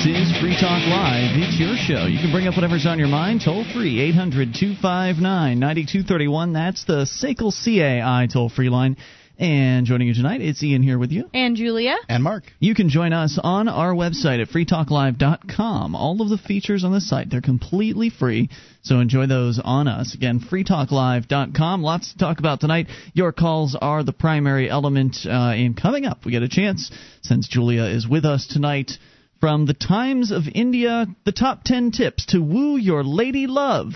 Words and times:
This 0.00 0.16
is 0.16 0.40
Free 0.40 0.56
Talk 0.58 0.80
Live. 0.88 1.36
It's 1.36 1.60
your 1.60 1.76
show. 1.76 2.06
You 2.06 2.18
can 2.18 2.32
bring 2.32 2.46
up 2.46 2.54
whatever's 2.54 2.86
on 2.86 2.98
your 2.98 3.08
mind. 3.08 3.42
Toll 3.44 3.66
free, 3.74 4.00
800 4.00 4.54
259 4.54 5.58
9231. 5.58 6.54
That's 6.54 6.86
the 6.86 7.04
SACL 7.04 7.52
CAI 7.52 8.26
toll 8.32 8.48
free 8.48 8.70
line. 8.70 8.96
And 9.38 9.84
joining 9.84 10.08
you 10.08 10.14
tonight, 10.14 10.40
it's 10.40 10.62
Ian 10.62 10.82
here 10.82 10.98
with 10.98 11.12
you. 11.12 11.28
And 11.34 11.54
Julia. 11.54 11.96
And 12.08 12.24
Mark. 12.24 12.44
You 12.60 12.74
can 12.74 12.88
join 12.88 13.12
us 13.12 13.38
on 13.42 13.68
our 13.68 13.92
website 13.92 14.40
at 14.40 14.48
freetalklive.com. 14.48 15.94
All 15.94 16.22
of 16.22 16.30
the 16.30 16.38
features 16.38 16.82
on 16.82 16.92
the 16.92 17.00
site, 17.02 17.28
they're 17.28 17.42
completely 17.42 18.08
free, 18.08 18.48
so 18.80 19.00
enjoy 19.00 19.26
those 19.26 19.60
on 19.62 19.86
us. 19.86 20.14
Again, 20.14 20.40
freetalklive.com. 20.40 21.82
Lots 21.82 22.12
to 22.12 22.18
talk 22.18 22.38
about 22.38 22.60
tonight. 22.60 22.86
Your 23.12 23.32
calls 23.32 23.76
are 23.78 24.02
the 24.02 24.14
primary 24.14 24.70
element 24.70 25.18
uh, 25.26 25.52
in 25.54 25.74
coming 25.74 26.06
up. 26.06 26.24
We 26.24 26.32
get 26.32 26.42
a 26.42 26.48
chance, 26.48 26.90
since 27.20 27.48
Julia 27.48 27.84
is 27.84 28.08
with 28.08 28.24
us 28.24 28.46
tonight, 28.46 28.92
from 29.40 29.66
the 29.66 29.74
Times 29.74 30.30
of 30.30 30.44
India, 30.54 31.06
the 31.24 31.32
top 31.32 31.64
10 31.64 31.90
tips 31.90 32.26
to 32.26 32.40
woo 32.40 32.76
your 32.76 33.02
lady 33.02 33.46
love. 33.46 33.94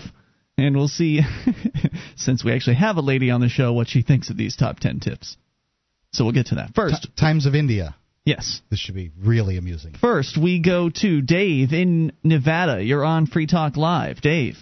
And 0.57 0.75
we'll 0.75 0.87
see, 0.87 1.21
since 2.15 2.43
we 2.43 2.53
actually 2.53 2.77
have 2.77 2.97
a 2.97 3.01
lady 3.01 3.29
on 3.29 3.41
the 3.41 3.49
show, 3.49 3.73
what 3.73 3.87
she 3.87 4.01
thinks 4.01 4.29
of 4.29 4.37
these 4.37 4.55
top 4.55 4.79
10 4.79 4.99
tips. 4.99 5.37
So 6.11 6.23
we'll 6.23 6.33
get 6.33 6.47
to 6.47 6.55
that. 6.55 6.73
First, 6.73 7.03
T- 7.03 7.09
Times 7.17 7.45
of 7.45 7.55
India. 7.55 7.95
Yes. 8.25 8.61
This 8.71 8.79
should 8.79 8.95
be 8.95 9.11
really 9.21 9.57
amusing. 9.57 9.93
First, 9.99 10.37
we 10.41 10.59
go 10.59 10.89
to 10.89 11.21
Dave 11.21 11.73
in 11.73 12.11
Nevada. 12.23 12.83
You're 12.83 13.03
on 13.03 13.27
Free 13.27 13.45
Talk 13.45 13.77
Live. 13.77 14.21
Dave. 14.21 14.57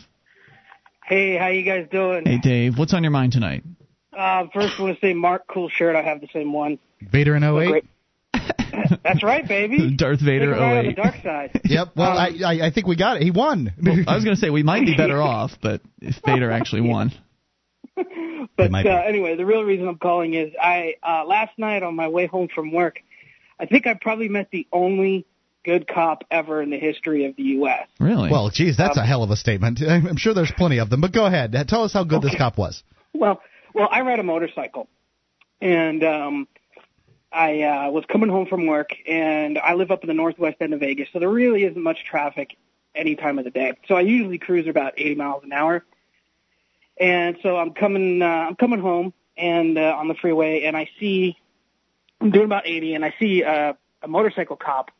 Hey, 1.05 1.37
how 1.37 1.47
you 1.47 1.63
guys 1.63 1.87
doing? 1.91 2.25
Hey, 2.25 2.39
Dave. 2.39 2.77
What's 2.77 2.93
on 2.93 3.03
your 3.03 3.11
mind 3.11 3.33
tonight? 3.33 3.63
Uh, 4.17 4.45
first, 4.53 4.79
I 4.79 4.81
want 4.83 4.99
to 4.99 5.05
say, 5.05 5.13
Mark, 5.13 5.43
cool 5.47 5.69
shirt. 5.69 5.95
I 5.95 6.01
have 6.01 6.21
the 6.21 6.27
same 6.33 6.51
one. 6.51 6.79
Vader 7.01 7.35
in 7.35 7.43
08? 7.43 7.67
Great. 7.67 7.85
That's 9.03 9.23
right, 9.23 9.47
baby. 9.47 9.95
Darth 9.97 10.19
Vader 10.19 10.53
Take 10.53 10.61
a 10.61 10.63
on 10.63 10.85
the 10.85 10.93
dark 10.93 11.15
side. 11.23 11.61
Yep. 11.65 11.89
Well, 11.95 12.11
Um, 12.11 12.17
I, 12.17 12.43
I 12.45 12.67
I 12.67 12.71
think 12.71 12.87
we 12.87 12.95
got 12.95 13.17
it. 13.17 13.23
He 13.23 13.31
won. 13.31 13.73
Well, 13.81 13.95
I 14.07 14.15
was 14.15 14.23
going 14.23 14.35
to 14.35 14.39
say 14.39 14.49
we 14.49 14.63
might 14.63 14.85
be 14.85 14.95
better 14.95 15.21
off, 15.21 15.51
but 15.61 15.81
if 16.01 16.15
Vader 16.25 16.51
actually 16.51 16.81
won. 16.81 17.11
But 18.55 18.71
uh, 18.85 18.89
anyway, 18.89 19.35
the 19.35 19.45
real 19.45 19.63
reason 19.63 19.87
I'm 19.87 19.97
calling 19.97 20.33
is 20.33 20.53
I 20.61 20.95
uh, 21.01 21.25
last 21.25 21.57
night 21.57 21.81
on 21.83 21.95
my 21.95 22.07
way 22.07 22.27
home 22.27 22.49
from 22.53 22.71
work, 22.71 22.99
I 23.59 23.65
think 23.65 23.87
I 23.87 23.95
probably 23.95 24.29
met 24.29 24.49
the 24.51 24.67
only 24.71 25.25
good 25.65 25.87
cop 25.87 26.23
ever 26.29 26.61
in 26.61 26.69
the 26.69 26.77
history 26.77 27.25
of 27.25 27.35
the 27.35 27.43
U.S. 27.43 27.87
Really? 27.99 28.29
well, 28.29 28.49
geez, 28.49 28.77
that's 28.77 28.97
a 28.97 29.05
hell 29.05 29.23
of 29.23 29.31
a 29.31 29.35
statement. 29.35 29.79
I'm 29.81 30.07
I'm 30.07 30.17
sure 30.17 30.33
there's 30.33 30.51
plenty 30.55 30.79
of 30.79 30.89
them, 30.89 31.01
but 31.01 31.13
go 31.13 31.25
ahead. 31.25 31.55
Tell 31.67 31.83
us 31.83 31.93
how 31.93 32.03
good 32.03 32.21
this 32.21 32.35
cop 32.37 32.57
was. 32.57 32.83
Well, 33.13 33.41
well, 33.73 33.87
I 33.91 34.01
ride 34.01 34.19
a 34.19 34.23
motorcycle, 34.23 34.87
and 35.61 36.03
um, 36.03 36.47
I 37.33 37.63
uh, 37.63 37.91
was 37.91 38.05
coming 38.07 38.29
home 38.29 38.45
from 38.45 38.67
work, 38.67 38.91
and 39.07 39.57
I 39.57 39.73
live 39.73 39.91
up 39.91 40.03
in 40.03 40.07
the 40.07 40.13
northwest 40.13 40.57
end 40.61 40.73
of 40.73 40.79
Vegas, 40.79 41.09
so 41.11 41.19
there 41.19 41.29
really 41.29 41.63
isn't 41.63 41.81
much 41.81 42.05
traffic 42.05 42.55
any 42.93 43.15
time 43.15 43.39
of 43.39 43.45
the 43.45 43.51
day. 43.51 43.73
So 43.87 43.95
I 43.95 44.01
usually 44.01 44.37
cruise 44.37 44.67
about 44.67 44.93
80 44.97 45.15
miles 45.15 45.43
an 45.43 45.51
hour, 45.51 45.83
and 46.99 47.37
so 47.41 47.57
I'm 47.57 47.73
coming, 47.73 48.21
uh, 48.21 48.25
I'm 48.25 48.55
coming 48.55 48.79
home, 48.79 49.13
and 49.35 49.77
uh, 49.77 49.95
on 49.97 50.07
the 50.07 50.15
freeway, 50.15 50.63
and 50.63 50.77
I 50.77 50.89
see, 50.99 51.37
I'm 52.21 52.29
doing 52.29 52.45
about 52.45 52.67
80, 52.67 52.93
and 52.93 53.03
I 53.03 53.15
see 53.19 53.43
uh, 53.43 53.73
a 54.03 54.07
motorcycle 54.07 54.55
cop 54.55 54.91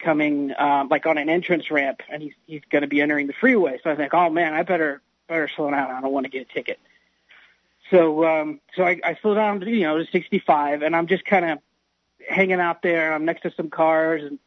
coming, 0.00 0.52
um, 0.58 0.88
like 0.88 1.06
on 1.06 1.16
an 1.16 1.28
entrance 1.28 1.70
ramp, 1.70 2.00
and 2.10 2.22
he's 2.22 2.34
he's 2.46 2.62
going 2.70 2.82
to 2.82 2.88
be 2.88 3.00
entering 3.00 3.28
the 3.28 3.34
freeway. 3.34 3.78
So 3.84 3.90
I 3.90 3.96
think, 3.96 4.12
oh 4.14 4.30
man, 4.30 4.52
I 4.52 4.62
better 4.64 5.00
better 5.28 5.48
slow 5.54 5.70
down. 5.70 5.90
I 5.90 6.00
don't 6.00 6.12
want 6.12 6.24
to 6.24 6.30
get 6.30 6.48
a 6.50 6.52
ticket. 6.52 6.80
So 7.92 8.24
um 8.24 8.60
so 8.74 8.82
I, 8.82 8.98
I 9.04 9.16
slow 9.22 9.34
down 9.34 9.60
to 9.60 9.70
you 9.70 9.82
know 9.82 9.98
to 9.98 10.06
65 10.10 10.82
and 10.82 10.96
I'm 10.96 11.06
just 11.06 11.24
kind 11.24 11.44
of 11.48 11.58
hanging 12.28 12.58
out 12.60 12.82
there. 12.82 13.12
I'm 13.14 13.24
next 13.24 13.42
to 13.42 13.52
some 13.56 13.70
cars 13.70 14.22
and 14.24 14.40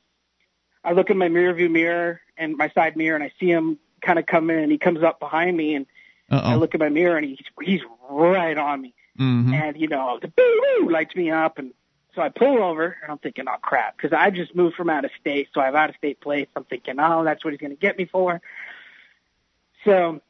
I 0.83 0.91
look 0.91 1.09
in 1.09 1.17
my 1.17 1.29
mirror 1.29 1.53
view 1.53 1.69
mirror 1.69 2.19
and 2.37 2.57
my 2.57 2.69
side 2.69 2.97
mirror 2.97 3.15
and 3.15 3.23
I 3.23 3.31
see 3.39 3.49
him 3.49 3.79
kind 4.01 4.19
of 4.19 4.25
come 4.25 4.49
in 4.49 4.59
and 4.59 4.71
he 4.71 4.77
comes 4.77 5.01
up 5.03 5.19
behind 5.21 5.55
me 5.55 5.75
and 5.75 5.85
I 6.31 6.35
Uh-oh. 6.35 6.57
look 6.57 6.73
in 6.73 6.79
my 6.79 6.89
mirror 6.89 7.17
and 7.17 7.25
he's 7.25 7.39
he's 7.61 7.81
right 8.09 8.57
on 8.57 8.81
me 8.81 8.93
Mhm. 9.19 9.53
and 9.53 9.77
you 9.79 9.87
know 9.87 10.19
the 10.21 10.27
boo 10.27 10.61
boo 10.79 10.89
lights 10.89 11.15
me 11.15 11.31
up 11.31 11.57
and 11.59 11.71
so 12.15 12.21
I 12.21 12.29
pull 12.29 12.61
over 12.63 12.97
and 13.01 13.11
I'm 13.11 13.17
thinking 13.19 13.45
oh 13.47 13.57
crap 13.61 13.95
because 13.95 14.11
I 14.13 14.29
just 14.31 14.55
moved 14.55 14.75
from 14.75 14.89
out 14.89 15.05
of 15.05 15.11
state 15.21 15.49
so 15.53 15.61
I 15.61 15.65
have 15.65 15.75
out 15.75 15.89
of 15.89 15.95
state 15.95 16.19
plates 16.19 16.51
I'm 16.55 16.65
thinking 16.65 16.95
oh 16.99 17.23
that's 17.23 17.43
what 17.43 17.51
he's 17.53 17.61
going 17.61 17.71
to 17.75 17.79
get 17.79 17.97
me 17.97 18.05
for 18.05 18.41
so 19.85 20.21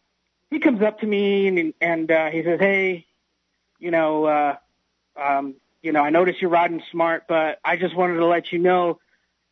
he 0.52 0.60
comes 0.60 0.82
up 0.82 1.00
to 1.00 1.08
me 1.08 1.48
and 1.48 1.74
and 1.82 2.12
uh, 2.12 2.30
he 2.30 2.44
says 2.44 2.60
hey 2.60 3.08
you 3.80 3.92
know 3.92 4.26
uh 4.26 4.56
um 5.16 5.56
you 5.82 5.92
know 5.92 6.02
I 6.02 6.10
noticed 6.10 6.42
you're 6.42 6.50
riding 6.50 6.82
smart 6.92 7.26
but 7.28 7.60
I 7.64 7.78
just 7.78 7.96
wanted 7.96 8.16
to 8.16 8.26
let 8.26 8.52
you 8.52 8.60
know 8.60 9.00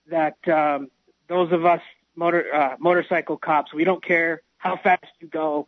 that 0.07 0.37
um 0.47 0.89
those 1.27 1.51
of 1.51 1.65
us 1.65 1.81
motor 2.15 2.53
uh 2.53 2.75
motorcycle 2.79 3.37
cops 3.37 3.73
we 3.73 3.83
don't 3.83 4.03
care 4.03 4.41
how 4.57 4.77
fast 4.77 5.05
you 5.19 5.27
go 5.27 5.67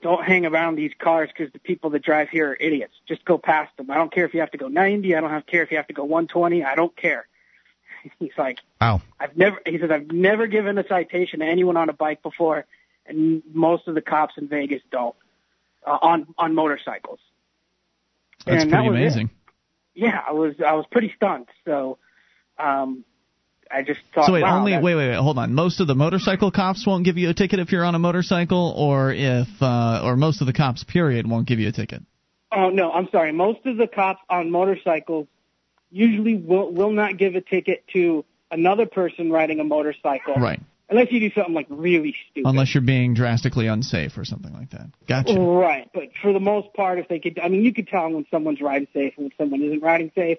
don't 0.00 0.24
hang 0.24 0.46
around 0.46 0.76
these 0.76 0.92
cars 0.98 1.28
because 1.36 1.52
the 1.52 1.58
people 1.58 1.90
that 1.90 2.02
drive 2.02 2.28
here 2.28 2.50
are 2.50 2.56
idiots. 2.58 2.94
Just 3.06 3.24
go 3.24 3.36
past 3.36 3.76
them. 3.76 3.90
I 3.90 3.96
don't 3.96 4.12
care 4.12 4.24
if 4.24 4.34
you 4.34 4.40
have 4.40 4.52
to 4.52 4.58
go 4.58 4.68
90. 4.68 5.14
I 5.14 5.20
don't 5.20 5.30
have 5.30 5.46
care 5.46 5.62
if 5.62 5.70
you 5.70 5.76
have 5.76 5.88
to 5.88 5.92
go 5.92 6.04
120. 6.04 6.62
I 6.62 6.74
don't 6.76 6.96
care. 6.96 7.26
He's 8.20 8.30
like, 8.38 8.60
Wow. 8.80 9.02
I've 9.18 9.36
never. 9.36 9.60
He 9.66 9.78
says 9.78 9.90
I've 9.90 10.12
never 10.12 10.46
given 10.46 10.78
a 10.78 10.86
citation 10.86 11.40
to 11.40 11.46
anyone 11.46 11.76
on 11.76 11.88
a 11.88 11.92
bike 11.92 12.22
before, 12.22 12.64
and 13.06 13.42
most 13.52 13.88
of 13.88 13.96
the 13.96 14.00
cops 14.00 14.34
in 14.36 14.46
Vegas 14.46 14.82
don't 14.92 15.16
uh, 15.84 15.98
on 16.00 16.32
on 16.38 16.54
motorcycles. 16.54 17.18
That's 18.48 18.62
and 18.64 18.72
that 18.72 18.76
pretty 18.84 18.88
it. 18.88 19.00
amazing. 19.00 19.30
Yeah, 19.94 20.20
I 20.26 20.32
was 20.32 20.54
I 20.64 20.74
was 20.74 20.86
pretty 20.90 21.12
stunned. 21.16 21.48
So, 21.64 21.98
um, 22.58 23.04
I 23.70 23.82
just 23.82 24.00
thought. 24.14 24.26
So 24.26 24.32
wait, 24.32 24.42
wow, 24.42 24.58
only 24.58 24.72
that- 24.72 24.82
wait, 24.82 24.94
wait, 24.94 25.08
wait, 25.08 25.16
hold 25.16 25.38
on. 25.38 25.54
Most 25.54 25.80
of 25.80 25.86
the 25.86 25.94
motorcycle 25.94 26.50
cops 26.50 26.86
won't 26.86 27.04
give 27.04 27.18
you 27.18 27.30
a 27.30 27.34
ticket 27.34 27.58
if 27.58 27.72
you're 27.72 27.84
on 27.84 27.94
a 27.94 27.98
motorcycle, 27.98 28.74
or 28.76 29.12
if, 29.12 29.48
uh, 29.60 30.02
or 30.04 30.16
most 30.16 30.40
of 30.40 30.46
the 30.46 30.52
cops, 30.52 30.84
period, 30.84 31.28
won't 31.28 31.46
give 31.46 31.58
you 31.58 31.68
a 31.68 31.72
ticket. 31.72 32.02
Oh 32.50 32.70
no, 32.70 32.90
I'm 32.92 33.08
sorry. 33.10 33.32
Most 33.32 33.66
of 33.66 33.76
the 33.76 33.86
cops 33.86 34.20
on 34.30 34.50
motorcycles 34.50 35.26
usually 35.90 36.36
will 36.36 36.70
will 36.72 36.92
not 36.92 37.16
give 37.18 37.34
a 37.34 37.40
ticket 37.40 37.84
to 37.94 38.24
another 38.50 38.86
person 38.86 39.30
riding 39.30 39.60
a 39.60 39.64
motorcycle, 39.64 40.34
Right. 40.36 40.60
Unless 40.90 41.12
you 41.12 41.20
do 41.20 41.30
something 41.34 41.54
like 41.54 41.66
really 41.68 42.14
stupid. 42.30 42.48
Unless 42.48 42.74
you're 42.74 42.82
being 42.82 43.12
drastically 43.12 43.66
unsafe 43.66 44.16
or 44.16 44.24
something 44.24 44.52
like 44.54 44.70
that. 44.70 44.86
Gotcha. 45.06 45.38
Right, 45.38 45.88
but 45.92 46.16
for 46.22 46.32
the 46.32 46.40
most 46.40 46.72
part, 46.72 46.98
if 46.98 47.08
they 47.08 47.18
could, 47.18 47.38
I 47.38 47.48
mean, 47.48 47.62
you 47.62 47.74
could 47.74 47.88
tell 47.88 48.10
when 48.10 48.24
someone's 48.30 48.60
riding 48.62 48.88
safe 48.94 49.12
and 49.16 49.26
when 49.26 49.32
someone 49.36 49.62
isn't 49.62 49.82
riding 49.82 50.10
safe. 50.14 50.38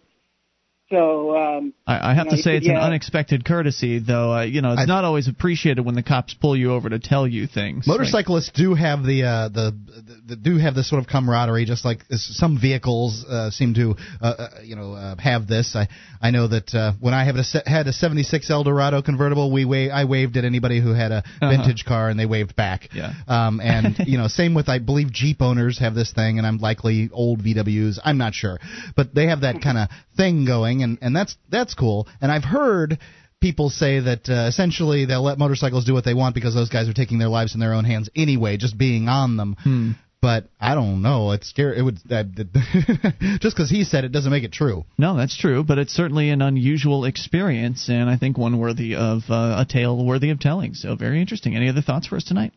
So, 0.92 1.38
um, 1.38 1.74
I, 1.86 2.12
I 2.12 2.14
have 2.16 2.30
to 2.30 2.36
know, 2.36 2.42
say 2.42 2.58
it's 2.58 2.66
could- 2.66 2.76
an 2.76 2.82
unexpected 2.82 3.46
courtesy, 3.46 4.00
though. 4.00 4.34
Uh, 4.34 4.42
you 4.42 4.62
know, 4.62 4.72
it's 4.72 4.82
I- 4.82 4.86
not 4.86 5.04
always 5.04 5.28
appreciated 5.28 5.82
when 5.86 5.94
the 5.94 6.02
cops 6.02 6.34
pull 6.34 6.56
you 6.56 6.72
over 6.74 6.90
to 6.90 6.98
tell 6.98 7.28
you 7.28 7.46
things. 7.46 7.86
Like- 7.86 8.00
Motorcyclists 8.00 8.52
do 8.56 8.74
have 8.74 9.04
the, 9.04 9.24
uh, 9.24 9.50
the, 9.50 9.72
the, 9.72 10.22
the 10.30 10.36
do 10.36 10.58
have 10.58 10.74
this 10.74 10.90
sort 10.90 11.00
of 11.02 11.08
camaraderie, 11.08 11.66
just 11.66 11.86
like 11.86 12.00
some 12.16 12.58
vehicles 12.60 13.24
uh, 13.30 13.52
seem 13.52 13.76
to, 13.76 13.96
uh, 14.22 14.26
uh, 14.26 14.48
you 14.64 14.76
know, 14.76 14.94
uh, 14.94 15.16
have 15.18 15.48
this. 15.48 15.76
I 15.76 15.88
I 16.22 16.32
know 16.32 16.48
that 16.48 16.74
uh, 16.74 16.94
when 17.00 17.14
I 17.14 17.24
have 17.24 17.36
a, 17.38 17.44
had 17.70 17.88
a 17.88 17.94
'76 17.94 18.50
Eldorado 18.50 19.02
convertible, 19.02 19.52
we 19.52 19.66
wa- 19.66 19.94
I 19.94 20.06
waved 20.06 20.38
at 20.38 20.44
anybody 20.44 20.82
who 20.82 20.94
had 20.94 21.12
a 21.12 21.18
Uh-huh. 21.20 21.50
vintage 21.50 21.86
car, 21.86 22.10
and 22.10 22.20
they 22.20 22.26
waved 22.26 22.56
back. 22.56 22.90
Yeah. 22.94 23.14
Um, 23.28 23.62
and 23.62 23.96
you 24.08 24.18
know, 24.18 24.28
same 24.28 24.54
with 24.56 24.68
I 24.70 24.80
believe 24.80 25.12
Jeep 25.14 25.42
owners 25.42 25.78
have 25.80 25.94
this 25.94 26.12
thing, 26.12 26.38
and 26.40 26.48
I'm 26.48 26.58
likely 26.58 27.10
old 27.14 27.44
VWs. 27.44 28.00
I'm 28.04 28.18
not 28.18 28.34
sure, 28.34 28.60
but 28.96 29.14
they 29.14 29.28
have 29.28 29.42
that 29.42 29.62
kind 29.64 29.78
of 29.78 29.90
thing 30.18 30.46
going, 30.46 30.79
and 30.84 30.98
and 31.02 31.16
that's 31.16 31.38
that's 31.50 31.74
cool. 31.74 32.08
And 32.22 32.32
I've 32.32 32.44
heard 32.44 33.00
people 33.40 33.70
say 33.70 34.00
that 34.00 34.30
uh, 34.30 34.48
essentially 34.48 35.06
they'll 35.06 35.24
let 35.24 35.38
motorcycles 35.38 35.86
do 35.86 35.94
what 35.94 36.06
they 36.06 36.14
want 36.14 36.36
because 36.36 36.54
those 36.54 36.70
guys 36.70 36.90
are 36.90 36.94
taking 36.94 37.20
their 37.20 37.30
lives 37.30 37.54
in 37.54 37.60
their 37.60 37.74
own 37.74 37.86
hands 37.86 38.10
anyway, 38.16 38.58
just 38.58 38.78
being 38.78 39.08
on 39.08 39.38
them. 39.38 39.56
Hmm. 39.64 39.92
But 40.22 40.50
I 40.60 40.76
don't 40.76 41.02
know. 41.02 41.32
It's 41.32 41.48
scary. 41.50 41.80
It 41.80 41.82
would 41.82 42.00
uh, 42.12 42.24
just 43.40 43.56
because 43.56 43.70
he 43.70 43.86
said 43.86 44.04
it 44.04 44.12
doesn't 44.12 44.32
make 44.32 44.44
it 44.44 44.52
true. 44.52 44.86
No, 44.98 45.16
that's 45.16 45.38
true, 45.38 45.64
but 45.64 45.78
it's 45.78 45.94
certainly 45.94 46.30
an 46.30 46.42
unusual 46.42 47.06
experience, 47.06 47.88
and 47.88 48.10
I 48.10 48.18
think 48.18 48.38
one 48.38 48.60
worthy 48.60 48.96
of 48.96 49.24
uh, 49.30 49.56
a 49.60 49.66
tale 49.68 50.06
worthy 50.06 50.30
of 50.32 50.40
telling. 50.40 50.74
So 50.74 50.96
very 50.96 51.22
interesting. 51.22 51.56
Any 51.56 51.70
other 51.70 51.82
thoughts 51.82 52.08
for 52.08 52.18
us 52.18 52.26
tonight? 52.26 52.54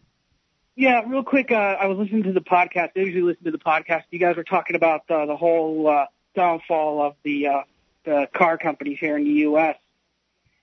yeah, 0.74 1.02
real 1.06 1.22
quick, 1.22 1.50
uh, 1.50 1.54
I 1.54 1.86
was 1.86 1.98
listening 1.98 2.22
to 2.24 2.32
the 2.32 2.40
podcast. 2.40 2.90
I 2.96 3.00
usually 3.00 3.22
listen 3.22 3.44
to 3.44 3.50
the 3.50 3.58
podcast. 3.58 4.04
You 4.10 4.18
guys 4.18 4.36
were 4.36 4.44
talking 4.44 4.74
about 4.74 5.02
uh, 5.10 5.26
the 5.26 5.36
whole 5.36 5.86
uh, 5.86 6.06
downfall 6.34 7.02
of 7.02 7.14
the 7.24 7.46
uh, 7.48 7.62
the 8.04 8.28
car 8.34 8.58
companies 8.58 8.98
here 9.00 9.16
in 9.16 9.24
the 9.24 9.30
U.S. 9.50 9.76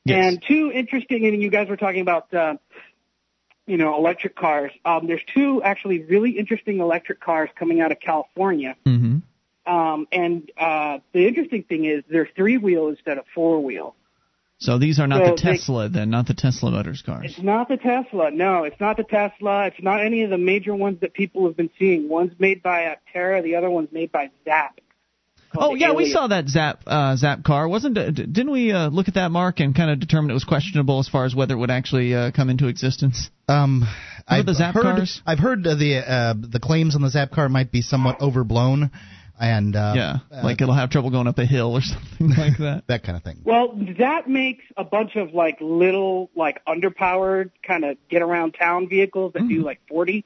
Yes. 0.06 0.26
And 0.34 0.44
two 0.48 0.72
interesting, 0.74 1.26
and 1.26 1.42
you 1.42 1.50
guys 1.50 1.68
were 1.70 1.78
talking 1.78 2.02
about, 2.02 2.34
uh, 2.34 2.56
you 3.68 3.78
know, 3.78 3.96
electric 3.98 4.36
cars. 4.36 4.72
Um, 4.86 5.08
there's 5.08 5.22
two 5.36 5.62
actually 5.62 6.04
really 6.04 6.32
interesting 6.32 6.80
electric 6.80 7.20
cars 7.20 7.50
coming 7.58 7.82
out 7.82 7.92
of 7.92 8.00
California. 8.00 8.76
hmm 8.86 9.18
Um, 9.68 10.08
and 10.12 10.50
uh, 10.58 11.00
the 11.14 11.28
interesting 11.28 11.64
thing 11.64 11.86
is 11.86 12.04
they're 12.10 12.30
three 12.36 12.58
wheel 12.58 12.88
instead 12.88 13.18
of 13.18 13.26
four 13.36 13.60
wheel. 13.62 13.96
So 14.62 14.78
these 14.78 15.00
are 15.00 15.08
not 15.08 15.20
So 15.20 15.26
the 15.26 15.42
they- 15.42 15.52
Tesla, 15.58 15.88
then, 15.90 16.10
not 16.10 16.28
the 16.28 16.34
Tesla 16.34 16.72
Motors 16.72 17.02
cars. 17.02 17.26
It's 17.30 17.42
not 17.42 17.70
the 17.70 17.78
Tesla. 17.78 18.30
No, 18.32 18.64
it's 18.66 18.80
not 18.80 18.98
the 18.98 19.04
Tesla. 19.06 19.68
It's 19.68 19.82
not 19.82 20.02
any 20.04 20.24
of 20.24 20.30
the 20.32 20.38
major 20.38 20.76
ones 20.76 21.00
that 21.02 21.14
people 21.14 21.46
have 21.46 21.56
been 21.56 21.70
seeing. 21.80 22.10
One's 22.10 22.34
made 22.40 22.62
by 22.64 22.94
Aptera, 22.94 23.42
the 23.44 23.56
other 23.56 23.70
one's 23.70 23.92
made 23.94 24.12
by 24.12 24.32
Zap. 24.44 24.80
Oh 25.56 25.76
yeah, 25.76 25.94
we 25.94 26.12
saw 26.12 26.28
that 26.28 26.48
Zap 26.48 26.84
uh, 26.86 27.16
Zap 27.16 27.44
car. 27.44 27.68
Wasn't 27.68 27.98
it, 27.98 28.16
didn't 28.16 28.52
we 28.52 28.72
uh, 28.72 28.90
look 28.90 29.08
at 29.08 29.16
that 29.16 29.32
mark 29.32 29.60
and 29.60 29.76
kind 29.76 29.90
of 29.90 30.00
determine 30.00 30.32
it 30.32 30.36
was 30.36 30.44
questionable 30.44 31.00
as 31.00 31.08
far 31.08 31.26
as 31.26 31.34
whether 31.34 31.56
it 31.56 31.58
would 31.58 31.72
actually 31.72 32.14
uh, 32.14 32.32
come 32.32 32.50
into 32.50 32.68
existence? 32.68 33.30
Um, 33.48 33.84
I've 34.28 34.46
the 34.46 34.54
Zap 34.54 34.76
heard, 34.76 34.84
cars? 34.84 35.22
I've 35.26 35.40
heard 35.40 35.66
uh, 35.66 35.76
the 35.76 35.98
uh, 35.98 36.34
the 36.38 36.60
claims 36.60 36.96
on 36.96 37.02
the 37.02 37.10
Zap 37.10 37.32
car 37.32 37.50
might 37.50 37.72
be 37.72 37.82
somewhat 37.82 38.22
overblown, 38.22 38.92
and 39.40 39.76
uh, 39.76 39.94
yeah, 39.96 40.18
uh, 40.32 40.44
like 40.44 40.62
it'll 40.62 40.76
have 40.76 40.90
trouble 40.92 41.10
going 41.10 41.28
up 41.28 41.40
a 41.40 41.46
hill 41.46 41.76
or 41.76 41.82
something 42.20 42.30
like 42.30 42.58
that. 42.60 42.84
that 42.88 43.04
kind 43.04 43.18
of 43.18 43.24
thing. 43.24 43.42
Well, 43.44 43.74
that 43.98 44.30
makes 44.30 44.64
a 44.78 44.84
bunch 44.84 45.16
of 45.16 45.34
like 45.34 45.58
little, 45.62 46.30
like 46.36 46.64
underpowered 46.66 47.52
kind 47.64 47.86
of 47.86 47.98
get 48.10 48.22
around 48.22 48.52
town 48.52 48.88
vehicles 48.88 49.34
that 49.34 49.48
do 49.48 49.64
like 49.64 49.80
40. 49.90 50.26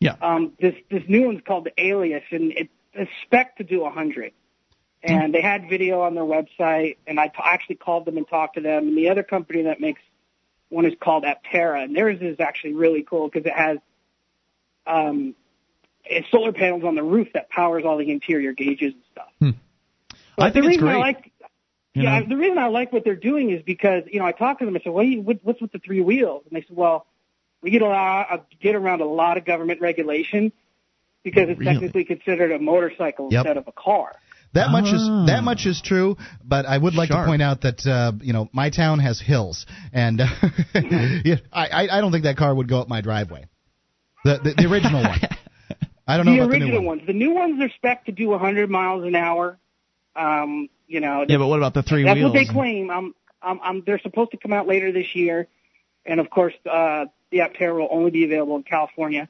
Yeah. 0.00 0.16
Um, 0.20 0.52
this 0.60 0.74
this 0.90 1.02
new 1.08 1.26
one's 1.26 1.40
called 1.46 1.64
the 1.64 1.72
Alias, 1.82 2.24
and 2.30 2.52
it, 2.52 2.68
spec 3.22 3.56
to 3.56 3.64
do 3.64 3.80
100. 3.80 4.32
And 5.02 5.34
they 5.34 5.42
had 5.42 5.68
video 5.68 6.00
on 6.00 6.14
their 6.14 6.24
website, 6.24 6.96
and 7.06 7.20
I 7.20 7.28
t- 7.28 7.34
actually 7.44 7.76
called 7.76 8.06
them 8.06 8.16
and 8.16 8.26
talked 8.26 8.54
to 8.54 8.62
them. 8.62 8.88
And 8.88 8.96
the 8.96 9.10
other 9.10 9.22
company 9.22 9.64
that 9.64 9.78
makes 9.78 10.00
one 10.70 10.86
is 10.86 10.94
called 10.98 11.24
Aptera, 11.24 11.84
and 11.84 11.94
theirs 11.94 12.18
is 12.22 12.40
actually 12.40 12.72
really 12.72 13.02
cool 13.02 13.28
because 13.28 13.44
it 13.44 13.52
has 13.52 13.78
um, 14.86 15.34
it's 16.04 16.30
solar 16.30 16.52
panels 16.52 16.84
on 16.84 16.94
the 16.94 17.02
roof 17.02 17.28
that 17.34 17.50
powers 17.50 17.84
all 17.84 17.98
the 17.98 18.10
interior 18.10 18.52
gauges 18.52 18.94
and 18.94 19.02
stuff. 19.12 19.28
Hmm. 19.38 19.50
I 20.38 20.50
think 20.50 20.54
the 20.54 20.58
it's 20.60 20.68
reason 20.68 20.84
great. 20.84 20.96
I 20.96 20.98
like, 20.98 21.32
yeah, 21.94 22.20
know? 22.20 22.26
the 22.28 22.36
reason 22.36 22.58
I 22.58 22.68
like 22.68 22.92
what 22.92 23.04
they're 23.04 23.14
doing 23.14 23.50
is 23.50 23.62
because 23.62 24.04
you 24.10 24.18
know 24.18 24.26
I 24.26 24.32
talked 24.32 24.60
to 24.60 24.64
them. 24.64 24.74
And 24.74 24.82
I 24.82 24.84
said, 24.84 24.92
"What, 24.92 25.02
do 25.02 25.08
you, 25.08 25.20
what 25.20 25.38
what's 25.42 25.60
with 25.60 25.72
the 25.72 25.78
three 25.78 26.00
wheels?" 26.00 26.44
And 26.50 26.56
they 26.56 26.66
said, 26.66 26.76
"Well, 26.76 27.06
we 27.62 27.70
get 27.70 27.82
a 27.82 27.86
lot, 27.86 28.46
get 28.60 28.74
around 28.74 29.00
a 29.00 29.06
lot 29.06 29.36
of 29.36 29.44
government 29.44 29.80
regulation 29.80 30.52
because 31.24 31.48
it's 31.48 31.58
Really? 31.58 31.72
technically 31.72 32.04
considered 32.04 32.52
a 32.52 32.58
motorcycle 32.58 33.28
Yep. 33.32 33.40
instead 33.40 33.56
of 33.56 33.66
a 33.66 33.72
car." 33.72 34.12
That 34.52 34.70
much 34.70 34.84
is 34.92 35.02
Ah. 35.10 35.24
that 35.26 35.42
much 35.42 35.66
is 35.66 35.80
true, 35.82 36.16
but 36.44 36.64
I 36.64 36.78
would 36.78 36.94
like 36.94 37.08
Sharp. 37.08 37.24
to 37.26 37.28
point 37.28 37.42
out 37.42 37.62
that 37.62 37.84
uh, 37.84 38.12
you 38.22 38.32
know 38.32 38.48
my 38.52 38.70
town 38.70 39.00
has 39.00 39.20
hills, 39.20 39.66
and 39.92 40.20
uh, 40.20 40.26
yeah, 41.24 41.36
I 41.52 41.66
I- 41.66 41.98
I 41.98 42.00
don't 42.00 42.12
think 42.12 42.22
that 42.24 42.36
car 42.36 42.54
would 42.54 42.68
go 42.68 42.80
up 42.80 42.88
my 42.88 43.00
driveway. 43.00 43.46
The 44.24 44.38
the, 44.44 44.54
the 44.62 44.68
original 44.70 45.02
one. 45.02 45.18
I 46.06 46.16
don't 46.18 46.26
know 46.26 46.32
the 46.32 46.38
about 46.40 46.50
the 46.50 46.56
original 46.58 46.80
new 46.82 46.86
one. 46.86 46.98
ones. 46.98 47.06
The 47.08 47.14
new 47.14 47.32
ones 47.34 47.60
are 47.62 47.70
spec 47.76 48.04
to 48.06 48.12
do 48.12 48.28
100 48.28 48.68
miles 48.70 49.04
an 49.04 49.14
hour. 49.16 49.58
Um, 50.14 50.68
you 50.86 51.00
know, 51.00 51.24
Yeah, 51.28 51.38
but 51.38 51.46
what 51.48 51.56
about 51.56 51.72
the 51.74 51.82
three 51.82 52.04
That's 52.04 52.16
wheels? 52.18 52.32
what 52.32 52.38
they 52.38 52.44
claim. 52.44 52.90
Um, 52.90 53.14
um, 53.42 53.60
um, 53.64 53.82
they're 53.86 53.98
supposed 54.00 54.30
to 54.32 54.36
come 54.36 54.52
out 54.52 54.66
later 54.68 54.92
this 54.92 55.14
year, 55.16 55.48
and 56.06 56.20
of 56.20 56.28
course, 56.30 56.52
uh, 56.70 57.06
the 57.30 57.38
Aptera 57.38 57.74
will 57.74 57.88
only 57.90 58.10
be 58.10 58.24
available 58.24 58.54
in 58.56 58.62
California. 58.62 59.28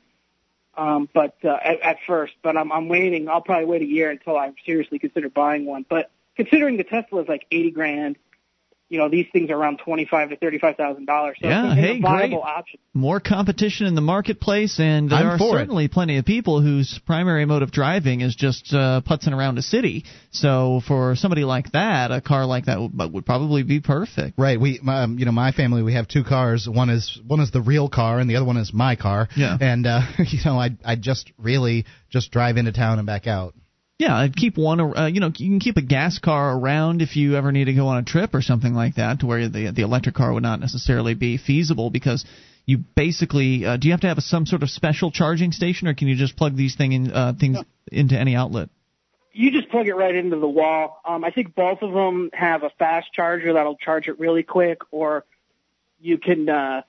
Um, 0.76 1.08
but 1.12 1.36
uh, 1.44 1.56
at, 1.62 1.80
at 1.80 1.96
first, 2.06 2.34
but 2.42 2.56
I'm 2.56 2.72
I'm 2.72 2.88
waiting. 2.88 3.28
I'll 3.28 3.40
probably 3.40 3.66
wait 3.66 3.82
a 3.82 3.86
year 3.86 4.10
until 4.10 4.36
I 4.36 4.52
seriously 4.66 4.98
consider 4.98 5.28
buying 5.28 5.66
one. 5.66 5.86
But 5.88 6.10
considering 6.36 6.76
the 6.76 6.84
Tesla 6.84 7.22
is 7.22 7.28
like 7.28 7.46
80 7.50 7.70
grand, 7.70 8.16
you 8.94 9.00
know, 9.00 9.08
these 9.08 9.26
things 9.32 9.50
are 9.50 9.56
around 9.56 9.79
25 9.85 10.29
to 10.31 10.37
35 10.37 10.76
thousand 10.76 11.06
dollars. 11.06 11.37
So 11.43 11.49
Yeah, 11.49 11.73
it's, 11.73 11.81
hey, 11.81 11.99
a 11.99 12.00
viable 12.00 12.43
great. 12.43 12.49
option. 12.58 12.81
More 12.94 13.19
competition 13.19 13.88
in 13.88 13.96
the 13.96 14.00
marketplace, 14.00 14.79
and 14.79 15.11
there 15.11 15.19
I'm 15.19 15.26
are 15.31 15.38
for 15.38 15.56
it. 15.56 15.62
certainly 15.62 15.88
plenty 15.88 16.17
of 16.19 16.25
people 16.25 16.62
whose 16.62 17.00
primary 17.05 17.44
mode 17.44 17.62
of 17.64 17.73
driving 17.73 18.20
is 18.20 18.37
just 18.37 18.73
uh, 18.73 19.00
putzing 19.05 19.32
around 19.37 19.58
a 19.58 19.62
city. 19.62 20.05
So 20.31 20.81
for 20.87 21.17
somebody 21.17 21.43
like 21.43 21.73
that, 21.73 22.12
a 22.12 22.20
car 22.20 22.46
like 22.46 22.67
that 22.67 22.81
would, 22.81 23.12
would 23.12 23.26
probably 23.26 23.64
be 23.64 23.81
perfect. 23.81 24.38
Right. 24.38 24.61
We, 24.61 24.79
um, 24.87 25.19
you 25.19 25.25
know, 25.25 25.32
my 25.32 25.50
family, 25.50 25.82
we 25.82 25.94
have 25.94 26.06
two 26.06 26.23
cars. 26.23 26.69
One 26.70 26.88
is 26.88 27.20
one 27.26 27.41
is 27.41 27.50
the 27.50 27.62
real 27.62 27.88
car, 27.88 28.20
and 28.20 28.31
the 28.31 28.37
other 28.37 28.46
one 28.46 28.58
is 28.58 28.73
my 28.73 28.94
car. 28.94 29.29
Yeah. 29.37 29.58
And 29.61 29.88
uh, 29.88 30.02
you 30.19 30.38
know, 30.44 30.56
I 30.56 30.70
I 30.85 30.94
just 30.94 31.32
really 31.37 31.85
just 32.11 32.31
drive 32.31 32.58
into 32.58 32.70
town 32.70 32.99
and 33.00 33.06
back 33.08 33.26
out. 33.26 33.55
Yeah, 33.99 34.17
I'd 34.17 34.35
keep 34.35 34.56
one. 34.56 34.81
Uh, 34.81 35.06
you 35.06 35.20
know, 35.20 35.31
you 35.37 35.50
can 35.50 35.61
keep 35.61 35.76
a 35.76 35.82
gas 35.82 36.19
car 36.19 36.58
around 36.58 37.00
if 37.00 37.14
you 37.14 37.37
ever 37.37 37.52
need 37.52 37.67
to 37.67 37.75
go 37.75 37.87
on 37.87 37.99
a 37.99 38.02
trip 38.02 38.35
or 38.35 38.43
something 38.43 38.75
like 38.75 38.96
that, 38.96 39.20
to 39.20 39.26
where 39.26 39.49
the 39.49 39.70
the 39.70 39.82
electric 39.82 40.17
car 40.17 40.32
would 40.32 40.43
not 40.43 40.58
necessarily 40.58 41.14
be 41.14 41.37
feasible 41.37 41.91
because 41.91 42.25
you 42.67 42.79
basically 42.79 43.64
uh, 43.64 43.76
do 43.76 43.87
you 43.87 43.93
have 43.93 44.00
to 44.00 44.08
have 44.08 44.19
a, 44.19 44.23
some 44.23 44.46
sort 44.46 44.64
of 44.64 44.70
special 44.70 45.12
charging 45.12 45.52
station, 45.52 45.87
or 45.87 45.94
can 45.94 46.08
you 46.08 46.17
just 46.17 46.37
plug 46.37 46.56
these 46.56 46.75
thing 46.75 46.93
in, 46.93 47.12
uh, 47.12 47.35
things 47.38 47.58
into 47.93 48.19
any 48.19 48.35
outlet? 48.35 48.69
You 49.32 49.52
just 49.52 49.69
plug 49.69 49.87
it 49.87 49.94
right 49.94 50.14
into 50.14 50.38
the 50.38 50.49
wall. 50.49 51.00
Um, 51.05 51.25
I 51.25 51.31
think 51.31 51.55
both 51.55 51.82
of 51.82 51.93
them 51.93 52.31
have 52.32 52.64
a 52.64 52.70
fast 52.70 53.12
charger 53.12 53.52
that'll 53.52 53.76
charge 53.76 54.08
it 54.08 54.19
really 54.19 54.43
quick, 54.43 54.81
or 54.91 55.25
you 56.00 56.19
can 56.19 56.49
uh, 56.49 56.82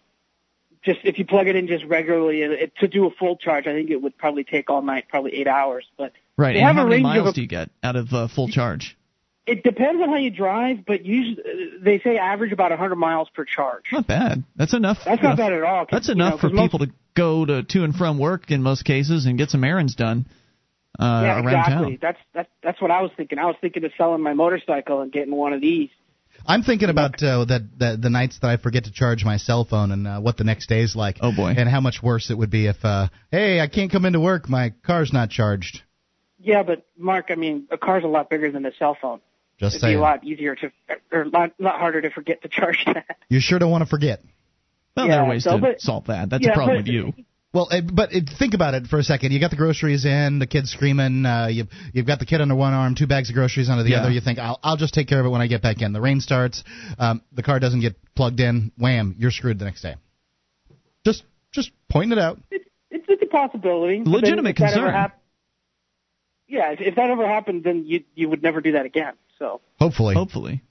just 0.81 1.01
if 1.03 1.19
you 1.19 1.25
plug 1.25 1.47
it 1.47 1.55
in 1.55 1.67
just 1.67 1.85
regularly 1.85 2.41
it, 2.41 2.51
it, 2.51 2.75
to 2.77 2.87
do 2.87 3.05
a 3.05 3.11
full 3.11 3.35
charge. 3.35 3.67
I 3.67 3.73
think 3.73 3.91
it 3.91 4.01
would 4.01 4.17
probably 4.17 4.43
take 4.43 4.71
all 4.71 4.81
night, 4.81 5.05
probably 5.07 5.35
eight 5.35 5.47
hours. 5.47 5.85
But 5.97 6.13
Right. 6.37 6.53
They 6.53 6.59
and 6.59 6.67
have 6.67 6.75
how 6.75 6.81
a 6.81 6.89
many 6.89 7.03
range 7.03 7.17
of 7.17 7.23
miles 7.23 7.29
a- 7.29 7.33
do 7.35 7.41
you 7.41 7.47
get 7.47 7.69
out 7.83 7.95
of 7.95 8.13
uh, 8.13 8.27
full 8.27 8.47
charge? 8.49 8.97
it 9.47 9.61
depends 9.63 10.01
on 10.01 10.09
how 10.09 10.15
you 10.15 10.31
drive. 10.31 10.85
But 10.87 11.05
usually 11.05 11.37
they 11.79 11.99
say 11.99 12.17
average 12.17 12.51
about 12.51 12.71
100 12.71 12.95
miles 12.95 13.29
per 13.29 13.45
charge. 13.45 13.83
Not 13.91 14.07
bad. 14.07 14.43
That's 14.55 14.73
enough. 14.73 14.97
That's 15.05 15.19
enough- 15.21 15.37
not 15.37 15.37
bad 15.37 15.53
at 15.53 15.61
all. 15.63 15.85
'cause, 15.85 15.89
That's 15.91 16.07
you 16.09 16.15
know, 16.15 16.27
enough 16.27 16.39
for 16.39 16.47
'cause 16.49 16.55
most- 16.55 16.71
people 16.71 16.87
to 16.87 16.91
go 17.15 17.45
to 17.45 17.61
to 17.63 17.83
and 17.83 17.95
from 17.95 18.17
work 18.17 18.49
in 18.51 18.63
most 18.63 18.85
cases 18.85 19.25
and 19.27 19.37
get 19.37 19.51
some 19.51 19.63
errands 19.63 19.93
done 19.95 20.25
uh, 20.99 21.03
Yeah, 21.03 21.35
around 21.35 21.47
exactly. 21.47 21.75
town. 21.91 21.97
That's 22.01 22.19
that's 22.33 22.49
that's 22.63 22.81
what 22.81 22.89
I 22.91 23.01
was 23.01 23.11
thinking. 23.15 23.37
I 23.37 23.45
was 23.45 23.55
thinking 23.61 23.83
of 23.85 23.91
selling 23.97 24.21
my 24.21 24.33
motorcycle 24.33 25.01
and 25.01 25.11
getting 25.11 25.35
one 25.35 25.53
of 25.53 25.61
these. 25.61 25.89
I'm 26.47 26.63
thinking 26.63 26.89
about 26.89 27.21
uh, 27.23 27.45
that, 27.45 27.61
that 27.79 28.01
the 28.01 28.09
nights 28.09 28.39
that 28.41 28.49
I 28.49 28.57
forget 28.57 28.83
to 28.85 28.91
charge 28.91 29.23
my 29.23 29.37
cell 29.37 29.63
phone 29.63 29.91
and 29.91 30.07
uh, 30.07 30.19
what 30.19 30.37
the 30.37 30.43
next 30.43 30.67
day 30.67 30.81
is 30.81 30.95
like. 30.95 31.17
Oh, 31.21 31.31
boy. 31.31 31.53
And 31.57 31.69
how 31.69 31.81
much 31.81 32.01
worse 32.03 32.29
it 32.29 32.37
would 32.37 32.49
be 32.51 32.67
if, 32.67 32.83
uh, 32.83 33.07
hey, 33.31 33.59
I 33.61 33.67
can't 33.67 33.89
come 33.91 34.05
into 34.05 34.19
work, 34.19 34.49
my 34.49 34.73
car's 34.83 35.13
not 35.13 35.29
charged. 35.29 35.81
Yeah, 36.45 36.61
but 36.63 36.85
Mark, 36.97 37.25
I 37.29 37.35
mean, 37.35 37.67
a 37.71 37.77
car's 37.77 38.03
a 38.03 38.07
lot 38.07 38.29
bigger 38.29 38.51
than 38.51 38.65
a 38.65 38.71
cell 38.77 38.95
phone. 39.01 39.19
Just 39.57 39.77
It'd 39.77 39.87
be 39.87 39.93
a 39.95 39.99
lot 39.99 40.23
easier 40.23 40.53
to, 40.55 40.71
or 41.11 41.21
a 41.23 41.29
lot, 41.29 41.51
lot 41.59 41.79
harder 41.79 42.01
to 42.01 42.09
forget 42.11 42.41
to 42.43 42.49
charge 42.49 42.83
that. 42.85 43.17
You 43.29 43.39
sure 43.39 43.57
don't 43.57 43.71
want 43.71 43.83
to 43.83 43.89
forget. 43.89 44.21
Well, 44.95 45.07
there 45.07 45.19
are 45.21 45.27
ways 45.29 45.43
so, 45.43 45.55
to 45.55 45.61
but- 45.61 45.81
solve 45.81 46.05
that. 46.07 46.29
That's 46.29 46.45
yeah, 46.45 46.51
a 46.51 46.53
problem 46.53 46.77
but- 46.77 46.83
with 46.85 46.87
you. 46.93 47.13
Well, 47.53 47.69
uh, 47.71 47.79
but 47.81 48.13
uh, 48.13 48.19
think 48.37 48.53
about 48.53 48.73
it 48.73 48.87
for 48.87 48.99
a 48.99 49.03
second. 49.03 49.31
You 49.31 49.39
got 49.39 49.49
the 49.49 49.55
groceries 49.55 50.03
in, 50.03 50.39
the 50.39 50.45
kid's 50.45 50.71
screaming. 50.71 51.25
Uh, 51.25 51.47
you 51.47 51.67
you've 51.93 52.05
got 52.05 52.19
the 52.19 52.25
kid 52.25 52.41
under 52.41 52.53
one 52.53 52.73
arm, 52.73 52.95
two 52.95 53.07
bags 53.07 53.29
of 53.29 53.35
groceries 53.35 53.69
under 53.69 53.81
the 53.83 53.91
Yeah. 53.91 54.01
other. 54.01 54.11
You 54.11 54.19
think 54.19 54.39
I'll 54.39 54.59
I'll 54.61 54.75
just 54.75 54.93
take 54.93 55.07
care 55.07 55.21
of 55.21 55.25
it 55.25 55.29
when 55.29 55.39
I 55.39 55.47
get 55.47 55.61
back 55.61 55.81
in. 55.81 55.93
The 55.93 56.01
rain 56.01 56.19
starts, 56.19 56.65
um, 56.99 57.21
the 57.31 57.43
car 57.43 57.61
doesn't 57.61 57.79
get 57.79 57.95
plugged 58.13 58.41
in. 58.41 58.73
Wham! 58.77 59.15
You're 59.17 59.31
screwed 59.31 59.57
the 59.57 59.63
next 59.63 59.83
day. 59.83 59.95
Just 61.05 61.23
just 61.53 61.71
pointing 61.89 62.11
it 62.17 62.21
out. 62.21 62.39
It's, 62.51 62.65
it's, 62.91 63.05
it's 63.07 63.23
a 63.23 63.25
possibility. 63.27 64.01
Legitimate 64.05 64.57
if 64.57 64.61
ever 64.61 64.73
concern. 64.73 64.93
hap- 64.93 65.21
yeah, 66.47 66.71
if, 66.71 66.81
if 66.81 66.95
that 66.95 67.09
ever 67.09 67.27
happened, 67.27 67.63
then 67.63 67.85
you 67.85 68.03
you 68.15 68.29
would 68.29 68.43
never 68.43 68.61
do 68.61 68.73
that 68.73 68.85
again. 68.85 69.13
So 69.39 69.61
Hopefully. 69.79 70.15
Hopefully. 70.15 70.61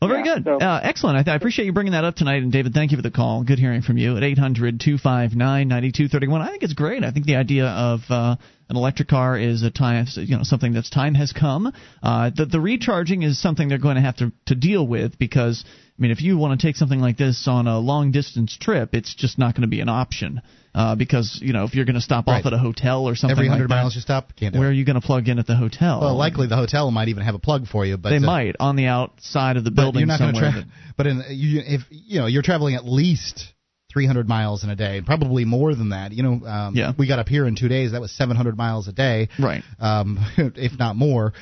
Well, 0.00 0.08
very 0.08 0.24
Yeah, 0.26 0.34
good. 0.36 0.44
so- 0.44 0.58
Uh, 0.58 0.80
excellent. 0.82 1.16
I, 1.16 1.22
th- 1.22 1.32
I 1.32 1.36
appreciate 1.36 1.66
you 1.66 1.72
bringing 1.72 1.92
that 1.92 2.02
up 2.04 2.16
tonight. 2.16 2.42
And 2.42 2.50
David, 2.50 2.74
thank 2.74 2.90
you 2.90 2.96
for 2.96 3.02
the 3.02 3.10
call. 3.12 3.44
Good 3.44 3.60
hearing 3.60 3.82
from 3.82 3.98
you 3.98 4.16
at 4.16 4.24
800 4.24 4.80
259 4.80 5.68
9231. 5.68 6.40
I 6.42 6.48
think 6.50 6.62
it's 6.64 6.72
great. 6.72 7.04
I 7.04 7.12
think 7.12 7.26
the 7.26 7.36
idea 7.36 7.66
of 7.66 8.00
uh, 8.10 8.34
an 8.68 8.76
electric 8.76 9.06
car 9.06 9.38
is 9.38 9.62
a 9.62 9.70
time, 9.70 10.06
you 10.16 10.36
know, 10.36 10.42
something 10.42 10.72
that's 10.72 10.90
time 10.90 11.14
has 11.14 11.32
come. 11.32 11.72
Uh, 12.02 12.30
the, 12.34 12.46
the 12.46 12.60
recharging 12.60 13.22
is 13.22 13.40
something 13.40 13.68
they're 13.68 13.78
going 13.78 13.94
to 13.94 14.00
have 14.02 14.16
to, 14.16 14.32
to 14.46 14.56
deal 14.56 14.84
with 14.84 15.18
because, 15.20 15.64
I 16.02 16.04
mean, 16.04 16.10
if 16.10 16.20
you 16.20 16.36
want 16.36 16.58
to 16.58 16.66
take 16.66 16.74
something 16.74 16.98
like 16.98 17.16
this 17.16 17.46
on 17.46 17.68
a 17.68 17.78
long 17.78 18.10
distance 18.10 18.58
trip, 18.60 18.92
it's 18.92 19.14
just 19.14 19.38
not 19.38 19.54
going 19.54 19.62
to 19.62 19.68
be 19.68 19.78
an 19.80 19.88
option. 19.88 20.42
Uh, 20.74 20.96
because, 20.96 21.38
you 21.40 21.52
know, 21.52 21.62
if 21.62 21.76
you're 21.76 21.84
going 21.84 21.94
to 21.94 22.00
stop 22.00 22.26
Right. 22.26 22.40
off 22.40 22.46
at 22.46 22.52
a 22.52 22.58
hotel 22.58 23.04
or 23.06 23.14
something 23.14 23.30
Every 23.38 23.46
like 23.46 23.52
hundred 23.52 23.70
that, 23.70 23.76
miles 23.76 23.94
you 23.94 24.00
stop, 24.00 24.32
where 24.52 24.68
are 24.68 24.72
you 24.72 24.84
going 24.84 25.00
to 25.00 25.06
plug 25.06 25.28
in 25.28 25.38
at 25.38 25.46
the 25.46 25.54
hotel? 25.54 26.00
Well, 26.00 26.16
likely 26.16 26.48
the 26.48 26.56
hotel 26.56 26.90
might 26.90 27.06
even 27.06 27.22
have 27.22 27.36
a 27.36 27.38
plug 27.38 27.68
for 27.68 27.86
you, 27.86 27.96
but 27.98 28.10
they 28.10 28.16
uh, 28.16 28.20
might 28.20 28.56
on 28.58 28.74
the 28.74 28.86
outside 28.86 29.56
of 29.56 29.62
the 29.62 29.70
But 29.70 29.82
building 29.82 30.00
you're 30.00 30.08
not 30.08 30.18
going 30.18 30.34
to 30.34 30.40
somewhere. 30.40 30.62
tra- 30.64 30.72
But 30.96 31.06
in 31.06 31.22
you, 31.28 31.62
if 31.64 31.82
you 31.90 32.18
know 32.18 32.26
you're 32.26 32.42
traveling 32.42 32.74
at 32.74 32.84
least 32.84 33.44
300 33.92 34.28
miles 34.28 34.64
in 34.64 34.70
a 34.70 34.76
day, 34.76 35.02
probably 35.06 35.44
more 35.44 35.72
than 35.76 35.90
that. 35.90 36.10
You 36.10 36.24
know, 36.24 36.46
um, 36.46 36.74
Yeah. 36.74 36.94
we 36.98 37.06
got 37.06 37.20
up 37.20 37.28
here 37.28 37.46
in 37.46 37.54
two 37.54 37.68
days. 37.68 37.92
That 37.92 38.00
was 38.00 38.10
700 38.10 38.56
miles 38.56 38.88
a 38.88 38.92
day, 38.92 39.28
Right. 39.38 39.62
um, 39.78 40.18
if 40.36 40.76
not 40.80 40.96
more. 40.96 41.32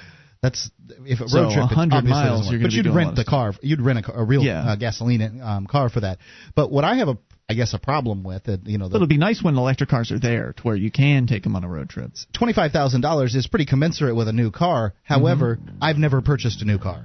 That's 0.43 0.71
if 1.05 1.21
a 1.21 1.29
So, 1.29 1.43
road 1.43 1.53
trip. 1.53 1.71
it 1.71 1.77
100 1.77 2.05
miles, 2.05 2.49
but 2.51 2.73
you'd 2.73 2.87
rent 2.87 3.15
the 3.15 3.25
car. 3.25 3.53
You'd 3.61 3.83
rent 3.83 4.07
a, 4.07 4.21
a 4.21 4.25
real 4.25 4.43
Yeah. 4.43 4.71
uh, 4.73 4.77
gasoline 4.77 5.41
um, 5.43 5.67
car 5.67 5.91
for 5.91 6.01
that. 6.01 6.19
But 6.55 6.71
what 6.73 6.83
I 6.83 6.97
have 6.97 7.09
a, 7.09 7.19
I 7.49 7.53
guess, 7.55 7.75
a 7.75 7.79
problem 7.79 8.23
with 8.23 8.49
it, 8.49 8.61
you 8.65 8.79
know, 8.79 8.89
But 8.89 8.97
it'll 8.97 9.07
be 9.07 9.19
nice 9.19 9.43
when 9.43 9.59
electric 9.59 9.91
cars 9.91 10.11
are 10.13 10.19
there 10.19 10.55
to 10.57 10.63
where 10.63 10.77
you 10.77 10.91
can 10.91 11.27
take 11.27 11.43
them 11.43 11.57
on 11.57 11.65
a 11.65 11.69
road 11.69 11.91
trip. 11.91 12.13
twenty-five 12.33 12.73
thousand 12.73 13.03
dollars 13.03 13.35
is 13.35 13.47
pretty 13.49 13.67
commensurate 13.67 14.17
with 14.17 14.29
a 14.29 14.33
new 14.33 14.51
car. 14.51 14.95
However, 15.03 15.59
I've 15.83 15.99
never 15.99 16.23
purchased 16.23 16.63
a 16.63 16.65
new 16.65 16.79
car. 16.79 17.05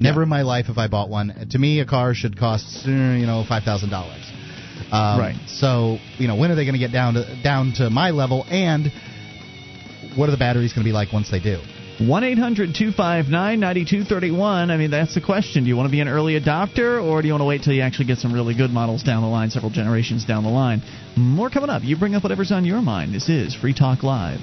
Never 0.00 0.24
in 0.24 0.28
my 0.28 0.42
life 0.42 0.66
have 0.66 0.76
I 0.78 0.88
bought 0.88 1.08
one. 1.08 1.46
To 1.50 1.58
me, 1.58 1.78
a 1.78 1.86
car 1.86 2.12
should 2.14 2.36
cost, 2.36 2.84
uh, 2.86 2.90
you 2.90 3.26
know, 3.26 3.44
five 3.48 3.62
thousand 3.62 3.90
dollars. 3.90 4.22
Um, 4.90 5.20
Right. 5.20 5.36
So, 5.46 5.98
you 6.18 6.26
know, 6.26 6.34
when 6.34 6.50
are 6.50 6.56
they 6.56 6.64
going 6.64 6.74
to 6.74 6.80
get 6.80 6.90
down 6.92 7.14
to 7.14 7.40
down 7.44 7.72
to 7.76 7.88
my 7.88 8.10
level, 8.10 8.44
and 8.50 8.90
what 10.16 10.28
are 10.28 10.32
the 10.32 10.38
batteries 10.38 10.72
going 10.72 10.82
to 10.84 10.88
be 10.88 10.92
like 10.92 11.12
once 11.12 11.30
they 11.30 11.38
do? 11.38 11.60
1 12.00 12.24
800 12.24 12.74
259 12.74 13.60
9231. 13.60 14.70
I 14.70 14.76
mean, 14.76 14.90
that's 14.90 15.14
the 15.14 15.20
question. 15.20 15.62
Do 15.62 15.68
you 15.68 15.76
want 15.76 15.86
to 15.86 15.92
be 15.92 16.00
an 16.00 16.08
early 16.08 16.38
adopter, 16.38 17.02
or 17.02 17.22
do 17.22 17.28
you 17.28 17.34
want 17.34 17.42
to 17.42 17.46
wait 17.46 17.62
till 17.62 17.72
you 17.72 17.82
actually 17.82 18.06
get 18.06 18.18
some 18.18 18.32
really 18.32 18.54
good 18.54 18.70
models 18.70 19.04
down 19.04 19.22
the 19.22 19.28
line, 19.28 19.50
several 19.50 19.70
generations 19.70 20.24
down 20.24 20.42
the 20.42 20.50
line? 20.50 20.82
More 21.16 21.50
coming 21.50 21.70
up. 21.70 21.82
You 21.84 21.96
bring 21.96 22.16
up 22.16 22.24
whatever's 22.24 22.50
on 22.50 22.64
your 22.64 22.82
mind. 22.82 23.14
This 23.14 23.28
is 23.28 23.54
Free 23.54 23.74
Talk 23.74 24.02
Live. 24.02 24.40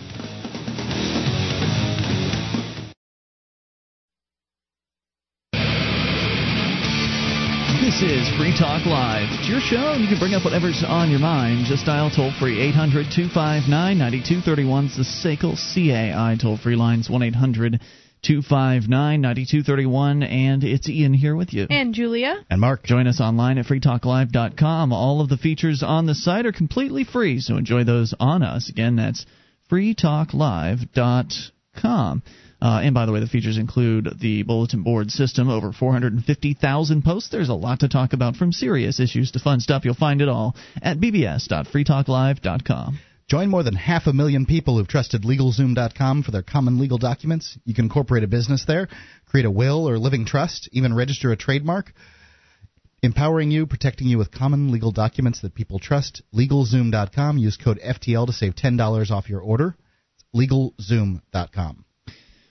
This 7.81 8.03
is 8.03 8.29
Free 8.38 8.53
Talk 8.55 8.85
Live. 8.85 9.27
It's 9.31 9.50
your 9.50 9.59
show, 9.59 9.93
and 9.93 10.03
you 10.03 10.07
can 10.07 10.19
bring 10.19 10.35
up 10.35 10.45
whatever's 10.45 10.83
on 10.88 11.09
your 11.09 11.19
mind. 11.19 11.65
Just 11.65 11.88
dial 11.88 12.11
toll 12.15 12.31
free 12.39 12.61
800 12.61 13.07
259 13.09 13.97
9231. 13.97 14.85
It's 14.85 14.97
the 14.97 15.03
SACL 15.03 15.57
CAI 15.57 16.38
toll 16.39 16.57
free 16.57 16.75
lines 16.75 17.09
1 17.09 17.23
800 17.23 17.81
259 18.21 19.21
9231. 19.21 20.21
And 20.21 20.63
it's 20.63 20.88
Ian 20.88 21.15
here 21.15 21.35
with 21.35 21.53
you. 21.53 21.65
And 21.71 21.95
Julia. 21.95 22.45
And 22.51 22.61
Mark. 22.61 22.83
Join 22.83 23.07
us 23.07 23.19
online 23.19 23.57
at 23.57 23.65
freetalklive.com. 23.65 24.93
All 24.93 25.19
of 25.19 25.29
the 25.29 25.38
features 25.38 25.81
on 25.81 26.05
the 26.05 26.13
site 26.13 26.45
are 26.45 26.51
completely 26.51 27.03
free, 27.03 27.39
so 27.39 27.57
enjoy 27.57 27.83
those 27.83 28.13
on 28.19 28.43
us. 28.43 28.69
Again, 28.69 28.95
that's 28.95 29.25
freetalklive.com. 29.71 32.21
Uh, 32.62 32.82
and 32.84 32.94
by 32.94 33.08
the 33.08 33.12
way, 33.12 33.20
the 33.20 33.27
features 33.27 33.58
include 33.58 34.08
the 34.20 34.44
bulletin 34.44 34.84
board 34.84 35.10
system, 35.10 35.50
over 35.50 35.72
450,000 35.72 37.03
posts. 37.03 37.30
There's 37.30 37.50
a 37.50 37.56
lot 37.56 37.80
to 37.80 37.89
talk 37.89 38.13
about 38.13 38.36
from 38.36 38.51
serious 38.51 39.00
issues 39.00 39.32
to 39.32 39.39
fun 39.39 39.62
stuff. 39.62 39.84
You'll 39.84 39.96
find 39.96 40.22
it 40.22 40.30
all 40.30 40.56
at 40.82 41.00
bbs.freetalklive.com. 41.00 43.00
Join 43.27 43.50
more 43.50 43.63
than 43.63 43.75
half 43.75 44.08
a 44.08 44.13
million 44.13 44.46
people 44.46 44.77
who've 44.77 44.88
trusted 44.88 45.24
LegalZoom.com 45.24 46.22
for 46.22 46.32
their 46.32 46.44
common 46.44 46.80
legal 46.80 46.98
documents. 46.98 47.58
You 47.65 47.74
can 47.74 47.86
incorporate 47.86 48.25
a 48.25 48.27
business 48.27 48.65
there, 48.68 48.89
create 49.25 49.46
a 49.46 49.51
will 49.51 49.88
or 49.88 49.98
living 49.98 50.25
trust, 50.25 50.68
even 50.74 50.94
register 50.94 51.32
a 51.32 51.38
trademark. 51.38 51.94
Empowering 53.01 53.50
you, 53.50 53.65
protecting 53.65 54.08
you 54.08 54.20
with 54.20 54.32
common 54.32 54.72
legal 54.72 54.91
documents 54.91 55.41
that 55.41 55.56
people 55.56 55.80
trust. 55.80 56.22
LegalZoom.com. 56.36 57.39
Use 57.39 57.58
code 57.58 57.80
FTL 57.84 58.27
to 58.27 58.34
save 58.34 58.53
$10 58.53 59.10
off 59.10 59.30
your 59.30 59.41
order. 59.41 59.75
LegalZoom.com. 60.36 61.86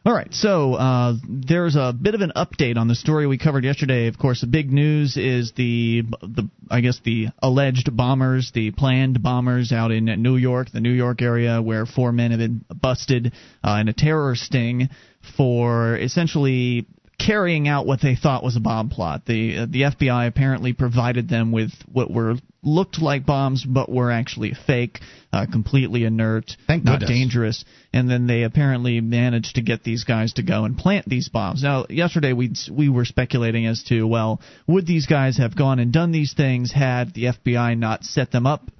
All 0.02 0.14
right, 0.14 0.32
so 0.32 0.74
uh, 0.74 1.12
there's 1.28 1.76
a 1.76 1.92
bit 1.92 2.14
of 2.14 2.22
an 2.22 2.32
update 2.34 2.78
on 2.78 2.88
the 2.88 2.94
story 2.94 3.26
we 3.26 3.36
covered 3.36 3.64
yesterday. 3.64 4.06
Of 4.06 4.16
course, 4.18 4.40
the 4.40 4.46
big 4.46 4.72
news 4.72 5.18
is 5.18 5.52
the 5.52 6.04
the 6.22 6.48
I 6.70 6.80
guess 6.80 7.00
the 7.04 7.26
alleged 7.42 7.94
bombers, 7.94 8.50
the 8.54 8.70
planned 8.70 9.22
bombers 9.22 9.72
out 9.72 9.90
in 9.90 10.06
New 10.22 10.36
York, 10.36 10.70
the 10.72 10.80
New 10.80 10.92
York 10.92 11.20
area, 11.20 11.60
where 11.60 11.84
four 11.84 12.12
men 12.12 12.30
have 12.30 12.40
been 12.40 12.64
busted 12.74 13.34
uh, 13.62 13.76
in 13.78 13.88
a 13.88 13.92
terror 13.92 14.36
sting 14.36 14.88
for 15.36 15.98
essentially 15.98 16.86
carrying 17.24 17.68
out 17.68 17.86
what 17.86 18.00
they 18.00 18.16
thought 18.16 18.42
was 18.42 18.56
a 18.56 18.60
bomb 18.60 18.88
plot. 18.88 19.22
The 19.26 19.58
uh, 19.58 19.66
the 19.68 19.82
FBI 19.82 20.26
apparently 20.26 20.72
provided 20.72 21.28
them 21.28 21.52
with 21.52 21.70
what 21.90 22.10
were 22.10 22.36
looked 22.62 23.00
like 23.00 23.24
bombs 23.24 23.64
but 23.64 23.90
were 23.90 24.10
actually 24.10 24.54
fake, 24.66 25.00
uh, 25.32 25.46
completely 25.50 26.04
inert, 26.04 26.56
Thank 26.66 26.84
not 26.84 27.00
goodness. 27.00 27.10
dangerous. 27.10 27.64
And 27.92 28.10
then 28.10 28.26
they 28.26 28.42
apparently 28.42 29.00
managed 29.00 29.56
to 29.56 29.62
get 29.62 29.82
these 29.82 30.04
guys 30.04 30.34
to 30.34 30.42
go 30.42 30.64
and 30.64 30.76
plant 30.76 31.06
these 31.08 31.28
bombs. 31.28 31.62
Now, 31.62 31.86
yesterday 31.88 32.32
we 32.32 32.52
we 32.70 32.88
were 32.88 33.04
speculating 33.04 33.66
as 33.66 33.82
to 33.84 34.04
well, 34.06 34.40
would 34.66 34.86
these 34.86 35.06
guys 35.06 35.38
have 35.38 35.56
gone 35.56 35.78
and 35.78 35.92
done 35.92 36.12
these 36.12 36.34
things 36.34 36.72
had 36.72 37.14
the 37.14 37.24
FBI 37.24 37.78
not 37.78 38.04
set 38.04 38.30
them 38.30 38.46
up, 38.46 38.70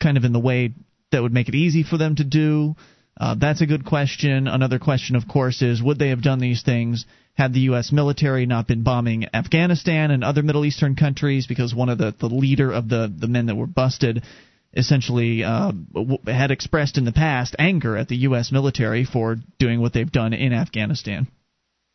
kind 0.00 0.16
of 0.16 0.24
in 0.24 0.32
the 0.32 0.40
way 0.40 0.72
that 1.12 1.22
would 1.22 1.32
make 1.32 1.48
it 1.48 1.54
easy 1.54 1.82
for 1.82 1.98
them 1.98 2.16
to 2.16 2.24
do? 2.24 2.76
Uh, 3.20 3.34
that's 3.38 3.60
a 3.60 3.66
good 3.66 3.84
question. 3.84 4.48
Another 4.48 4.78
question, 4.78 5.14
of 5.14 5.28
course, 5.28 5.60
is 5.60 5.82
would 5.82 5.98
they 5.98 6.08
have 6.08 6.22
done 6.22 6.38
these 6.38 6.62
things 6.62 7.04
had 7.40 7.54
the 7.54 7.60
U.S. 7.60 7.90
military 7.90 8.44
not 8.44 8.68
been 8.68 8.82
bombing 8.82 9.26
Afghanistan 9.32 10.10
and 10.10 10.22
other 10.22 10.42
Middle 10.42 10.66
Eastern 10.66 10.94
countries? 10.94 11.46
Because 11.46 11.74
one 11.74 11.88
of 11.88 11.96
the, 11.96 12.14
the 12.18 12.26
leader 12.26 12.70
of 12.70 12.88
the, 12.88 13.10
the 13.14 13.28
men 13.28 13.46
that 13.46 13.56
were 13.56 13.66
busted 13.66 14.22
essentially 14.74 15.42
uh, 15.42 15.72
had 16.26 16.50
expressed 16.50 16.98
in 16.98 17.06
the 17.06 17.12
past 17.12 17.56
anger 17.58 17.96
at 17.96 18.08
the 18.08 18.16
U.S. 18.16 18.52
military 18.52 19.06
for 19.06 19.36
doing 19.58 19.80
what 19.80 19.94
they've 19.94 20.12
done 20.12 20.34
in 20.34 20.52
Afghanistan. 20.52 21.28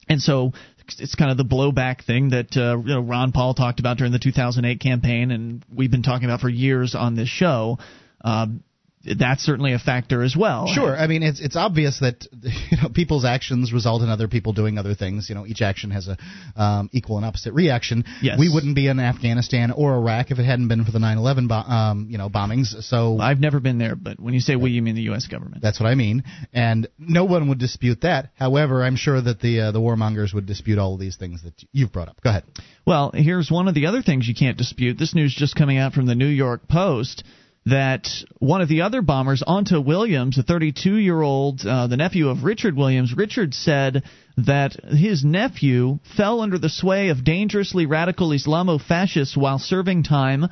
And 0.10 0.20
so 0.20 0.54
it's 1.00 1.16
kind 1.16 1.30
of 1.30 1.38
the 1.38 1.46
blowback 1.46 2.04
thing 2.04 2.30
that 2.30 2.58
uh, 2.58 2.78
you 2.80 2.96
know, 2.96 3.02
Ron 3.02 3.32
Paul 3.32 3.54
talked 3.54 3.80
about 3.80 3.98
during 3.98 4.14
the 4.14 4.20
2008 4.20 4.80
campaign, 4.80 5.30
and 5.30 5.64
we've 5.74 5.92
been 5.92 6.04
talking 6.04 6.26
about 6.26 6.42
for 6.42 6.50
years 6.50 6.96
on 6.96 7.16
this 7.16 7.30
show. 7.30 7.78
Uh, 8.24 8.48
that's 9.18 9.44
certainly 9.44 9.74
a 9.74 9.80
factor 9.80 10.24
as 10.24 10.36
well. 10.36 10.68
Sure. 10.68 10.96
I 10.96 11.08
mean, 11.08 11.24
it's 11.24 11.40
it's 11.40 11.56
obvious 11.56 12.00
that 12.00 12.28
you 12.42 12.78
know 12.82 12.90
people's 12.90 13.26
actions 13.26 13.72
result 13.72 14.02
in 14.02 14.10
other 14.10 14.28
people 14.28 14.54
doing 14.54 14.78
other 14.78 14.96
things. 14.96 15.30
You 15.30 15.36
know, 15.36 15.46
each 15.46 15.62
action 15.62 15.92
has 15.92 16.08
a 16.08 16.18
um, 16.62 16.90
equal 16.92 17.18
and 17.18 17.26
opposite 17.26 17.54
reaction. 17.54 18.06
Yes. 18.22 18.40
We 18.40 18.52
wouldn't 18.52 18.76
be 18.76 18.88
in 18.88 19.00
Afghanistan 19.00 19.72
or 19.72 19.96
Iraq 19.96 20.32
if 20.32 20.40
it 20.40 20.46
hadn't 20.46 20.68
been 20.68 20.84
for 20.84 20.92
the 20.92 21.00
9/11 21.00 21.48
bo- 21.48 21.56
um, 21.56 22.08
you 22.10 22.18
know 22.18 22.30
bombings. 22.30 22.84
So 22.84 23.20
I've 23.20 23.40
never 23.40 23.60
been 23.60 23.78
there, 23.78 23.96
but 23.96 24.20
when 24.20 24.34
you 24.34 24.40
say 24.40 24.56
we, 24.56 24.72
you 24.72 24.82
mean 24.82 24.96
the 24.96 25.04
U.S. 25.04 25.28
government. 25.28 25.62
that's 25.62 25.80
what 25.80 25.88
I 25.88 25.96
mean, 25.96 26.24
and 26.54 26.88
no 26.98 27.26
one 27.26 27.50
would 27.50 27.60
dispute 27.60 28.02
that. 28.02 28.32
However, 28.36 28.84
I'm 28.84 28.96
sure 28.96 29.22
that 29.22 29.40
the 29.40 29.62
uh, 29.62 29.72
the 29.72 29.80
warmongers 29.80 30.34
would 30.34 30.46
dispute 30.46 30.80
all 30.80 30.96
of 30.96 31.00
these 31.00 31.18
things 31.18 31.44
that 31.44 31.54
you've 31.72 31.92
brought 31.92 32.10
up. 32.10 32.22
Go 32.22 32.30
ahead. 32.32 32.44
Well, 32.86 33.12
here's 33.14 33.50
one 33.52 33.68
of 33.68 33.76
the 33.76 33.88
other 33.88 34.02
things 34.02 34.28
you 34.28 34.36
can't 34.36 34.58
dispute. 34.58 34.98
This 34.98 35.16
news 35.16 35.34
just 35.34 35.56
coming 35.56 35.78
out 35.78 35.94
from 35.94 36.06
the 36.06 36.16
New 36.16 36.28
York 36.28 36.68
Post 36.68 37.24
that 37.66 38.08
one 38.38 38.62
of 38.62 38.70
the 38.70 38.82
other 38.82 39.02
bombers, 39.02 39.44
Onta 39.46 39.84
Williams, 39.84 40.38
a 40.38 40.44
32 40.44 40.98
year 40.98 41.20
old, 41.20 41.66
uh, 41.66 41.88
the 41.88 41.98
nephew 41.98 42.30
of 42.30 42.44
Richard 42.44 42.76
Williams, 42.76 43.16
Richard 43.16 43.54
said 43.54 44.04
that 44.38 44.74
his 44.86 45.26
nephew 45.26 46.00
fell 46.16 46.42
under 46.42 46.60
the 46.60 46.70
sway 46.70 47.10
of 47.10 47.24
dangerously 47.24 47.86
radical 47.86 48.30
Islamo 48.30 48.80
fascists 48.80 49.36
while 49.36 49.58
serving 49.58 50.04
time 50.04 50.48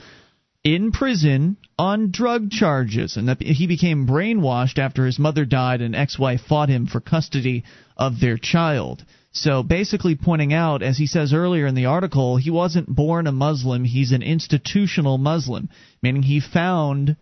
in 0.63 0.91
prison 0.91 1.57
on 1.77 2.09
drug 2.11 2.49
charges, 2.49 3.17
and 3.17 3.27
that 3.27 3.41
he 3.41 3.67
became 3.67 4.07
brainwashed 4.07 4.79
after 4.79 5.05
his 5.05 5.19
mother 5.19 5.45
died 5.45 5.81
and 5.81 5.95
ex 5.95 6.17
wife 6.17 6.41
fought 6.41 6.69
him 6.69 6.87
for 6.87 6.99
custody 6.99 7.63
of 7.97 8.19
their 8.19 8.37
child. 8.37 9.03
So 9.33 9.63
basically, 9.63 10.15
pointing 10.15 10.53
out, 10.53 10.83
as 10.83 10.97
he 10.97 11.07
says 11.07 11.33
earlier 11.33 11.65
in 11.65 11.73
the 11.73 11.87
article, 11.87 12.37
he 12.37 12.51
wasn't 12.51 12.87
born 12.87 13.25
a 13.25 13.31
Muslim, 13.31 13.83
he's 13.83 14.11
an 14.11 14.21
institutional 14.21 15.17
Muslim, 15.17 15.69
meaning 16.03 16.21
he 16.21 16.39
found 16.39 17.17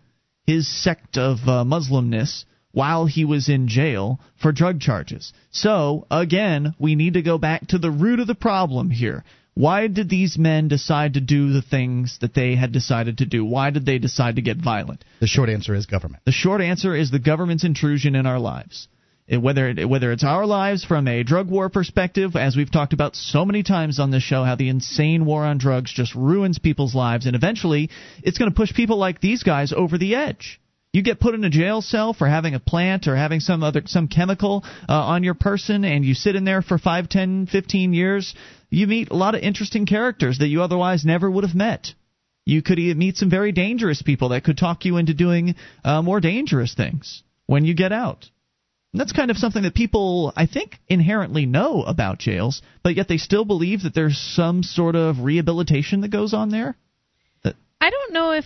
his 0.45 0.67
sect 0.67 1.17
of 1.17 1.37
uh, 1.47 1.63
Muslimness 1.63 2.43
while 2.73 3.05
he 3.05 3.23
was 3.23 3.47
in 3.47 3.69
jail 3.69 4.19
for 4.41 4.51
drug 4.51 4.81
charges. 4.81 5.31
So, 5.51 6.05
again, 6.11 6.75
we 6.77 6.95
need 6.95 7.13
to 7.13 7.21
go 7.21 7.37
back 7.37 7.67
to 7.67 7.77
the 7.77 7.91
root 7.91 8.19
of 8.19 8.27
the 8.27 8.35
problem 8.35 8.89
here. 8.89 9.23
Why 9.53 9.87
did 9.87 10.09
these 10.09 10.37
men 10.37 10.67
decide 10.67 11.13
to 11.13 11.21
do 11.21 11.51
the 11.51 11.61
things 11.61 12.17
that 12.19 12.33
they 12.33 12.55
had 12.55 12.71
decided 12.71 13.19
to 13.19 13.25
do? 13.25 13.43
Why 13.43 13.69
did 13.69 13.85
they 13.85 13.99
decide 13.99 14.37
to 14.37 14.41
get 14.41 14.57
violent? 14.57 15.03
The 15.19 15.27
short 15.27 15.49
answer 15.49 15.75
is 15.75 15.85
government. 15.85 16.23
The 16.25 16.31
short 16.31 16.61
answer 16.61 16.95
is 16.95 17.11
the 17.11 17.19
government's 17.19 17.65
intrusion 17.65 18.15
in 18.15 18.25
our 18.25 18.39
lives. 18.39 18.87
Whether 19.39 19.69
it, 19.69 19.87
whether 19.87 20.11
it's 20.11 20.25
our 20.25 20.45
lives 20.45 20.83
from 20.83 21.07
a 21.07 21.23
drug 21.23 21.49
war 21.49 21.69
perspective, 21.69 22.35
as 22.35 22.57
we've 22.57 22.71
talked 22.71 22.91
about 22.91 23.15
so 23.15 23.45
many 23.45 23.63
times 23.63 23.97
on 23.97 24.11
this 24.11 24.23
show, 24.23 24.43
how 24.43 24.55
the 24.55 24.67
insane 24.67 25.25
war 25.25 25.45
on 25.45 25.57
drugs 25.57 25.93
just 25.93 26.13
ruins 26.15 26.59
people's 26.59 26.93
lives, 26.93 27.25
and 27.25 27.35
eventually 27.35 27.89
it's 28.23 28.37
going 28.37 28.51
to 28.51 28.55
push 28.55 28.73
people 28.73 28.97
like 28.97 29.21
these 29.21 29.43
guys 29.43 29.71
over 29.71 29.97
the 29.97 30.15
edge. 30.15 30.59
You 30.91 31.01
get 31.01 31.21
put 31.21 31.33
in 31.33 31.45
a 31.45 31.49
jail 31.49 31.81
cell 31.81 32.13
for 32.13 32.27
having 32.27 32.55
a 32.55 32.59
plant 32.59 33.07
or 33.07 33.15
having 33.15 33.39
some 33.39 33.63
other 33.63 33.83
some 33.85 34.09
chemical 34.09 34.65
uh, 34.89 34.93
on 34.93 35.23
your 35.23 35.35
person, 35.35 35.85
and 35.85 36.03
you 36.03 36.13
sit 36.13 36.35
in 36.35 36.43
there 36.43 36.61
for 36.61 36.77
five, 36.77 37.07
ten, 37.07 37.45
fifteen 37.45 37.93
years. 37.93 38.35
You 38.69 38.87
meet 38.87 39.11
a 39.11 39.15
lot 39.15 39.35
of 39.35 39.41
interesting 39.41 39.85
characters 39.85 40.39
that 40.39 40.49
you 40.49 40.61
otherwise 40.61 41.05
never 41.05 41.31
would 41.31 41.45
have 41.45 41.55
met. 41.55 41.93
You 42.45 42.61
could 42.61 42.79
meet 42.79 43.15
some 43.15 43.29
very 43.29 43.53
dangerous 43.53 44.01
people 44.01 44.29
that 44.29 44.43
could 44.43 44.57
talk 44.57 44.83
you 44.83 44.97
into 44.97 45.13
doing 45.13 45.55
uh, 45.85 46.01
more 46.01 46.19
dangerous 46.19 46.73
things 46.73 47.23
when 47.45 47.63
you 47.63 47.73
get 47.73 47.93
out. 47.93 48.29
And 48.93 48.99
that's 48.99 49.13
kind 49.13 49.31
of 49.31 49.37
something 49.37 49.63
that 49.63 49.73
people, 49.73 50.33
I 50.35 50.47
think, 50.47 50.77
inherently 50.89 51.45
know 51.45 51.83
about 51.83 52.19
jails, 52.19 52.61
but 52.83 52.95
yet 52.95 53.07
they 53.07 53.17
still 53.17 53.45
believe 53.45 53.83
that 53.83 53.93
there's 53.95 54.17
some 54.17 54.63
sort 54.63 54.95
of 54.95 55.19
rehabilitation 55.19 56.01
that 56.01 56.09
goes 56.11 56.33
on 56.33 56.49
there. 56.49 56.75
I 57.83 57.89
don't 57.89 58.13
know 58.13 58.31
if 58.31 58.45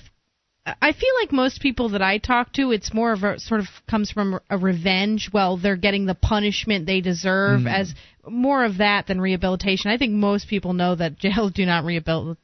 I 0.65 0.93
feel 0.93 1.09
like 1.21 1.31
most 1.31 1.61
people 1.61 1.89
that 1.89 2.01
I 2.01 2.17
talk 2.17 2.53
to, 2.53 2.71
it's 2.71 2.93
more 2.93 3.11
of 3.11 3.23
a 3.23 3.39
sort 3.39 3.59
of 3.59 3.67
comes 3.87 4.09
from 4.09 4.39
a 4.49 4.57
revenge. 4.57 5.29
Well, 5.31 5.57
they're 5.57 5.75
getting 5.75 6.05
the 6.05 6.15
punishment 6.15 6.85
they 6.87 7.01
deserve 7.01 7.61
Hmm. 7.61 7.67
as 7.67 7.93
more 8.27 8.65
of 8.65 8.77
that 8.77 9.05
than 9.07 9.21
rehabilitation. 9.21 9.91
I 9.91 9.97
think 9.97 10.13
most 10.13 10.47
people 10.47 10.73
know 10.73 10.95
that 10.95 11.19
jails 11.19 11.51
do 11.51 11.65
not 11.65 11.83
rehabil- 11.83 12.37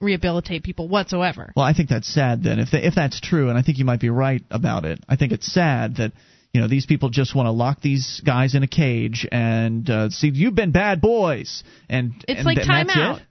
rehabilitate 0.00 0.62
people 0.62 0.86
whatsoever. 0.88 1.52
Well, 1.56 1.64
I 1.64 1.72
think 1.72 1.88
that's 1.88 2.06
sad 2.06 2.44
then. 2.44 2.60
If 2.60 2.74
if 2.74 2.94
that's 2.94 3.20
true, 3.20 3.48
and 3.48 3.58
I 3.58 3.62
think 3.62 3.78
you 3.78 3.84
might 3.84 4.00
be 4.00 4.10
right 4.10 4.42
about 4.50 4.84
it. 4.84 5.00
I 5.08 5.16
think 5.16 5.32
it's 5.32 5.50
sad 5.52 5.96
that 5.96 6.12
you 6.54 6.60
know 6.60 6.68
these 6.68 6.86
people 6.86 7.10
just 7.10 7.34
want 7.34 7.46
to 7.46 7.50
lock 7.50 7.80
these 7.82 8.22
guys 8.24 8.54
in 8.54 8.62
a 8.62 8.68
cage 8.68 9.26
and 9.30 9.90
uh, 9.90 10.08
see 10.08 10.30
you've 10.32 10.54
been 10.54 10.70
bad 10.70 11.00
boys 11.00 11.64
and 11.90 12.14
It's 12.28 12.38
and 12.38 12.46
like 12.46 12.56
th- 12.56 12.66
time 12.66 12.86
that's 12.86 12.98
out. 12.98 13.16
It? 13.18 13.22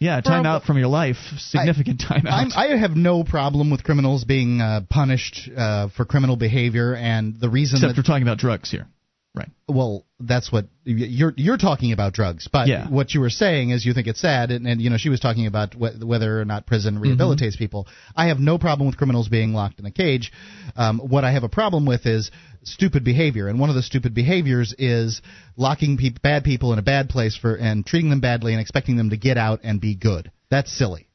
Yeah, 0.00 0.22
time 0.22 0.46
out 0.46 0.62
from 0.62 0.78
your 0.78 0.88
life, 0.88 1.18
significant 1.36 2.00
time 2.08 2.26
out. 2.26 2.32
I'm, 2.32 2.52
I 2.56 2.78
have 2.78 2.92
no 2.92 3.22
problem 3.22 3.70
with 3.70 3.84
criminals 3.84 4.24
being 4.24 4.62
uh, 4.62 4.80
punished 4.88 5.50
uh, 5.54 5.88
for 5.94 6.06
criminal 6.06 6.36
behavior, 6.36 6.94
and 6.94 7.38
the 7.38 7.50
reason 7.50 7.76
Except 7.76 7.94
that 7.94 8.00
we're 8.00 8.10
talking 8.10 8.22
about 8.22 8.38
drugs 8.38 8.70
here, 8.70 8.88
right? 9.34 9.48
well, 9.68 10.04
that's 10.18 10.50
what 10.52 10.66
you're 10.84 11.32
you're 11.36 11.56
talking 11.56 11.92
about 11.92 12.12
drugs. 12.12 12.48
But 12.52 12.68
Yeah. 12.68 12.88
what 12.88 13.14
you 13.14 13.20
were 13.20 13.30
saying 13.30 13.70
is 13.70 13.86
you 13.86 13.94
think 13.94 14.06
it's 14.08 14.20
sad, 14.20 14.50
and, 14.50 14.66
and 14.66 14.80
you 14.80 14.90
know 14.90 14.96
she 14.96 15.08
was 15.08 15.20
talking 15.20 15.46
about 15.46 15.74
wh- 15.74 16.00
whether 16.04 16.40
or 16.40 16.44
not 16.44 16.66
prison 16.66 16.96
Mm-hmm. 16.96 17.04
rehabilitates 17.20 17.56
people. 17.56 17.86
I 18.16 18.26
have 18.26 18.38
no 18.40 18.58
problem 18.58 18.86
with 18.88 18.96
criminals 18.96 19.28
being 19.28 19.52
locked 19.54 19.78
in 19.78 19.86
a 19.86 19.90
cage. 19.90 20.32
Um, 20.76 20.98
what 20.98 21.24
I 21.24 21.32
have 21.32 21.44
a 21.44 21.48
problem 21.48 21.86
with 21.86 22.06
is 22.06 22.30
stupid 22.64 23.04
behavior, 23.04 23.48
and 23.48 23.58
one 23.60 23.70
of 23.70 23.76
the 23.76 23.82
stupid 23.82 24.14
behaviors 24.14 24.74
is 24.78 25.22
locking 25.56 25.96
peop 25.96 26.20
bad 26.22 26.44
people 26.44 26.72
in 26.72 26.78
a 26.78 26.82
bad 26.82 27.08
place 27.08 27.36
for 27.36 27.54
and 27.54 27.86
treating 27.86 28.10
them 28.10 28.20
badly 28.20 28.52
and 28.52 28.60
expecting 28.60 28.96
them 28.96 29.10
to 29.10 29.16
get 29.16 29.38
out 29.38 29.60
and 29.62 29.80
be 29.80 29.94
good. 29.94 30.30
That's 30.50 30.72
silly. 30.76 31.06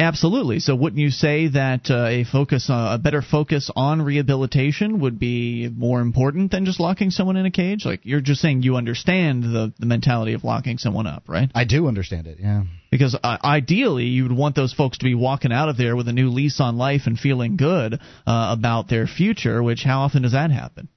Absolutely. 0.00 0.60
So, 0.60 0.74
wouldn't 0.74 0.98
you 0.98 1.10
say 1.10 1.48
that 1.48 1.90
uh, 1.90 2.06
a 2.06 2.24
focus, 2.24 2.70
uh, 2.70 2.92
a 2.94 2.98
better 2.98 3.20
focus 3.20 3.70
on 3.76 4.00
rehabilitation, 4.00 5.00
would 5.00 5.18
be 5.18 5.68
more 5.68 6.00
important 6.00 6.50
than 6.50 6.64
just 6.64 6.80
locking 6.80 7.10
someone 7.10 7.36
in 7.36 7.44
a 7.44 7.50
cage? 7.50 7.84
Like 7.84 8.00
you're 8.04 8.22
just 8.22 8.40
saying, 8.40 8.62
you 8.62 8.76
understand 8.76 9.44
the 9.44 9.72
the 9.78 9.86
mentality 9.86 10.32
of 10.32 10.42
locking 10.42 10.78
someone 10.78 11.06
up, 11.06 11.24
right? 11.28 11.50
I 11.54 11.64
do 11.64 11.86
understand 11.86 12.26
it. 12.26 12.38
Yeah. 12.40 12.64
Because 12.90 13.14
uh, 13.22 13.36
ideally, 13.44 14.04
you 14.04 14.22
would 14.22 14.36
want 14.36 14.56
those 14.56 14.72
folks 14.72 14.98
to 14.98 15.04
be 15.04 15.14
walking 15.14 15.52
out 15.52 15.68
of 15.68 15.76
there 15.76 15.94
with 15.94 16.08
a 16.08 16.12
new 16.12 16.30
lease 16.30 16.60
on 16.60 16.78
life 16.78 17.02
and 17.04 17.18
feeling 17.18 17.56
good 17.56 17.94
uh, 17.94 17.98
about 18.26 18.88
their 18.88 19.06
future. 19.06 19.62
Which, 19.62 19.82
how 19.84 20.00
often 20.00 20.22
does 20.22 20.32
that 20.32 20.50
happen? 20.50 20.88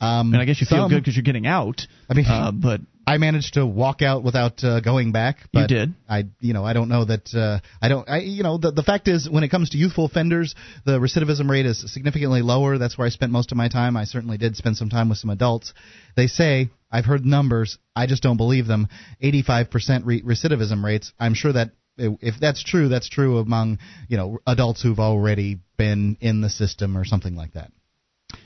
Um, 0.00 0.32
and 0.32 0.40
I 0.42 0.44
guess 0.46 0.60
you 0.60 0.66
feel 0.66 0.88
good 0.88 1.00
because 1.00 1.16
you're 1.16 1.22
getting 1.22 1.46
out. 1.46 1.82
I 2.08 2.14
mean, 2.14 2.24
uh, 2.26 2.52
but 2.52 2.80
I 3.10 3.18
managed 3.18 3.54
to 3.54 3.66
walk 3.66 4.02
out 4.02 4.22
without 4.22 4.62
uh, 4.62 4.80
going 4.80 5.10
back. 5.10 5.38
You 5.52 5.66
did. 5.66 5.94
I, 6.08 6.24
you 6.40 6.52
know, 6.52 6.64
I 6.64 6.72
don't 6.72 6.88
know 6.88 7.04
that. 7.04 7.34
Uh, 7.34 7.58
I 7.82 7.88
don't. 7.88 8.08
I, 8.08 8.18
you 8.18 8.42
know, 8.44 8.56
the 8.56 8.70
the 8.70 8.84
fact 8.84 9.08
is, 9.08 9.28
when 9.28 9.42
it 9.42 9.48
comes 9.48 9.70
to 9.70 9.78
youthful 9.78 10.04
offenders, 10.04 10.54
the 10.84 10.98
recidivism 10.98 11.50
rate 11.50 11.66
is 11.66 11.92
significantly 11.92 12.42
lower. 12.42 12.78
That's 12.78 12.96
where 12.96 13.06
I 13.06 13.10
spent 13.10 13.32
most 13.32 13.50
of 13.50 13.58
my 13.58 13.68
time. 13.68 13.96
I 13.96 14.04
certainly 14.04 14.38
did 14.38 14.56
spend 14.56 14.76
some 14.76 14.90
time 14.90 15.08
with 15.08 15.18
some 15.18 15.30
adults. 15.30 15.72
They 16.16 16.28
say 16.28 16.70
I've 16.90 17.04
heard 17.04 17.24
numbers. 17.24 17.78
I 17.96 18.06
just 18.06 18.22
don't 18.22 18.36
believe 18.36 18.66
them. 18.66 18.88
85% 19.22 20.02
re- 20.04 20.22
recidivism 20.22 20.84
rates. 20.84 21.12
I'm 21.18 21.34
sure 21.34 21.52
that 21.52 21.72
if 21.96 22.36
that's 22.40 22.62
true, 22.62 22.88
that's 22.88 23.08
true 23.08 23.38
among 23.38 23.78
you 24.08 24.16
know 24.16 24.38
adults 24.46 24.82
who've 24.82 25.00
already 25.00 25.58
been 25.76 26.16
in 26.20 26.40
the 26.40 26.50
system 26.50 26.96
or 26.96 27.04
something 27.04 27.34
like 27.34 27.54
that. 27.54 27.72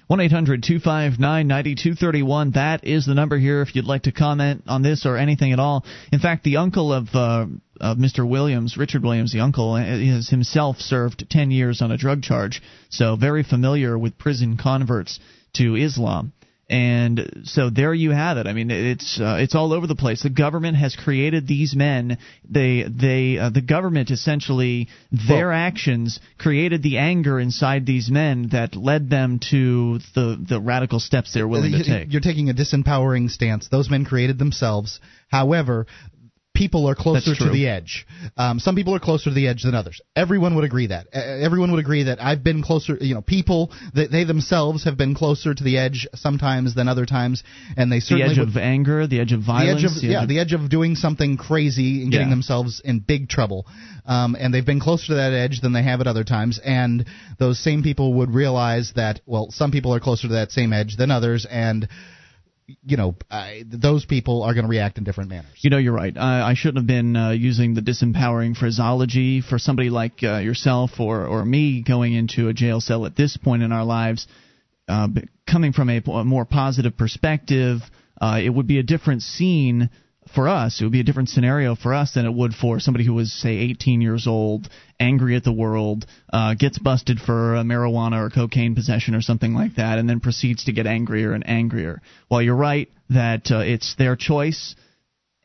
1 0.07 0.21
800 0.21 0.63
259 0.63 1.47
9231. 1.47 2.51
That 2.53 2.85
is 2.85 3.07
the 3.07 3.15
number 3.15 3.39
here 3.39 3.63
if 3.63 3.75
you'd 3.75 3.87
like 3.87 4.03
to 4.03 4.13
comment 4.13 4.65
on 4.67 4.83
this 4.83 5.07
or 5.07 5.17
anything 5.17 5.53
at 5.53 5.59
all. 5.59 5.85
In 6.13 6.21
fact, 6.21 6.45
the 6.45 6.59
uncle 6.59 6.93
of, 6.93 7.09
uh, 7.15 7.47
of 7.81 7.97
Mr. 7.97 8.29
Williams, 8.29 8.77
Richard 8.77 9.03
Williams, 9.03 9.33
the 9.33 9.41
uncle, 9.41 9.77
has 9.77 10.29
himself 10.29 10.79
served 10.79 11.29
10 11.31 11.51
years 11.51 11.81
on 11.81 11.91
a 11.91 11.97
drug 11.97 12.23
charge, 12.23 12.61
so 12.91 13.17
very 13.17 13.43
familiar 13.43 13.99
with 13.99 14.19
prison 14.19 14.59
converts 14.59 15.21
to 15.55 15.75
Islam. 15.75 16.33
And 16.69 17.43
so 17.45 17.69
there 17.69 17.93
you 17.93 18.11
have 18.11 18.39
it. 18.39 18.47
I 18.47 18.55
mean, 18.55 18.71
it's 18.71 19.21
uh, 19.21 19.37
it's 19.39 19.55
all 19.55 19.75
over 19.75 19.87
the 19.87 19.95
place. 19.95 20.23
The 20.23 20.31
government 20.31 20.79
has 20.79 20.97
created 20.97 21.47
these 21.47 21.77
men. 21.77 22.17
They 22.49 22.85
they 22.89 23.37
uh, 23.37 23.51
the 23.51 23.61
government 23.61 24.11
essentially 24.11 24.89
their 25.29 25.53
actions 25.53 26.21
created 26.39 26.83
the 26.83 26.97
anger 26.97 27.39
inside 27.39 27.85
these 27.85 28.11
men 28.11 28.49
that 28.53 28.77
led 28.77 29.11
them 29.11 29.41
to 29.51 29.99
the 30.15 30.43
the 30.49 30.59
radical 30.59 31.01
steps 31.01 31.35
they're 31.35 31.47
willing 31.47 31.73
to 31.73 31.85
take. 31.85 32.11
You're 32.11 32.23
taking 32.23 32.49
a 32.49 32.55
disempowering 32.55 33.29
stance. 33.31 33.69
Those 33.69 33.91
men 33.91 34.07
created 34.07 34.39
themselves. 34.39 35.01
However, 35.31 35.87
people 36.55 36.89
are 36.89 36.95
closer 36.95 37.35
to 37.35 37.51
the 37.51 37.67
edge. 37.67 38.07
Um, 38.37 38.61
some 38.61 38.77
people 38.77 38.95
are 38.95 39.01
closer 39.01 39.25
to 39.31 39.35
the 39.35 39.49
edge 39.49 39.65
than 39.65 39.75
others. 39.75 40.01
Everyone 40.15 40.55
would 40.55 40.65
agree 40.65 40.87
that. 40.87 41.09
Uh, 41.13 41.19
everyone 41.19 41.73
would 41.73 41.81
agree 41.81 42.05
that 42.05 42.23
I've 42.23 42.45
been 42.45 42.63
closer. 42.63 42.97
You 43.01 43.15
know, 43.15 43.23
people 43.23 43.73
that 43.95 44.11
they 44.13 44.25
themselves 44.25 44.85
have 44.85 44.97
been 44.97 45.15
closer 45.15 45.53
to 45.53 45.65
the 45.65 45.79
edge 45.79 46.07
sometimes 46.15 46.75
than 46.75 46.87
other 46.89 47.07
times, 47.07 47.43
and 47.77 47.91
they 47.91 47.99
certainly 48.01 48.25
The 48.27 48.31
edge 48.31 48.39
would. 48.39 48.49
of 48.49 48.57
anger, 48.57 49.07
the 49.07 49.21
edge 49.21 49.33
of 49.33 49.41
the 49.41 49.47
violence, 49.47 49.85
edge 49.85 49.97
of 49.99 50.03
yeah, 50.05 50.27
the 50.27 50.39
edge 50.39 50.53
of 50.53 50.69
doing 50.71 50.95
something 50.95 51.37
crazy 51.37 52.03
and 52.03 52.13
getting 52.13 52.29
Yeah. 52.29 52.35
themselves 52.35 52.81
in 52.85 53.01
big 53.01 53.29
trouble, 53.29 53.67
um, 54.07 54.37
and 54.39 54.55
they've 54.55 54.65
been 54.65 54.81
closer 54.81 55.09
to 55.09 55.15
that 55.17 55.33
edge 55.33 55.61
than 55.61 55.73
they 55.73 55.83
have 55.83 56.01
at 56.01 56.07
other 56.07 56.25
times. 56.25 56.61
And 56.65 57.05
those 57.39 57.59
same 57.59 57.83
people 57.83 58.15
would 58.15 58.33
realize 58.33 58.93
that 58.95 59.21
well, 59.27 59.51
some 59.51 59.73
people 59.73 59.93
are 59.93 60.01
closer 60.01 60.29
to 60.29 60.35
that 60.35 60.53
same 60.53 60.73
edge 60.73 60.97
than 60.97 61.11
others, 61.11 61.47
and 61.51 61.89
you 62.67 62.97
know, 62.97 63.15
I, 63.31 63.65
those 63.67 64.05
people 64.07 64.43
are 64.43 64.55
going 64.55 64.65
to 64.65 64.71
react 64.71 64.99
in 64.99 65.05
different 65.05 65.31
manners. 65.31 65.53
You 65.61 65.71
know, 65.71 65.79
you're 65.79 65.93
right. 65.93 66.17
I, 66.17 66.51
I 66.51 66.55
shouldn't 66.55 66.79
have 66.79 66.87
been 66.87 67.17
uh, 67.17 67.31
using 67.31 67.75
the 67.75 67.83
disempowering 67.83 68.57
phraseology 68.57 69.43
for 69.43 69.59
somebody 69.59 69.91
like 69.91 70.23
uh, 70.23 70.39
yourself 70.39 70.93
or, 70.99 71.27
or 71.27 71.45
me 71.45 71.83
going 71.83 72.15
into 72.15 72.49
a 72.49 72.55
jail 72.55 72.81
cell 72.81 73.07
at 73.07 73.17
this 73.17 73.37
point 73.37 73.63
in 73.63 73.73
our 73.73 73.85
lives. 73.85 74.27
Uh, 74.89 75.09
coming 75.51 75.73
from 75.73 75.91
a, 75.91 75.99
a 75.99 76.25
more 76.25 76.45
positive 76.45 76.97
perspective, 76.97 77.81
uh, 78.21 78.39
it 78.43 78.51
would 78.51 78.67
be 78.67 78.79
a 78.79 78.83
different 78.83 79.23
scene 79.23 79.91
for 80.35 80.49
us. 80.49 80.81
It 80.81 80.85
would 80.85 80.93
be 80.93 81.01
a 81.01 81.05
different 81.05 81.29
scenario 81.29 81.75
for 81.75 81.95
us 81.95 82.15
than 82.15 82.27
it 82.27 82.33
would 82.33 82.55
for 82.55 82.81
somebody 82.81 83.05
who 83.05 83.15
was, 83.15 83.33
say, 83.33 83.57
18 83.57 84.01
years 84.01 84.27
old, 84.27 84.69
angry 84.99 85.37
at 85.37 85.45
the 85.45 85.53
world, 85.53 86.07
uh, 86.33 86.55
gets 86.55 86.79
busted 86.79 87.21
for 87.21 87.57
uh, 87.57 87.63
marijuana 87.63 88.25
or 88.25 88.31
cocaine 88.31 88.75
possession 88.75 89.15
or 89.15 89.21
something 89.23 89.55
like 89.55 89.77
that, 89.77 89.99
and 89.99 90.09
then 90.09 90.21
proceeds 90.21 90.65
to 90.65 90.73
get 90.73 90.87
angrier 90.87 91.33
and 91.33 91.49
angrier. 91.49 92.01
While 92.29 92.43
you're 92.43 92.55
right 92.57 92.91
that 93.11 93.51
uh, 93.51 93.59
it's 93.59 93.95
their 93.97 94.17
choice, 94.17 94.75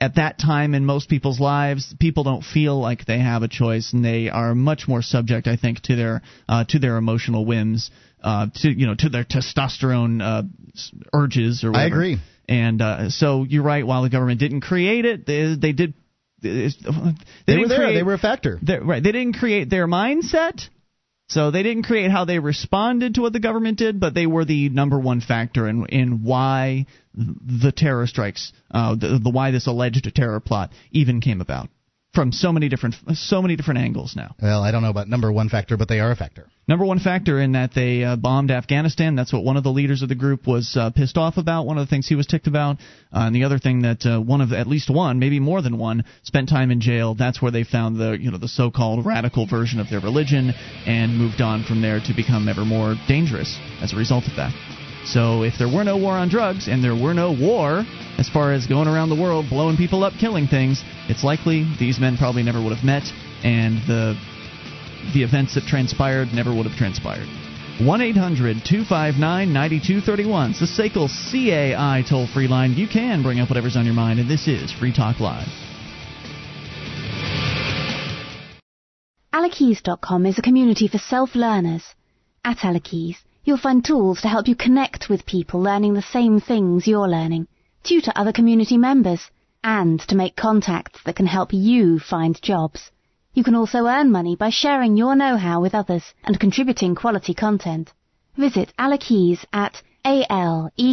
at 0.01 0.15
that 0.15 0.39
time 0.39 0.73
in 0.73 0.85
most 0.85 1.09
people's 1.09 1.39
lives, 1.39 1.93
people 1.99 2.23
don't 2.23 2.43
feel 2.43 2.79
like 2.79 3.05
they 3.05 3.19
have 3.19 3.43
a 3.43 3.47
choice, 3.47 3.93
and 3.93 4.03
they 4.03 4.29
are 4.29 4.55
much 4.55 4.87
more 4.87 5.01
subject, 5.01 5.47
I 5.47 5.57
think, 5.57 5.81
to 5.83 5.95
their 5.95 6.21
uh, 6.47 6.63
to 6.69 6.79
their 6.79 6.97
emotional 6.97 7.45
whims, 7.45 7.91
uh, 8.23 8.47
to 8.61 8.69
you 8.69 8.87
know, 8.87 8.95
to 8.95 9.09
their 9.09 9.25
testosterone 9.25 10.21
uh, 10.21 10.43
urges 11.13 11.63
or 11.63 11.71
whatever. 11.71 11.83
I 11.83 11.87
agree. 11.87 12.17
And 12.49 12.81
uh, 12.81 13.09
so 13.11 13.43
you're 13.43 13.63
right. 13.63 13.85
While 13.85 14.01
the 14.01 14.09
government 14.09 14.39
didn't 14.39 14.61
create 14.61 15.05
it, 15.05 15.25
they, 15.25 15.55
they 15.55 15.71
did. 15.71 15.93
They, 16.41 16.69
They, 17.45 17.57
were 17.57 17.67
there. 17.67 17.77
create- 17.77 17.93
they 17.95 18.03
were 18.03 18.13
a 18.15 18.17
factor. 18.17 18.57
they- 18.61 18.79
right. 18.79 19.03
They 19.03 19.11
didn't 19.11 19.33
create 19.33 19.69
their 19.69 19.87
mindset. 19.87 20.67
So 21.27 21.51
they 21.51 21.61
didn't 21.61 21.83
create 21.83 22.09
how 22.09 22.25
they 22.25 22.39
responded 22.39 23.15
to 23.15 23.21
what 23.21 23.33
the 23.33 23.39
government 23.39 23.77
did, 23.77 23.99
but 23.99 24.15
they 24.15 24.25
were 24.25 24.45
the 24.45 24.69
number 24.69 24.97
one 24.97 25.21
factor 25.21 25.67
in 25.69 25.85
in 25.85 26.23
why 26.23 26.87
the 27.13 27.71
terror 27.71 28.07
strikes, 28.07 28.51
uh, 28.71 28.95
the, 28.95 29.19
the 29.23 29.29
why 29.29 29.51
this 29.51 29.67
alleged 29.67 30.11
terror 30.15 30.39
plot 30.39 30.71
even 30.91 31.21
came 31.21 31.39
about 31.41 31.69
from 32.13 32.31
so 32.31 32.51
many 32.51 32.69
different 32.69 32.95
so 33.13 33.41
many 33.41 33.55
different 33.55 33.79
angles 33.79 34.15
now. 34.15 34.35
Well, 34.41 34.63
I 34.63 34.71
don't 34.71 34.81
know 34.81 34.89
about 34.89 35.07
number 35.07 35.31
one 35.31 35.49
factor, 35.49 35.77
but 35.77 35.87
they 35.87 35.99
are 35.99 36.11
a 36.11 36.15
factor. 36.15 36.47
Number 36.67 36.85
one 36.85 36.99
factor 36.99 37.39
in 37.39 37.53
that 37.53 37.71
they 37.73 38.03
uh, 38.03 38.15
bombed 38.15 38.51
Afghanistan. 38.51 39.15
That's 39.15 39.31
what 39.31 39.43
one 39.43 39.57
of 39.57 39.63
the 39.63 39.71
leaders 39.71 40.01
of 40.01 40.09
the 40.09 40.15
group 40.15 40.47
was 40.47 40.75
uh, 40.75 40.89
pissed 40.91 41.17
off 41.17 41.37
about. 41.37 41.65
One 41.65 41.77
of 41.77 41.85
the 41.85 41.89
things 41.89 42.07
he 42.07 42.15
was 42.15 42.27
ticked 42.27 42.47
about. 42.47 42.77
Uh, 43.11 43.25
and 43.25 43.35
the 43.35 43.43
other 43.43 43.59
thing 43.59 43.83
that 43.83 44.05
uh, 44.05 44.19
one 44.19 44.41
of 44.41 44.51
at 44.53 44.67
least 44.67 44.89
one, 44.89 45.19
maybe 45.19 45.39
more 45.39 45.61
than 45.61 45.77
one, 45.77 46.03
spent 46.23 46.49
time 46.49 46.71
in 46.71 46.81
jail. 46.81 47.15
That's 47.15 47.41
where 47.41 47.51
they 47.51 47.63
found 47.63 47.99
the 47.99 48.17
you 48.19 48.31
know 48.31 48.37
the 48.37 48.47
so-called 48.47 49.05
radical 49.05 49.45
version 49.45 49.79
of 49.79 49.89
their 49.89 49.99
religion 49.99 50.51
and 50.85 51.17
moved 51.17 51.41
on 51.41 51.63
from 51.63 51.81
there 51.81 51.99
to 51.99 52.13
become 52.15 52.47
ever 52.47 52.65
more 52.65 52.95
dangerous 53.07 53.57
as 53.81 53.93
a 53.93 53.95
result 53.95 54.25
of 54.25 54.35
that. 54.35 54.78
So 55.05 55.43
if 55.43 55.57
there 55.57 55.67
were 55.67 55.83
no 55.83 55.97
war 55.97 56.13
on 56.13 56.29
drugs 56.29 56.67
and 56.67 56.83
there 56.83 56.95
were 56.95 57.13
no 57.13 57.31
war 57.31 57.85
as 58.17 58.29
far 58.29 58.51
as 58.53 58.67
going 58.67 58.87
around 58.87 59.09
the 59.09 59.15
world 59.15 59.47
blowing 59.49 59.77
people 59.77 60.03
up, 60.03 60.13
killing 60.19 60.47
things, 60.47 60.83
it's 61.07 61.23
likely 61.23 61.65
these 61.79 61.99
men 61.99 62.17
probably 62.17 62.43
never 62.43 62.61
would 62.61 62.75
have 62.75 62.85
met 62.85 63.03
and 63.43 63.77
the 63.87 64.19
the 65.13 65.23
events 65.23 65.55
that 65.55 65.63
transpired 65.63 66.27
never 66.33 66.53
would 66.53 66.65
have 66.65 66.77
transpired. 66.77 67.27
1 67.79 68.01
800 68.01 68.57
259 68.65 69.53
9231. 69.53 70.51
It's 70.51 70.59
the 70.59 70.65
SACL 70.65 71.07
CAI 71.07 72.03
toll 72.07 72.27
free 72.27 72.47
line. 72.47 72.73
You 72.73 72.87
can 72.87 73.23
bring 73.23 73.39
up 73.39 73.49
whatever's 73.49 73.77
on 73.77 73.85
your 73.85 73.93
mind, 73.93 74.19
and 74.19 74.29
this 74.29 74.47
is 74.47 74.71
Free 74.73 74.93
Talk 74.93 75.21
Live. 75.21 75.47
Alakeys.com 79.33 80.25
is 80.25 80.37
a 80.37 80.41
community 80.41 80.89
for 80.89 80.97
self-learners. 80.97 81.95
At 82.43 82.57
Alakeys, 82.57 83.17
you'll 83.49 83.57
find 83.57 83.83
tools 83.83 84.21
to 84.21 84.27
help 84.27 84.47
you 84.47 84.55
connect 84.55 85.09
with 85.09 85.25
people 85.25 85.59
learning 85.59 85.95
the 85.95 86.03
same 86.03 86.39
things 86.39 86.85
you're 86.85 87.09
learning, 87.09 87.47
tutor 87.83 88.11
other 88.15 88.31
community 88.31 88.77
members, 88.77 89.31
and 89.63 89.99
to 90.01 90.15
make 90.15 90.35
contacts 90.35 91.01
that 91.03 91.15
can 91.15 91.25
help 91.25 91.51
you 91.51 91.97
find 91.97 92.39
jobs. 92.43 92.91
You 93.33 93.43
can 93.43 93.55
also 93.55 93.87
earn 93.87 94.11
money 94.11 94.35
by 94.35 94.51
sharing 94.51 94.95
your 94.97 95.15
know-how 95.15 95.61
with 95.61 95.73
others 95.73 96.13
and 96.23 96.39
contributing 96.39 96.93
quality 96.93 97.33
content. 97.33 97.91
Visit 98.37 98.71
Alakeys 98.77 99.43
at 99.51 99.81
A-L-E-K-E-S-E 100.05 100.85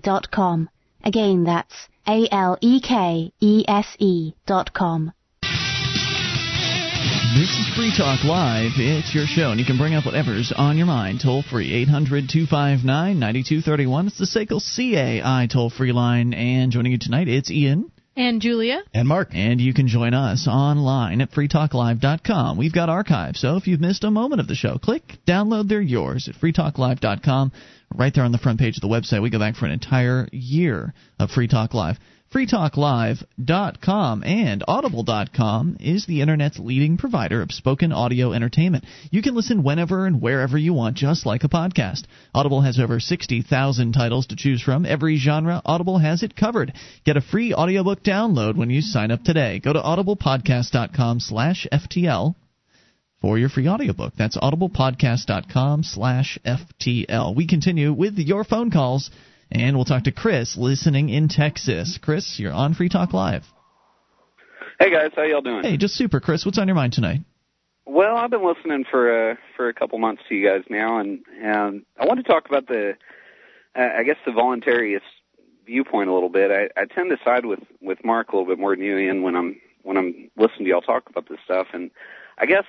dot 0.00 0.30
com. 0.30 0.68
Again, 1.02 1.44
that's 1.44 1.88
A-L-E-K-E-S-E 2.06 2.74
dot 4.44 4.74
com. 4.74 5.12
This 7.34 7.50
is 7.50 7.68
Free 7.74 7.92
Talk 7.98 8.22
Live. 8.22 8.70
It's 8.76 9.12
your 9.12 9.26
show, 9.26 9.50
and 9.50 9.58
you 9.58 9.66
can 9.66 9.76
bring 9.76 9.92
up 9.92 10.06
whatever's 10.06 10.52
on 10.54 10.78
your 10.78 10.86
mind. 10.86 11.18
Toll 11.20 11.42
free, 11.42 11.72
800 11.82 12.28
259 12.28 13.18
9231. 13.18 14.06
It's 14.06 14.18
the 14.18 14.24
SACL 14.24 14.62
CAI 14.62 15.48
toll 15.52 15.68
free 15.68 15.90
line. 15.90 16.32
And 16.32 16.70
joining 16.70 16.92
you 16.92 16.98
tonight, 17.00 17.26
it's 17.26 17.50
Ian. 17.50 17.90
And 18.14 18.40
Julia? 18.40 18.82
And 18.94 19.08
Mark, 19.08 19.30
And 19.34 19.60
you 19.60 19.74
can 19.74 19.88
join 19.88 20.14
us 20.14 20.46
online 20.48 21.20
at 21.20 21.32
freetalklive.com. 21.32 22.56
We've 22.56 22.72
got 22.72 22.88
archives, 22.88 23.40
so 23.40 23.56
if 23.56 23.66
you've 23.66 23.80
missed 23.80 24.04
a 24.04 24.12
moment 24.12 24.40
of 24.40 24.46
the 24.46 24.54
show, 24.54 24.78
click 24.78 25.02
download. 25.26 25.68
They're 25.68 25.80
yours 25.80 26.28
at 26.28 26.36
freetalklive.com. 26.40 27.50
Right 27.96 28.14
there 28.14 28.24
on 28.24 28.30
the 28.30 28.38
front 28.38 28.60
page 28.60 28.76
of 28.76 28.80
the 28.80 28.86
website, 28.86 29.22
we 29.22 29.30
go 29.30 29.40
back 29.40 29.56
for 29.56 29.66
an 29.66 29.72
entire 29.72 30.28
year 30.30 30.94
of 31.18 31.32
Free 31.32 31.48
Talk 31.48 31.74
Live. 31.74 31.98
freetalklive.com 32.34 34.24
and 34.24 34.64
audible.com 34.66 35.76
is 35.78 36.06
the 36.06 36.20
internet's 36.20 36.58
leading 36.58 36.96
provider 36.96 37.40
of 37.40 37.52
spoken 37.52 37.92
audio 37.92 38.32
entertainment. 38.32 38.82
You 39.10 39.22
can 39.22 39.36
listen 39.36 39.62
whenever 39.62 40.06
and 40.06 40.20
wherever 40.20 40.58
you 40.58 40.74
want 40.74 40.96
just 40.96 41.26
like 41.26 41.44
a 41.44 41.48
podcast. 41.48 42.02
Audible 42.34 42.62
has 42.62 42.80
over 42.80 42.98
60,000 42.98 43.92
titles 43.92 44.26
to 44.26 44.34
choose 44.36 44.60
from. 44.60 44.84
Every 44.84 45.16
genre, 45.16 45.62
Audible 45.64 45.98
has 45.98 46.24
it 46.24 46.34
covered. 46.34 46.72
Get 47.04 47.16
a 47.16 47.20
free 47.20 47.54
audiobook 47.54 48.02
download 48.02 48.56
when 48.56 48.70
you 48.70 48.82
sign 48.82 49.12
up 49.12 49.22
today. 49.22 49.60
Go 49.60 49.72
to 49.72 49.80
audiblepodcast.com/ftl 49.80 52.34
for 53.20 53.38
your 53.38 53.48
free 53.48 53.68
audiobook. 53.68 54.14
That's 54.18 54.36
audiblepodcast.com/ftl. 54.36 57.36
We 57.36 57.46
continue 57.46 57.92
with 57.92 58.18
your 58.18 58.42
phone 58.44 58.72
calls. 58.72 59.10
And 59.54 59.76
we'll 59.76 59.84
talk 59.84 60.02
to 60.04 60.12
Chris 60.12 60.56
listening 60.56 61.08
in 61.10 61.28
Texas. 61.28 61.96
Chris, 62.02 62.40
you're 62.40 62.52
on 62.52 62.74
Free 62.74 62.88
Talk 62.88 63.12
Live. 63.12 63.44
Hey 64.80 64.90
guys, 64.90 65.12
how 65.14 65.22
y'all 65.22 65.42
doing? 65.42 65.62
Hey, 65.62 65.76
just 65.76 65.94
super, 65.94 66.18
Chris. 66.18 66.44
What's 66.44 66.58
on 66.58 66.66
your 66.66 66.74
mind 66.74 66.92
tonight? 66.92 67.20
Well, 67.86 68.16
I've 68.16 68.30
been 68.30 68.44
listening 68.44 68.84
for 68.90 69.30
uh, 69.30 69.36
for 69.56 69.68
a 69.68 69.74
couple 69.74 70.00
months 70.00 70.22
to 70.28 70.34
you 70.34 70.48
guys 70.48 70.64
now, 70.68 70.98
and 70.98 71.20
and 71.40 71.84
I 71.96 72.04
want 72.04 72.18
to 72.18 72.24
talk 72.24 72.48
about 72.48 72.66
the, 72.66 72.94
uh, 73.76 73.88
I 73.96 74.02
guess 74.02 74.16
the 74.26 74.32
voluntarist 74.32 75.02
viewpoint 75.64 76.10
a 76.10 76.12
little 76.12 76.30
bit. 76.30 76.50
I, 76.50 76.80
I 76.80 76.86
tend 76.86 77.10
to 77.10 77.16
side 77.24 77.46
with 77.46 77.60
with 77.80 78.04
Mark 78.04 78.32
a 78.32 78.36
little 78.36 78.50
bit 78.50 78.58
more 78.58 78.74
than 78.74 78.84
you, 78.84 78.98
Ian, 78.98 79.22
when 79.22 79.36
I'm 79.36 79.60
when 79.84 79.96
I'm 79.96 80.30
listening 80.36 80.64
to 80.64 80.70
y'all 80.70 80.80
talk 80.80 81.08
about 81.08 81.28
this 81.28 81.38
stuff. 81.44 81.68
And 81.72 81.92
I 82.38 82.46
guess 82.46 82.64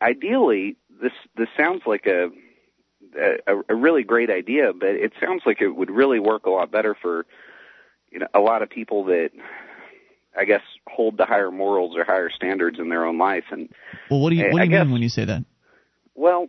ideally, 0.00 0.76
this 1.02 1.12
this 1.36 1.48
sounds 1.58 1.82
like 1.84 2.06
a 2.06 2.30
a, 3.16 3.60
a 3.68 3.74
really 3.74 4.02
great 4.02 4.30
idea, 4.30 4.72
but 4.72 4.90
it 4.90 5.12
sounds 5.20 5.42
like 5.46 5.60
it 5.60 5.68
would 5.68 5.90
really 5.90 6.20
work 6.20 6.46
a 6.46 6.50
lot 6.50 6.70
better 6.70 6.94
for 7.00 7.26
you 8.10 8.18
know 8.18 8.26
a 8.34 8.40
lot 8.40 8.62
of 8.62 8.70
people 8.70 9.04
that 9.04 9.30
I 10.36 10.44
guess 10.44 10.62
hold 10.86 11.16
the 11.16 11.26
higher 11.26 11.50
morals 11.50 11.96
or 11.96 12.04
higher 12.04 12.30
standards 12.30 12.78
in 12.78 12.88
their 12.88 13.04
own 13.04 13.18
life. 13.18 13.44
And 13.50 13.68
well, 14.10 14.20
what 14.20 14.30
do 14.30 14.36
you 14.36 14.44
what 14.50 14.58
do 14.58 14.64
you 14.64 14.70
guess, 14.70 14.84
mean 14.84 14.92
when 14.92 15.02
you 15.02 15.08
say 15.08 15.24
that? 15.24 15.44
Well, 16.14 16.48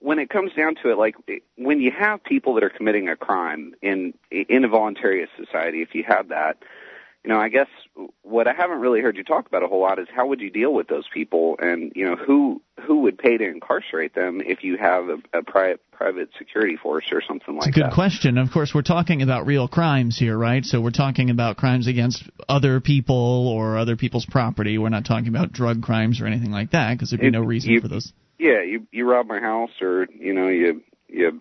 when 0.00 0.18
it 0.18 0.30
comes 0.30 0.52
down 0.54 0.74
to 0.82 0.90
it, 0.90 0.98
like 0.98 1.16
when 1.56 1.80
you 1.80 1.92
have 1.96 2.22
people 2.24 2.54
that 2.54 2.64
are 2.64 2.70
committing 2.70 3.08
a 3.08 3.16
crime 3.16 3.74
in 3.82 4.14
in 4.30 4.64
a 4.64 4.68
voluntary 4.68 5.26
society, 5.36 5.82
if 5.82 5.94
you 5.94 6.04
have 6.06 6.28
that, 6.28 6.58
you 7.24 7.32
know, 7.32 7.38
I 7.38 7.48
guess 7.48 7.68
what 8.22 8.48
I 8.48 8.52
haven't 8.52 8.80
really 8.80 9.00
heard 9.00 9.16
you 9.16 9.22
talk 9.22 9.46
about 9.46 9.62
a 9.62 9.68
whole 9.68 9.80
lot 9.80 10.00
is 10.00 10.08
how 10.12 10.26
would 10.26 10.40
you 10.40 10.50
deal 10.50 10.74
with 10.74 10.88
those 10.88 11.06
people, 11.12 11.56
and 11.60 11.92
you 11.94 12.04
know, 12.04 12.16
who 12.16 12.60
who 12.80 13.02
would 13.02 13.16
pay 13.16 13.36
to 13.36 13.44
incarcerate 13.44 14.14
them 14.14 14.40
if 14.44 14.64
you 14.64 14.76
have 14.76 15.08
a, 15.08 15.38
a 15.38 15.42
private 15.42 15.80
private 15.92 16.30
security 16.36 16.76
force 16.76 17.04
or 17.12 17.22
something 17.22 17.54
like 17.54 17.64
that? 17.64 17.68
It's 17.68 17.76
a 17.76 17.80
good 17.80 17.90
that. 17.90 17.94
question. 17.94 18.38
Of 18.38 18.50
course, 18.50 18.72
we're 18.74 18.82
talking 18.82 19.22
about 19.22 19.46
real 19.46 19.68
crimes 19.68 20.18
here, 20.18 20.36
right? 20.36 20.64
So 20.64 20.80
we're 20.80 20.90
talking 20.90 21.30
about 21.30 21.58
crimes 21.58 21.86
against 21.86 22.24
other 22.48 22.80
people 22.80 23.48
or 23.48 23.78
other 23.78 23.96
people's 23.96 24.26
property. 24.26 24.76
We're 24.78 24.88
not 24.88 25.04
talking 25.04 25.28
about 25.28 25.52
drug 25.52 25.80
crimes 25.82 26.20
or 26.20 26.26
anything 26.26 26.50
like 26.50 26.72
that 26.72 26.94
because 26.94 27.10
there'd 27.10 27.20
be 27.20 27.28
it, 27.28 27.32
no 27.32 27.42
reason 27.42 27.70
you, 27.70 27.80
for 27.80 27.88
those. 27.88 28.12
Yeah, 28.38 28.62
you 28.62 28.88
you 28.90 29.08
rob 29.08 29.26
my 29.26 29.38
house, 29.38 29.70
or 29.80 30.08
you 30.12 30.34
know, 30.34 30.48
you 30.48 30.82
you 31.06 31.40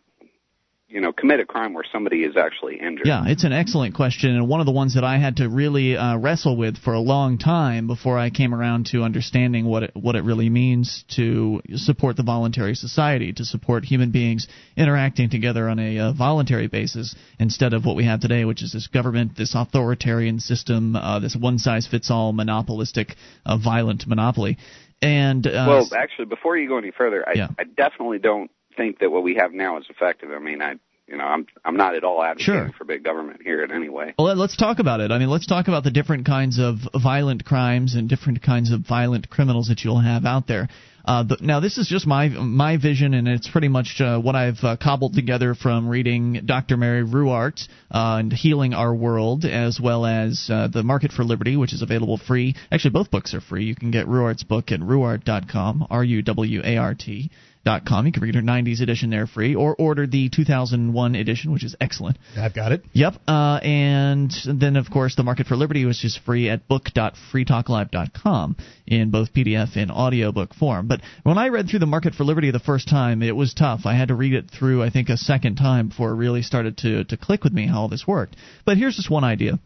you 0.91 1.01
know 1.01 1.11
commit 1.13 1.39
a 1.39 1.45
crime 1.45 1.73
where 1.73 1.85
somebody 1.91 2.23
is 2.23 2.35
actually 2.37 2.79
injured? 2.79 3.07
Yeah, 3.07 3.23
it's 3.27 3.43
an 3.43 3.53
excellent 3.53 3.95
question, 3.95 4.35
and 4.35 4.47
one 4.47 4.59
of 4.59 4.65
the 4.65 4.71
ones 4.71 4.95
that 4.95 5.03
I 5.03 5.17
had 5.17 5.37
to 5.37 5.49
really 5.49 5.95
uh, 5.95 6.17
wrestle 6.17 6.57
with 6.57 6.77
for 6.77 6.93
a 6.93 6.99
long 6.99 7.37
time 7.37 7.87
before 7.87 8.19
I 8.19 8.29
came 8.29 8.53
around 8.53 8.87
to 8.87 9.03
understanding 9.03 9.65
what 9.65 9.83
it, 9.83 9.91
what 9.95 10.15
it 10.15 10.23
really 10.23 10.49
means 10.49 11.03
to 11.15 11.61
support 11.75 12.17
the 12.17 12.23
voluntary 12.23 12.75
society, 12.75 13.33
to 13.33 13.45
support 13.45 13.85
human 13.85 14.11
beings 14.11 14.47
interacting 14.75 15.29
together 15.29 15.69
on 15.69 15.79
a 15.79 15.99
uh, 15.99 16.13
voluntary 16.13 16.67
basis 16.67 17.15
instead 17.39 17.73
of 17.73 17.85
what 17.85 17.95
we 17.95 18.05
have 18.05 18.19
today, 18.19 18.45
which 18.45 18.61
is 18.61 18.73
this 18.73 18.87
government, 18.87 19.37
this 19.37 19.55
authoritarian 19.55 20.39
system, 20.39 20.95
uh, 20.95 21.19
this 21.19 21.35
one 21.35 21.57
size 21.57 21.87
fits 21.87 22.11
all 22.11 22.33
monopolistic, 22.33 23.15
uh, 23.45 23.57
violent 23.57 24.05
monopoly. 24.07 24.57
And 25.01 25.47
uh, 25.47 25.65
well, 25.67 25.89
actually, 25.97 26.25
before 26.25 26.57
you 26.57 26.67
go 26.67 26.77
any 26.77 26.91
further, 26.91 27.27
I, 27.27 27.33
yeah. 27.33 27.47
I 27.57 27.63
definitely 27.63 28.19
don't 28.19 28.51
think 28.81 28.99
that 28.99 29.11
what 29.11 29.23
we 29.23 29.35
have 29.35 29.53
now 29.53 29.77
is 29.77 29.85
effective. 29.89 30.31
I 30.31 30.39
mean, 30.39 30.61
I 30.61 30.75
you 31.07 31.17
know, 31.17 31.25
I'm 31.25 31.45
I'm 31.65 31.75
not 31.75 31.95
at 31.95 32.03
all 32.03 32.23
advocating 32.23 32.69
sure. 32.69 32.71
for 32.77 32.85
big 32.85 33.03
government 33.03 33.41
here 33.43 33.63
in 33.63 33.71
any 33.71 33.89
way. 33.89 34.13
Well, 34.17 34.33
let's 34.35 34.55
talk 34.55 34.79
about 34.79 35.01
it. 35.01 35.11
I 35.11 35.19
mean, 35.19 35.29
let's 35.29 35.45
talk 35.45 35.67
about 35.67 35.83
the 35.83 35.91
different 35.91 36.25
kinds 36.25 36.57
of 36.57 36.77
violent 37.01 37.43
crimes 37.43 37.95
and 37.95 38.07
different 38.07 38.41
kinds 38.41 38.71
of 38.71 38.81
violent 38.87 39.29
criminals 39.29 39.67
that 39.67 39.83
you'll 39.83 39.99
have 39.99 40.25
out 40.25 40.47
there. 40.47 40.69
Uh, 41.03 41.23
the, 41.23 41.37
now, 41.41 41.59
this 41.59 41.77
is 41.77 41.87
just 41.87 42.07
my 42.07 42.29
my 42.29 42.77
vision, 42.77 43.13
and 43.13 43.27
it's 43.27 43.49
pretty 43.49 43.67
much 43.67 43.99
uh, 43.99 44.19
what 44.19 44.35
I've 44.35 44.63
uh, 44.63 44.77
cobbled 44.81 45.13
together 45.13 45.53
from 45.53 45.89
reading 45.89 46.43
Dr. 46.45 46.77
Mary 46.77 47.03
Ruwart 47.03 47.59
uh, 47.89 48.17
and 48.19 48.31
Healing 48.31 48.73
Our 48.73 48.95
World, 48.95 49.43
as 49.43 49.79
well 49.81 50.05
as 50.05 50.47
uh, 50.49 50.69
The 50.69 50.83
Market 50.83 51.11
for 51.11 51.23
Liberty, 51.23 51.57
which 51.57 51.73
is 51.73 51.81
available 51.81 52.17
free. 52.17 52.55
Actually, 52.71 52.91
both 52.91 53.11
books 53.11 53.33
are 53.33 53.41
free. 53.41 53.65
You 53.65 53.75
can 53.75 53.91
get 53.91 54.05
Ruwart's 54.05 54.43
book 54.43 54.71
at 54.71 54.79
ruwart.com, 54.79 55.87
R 55.89 56.03
U 56.03 56.21
W 56.21 56.61
A 56.63 56.77
R 56.77 56.95
T 56.95 57.31
dot 57.63 57.85
com. 57.85 58.05
You 58.05 58.11
can 58.11 58.23
read 58.23 58.35
her 58.35 58.41
90s 58.41 58.81
edition 58.81 59.09
there 59.09 59.27
free, 59.27 59.55
or 59.55 59.75
order 59.75 60.07
the 60.07 60.29
2001 60.29 61.15
edition, 61.15 61.51
which 61.51 61.63
is 61.63 61.75
excellent. 61.79 62.17
I've 62.37 62.53
got 62.53 62.71
it. 62.71 62.83
Yep. 62.93 63.15
Uh, 63.27 63.59
and 63.61 64.31
then, 64.45 64.75
of 64.75 64.89
course, 64.89 65.15
The 65.15 65.23
Market 65.23 65.47
for 65.47 65.55
Liberty, 65.55 65.85
which 65.85 66.03
is 66.03 66.17
free 66.25 66.49
at 66.49 66.67
book.freetalklive.com 66.67 68.55
in 68.87 69.11
both 69.11 69.33
PDF 69.33 69.75
and 69.75 69.91
audiobook 69.91 70.53
form. 70.53 70.87
But 70.87 71.01
when 71.23 71.37
I 71.37 71.49
read 71.49 71.69
through 71.69 71.79
The 71.79 71.85
Market 71.85 72.15
for 72.15 72.23
Liberty 72.23 72.51
the 72.51 72.59
first 72.59 72.87
time, 72.89 73.21
it 73.21 73.35
was 73.35 73.53
tough. 73.53 73.81
I 73.85 73.95
had 73.95 74.07
to 74.09 74.15
read 74.15 74.33
it 74.33 74.49
through, 74.51 74.83
I 74.83 74.89
think, 74.89 75.09
a 75.09 75.17
second 75.17 75.55
time 75.55 75.89
before 75.89 76.11
it 76.11 76.15
really 76.15 76.41
started 76.41 76.77
to, 76.79 77.03
to 77.05 77.17
click 77.17 77.43
with 77.43 77.53
me 77.53 77.67
how 77.67 77.81
all 77.81 77.87
this 77.89 78.07
worked. 78.07 78.35
But 78.65 78.77
here's 78.77 78.95
just 78.95 79.09
one 79.09 79.23
idea. 79.23 79.59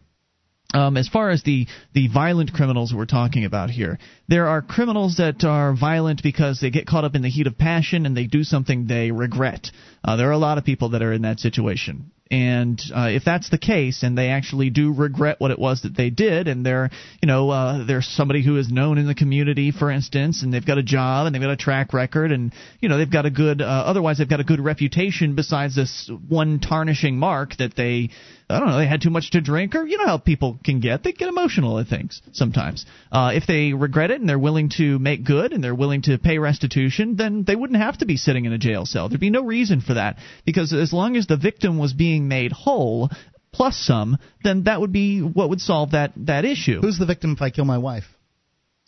Um, 0.74 0.96
as 0.96 1.08
far 1.08 1.30
as 1.30 1.42
the, 1.44 1.66
the 1.94 2.08
violent 2.08 2.52
criminals 2.52 2.92
we're 2.92 3.06
talking 3.06 3.44
about 3.44 3.70
here, 3.70 3.98
there 4.28 4.48
are 4.48 4.60
criminals 4.60 5.16
that 5.18 5.44
are 5.44 5.74
violent 5.74 6.22
because 6.22 6.60
they 6.60 6.70
get 6.70 6.86
caught 6.86 7.04
up 7.04 7.14
in 7.14 7.22
the 7.22 7.30
heat 7.30 7.46
of 7.46 7.56
passion 7.56 8.04
and 8.04 8.16
they 8.16 8.26
do 8.26 8.42
something 8.42 8.86
they 8.86 9.12
regret. 9.12 9.70
Uh, 10.04 10.16
there 10.16 10.28
are 10.28 10.32
a 10.32 10.38
lot 10.38 10.58
of 10.58 10.64
people 10.64 10.90
that 10.90 11.02
are 11.02 11.12
in 11.12 11.22
that 11.22 11.38
situation. 11.38 12.10
And 12.28 12.82
uh, 12.92 13.08
if 13.10 13.22
that's 13.24 13.50
the 13.50 13.58
case, 13.58 14.02
and 14.02 14.18
they 14.18 14.30
actually 14.30 14.70
do 14.70 14.92
regret 14.92 15.36
what 15.38 15.52
it 15.52 15.58
was 15.60 15.82
that 15.82 15.96
they 15.96 16.10
did, 16.10 16.48
and 16.48 16.66
they're, 16.66 16.90
you 17.22 17.28
know, 17.28 17.50
uh, 17.50 17.86
they're 17.86 18.02
somebody 18.02 18.42
who 18.42 18.58
is 18.58 18.68
known 18.68 18.98
in 18.98 19.06
the 19.06 19.14
community, 19.14 19.70
for 19.70 19.92
instance, 19.92 20.42
and 20.42 20.52
they've 20.52 20.66
got 20.66 20.76
a 20.76 20.82
job 20.82 21.26
and 21.26 21.34
they've 21.34 21.42
got 21.42 21.52
a 21.52 21.56
track 21.56 21.92
record, 21.92 22.32
and 22.32 22.52
you 22.80 22.88
know, 22.88 22.98
they've 22.98 23.12
got 23.12 23.26
a 23.26 23.30
good, 23.30 23.62
uh, 23.62 23.64
otherwise 23.64 24.18
they've 24.18 24.28
got 24.28 24.40
a 24.40 24.44
good 24.44 24.58
reputation 24.58 25.36
besides 25.36 25.76
this 25.76 26.10
one 26.28 26.58
tarnishing 26.58 27.16
mark 27.16 27.56
that 27.58 27.76
they, 27.76 28.10
I 28.48 28.60
don't 28.60 28.68
know, 28.68 28.78
they 28.78 28.86
had 28.86 29.02
too 29.02 29.10
much 29.10 29.32
to 29.32 29.40
drink, 29.40 29.74
or 29.74 29.84
you 29.84 29.98
know 29.98 30.06
how 30.06 30.18
people 30.18 30.58
can 30.62 30.78
get, 30.78 31.02
they 31.02 31.12
get 31.12 31.28
emotional 31.28 31.80
at 31.80 31.88
things 31.88 32.22
sometimes. 32.32 32.86
Uh, 33.10 33.32
if 33.34 33.44
they 33.46 33.72
regret 33.72 34.12
it 34.12 34.20
and 34.20 34.28
they're 34.28 34.38
willing 34.38 34.68
to 34.76 35.00
make 35.00 35.24
good 35.24 35.52
and 35.52 35.64
they're 35.64 35.74
willing 35.74 36.02
to 36.02 36.16
pay 36.16 36.38
restitution, 36.38 37.16
then 37.16 37.42
they 37.44 37.56
wouldn't 37.56 37.80
have 37.80 37.98
to 37.98 38.06
be 38.06 38.16
sitting 38.16 38.44
in 38.44 38.52
a 38.52 38.58
jail 38.58 38.86
cell. 38.86 39.08
There'd 39.08 39.20
be 39.20 39.30
no 39.30 39.44
reason 39.44 39.80
for 39.80 39.94
that 39.94 40.18
because 40.44 40.72
as 40.72 40.92
long 40.92 41.16
as 41.16 41.26
the 41.26 41.36
victim 41.36 41.78
was 41.78 41.92
being 41.92 42.28
made 42.28 42.52
whole 42.52 43.10
plus 43.52 43.76
some, 43.76 44.18
then 44.44 44.64
that 44.64 44.80
would 44.80 44.92
be 44.92 45.20
what 45.20 45.48
would 45.48 45.60
solve 45.60 45.90
that 45.92 46.12
that 46.16 46.44
issue. 46.44 46.80
Who's 46.80 46.98
the 46.98 47.06
victim 47.06 47.32
if 47.32 47.42
I 47.42 47.50
kill 47.50 47.64
my 47.64 47.78
wife? 47.78 48.04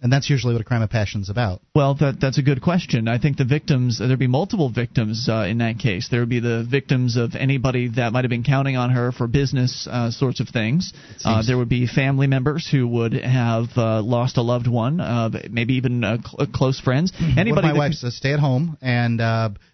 And 0.01 0.13
that's 0.13 0.31
usually 0.31 0.55
what 0.55 0.61
a 0.61 0.65
crime 0.65 0.83
of 0.83 0.91
passion 0.91 1.23
is 1.23 1.29
about. 1.29 1.61
Well, 1.75 1.95
that 1.97 2.21
that's 2.21 2.39
a 2.39 2.43
good 2.43 2.63
question. 2.63 3.09
I 3.09 3.19
think 3.19 3.37
the 3.37 3.45
victims 3.45 3.99
there'd 3.99 4.19
be 4.19 4.29
multiple 4.29 4.71
victims 4.71 5.29
uh, 5.29 5.47
in 5.49 5.59
that 5.59 5.79
case. 5.79 6.09
There 6.09 6.21
would 6.21 6.29
be 6.29 6.39
the 6.39 6.65
victims 6.69 7.17
of 7.17 7.35
anybody 7.35 7.89
that 7.97 8.13
might 8.13 8.25
have 8.25 8.31
been 8.31 8.45
counting 8.45 8.77
on 8.77 8.91
her 8.91 9.11
for 9.11 9.27
business 9.27 9.89
uh, 9.91 10.13
sorts 10.13 10.39
of 10.39 10.49
things. 10.49 10.93
Uh, 11.25 11.43
there 11.45 11.59
would 11.59 11.69
be 11.69 11.87
family 11.89 12.29
members 12.29 12.69
who 12.71 12.87
would 12.87 13.13
have 13.13 13.67
uh, 13.77 14.01
lost 14.01 14.37
a 14.37 14.43
loved 14.43 14.69
one, 14.69 15.01
uh, 15.01 15.31
maybe 15.51 15.75
even 15.75 16.05
uh, 16.05 16.19
cl- 16.25 16.47
close 16.55 16.79
friends. 16.81 17.13
Anybody. 17.37 17.69
my 17.69 17.73
wife's 17.73 18.05
a 18.05 18.13
stay-at-home, 18.13 18.79
and 18.81 19.21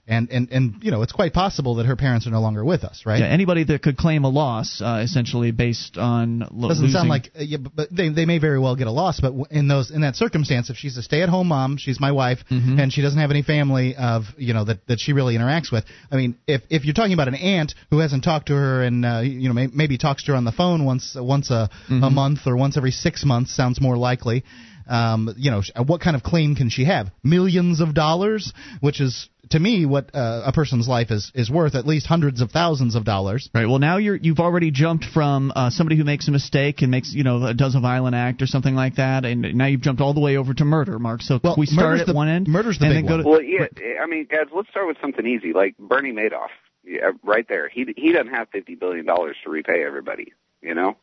and 0.06 0.30
and 0.30 0.50
and 0.50 0.74
you 0.82 0.90
know 0.90 1.02
it's 1.02 1.12
quite 1.12 1.32
possible 1.32 1.76
that 1.76 1.86
her 1.86 1.96
parents 1.96 2.26
are 2.26 2.30
no 2.30 2.40
longer 2.40 2.64
with 2.64 2.84
us, 2.84 3.04
right? 3.06 3.20
Yeah, 3.20 3.26
anybody 3.26 3.64
that 3.64 3.82
could 3.82 3.96
claim 3.96 4.24
a 4.24 4.28
loss, 4.28 4.82
uh, 4.82 5.00
essentially 5.02 5.50
based 5.50 5.96
on 5.96 6.40
lo- 6.50 6.68
doesn't 6.68 6.84
losing. 6.84 6.98
sound 6.98 7.08
like 7.08 7.30
uh, 7.38 7.42
yeah, 7.42 7.58
but 7.58 7.88
they 7.90 8.10
they 8.10 8.26
may 8.26 8.38
very 8.38 8.58
well 8.58 8.76
get 8.76 8.86
a 8.86 8.90
loss, 8.90 9.20
but 9.20 9.32
in 9.50 9.66
those 9.66 9.90
in 9.90 10.02
that 10.02 10.16
circumstance, 10.16 10.68
if 10.68 10.76
she's 10.76 10.96
a 10.98 11.02
stay-at-home 11.02 11.48
mom, 11.48 11.78
she's 11.78 12.00
my 12.00 12.12
wife, 12.12 12.40
mm-hmm. 12.50 12.78
and 12.78 12.92
she 12.92 13.00
doesn't 13.00 13.18
have 13.18 13.30
any 13.30 13.42
family 13.42 13.96
of 13.96 14.24
you 14.36 14.52
know 14.52 14.64
that 14.64 14.86
that 14.88 15.00
she 15.00 15.14
really 15.14 15.36
interacts 15.36 15.72
with. 15.72 15.84
I 16.10 16.16
mean, 16.16 16.36
if 16.46 16.62
if 16.68 16.84
you're 16.84 16.94
talking 16.94 17.14
about 17.14 17.28
an 17.28 17.36
aunt 17.36 17.74
who 17.90 18.00
hasn't 18.00 18.24
talked 18.24 18.48
to 18.48 18.54
her 18.54 18.82
and 18.82 19.06
uh, 19.06 19.20
you 19.20 19.48
know 19.48 19.54
may, 19.54 19.68
maybe 19.68 19.96
talks 19.96 20.24
to 20.24 20.32
her 20.32 20.36
on 20.36 20.44
the 20.44 20.52
phone 20.52 20.84
once 20.84 21.16
once 21.18 21.50
a 21.50 21.70
mm-hmm. 21.88 22.04
a 22.04 22.10
month 22.10 22.40
or 22.46 22.56
once 22.56 22.76
every 22.76 22.90
six 22.90 23.24
months, 23.24 23.56
sounds 23.56 23.80
more 23.80 23.96
likely. 23.96 24.44
Um, 24.86 25.34
you 25.36 25.50
know, 25.50 25.62
what 25.86 26.00
kind 26.00 26.16
of 26.16 26.22
claim 26.22 26.54
can 26.54 26.70
she 26.70 26.84
have? 26.84 27.10
Millions 27.22 27.80
of 27.80 27.94
dollars, 27.94 28.52
which 28.80 29.00
is 29.00 29.28
to 29.50 29.58
me 29.58 29.86
what 29.86 30.14
uh, 30.14 30.42
a 30.46 30.52
person's 30.52 30.88
life 30.88 31.10
is 31.10 31.30
is 31.34 31.50
worth 31.50 31.74
at 31.74 31.86
least 31.86 32.06
hundreds 32.06 32.40
of 32.40 32.50
thousands 32.50 32.94
of 32.94 33.04
dollars. 33.04 33.48
Right. 33.54 33.66
Well, 33.66 33.78
now 33.78 33.98
you're 33.98 34.16
you've 34.16 34.40
already 34.40 34.70
jumped 34.70 35.04
from 35.04 35.52
uh, 35.54 35.70
somebody 35.70 35.96
who 35.96 36.04
makes 36.04 36.28
a 36.28 36.30
mistake 36.30 36.82
and 36.82 36.90
makes 36.90 37.12
you 37.12 37.24
know 37.24 37.52
does 37.52 37.74
a 37.74 37.80
violent 37.80 38.14
act 38.14 38.42
or 38.42 38.46
something 38.46 38.74
like 38.74 38.96
that, 38.96 39.24
and 39.24 39.54
now 39.54 39.66
you've 39.66 39.82
jumped 39.82 40.00
all 40.00 40.14
the 40.14 40.20
way 40.20 40.36
over 40.36 40.54
to 40.54 40.64
murder, 40.64 40.98
Mark. 40.98 41.22
So 41.22 41.40
well, 41.42 41.56
we 41.58 41.66
start 41.66 42.00
at 42.00 42.06
the, 42.06 42.14
one 42.14 42.28
end, 42.28 42.48
murder's 42.48 42.78
the 42.78 42.86
and 42.86 42.94
big 42.94 43.06
then 43.06 43.22
go 43.22 43.24
one. 43.24 43.24
to. 43.24 43.30
Well, 43.30 43.42
yeah. 43.42 44.02
I 44.02 44.06
mean, 44.06 44.26
guys, 44.30 44.46
let's 44.54 44.68
start 44.70 44.86
with 44.86 44.96
something 45.00 45.26
easy, 45.26 45.52
like 45.52 45.76
Bernie 45.78 46.12
Madoff. 46.12 46.48
Yeah, 46.84 47.12
right 47.22 47.46
there. 47.48 47.68
He 47.68 47.86
he 47.96 48.12
doesn't 48.12 48.32
have 48.32 48.48
fifty 48.50 48.74
billion 48.74 49.06
dollars 49.06 49.36
to 49.44 49.50
repay 49.50 49.84
everybody. 49.84 50.32
You 50.62 50.74
know. 50.74 50.96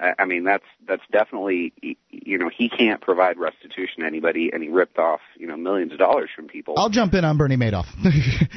I 0.00 0.24
mean, 0.24 0.42
that's 0.42 0.64
that's 0.88 1.02
definitely 1.12 1.72
you 2.10 2.38
know 2.38 2.50
he 2.54 2.68
can't 2.68 3.00
provide 3.00 3.38
restitution 3.38 4.00
to 4.00 4.06
anybody, 4.06 4.50
and 4.52 4.60
he 4.60 4.68
ripped 4.68 4.98
off 4.98 5.20
you 5.36 5.46
know 5.46 5.56
millions 5.56 5.92
of 5.92 5.98
dollars 5.98 6.30
from 6.34 6.48
people. 6.48 6.74
I'll 6.76 6.90
jump 6.90 7.14
in 7.14 7.24
on 7.24 7.38
Bernie 7.38 7.56
Madoff. 7.56 7.86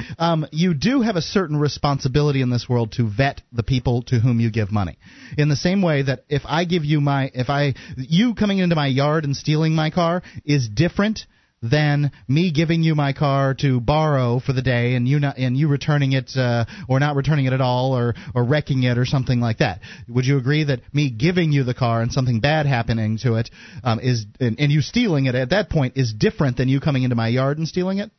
um, 0.18 0.46
you 0.50 0.74
do 0.74 1.00
have 1.02 1.14
a 1.14 1.22
certain 1.22 1.56
responsibility 1.56 2.42
in 2.42 2.50
this 2.50 2.68
world 2.68 2.92
to 2.92 3.08
vet 3.08 3.42
the 3.52 3.62
people 3.62 4.02
to 4.04 4.18
whom 4.18 4.40
you 4.40 4.50
give 4.50 4.72
money. 4.72 4.98
In 5.36 5.48
the 5.48 5.56
same 5.56 5.80
way 5.80 6.02
that 6.02 6.24
if 6.28 6.42
I 6.44 6.64
give 6.64 6.84
you 6.84 7.00
my 7.00 7.30
if 7.32 7.48
I 7.50 7.74
you 7.96 8.34
coming 8.34 8.58
into 8.58 8.74
my 8.74 8.88
yard 8.88 9.24
and 9.24 9.36
stealing 9.36 9.76
my 9.76 9.90
car 9.90 10.22
is 10.44 10.68
different 10.68 11.26
than 11.62 12.12
me 12.28 12.52
giving 12.52 12.82
you 12.82 12.94
my 12.94 13.12
car 13.12 13.54
to 13.54 13.80
borrow 13.80 14.38
for 14.38 14.52
the 14.52 14.62
day 14.62 14.94
and 14.94 15.08
you 15.08 15.18
not 15.18 15.38
and 15.38 15.56
you 15.56 15.68
returning 15.68 16.12
it 16.12 16.30
uh, 16.36 16.64
or 16.88 17.00
not 17.00 17.16
returning 17.16 17.46
it 17.46 17.52
at 17.52 17.60
all 17.60 17.96
or 17.96 18.14
or 18.34 18.44
wrecking 18.44 18.82
it 18.84 18.98
or 18.98 19.04
something 19.04 19.40
like 19.40 19.58
that. 19.58 19.80
Would 20.08 20.26
you 20.26 20.38
agree 20.38 20.64
that 20.64 20.80
me 20.92 21.10
giving 21.10 21.52
you 21.52 21.64
the 21.64 21.74
car 21.74 22.00
and 22.02 22.12
something 22.12 22.40
bad 22.40 22.66
happening 22.66 23.18
to 23.18 23.34
it 23.34 23.50
um, 23.82 24.00
is 24.00 24.26
and, 24.40 24.58
and 24.60 24.70
you 24.70 24.80
stealing 24.80 25.26
it 25.26 25.34
at 25.34 25.50
that 25.50 25.70
point 25.70 25.96
is 25.96 26.12
different 26.12 26.56
than 26.56 26.68
you 26.68 26.80
coming 26.80 27.02
into 27.02 27.16
my 27.16 27.28
yard 27.28 27.58
and 27.58 27.66
stealing 27.66 27.98
it? 27.98 28.10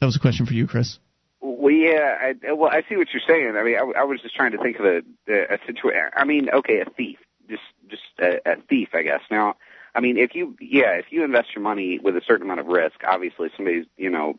That 0.00 0.06
was 0.06 0.16
a 0.16 0.20
question 0.20 0.44
for 0.44 0.52
you, 0.52 0.66
Chris. 0.66 0.98
Well, 1.40 1.72
yeah, 1.72 2.14
I, 2.20 2.52
well, 2.52 2.70
I 2.70 2.82
see 2.88 2.96
what 2.96 3.08
you're 3.12 3.22
saying. 3.26 3.54
I 3.56 3.62
mean, 3.62 3.76
I, 3.76 4.00
I 4.00 4.04
was 4.04 4.20
just 4.20 4.34
trying 4.34 4.52
to 4.52 4.58
think 4.58 4.78
of 4.78 4.84
a 4.84 5.02
a, 5.28 5.54
a 5.54 5.58
situation. 5.66 6.10
I 6.14 6.24
mean, 6.24 6.50
okay, 6.50 6.80
a 6.80 6.90
thief, 6.90 7.18
just 7.48 7.62
just 7.88 8.02
a, 8.18 8.52
a 8.52 8.56
thief, 8.68 8.88
I 8.92 9.02
guess. 9.02 9.20
Now, 9.30 9.56
I 9.94 10.00
mean, 10.00 10.18
if 10.18 10.34
you, 10.34 10.56
yeah, 10.60 10.92
if 10.92 11.06
you 11.10 11.24
invest 11.24 11.54
your 11.54 11.62
money 11.62 11.98
with 11.98 12.16
a 12.16 12.22
certain 12.26 12.46
amount 12.46 12.60
of 12.60 12.66
risk, 12.66 13.00
obviously 13.06 13.50
somebody's, 13.56 13.86
you 13.96 14.10
know, 14.10 14.38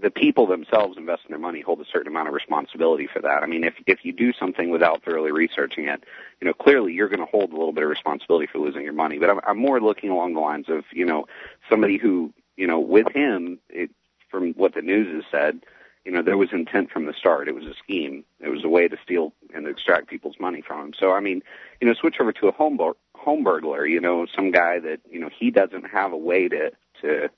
the 0.00 0.10
people 0.10 0.46
themselves 0.46 0.96
investing 0.96 1.30
their 1.30 1.38
money 1.38 1.60
hold 1.60 1.80
a 1.80 1.84
certain 1.92 2.08
amount 2.08 2.28
of 2.28 2.34
responsibility 2.34 3.06
for 3.12 3.20
that. 3.20 3.42
I 3.42 3.46
mean, 3.46 3.64
if 3.64 3.74
if 3.86 3.98
you 4.02 4.12
do 4.12 4.32
something 4.32 4.70
without 4.70 5.04
thoroughly 5.04 5.30
researching 5.30 5.86
it, 5.88 6.04
you 6.40 6.46
know, 6.46 6.54
clearly 6.54 6.94
you're 6.94 7.08
going 7.08 7.20
to 7.20 7.26
hold 7.26 7.52
a 7.52 7.56
little 7.56 7.72
bit 7.72 7.84
of 7.84 7.90
responsibility 7.90 8.46
for 8.50 8.58
losing 8.58 8.82
your 8.82 8.94
money. 8.94 9.18
But 9.18 9.30
I'm, 9.30 9.40
I'm 9.46 9.58
more 9.58 9.80
looking 9.80 10.10
along 10.10 10.34
the 10.34 10.40
lines 10.40 10.66
of, 10.68 10.84
you 10.92 11.04
know, 11.04 11.26
somebody 11.68 11.98
who, 11.98 12.32
you 12.56 12.66
know, 12.66 12.80
with 12.80 13.08
him, 13.14 13.58
it, 13.68 13.90
from 14.30 14.54
what 14.54 14.74
the 14.74 14.82
news 14.82 15.14
has 15.14 15.24
said, 15.30 15.60
you 16.04 16.12
know, 16.12 16.22
there 16.22 16.38
was 16.38 16.48
intent 16.52 16.90
from 16.90 17.04
the 17.04 17.12
start. 17.12 17.48
It 17.48 17.54
was 17.54 17.66
a 17.66 17.74
scheme. 17.74 18.24
It 18.40 18.48
was 18.48 18.64
a 18.64 18.68
way 18.68 18.88
to 18.88 18.96
steal 19.02 19.34
and 19.54 19.66
extract 19.66 20.08
people's 20.08 20.36
money 20.40 20.62
from 20.62 20.86
him. 20.86 20.94
So, 20.98 21.12
I 21.12 21.20
mean, 21.20 21.42
you 21.80 21.86
know, 21.86 21.92
switch 21.92 22.16
over 22.18 22.32
to 22.32 22.48
a 22.48 22.52
home 22.52 22.78
home 23.28 23.44
burglar, 23.44 23.86
you 23.86 24.00
know, 24.00 24.26
some 24.34 24.50
guy 24.50 24.78
that, 24.78 25.00
you 25.10 25.20
know, 25.20 25.28
he 25.38 25.50
doesn't 25.50 25.84
have 25.84 26.12
a 26.12 26.16
way 26.16 26.48
to, 26.48 26.70
to, 27.02 27.28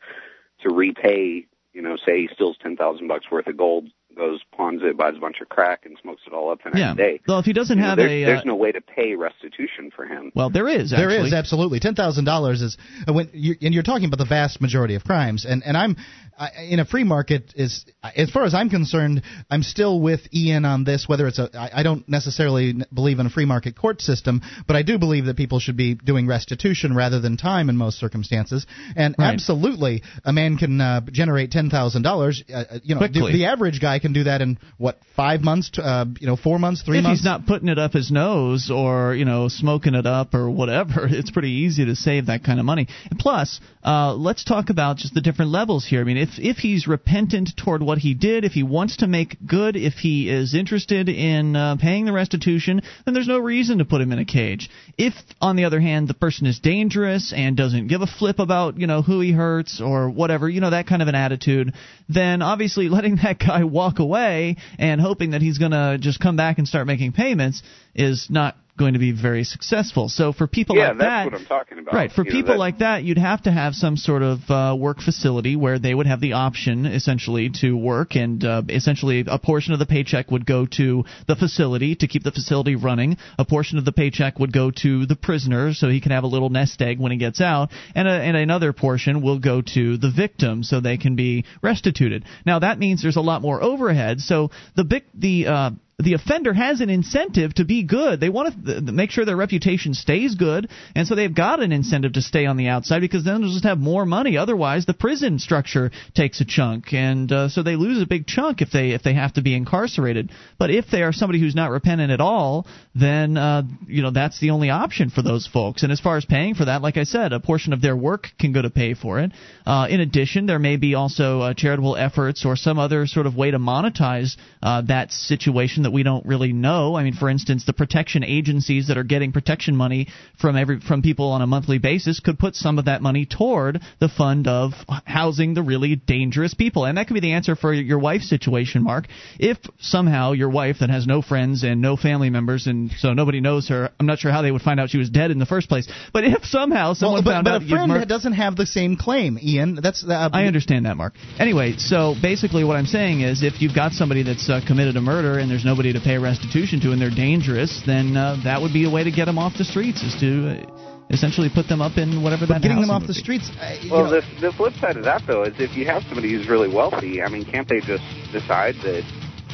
to 0.61 0.73
repay, 0.73 1.47
you 1.73 1.83
know, 1.83 1.97
say 2.07 2.21
he 2.21 2.29
steals 2.33 2.57
10,000 2.63 3.09
bucks 3.09 3.27
worth 3.29 3.49
of 3.49 3.57
gold, 3.57 3.89
goes 4.17 4.41
pawns 4.57 4.81
it, 4.83 4.97
buys 4.97 5.15
a 5.17 5.21
bunch 5.21 5.41
of 5.41 5.49
crack, 5.49 5.87
and 5.87 5.97
smokes 6.03 6.23
it 6.27 6.33
all 6.33 6.51
up 6.51 6.59
the 6.63 6.71
next 6.71 6.79
yeah. 6.81 6.95
day. 6.95 7.21
Well, 7.27 7.39
if 7.39 7.45
he 7.45 7.53
doesn't 7.53 7.79
you 7.79 7.85
have 7.85 7.99
know, 7.99 8.05
there's, 8.05 8.13
a, 8.13 8.25
uh, 8.25 8.27
there's 8.27 8.45
no 8.45 8.57
way 8.57 8.73
to 8.73 8.81
pay 8.81 9.15
restitution 9.15 9.91
for 9.95 10.05
him. 10.05 10.33
Well, 10.35 10.51
there 10.51 10.69
is. 10.69 10.91
There 10.91 11.11
actually. 11.11 11.29
is 11.29 11.35
absolutely 11.35 11.81
ten 11.81 11.95
thousand 11.95 12.25
dollars 12.25 12.63
is 12.63 12.77
uh, 13.07 13.13
when 13.13 13.31
you 13.33 13.55
and 13.63 13.73
you're 13.73 13.83
talking 13.83 14.07
about 14.07 14.19
the 14.19 14.27
vast 14.29 14.61
majority 14.61 14.95
of 14.95 15.05
crimes, 15.05 15.45
and 15.45 15.63
and 15.65 15.77
I'm 15.77 15.97
I, 16.39 16.65
in 16.69 16.81
a 16.81 16.85
free 16.85 17.05
market 17.05 17.53
is 17.55 17.85
as 18.03 18.31
far 18.31 18.45
as 18.45 18.55
I'm 18.55 18.71
concerned, 18.71 19.23
I'm 19.51 19.63
still 19.63 20.01
with 20.01 20.21
Ian 20.35 20.65
on 20.65 20.85
this. 20.85 21.09
Whether 21.09 21.27
it's 21.29 21.39
a 21.39 21.49
I, 21.57 21.81
I 21.81 21.83
don't 21.83 22.09
necessarily 22.09 22.75
believe 22.93 23.19
in 23.19 23.27
a 23.27 23.31
free 23.31 23.45
market 23.45 23.77
court 23.77 24.01
system, 24.01 24.41
but 24.67 24.77
I 24.77 24.83
do 24.83 24.99
believe 24.99 25.27
that 25.27 25.37
people 25.37 25.61
should 25.61 25.77
be 25.77 25.95
doing 25.95 26.27
restitution 26.27 26.97
rather 26.97 27.21
than 27.21 27.37
time 27.37 27.69
in 27.69 27.77
most 27.77 27.99
circumstances. 27.99 28.67
And 28.97 29.15
Right. 29.19 29.35
absolutely, 29.35 30.03
a 30.25 30.33
man 30.33 30.57
can 30.57 30.81
uh, 30.81 31.01
generate 31.13 31.51
ten 31.51 31.69
thousand 31.69 32.07
uh, 32.07 32.11
dollars. 32.11 32.43
You 32.83 32.95
know, 32.95 33.01
Quickly. 33.01 33.33
the, 33.33 33.39
the 33.39 33.45
average 33.47 33.81
guy 33.81 34.00
can 34.01 34.13
do 34.13 34.25
that 34.25 34.43
in 34.43 34.59
what 34.79 34.99
five 35.17 35.41
months? 35.41 35.71
Uh, 35.79 36.07
you 36.19 36.27
know, 36.27 36.37
four 36.37 36.59
months, 36.59 36.83
three 36.83 36.99
if 36.99 37.05
months. 37.05 37.21
he's 37.21 37.25
not 37.25 37.47
putting 37.47 37.69
it 37.69 37.79
up 37.79 37.93
his 37.93 38.11
nose 38.11 38.71
or 38.71 39.15
you 39.15 39.25
know 39.25 39.49
smoking 39.49 39.95
it 39.95 40.07
up 40.07 40.35
or 40.35 40.51
whatever, 40.51 41.07
it's 41.11 41.31
pretty 41.31 41.51
easy 41.51 41.85
to 41.85 41.95
save 41.95 42.27
that 42.27 42.43
kind 42.43 42.59
of 42.59 42.67
money. 42.67 42.89
And 43.11 43.19
plus, 43.19 43.61
uh, 43.85 44.15
let's 44.15 44.45
talk 44.45 44.71
about 44.71 44.97
just 44.97 45.15
the 45.15 45.21
different 45.21 45.51
levels 45.51 45.87
here. 45.87 46.01
I 46.01 46.05
mean, 46.05 46.17
if 46.17 46.31
if 46.39 46.59
he's 46.59 46.87
repentant 46.87 47.51
toward 47.57 47.83
what 47.83 47.99
he 47.99 48.15
did, 48.15 48.45
if 48.45 48.53
he 48.53 48.63
wants 48.63 48.99
to 48.99 49.07
make 49.07 49.37
good, 49.47 49.77
if 49.77 49.95
he 49.95 50.29
is 50.29 50.55
interested 50.55 51.09
in 51.09 51.57
uh, 51.57 51.77
paying 51.77 52.05
the 52.05 52.13
restitution, 52.13 52.83
then 53.05 53.15
there's 53.15 53.29
no 53.29 53.39
reason 53.39 53.79
to 53.79 53.85
put 53.85 54.01
him 54.01 54.13
in 54.13 54.19
a 54.19 54.25
cage. 54.25 54.71
If, 54.99 55.15
on 55.41 55.57
the 55.57 55.65
other 55.65 55.81
hand, 55.81 56.09
the 56.09 56.15
person 56.15 56.47
is 56.47 56.59
dangerous 56.59 57.33
and 57.35 57.57
doesn't 57.57 57.89
give 57.89 58.03
a 58.03 58.07
flip 58.07 58.39
about 58.39 58.79
you 58.79 58.87
know 58.87 59.03
who 59.03 59.21
he 59.21 59.33
hurts 59.33 59.81
or 59.81 60.11
whatever, 60.11 60.49
you 60.49 60.61
know 60.61 60.71
that 60.71 60.87
kind 60.87 61.03
of 61.03 61.09
an 61.09 61.15
attitude, 61.15 61.73
then 62.09 62.43
obviously 62.43 62.89
letting 63.01 63.17
that 63.17 63.39
guy 63.39 63.65
walk 63.65 63.90
away 63.99 64.57
and 64.79 65.01
hoping 65.01 65.31
that 65.31 65.43
he's 65.43 65.59
going 65.59 65.73
to 65.73 65.99
just 66.01 66.21
come 66.21 66.37
back 66.37 66.59
and 66.59 66.67
start 66.69 66.87
making 66.87 67.13
payments 67.13 67.63
is 67.95 68.29
not 68.31 68.57
going 68.79 68.95
to 68.95 68.99
be 68.99 69.13
very 69.13 69.45
successful. 69.45 70.09
So 70.09 70.33
for 70.33 70.47
people 70.47 70.77
yeah, 70.77 70.89
like 70.89 70.99
that's 70.99 71.09
that, 71.09 71.25
what 71.27 71.35
I'm 71.35 71.47
talking 71.47 71.79
about. 71.79 71.95
Right. 71.95 72.11
For 72.11 72.25
You 72.25 72.31
know, 72.31 72.37
people 72.37 72.55
that- 72.55 72.59
like 72.59 72.79
that, 72.79 73.05
you'd 73.05 73.19
have 73.19 73.43
to 73.43 73.51
have 73.51 73.75
some 73.75 73.97
sort 73.97 74.23
of 74.23 74.39
uh, 74.51 74.77
work 74.79 75.01
facility 75.01 75.57
where 75.57 75.79
they 75.79 75.95
would 75.95 76.07
have 76.07 76.21
the 76.21 76.33
option, 76.35 76.87
essentially, 76.87 77.51
to 77.61 77.77
work, 77.77 78.17
and 78.17 78.45
uh, 78.45 78.63
essentially 78.69 79.25
a 79.27 79.39
portion 79.39 79.73
of 79.73 79.79
the 79.79 79.87
paycheck 79.87 80.31
would 80.31 80.47
go 80.47 80.67
to 80.77 81.05
the 81.27 81.37
facility 81.37 81.95
to 81.97 82.07
keep 82.09 82.23
the 82.23 82.33
facility 82.33 82.77
running. 82.77 83.17
A 83.39 83.45
portion 83.45 83.79
of 83.79 83.85
the 83.85 83.93
paycheck 83.93 84.39
would 84.39 84.53
go 84.53 84.71
to 84.83 85.07
the 85.07 85.17
prisoner 85.17 85.75
so 85.75 85.89
he 85.89 86.01
can 86.01 86.13
have 86.13 86.25
a 86.25 86.29
little 86.29 86.49
nest 86.51 86.81
egg 86.81 86.99
when 86.99 87.13
he 87.13 87.19
gets 87.19 87.41
out, 87.41 87.71
and, 87.95 88.09
a, 88.09 88.13
and 88.13 88.37
another 88.37 88.73
portion 88.73 89.23
will 89.23 89.39
go 89.39 89.61
to 89.61 89.97
the 89.97 90.11
victim 90.11 90.63
so 90.63 90.81
they 90.81 90.97
can 90.97 91.17
be 91.17 91.45
restituted. 91.63 92.25
Now 92.47 92.61
that 92.61 92.79
means 92.79 93.03
there's 93.03 93.17
a 93.17 93.21
lot 93.21 93.43
more 93.43 93.63
overhead. 93.63 94.21
So 94.21 94.51
the 94.77 94.85
big 94.85 95.05
the 95.15 95.47
uh, 95.47 95.71
the 96.03 96.15
offender 96.15 96.53
has 96.53 96.81
an 96.81 96.91
incentive 96.91 97.55
to 97.55 97.65
be 97.65 97.83
good. 97.83 98.21
They 98.21 98.29
want 98.29 98.65
to 98.65 98.81
th- 98.81 98.83
make 98.93 99.11
sure 99.11 99.25
their 99.25 99.37
reputation 99.37 99.95
stays 99.95 100.35
good, 100.35 100.69
and 100.95 101.07
so 101.07 101.15
they've 101.15 101.35
got 101.35 101.61
an 101.61 101.73
incentive 101.73 102.15
to 102.15 102.23
stay 102.23 102.47
on 102.47 102.57
the 102.57 102.69
outside 102.69 103.01
because 103.01 103.25
then 103.25 103.41
they'll 103.41 103.53
just 103.53 103.65
have 103.65 103.79
more 103.79 104.07
money. 104.07 104.37
Otherwise, 104.37 104.87
the 104.87 104.95
prison 104.95 105.39
structure 105.39 105.91
takes 106.15 106.41
a 106.41 106.45
chunk, 106.45 106.93
and 106.93 107.31
uh, 107.33 107.49
so 107.49 107.63
they 107.63 107.77
lose 107.77 108.03
a 108.03 108.07
big 108.07 108.27
chunk 108.27 108.61
if 108.61 108.71
they 108.71 108.91
if 108.91 109.03
they 109.03 109.15
have 109.15 109.35
to 109.35 109.43
be 109.43 109.55
incarcerated. 109.55 110.31
But 110.59 110.71
if 110.71 110.87
they 110.91 111.03
are 111.03 111.13
somebody 111.13 111.41
who's 111.41 111.55
not 111.55 111.71
repentant 111.71 112.11
at 112.11 112.21
all, 112.21 112.67
then 112.95 113.37
uh, 113.37 113.63
you 113.87 114.03
know 114.03 114.11
that's 114.11 114.41
the 114.41 114.51
only 114.51 114.71
option 114.71 115.11
for 115.11 115.23
those 115.23 115.47
folks. 115.47 115.83
And 115.83 115.93
as 115.93 116.01
far 116.01 116.17
as 116.17 116.25
paying 116.25 116.55
for 116.55 116.67
that, 116.67 116.83
like 116.83 116.97
I 116.97 117.05
said, 117.05 117.33
a 117.33 117.41
portion 117.41 117.73
of 117.73 117.83
their 117.83 117.97
work 117.97 118.29
can 118.39 118.53
go 118.53 118.63
to 118.63 118.71
pay 118.71 118.95
for 118.95 119.21
it. 119.21 119.33
Uh, 119.67 119.87
in 119.89 120.01
addition, 120.01 120.47
there 120.47 120.59
may 120.59 120.77
be 120.77 120.95
also 120.95 121.41
uh, 121.41 121.55
charitable 121.55 121.97
efforts 121.97 122.45
or 122.45 122.57
some 122.57 122.79
other 122.79 123.07
sort 123.07 123.27
of 123.27 123.37
way 123.37 123.51
to 123.51 123.59
monetize 123.59 124.37
uh, 124.63 124.83
that 124.83 125.13
situation 125.13 125.83
that 125.85 125.90
we 125.93 126.03
don't 126.03 126.25
really 126.27 126.53
know. 126.53 126.95
I 126.97 127.05
mean, 127.05 127.15
for 127.15 127.29
instance, 127.29 127.65
the 127.67 127.73
protection 127.73 128.25
agencies 128.25 128.89
that 128.89 128.99
are 128.99 129.05
getting 129.05 129.33
protection 129.33 129.77
money 129.77 130.09
from 130.41 130.57
every 130.57 130.81
from 130.81 131.03
people 131.03 131.31
on 131.33 131.43
a 131.43 131.47
monthly 131.47 131.79
basis 131.79 132.21
could 132.21 132.39
put 132.39 132.55
some 132.55 132.79
of 132.79 132.87
that 132.87 133.03
money 133.03 133.27
toward 133.27 133.81
the 133.99 134.09
fund 134.09 134.47
of 134.47 134.73
housing 135.05 135.55
the 135.55 135.63
really 135.63 135.97
dangerous 135.97 136.55
people, 136.55 136.85
and 136.85 136.99
that 136.99 137.07
could 137.07 137.15
be 137.15 137.21
the 137.21 137.33
answer 137.33 137.57
for 137.57 137.73
your 137.73 137.99
wife's 137.99 138.29
situation, 138.29 138.83
Mark. 138.83 139.07
If 139.39 139.59
somehow 139.79 140.33
your 140.33 140.51
wife 140.51 140.77
that 140.81 140.91
has 140.91 141.07
no 141.07 141.23
friends 141.23 141.65
and 141.65 141.81
no 141.81 141.97
family 141.97 142.31
members, 142.31 142.67
and 142.67 142.91
so 142.99 143.13
nobody 143.13 143.41
knows 143.41 143.69
her, 143.69 143.91
I'm 143.99 144.07
not 144.07 144.19
sure 144.19 144.31
how 144.31 144.43
they 144.43 144.51
would 144.51 144.63
find 144.63 144.79
out 144.79 144.91
she 144.91 144.99
was 144.99 145.11
dead 145.11 145.31
in 145.31 145.39
the 145.39 145.47
first 145.47 145.69
place. 145.69 145.89
But 146.13 146.25
if 146.25 146.45
somehow 146.45 146.93
someone 146.93 147.17
well, 147.17 147.23
but, 147.23 147.31
found 147.31 147.45
but 147.45 147.51
out 147.55 147.63
a 147.63 147.69
friend 147.69 147.89
mur- 147.89 148.05
doesn't 148.05 148.35
have 148.35 148.57
the 148.57 148.67
same 148.67 148.97
claim, 148.97 149.39
Ian. 149.41 149.79
That's 149.81 150.05
uh, 150.05 150.29
I 150.33 150.45
understand 150.45 150.87
that, 150.87 150.97
Mark. 150.97 151.15
Anyway, 151.39 151.77
so 151.79 152.15
basically, 152.21 152.65
what 152.65 152.77
I'm 152.77 152.87
saying 152.87 153.23
is, 153.23 153.43
if 153.43 153.63
you've 153.63 153.75
got 153.75 153.93
somebody 153.93 154.23
that's 154.23 154.51
uh, 154.51 154.61
committed 154.67 154.97
a 154.97 155.01
murder 155.01 155.39
and 155.39 155.51
there's 155.51 155.65
nobody 155.65 155.80
to 155.89 156.01
pay 156.01 156.19
restitution 156.19 156.81
to, 156.81 156.93
and 156.93 157.01
they're 157.01 157.11
dangerous, 157.11 157.81
then 157.87 158.17
uh, 158.17 158.37
that 158.45 158.61
would 158.61 158.73
be 158.73 158.85
a 158.85 158.91
way 158.91 159.03
to 159.05 159.11
get 159.11 159.25
them 159.25 159.39
off 159.39 159.57
the 159.57 159.65
streets, 159.65 160.03
is 160.03 160.15
to 160.21 160.61
uh, 160.61 161.09
essentially 161.11 161.49
put 161.53 161.67
them 161.69 161.81
up 161.81 161.97
in 161.97 162.23
whatever 162.23 162.47
But 162.47 162.61
that 162.61 162.63
getting 162.63 162.81
them 162.81 162.91
off 162.91 163.03
the 163.03 163.17
be. 163.17 163.25
streets. 163.25 163.51
Uh, 163.59 163.77
Well, 163.91 164.05
know, 164.05 164.21
the 164.21 164.23
the 164.41 164.53
flip 164.53 164.75
side 164.75 164.97
of 164.97 165.05
that 165.05 165.23
though 165.27 165.45
is 165.45 165.55
if 165.59 165.77
you 165.77 165.87
have 165.87 166.03
somebody 166.05 166.33
who's 166.33 166.49
really 166.49 166.69
wealthy, 166.69 167.23
I 167.23 167.29
mean, 167.29 167.45
can't 167.45 167.67
they 167.69 167.81
just 167.81 168.05
decide 168.33 168.77
that, 168.85 169.03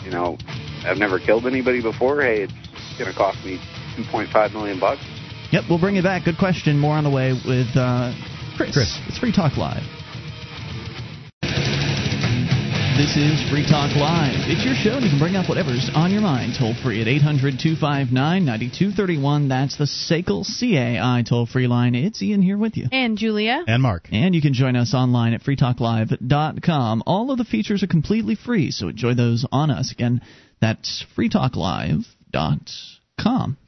you 0.05 0.11
know, 0.11 0.37
I've 0.85 0.99
never 0.99 1.19
killed 1.19 1.47
anybody 1.47 1.81
before. 1.81 2.21
Hey, 2.23 2.43
it's 2.43 2.99
going 2.99 3.11
to 3.11 3.17
cost 3.17 3.45
me 3.45 3.59
2.5 3.97 4.53
million 4.53 4.79
bucks. 4.79 5.01
Yep, 5.53 5.65
we'll 5.71 5.81
bring 5.81 5.95
you 5.97 6.03
back. 6.03 6.25
Good 6.25 6.39
question. 6.39 6.79
More 6.79 6.97
on 6.97 7.05
the 7.05 7.11
way 7.11 7.33
with 7.33 7.69
uh, 7.77 8.13
Chris. 8.57 8.75
Chris. 8.75 8.99
It's 9.07 9.19
Free 9.19 9.33
Talk 9.33 9.57
Live. 9.57 9.83
This 12.97 13.17
is 13.19 13.43
Free 13.51 13.63
Talk 13.63 13.95
Live. 13.95 14.49
It's 14.49 14.65
your 14.65 14.75
show, 14.75 14.97
and 14.97 15.05
you 15.05 15.11
can 15.11 15.19
bring 15.19 15.37
up 15.37 15.51
whatever's 15.51 15.91
on 15.95 16.11
your 16.11 16.23
mind. 16.23 16.55
Toll 16.59 16.73
free 16.83 17.03
at 17.03 17.09
800 17.09 17.59
259 17.61 18.11
9231. 18.43 19.49
That's 19.49 19.77
the 19.77 19.85
SACL 19.85 20.47
CAI 20.47 21.23
toll 21.29 21.45
free 21.45 21.67
line. 21.67 21.95
It's 21.95 22.23
Ian 22.23 22.41
here 22.41 22.57
with 22.57 22.79
you. 22.79 22.87
And 22.91 23.19
Julia. 23.19 23.63
and 23.67 23.83
Mark. 23.83 24.09
And 24.13 24.35
you 24.35 24.41
can 24.41 24.55
join 24.55 24.77
us 24.77 24.95
online 24.95 25.35
at 25.35 25.43
freetalklive.com. 25.43 27.03
All 27.05 27.31
of 27.31 27.37
the 27.37 27.45
features 27.45 27.83
are 27.83 27.87
completely 27.87 28.35
free, 28.35 28.71
so 28.71 28.89
enjoy 28.89 29.13
those 29.13 29.45
on 29.53 29.71
us. 29.71 29.93
Again, 29.93 30.23
that's 30.63 31.05
freetalklive.com. 31.19 33.59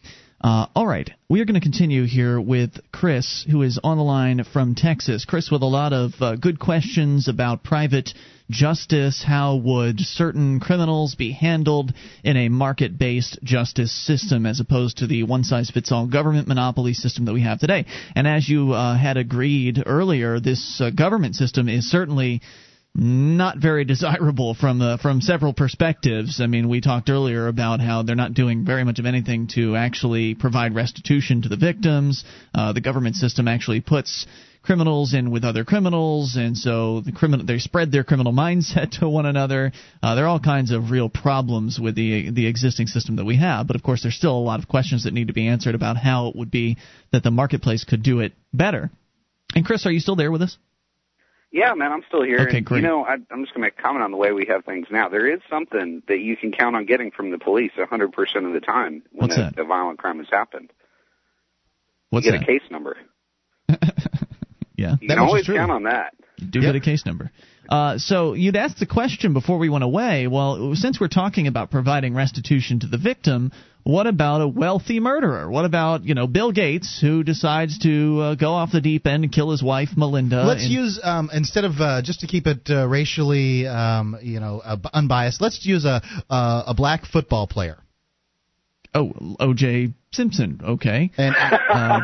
Uh, 0.41 0.67
all 0.75 0.87
right, 0.87 1.11
we 1.29 1.43
are 1.43 1.45
going 1.45 1.55
to 1.55 1.61
continue 1.61 2.07
here 2.07 2.41
with 2.41 2.81
Chris, 2.93 3.45
who 3.51 3.61
is 3.61 3.79
on 3.85 3.99
the 3.99 4.05
line 4.05 4.43
from 4.45 4.75
Texas. 4.75 5.27
Chris, 5.27 5.51
with 5.51 5.61
a 5.61 5.67
lot 5.67 5.93
of 5.93 6.13
uh, 6.21 6.37
good 6.37 6.59
questions 6.59 7.29
about 7.29 7.63
private 7.63 8.15
justice. 8.51 9.23
How 9.27 9.57
would 9.57 10.01
certain 10.01 10.61
criminals 10.61 11.15
be 11.15 11.33
handled 11.33 11.93
in 12.25 12.37
a 12.37 12.49
market 12.49 12.99
based 12.99 13.39
justice 13.43 13.93
system 13.93 14.47
as 14.47 14.61
opposed 14.61 14.99
to 14.99 15.07
the 15.07 15.23
one 15.25 15.45
size 15.45 15.71
fits 15.71 15.93
all 15.93 16.07
government 16.07 16.49
monopoly 16.49 16.95
system 16.95 17.25
that 17.27 17.35
we 17.35 17.43
have 17.43 17.61
today? 17.61 17.87
And 18.15 18.27
as 18.27 18.49
you 18.49 18.73
uh, 18.73 18.97
had 18.97 19.17
agreed 19.17 19.83
earlier, 19.85 20.41
this 20.41 20.81
uh, 20.81 20.91
government 20.91 21.37
system 21.37 21.69
is 21.69 21.91
certainly 21.91 22.41
not 22.95 23.59
very 23.59 23.85
desirable 23.95 24.55
from 24.55 24.81
uh, 24.81 24.97
from 24.97 25.21
several 25.21 25.53
perspectives. 25.53 26.41
I 26.41 26.47
mean, 26.47 26.69
we 26.69 26.81
talked 26.81 27.11
earlier 27.11 27.47
about 27.47 27.81
how 27.81 28.03
they're 28.03 28.17
not 28.17 28.35
doing 28.35 28.65
very 28.65 28.85
much 28.85 28.99
of 28.99 29.07
anything 29.07 29.49
to 29.55 29.77
actually 29.77 30.35
provide 30.35 30.75
restitution 30.75 31.43
to 31.43 31.49
the 31.49 31.57
victims. 31.57 32.25
Uh, 32.55 32.73
the 32.73 32.81
government 32.81 33.17
system 33.17 33.49
actually 33.49 33.81
puts 33.81 34.27
criminals 34.69 35.15
in 35.15 35.31
with 35.31 35.45
other 35.45 35.65
criminals, 35.65 36.37
and 36.37 36.55
so 36.55 37.01
the 37.01 37.11
criminal 37.11 37.47
they 37.47 37.57
spread 37.57 37.91
their 37.91 38.05
criminal 38.05 38.33
mindset 38.45 38.99
to 38.99 39.09
one 39.09 39.25
another. 39.25 39.73
Uh, 40.03 40.15
there 40.15 40.25
are 40.25 40.29
all 40.29 40.39
kinds 40.39 40.73
of 40.73 40.91
real 40.91 41.09
problems 41.09 41.81
with 41.81 41.95
the 41.95 42.31
the 42.31 42.47
existing 42.47 42.87
system 42.87 43.17
that 43.17 43.25
we 43.25 43.39
have, 43.39 43.67
but 43.67 43.77
of 43.77 43.83
course, 43.83 44.03
there's 44.03 44.15
still 44.15 44.37
a 44.37 44.47
lot 44.51 44.61
of 44.61 44.69
questions 44.69 45.05
that 45.05 45.15
need 45.15 45.29
to 45.29 45.33
be 45.33 45.49
answered 45.49 45.75
about 45.75 45.97
how 45.97 46.29
it 46.29 46.37
would 46.37 46.51
be 46.51 46.77
that 47.13 47.23
the 47.23 47.31
marketplace 47.31 47.85
could 47.85 48.03
do 48.03 48.21
it 48.21 48.35
better. 48.53 48.91
And 49.55 49.65
Chris, 49.65 49.87
are 49.87 49.91
you 49.91 50.01
still 50.01 50.17
there 50.17 50.31
with 50.31 50.43
us? 50.43 50.59
Yeah, 51.51 51.73
man, 51.73 51.91
I'm 51.91 52.03
still 52.07 52.23
here. 52.23 52.41
Okay, 52.41 52.59
and, 52.59 52.67
great. 52.67 52.83
You 52.83 52.89
know, 52.89 53.05
I, 53.07 53.15
I'm 53.15 53.43
just 53.43 53.55
going 53.55 53.55
to 53.55 53.61
make 53.61 53.79
a 53.79 53.83
comment 53.83 54.05
on 54.05 54.11
the 54.11 54.19
way 54.19 54.33
we 54.33 54.45
have 54.51 54.67
things 54.67 54.89
now. 54.91 55.09
There 55.09 55.33
is 55.33 55.41
something 55.49 56.03
that 56.07 56.19
you 56.19 56.37
can 56.37 56.53
count 56.53 56.77
on 56.77 56.85
getting 56.85 57.11
from 57.11 57.31
the 57.31 57.39
police 57.39 57.73
100% 57.79 58.47
of 58.47 58.53
the 58.53 58.61
time 58.61 59.03
when 59.13 59.29
What's 59.29 59.39
a, 59.39 59.53
that? 59.57 59.59
a 59.59 59.65
violent 59.65 59.99
crime 59.99 60.19
has 60.19 60.29
happened. 60.31 60.71
What's 62.11 62.27
you 62.27 62.33
get 62.33 62.41
that? 62.41 62.45
a 62.45 62.47
case 62.47 62.71
number. 62.71 62.99
yeah, 64.79 64.97
You 65.01 65.09
That 65.09 65.15
can 65.17 65.19
always 65.25 65.45
true. 65.45 65.57
count 65.57 65.71
on 65.73 65.83
that. 65.83 66.15
You 66.39 66.47
do 66.47 66.61
Yep. 66.61 66.69
get 66.69 66.77
a 66.77 66.81
case 66.81 67.05
number. 67.05 67.31
Uh, 67.69 67.99
so 67.99 68.33
you'd 68.33 68.57
asked 68.57 68.79
the 68.79 68.87
question 68.87 69.35
before 69.35 69.59
we 69.59 69.69
went 69.69 69.85
away. 69.85 70.27
Well, 70.27 70.75
since 70.75 70.99
we're 70.99 71.09
talking 71.09 71.47
about 71.49 71.71
providing 71.71 72.15
restitution 72.15 72.81
to 72.81 72.87
the 72.87 72.97
victim, 72.97 73.53
what 73.83 74.07
about 74.07 74.41
a 74.41 74.49
wealthy 74.49 75.01
murderer? 75.01 75.51
What 75.51 75.65
about 75.67 76.05
you 76.05 76.15
know 76.15 76.27
Bill 76.27 76.51
Gates 76.53 76.99
who 77.01 77.23
decides 77.25 77.79
to 77.81 78.21
uh, 78.21 78.35
go 78.37 78.53
off 78.53 78.73
the 78.73 78.81
deep 78.81 79.07
end 79.07 79.25
and 79.25 79.33
kill 79.33 79.51
his 79.51 79.63
wife 79.63 79.91
Melinda? 79.97 80.45
Let's 80.47 80.63
and- 80.63 80.73
use 80.73 80.99
um, 81.03 81.29
instead 81.33 81.65
of 81.65 81.73
uh, 81.81 82.01
just 82.03 82.21
to 82.21 82.27
keep 82.27 82.47
it 82.47 82.71
uh, 82.71 82.87
racially, 82.89 83.67
um, 83.67 84.17
you 84.23 84.41
know, 84.41 84.61
uh, 84.65 84.77
unbiased. 84.95 85.41
Let's 85.43 85.67
use 85.67 85.85
a 85.85 86.01
uh, 86.31 86.63
a 86.69 86.75
black 86.75 87.05
football 87.05 87.47
player. 87.47 87.77
oh 88.95 89.13
O.J. 89.41 89.93
Simpson. 90.13 90.61
Okay, 90.65 91.11
And 91.19 91.35
uh, 91.69 92.01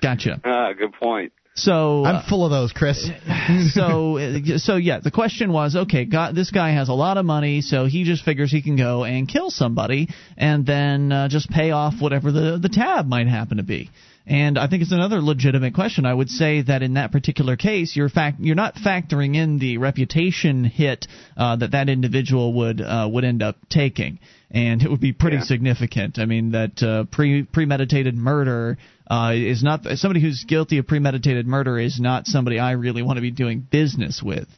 gotcha. 0.00 0.40
Ah, 0.44 0.72
good 0.72 0.92
point. 0.92 1.32
So 1.56 2.04
I'm 2.04 2.16
uh, 2.16 2.28
full 2.28 2.44
of 2.44 2.50
those, 2.50 2.72
Chris. 2.72 3.08
so 3.72 4.18
uh, 4.18 4.58
so 4.58 4.74
yeah 4.76 4.98
the 4.98 5.12
question 5.12 5.52
was 5.52 5.76
okay 5.76 6.04
God, 6.04 6.34
this 6.34 6.50
guy 6.50 6.72
has 6.72 6.88
a 6.88 6.92
lot 6.94 7.16
of 7.16 7.24
money 7.24 7.60
so 7.60 7.86
he 7.86 8.02
just 8.02 8.24
figures 8.24 8.50
he 8.50 8.60
can 8.60 8.76
go 8.76 9.04
and 9.04 9.28
kill 9.28 9.50
somebody 9.50 10.08
and 10.36 10.66
then 10.66 11.12
uh, 11.12 11.28
just 11.28 11.48
pay 11.50 11.70
off 11.70 11.94
whatever 12.00 12.32
the 12.32 12.58
the 12.60 12.68
tab 12.68 13.06
might 13.06 13.28
happen 13.28 13.58
to 13.58 13.62
be 13.62 13.90
and 14.26 14.58
I 14.58 14.68
think 14.68 14.82
it's 14.82 14.92
another 14.92 15.20
legitimate 15.20 15.74
question. 15.74 16.06
I 16.06 16.14
would 16.14 16.30
say 16.30 16.62
that 16.62 16.82
in 16.82 16.94
that 16.94 17.12
particular 17.12 17.56
case, 17.56 17.94
you're 17.94 18.08
fact 18.08 18.40
you're 18.40 18.54
not 18.54 18.74
factoring 18.74 19.36
in 19.36 19.58
the 19.58 19.76
reputation 19.76 20.64
hit 20.64 21.06
uh, 21.36 21.56
that 21.56 21.72
that 21.72 21.90
individual 21.90 22.54
would 22.54 22.80
uh, 22.80 23.06
would 23.12 23.24
end 23.24 23.42
up 23.42 23.56
taking, 23.68 24.18
and 24.50 24.82
it 24.82 24.90
would 24.90 25.00
be 25.00 25.12
pretty 25.12 25.36
Yeah. 25.36 25.42
significant. 25.42 26.18
I 26.18 26.24
mean 26.24 26.52
that 26.52 26.82
uh, 26.82 27.04
pre 27.04 27.42
premeditated 27.42 28.14
murder 28.14 28.78
uh, 29.08 29.32
is 29.34 29.62
not 29.62 29.84
somebody 29.96 30.20
who's 30.20 30.44
guilty 30.44 30.78
of 30.78 30.86
premeditated 30.86 31.46
murder 31.46 31.78
is 31.78 32.00
not 32.00 32.26
somebody 32.26 32.58
I 32.58 32.72
really 32.72 33.02
want 33.02 33.16
to 33.18 33.22
be 33.22 33.30
doing 33.30 33.60
business 33.60 34.22
with. 34.22 34.48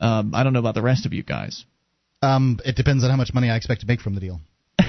Um, 0.00 0.34
I 0.34 0.44
don't 0.44 0.52
know 0.52 0.60
about 0.60 0.74
the 0.74 0.82
rest 0.82 1.06
of 1.06 1.12
you 1.12 1.22
guys. 1.22 1.64
Um, 2.22 2.60
it 2.64 2.76
depends 2.76 3.04
on 3.04 3.10
how 3.10 3.16
much 3.16 3.32
money 3.34 3.50
I 3.50 3.56
expect 3.56 3.82
to 3.82 3.86
make 3.86 4.00
from 4.00 4.14
the 4.14 4.20
deal. 4.20 4.40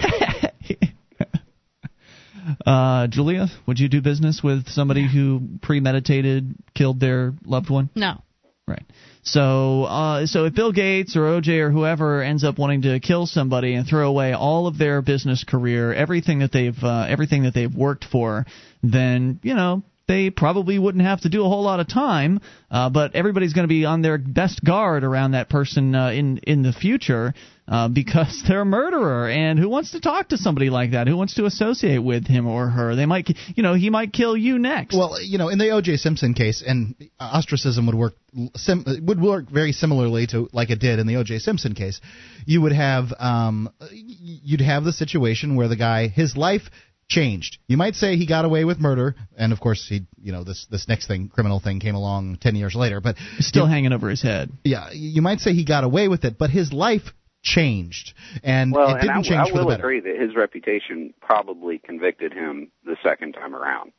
Uh, 2.65 3.07
Julia, 3.07 3.47
would 3.65 3.79
you 3.79 3.87
do 3.87 4.01
business 4.01 4.41
with 4.43 4.67
somebody 4.67 5.07
who 5.07 5.41
premeditated 5.61 6.55
killed 6.73 6.99
their 6.99 7.33
loved 7.45 7.69
one? 7.69 7.89
No. 7.95 8.21
Right. 8.67 8.83
So, 9.23 9.83
uh, 9.83 10.25
so 10.25 10.45
if 10.45 10.55
Bill 10.55 10.71
Gates 10.71 11.15
or 11.15 11.21
OJ 11.21 11.59
or 11.59 11.71
whoever 11.71 12.21
ends 12.21 12.43
up 12.43 12.57
wanting 12.57 12.83
to 12.83 12.99
kill 12.99 13.25
somebody 13.25 13.73
and 13.73 13.87
throw 13.87 14.07
away 14.07 14.33
all 14.33 14.67
of 14.67 14.77
their 14.77 15.01
business 15.01 15.43
career, 15.43 15.93
everything 15.93 16.39
that 16.39 16.51
they've 16.51 16.77
uh, 16.81 17.05
everything 17.07 17.43
that 17.43 17.53
they've 17.53 17.73
worked 17.73 18.05
for, 18.05 18.45
then 18.83 19.39
you 19.43 19.53
know 19.53 19.83
they 20.11 20.29
probably 20.29 20.77
wouldn't 20.77 21.05
have 21.05 21.21
to 21.21 21.29
do 21.29 21.45
a 21.45 21.47
whole 21.47 21.63
lot 21.63 21.79
of 21.79 21.87
time. 21.87 22.41
Uh, 22.69 22.89
but 22.89 23.15
everybody's 23.15 23.53
going 23.53 23.63
to 23.63 23.69
be 23.69 23.85
on 23.85 24.01
their 24.01 24.17
best 24.17 24.61
guard 24.63 25.03
around 25.03 25.31
that 25.31 25.49
person 25.49 25.95
uh, 25.95 26.09
in 26.09 26.37
in 26.39 26.63
the 26.63 26.73
future 26.73 27.33
uh, 27.67 27.87
because 27.87 28.43
they're 28.47 28.61
a 28.61 28.65
murderer. 28.65 29.29
And 29.29 29.57
who 29.57 29.69
wants 29.69 29.91
to 29.91 30.01
talk 30.01 30.29
to 30.29 30.37
somebody 30.37 30.69
like 30.69 30.91
that? 30.91 31.07
Who 31.07 31.15
wants 31.15 31.35
to 31.35 31.45
associate 31.45 31.99
with 31.99 32.27
him 32.27 32.45
or 32.45 32.67
her? 32.67 32.95
They 32.95 33.05
might, 33.05 33.29
you 33.55 33.63
know, 33.63 33.73
he 33.73 33.89
might 33.89 34.11
kill 34.11 34.35
you 34.35 34.59
next. 34.59 34.97
Well, 34.97 35.21
you 35.21 35.37
know, 35.37 35.47
in 35.47 35.57
the 35.57 35.69
O.J. 35.69 35.97
Simpson 35.97 36.33
case, 36.33 36.61
and 36.65 36.95
ostracism 37.19 37.85
would 37.85 37.95
work 37.95 38.13
sim- 38.55 38.85
would 39.03 39.21
work 39.21 39.49
very 39.49 39.71
similarly 39.71 40.27
to 40.27 40.49
like 40.51 40.69
it 40.71 40.79
did 40.79 40.99
in 40.99 41.07
the 41.07 41.15
O.J. 41.15 41.39
Simpson 41.39 41.73
case. 41.73 42.01
You 42.45 42.61
would 42.61 42.73
have 42.73 43.13
um, 43.17 43.69
you'd 43.91 44.61
have 44.61 44.83
the 44.83 44.93
situation 44.93 45.55
where 45.55 45.69
the 45.69 45.77
guy 45.77 46.07
his 46.09 46.35
life 46.35 46.63
changed. 47.11 47.57
You 47.67 47.77
might 47.77 47.95
say 47.95 48.15
he 48.15 48.25
got 48.25 48.45
away 48.45 48.63
with 48.65 48.79
murder, 48.79 49.15
and 49.37 49.51
of 49.53 49.59
course 49.59 49.85
he, 49.87 50.01
you 50.21 50.31
know, 50.31 50.43
this 50.43 50.65
this 50.71 50.87
next 50.87 51.07
thing, 51.07 51.29
criminal 51.29 51.59
thing, 51.59 51.79
came 51.79 51.95
along 51.95 52.37
ten 52.37 52.55
years 52.55 52.73
later. 52.73 53.01
But 53.01 53.17
Still 53.39 53.65
you- 53.65 53.71
hanging 53.71 53.93
over 53.93 54.09
his 54.09 54.21
head. 54.21 54.49
yeah, 54.63 54.89
you 54.91 55.21
might 55.21 55.39
say 55.39 55.53
he 55.53 55.65
got 55.65 55.83
away 55.83 56.07
with 56.07 56.23
it, 56.25 56.37
but 56.37 56.49
his 56.49 56.71
life 56.73 57.13
changed, 57.43 58.13
and 58.43 58.71
Well, 58.71 58.95
it 58.95 59.01
didn't 59.01 59.17
I, 59.17 59.21
change 59.21 59.47
I 59.47 59.51
for 59.51 59.57
the 59.59 59.65
will 59.65 59.71
agree 59.73 59.99
that 59.99 60.15
his 60.19 60.35
reputation 60.35 61.13
probably 61.21 61.79
convicted 61.79 62.33
him 62.33 62.71
the 62.85 62.95
second 63.03 63.33
time 63.33 63.55
around. 63.55 63.91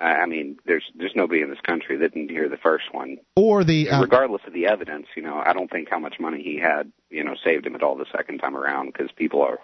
I 0.00 0.22
I 0.22 0.26
mean, 0.26 0.56
there's 0.66 0.84
there's 0.96 1.12
nobody 1.14 1.42
in 1.42 1.50
this 1.50 1.60
country 1.60 1.98
that 1.98 2.14
didn't 2.14 2.30
hear 2.30 2.48
the 2.48 2.56
first 2.56 2.86
one. 2.92 3.18
Or 3.36 3.64
the 3.64 3.90
uh, 3.90 4.00
Regardless 4.00 4.42
of 4.46 4.54
the 4.54 4.66
evidence, 4.66 5.06
you 5.14 5.22
know, 5.22 5.42
I 5.44 5.52
don't 5.52 5.70
think 5.70 5.88
how 5.90 5.98
much 5.98 6.16
money 6.18 6.42
he 6.42 6.58
had, 6.58 6.90
you 7.10 7.22
know, 7.22 7.34
saved 7.44 7.66
him 7.66 7.74
at 7.74 7.82
all 7.82 7.96
the 7.96 8.06
second 8.16 8.38
time 8.38 8.56
around 8.56 8.92
because 8.92 9.10
people 9.12 9.42
are, 9.42 9.58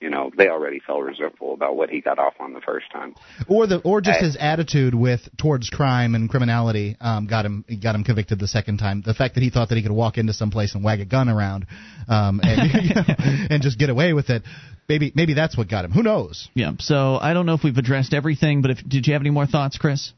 you 0.00 0.10
know, 0.10 0.30
they 0.36 0.48
already 0.48 0.80
felt 0.80 1.02
resentful 1.02 1.54
about 1.54 1.76
what 1.76 1.90
he 1.90 2.00
got 2.00 2.18
off 2.18 2.34
on 2.38 2.52
the 2.52 2.60
first 2.60 2.86
time. 2.92 3.14
or 3.48 3.66
the 3.66 3.78
or 3.78 4.00
just 4.00 4.20
I- 4.20 4.24
his 4.24 4.36
attitude 4.38 4.94
with 4.94 5.28
towards 5.36 5.70
crime 5.70 6.14
and 6.14 6.28
criminality 6.30 6.96
um, 7.00 7.26
got 7.26 7.44
him 7.44 7.64
got 7.82 7.94
him 7.94 8.04
convicted 8.04 8.38
the 8.38 8.48
second 8.48 8.78
time. 8.78 9.02
The 9.04 9.14
fact 9.14 9.34
that 9.34 9.42
he 9.42 9.50
thought 9.50 9.70
that 9.70 9.76
he 9.76 9.82
could 9.82 9.92
walk 9.92 10.18
into 10.18 10.32
some 10.32 10.50
place 10.50 10.74
and 10.74 10.84
wag 10.84 11.00
a 11.00 11.04
gun 11.04 11.28
around 11.28 11.66
um, 12.08 12.40
and 12.42 12.72
you 12.88 12.94
know, 12.94 13.02
and 13.50 13.62
just 13.62 13.78
get 13.78 13.90
away 13.90 14.12
with 14.12 14.30
it, 14.30 14.42
maybe 14.88 15.12
maybe 15.14 15.34
that's 15.34 15.56
what 15.56 15.68
got 15.68 15.84
him. 15.84 15.90
Who 15.90 16.02
knows? 16.02 16.48
Yeah. 16.54 16.72
So 16.78 17.16
I 17.20 17.32
don't 17.32 17.46
know 17.46 17.54
if 17.54 17.64
we've 17.64 17.76
addressed 17.76 18.14
everything, 18.14 18.62
but 18.62 18.70
if 18.70 18.78
did 18.88 19.06
you 19.06 19.14
have 19.14 19.22
any 19.22 19.30
more 19.30 19.46
thoughts, 19.46 19.78
Chris? 19.78 20.12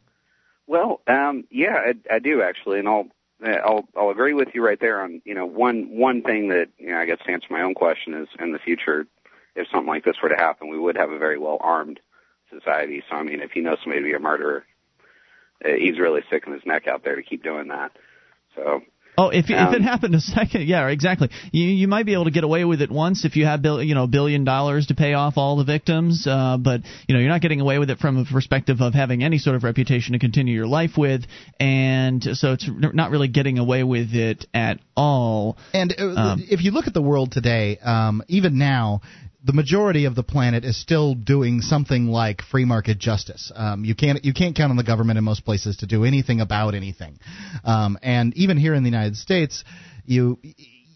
Well, 0.66 1.00
um, 1.06 1.44
yeah, 1.50 1.74
I, 1.74 2.16
I 2.16 2.18
do 2.20 2.42
actually, 2.42 2.78
and 2.78 2.88
I'll 2.88 3.06
I'll 3.42 3.88
I'll 3.96 4.10
agree 4.10 4.34
with 4.34 4.48
you 4.54 4.64
right 4.64 4.78
there 4.78 5.00
on 5.02 5.22
you 5.24 5.34
know 5.34 5.46
one 5.46 5.98
one 5.98 6.22
thing 6.22 6.48
that 6.48 6.68
you 6.78 6.90
know 6.90 6.98
I 6.98 7.06
guess 7.06 7.18
to 7.24 7.32
answer 7.32 7.48
my 7.50 7.62
own 7.62 7.74
question 7.74 8.14
is 8.14 8.28
in 8.38 8.52
the 8.52 8.58
future 8.58 9.06
if 9.60 9.68
something 9.70 9.88
like 9.88 10.04
this 10.04 10.16
were 10.22 10.28
to 10.28 10.36
happen 10.36 10.68
we 10.70 10.78
would 10.78 10.96
have 10.96 11.10
a 11.10 11.18
very 11.18 11.38
well 11.38 11.58
armed 11.60 12.00
society. 12.48 13.02
So 13.08 13.16
I 13.16 13.22
mean 13.22 13.40
if 13.40 13.52
he 13.52 13.60
knows 13.60 13.78
somebody 13.82 14.02
to 14.02 14.06
be 14.08 14.14
a 14.14 14.18
murderer, 14.18 14.64
uh, 15.64 15.68
he's 15.78 15.98
really 15.98 16.22
sticking 16.26 16.52
his 16.52 16.62
neck 16.66 16.86
out 16.86 17.04
there 17.04 17.16
to 17.16 17.22
keep 17.22 17.42
doing 17.42 17.68
that. 17.68 17.92
So 18.56 18.80
Oh, 19.18 19.28
if 19.28 19.50
if 19.50 19.56
Um, 19.56 19.74
it 19.74 19.82
happened 19.82 20.14
a 20.14 20.20
second, 20.38 20.66
yeah, 20.66 20.88
exactly. 20.88 21.28
You 21.52 21.66
you 21.66 21.88
might 21.88 22.06
be 22.06 22.14
able 22.14 22.24
to 22.24 22.30
get 22.30 22.44
away 22.44 22.64
with 22.64 22.80
it 22.80 22.90
once 22.90 23.24
if 23.24 23.36
you 23.36 23.44
have 23.44 23.60
bill, 23.60 23.82
you 23.82 23.94
know, 23.94 24.04
a 24.04 24.08
billion 24.08 24.44
dollars 24.44 24.86
to 24.86 24.94
pay 24.94 25.12
off 25.12 25.36
all 25.36 25.56
the 25.56 25.64
victims, 25.64 26.26
uh, 26.26 26.56
but 26.58 26.80
you 27.06 27.14
know, 27.14 27.20
you're 27.20 27.28
not 27.28 27.42
getting 27.42 27.60
away 27.60 27.78
with 27.78 27.90
it 27.90 27.98
from 27.98 28.16
a 28.16 28.24
perspective 28.24 28.80
of 28.80 28.94
having 28.94 29.22
any 29.22 29.38
sort 29.38 29.56
of 29.56 29.64
reputation 29.64 30.12
to 30.14 30.18
continue 30.18 30.54
your 30.54 30.66
life 30.66 30.96
with, 30.96 31.26
and 31.58 32.22
so 32.22 32.52
it's 32.52 32.66
not 32.94 33.10
really 33.10 33.28
getting 33.28 33.58
away 33.58 33.82
with 33.84 34.14
it 34.14 34.46
at 34.54 34.78
all. 34.96 35.58
And 35.74 35.94
uh, 35.98 36.04
Um, 36.16 36.44
if 36.48 36.62
you 36.64 36.70
look 36.70 36.86
at 36.86 36.94
the 36.94 37.02
world 37.02 37.32
today, 37.32 37.78
um, 37.82 38.22
even 38.28 38.58
now, 38.58 39.02
the 39.44 39.52
majority 39.52 40.04
of 40.04 40.14
the 40.14 40.22
planet 40.22 40.64
is 40.64 40.80
still 40.80 41.14
doing 41.14 41.60
something 41.60 42.08
like 42.08 42.42
free 42.42 42.64
market 42.64 42.98
justice. 42.98 43.50
Um, 43.54 43.84
you 43.84 43.94
can't 43.94 44.24
you 44.24 44.34
can't 44.34 44.54
count 44.54 44.70
on 44.70 44.76
the 44.76 44.84
government 44.84 45.18
in 45.18 45.24
most 45.24 45.44
places 45.44 45.78
to 45.78 45.86
do 45.86 46.04
anything 46.04 46.40
about 46.40 46.74
anything. 46.74 47.18
Um, 47.64 47.98
and 48.02 48.36
even 48.36 48.56
here 48.56 48.74
in 48.74 48.82
the 48.82 48.90
United 48.90 49.16
States, 49.16 49.64
you, 50.04 50.38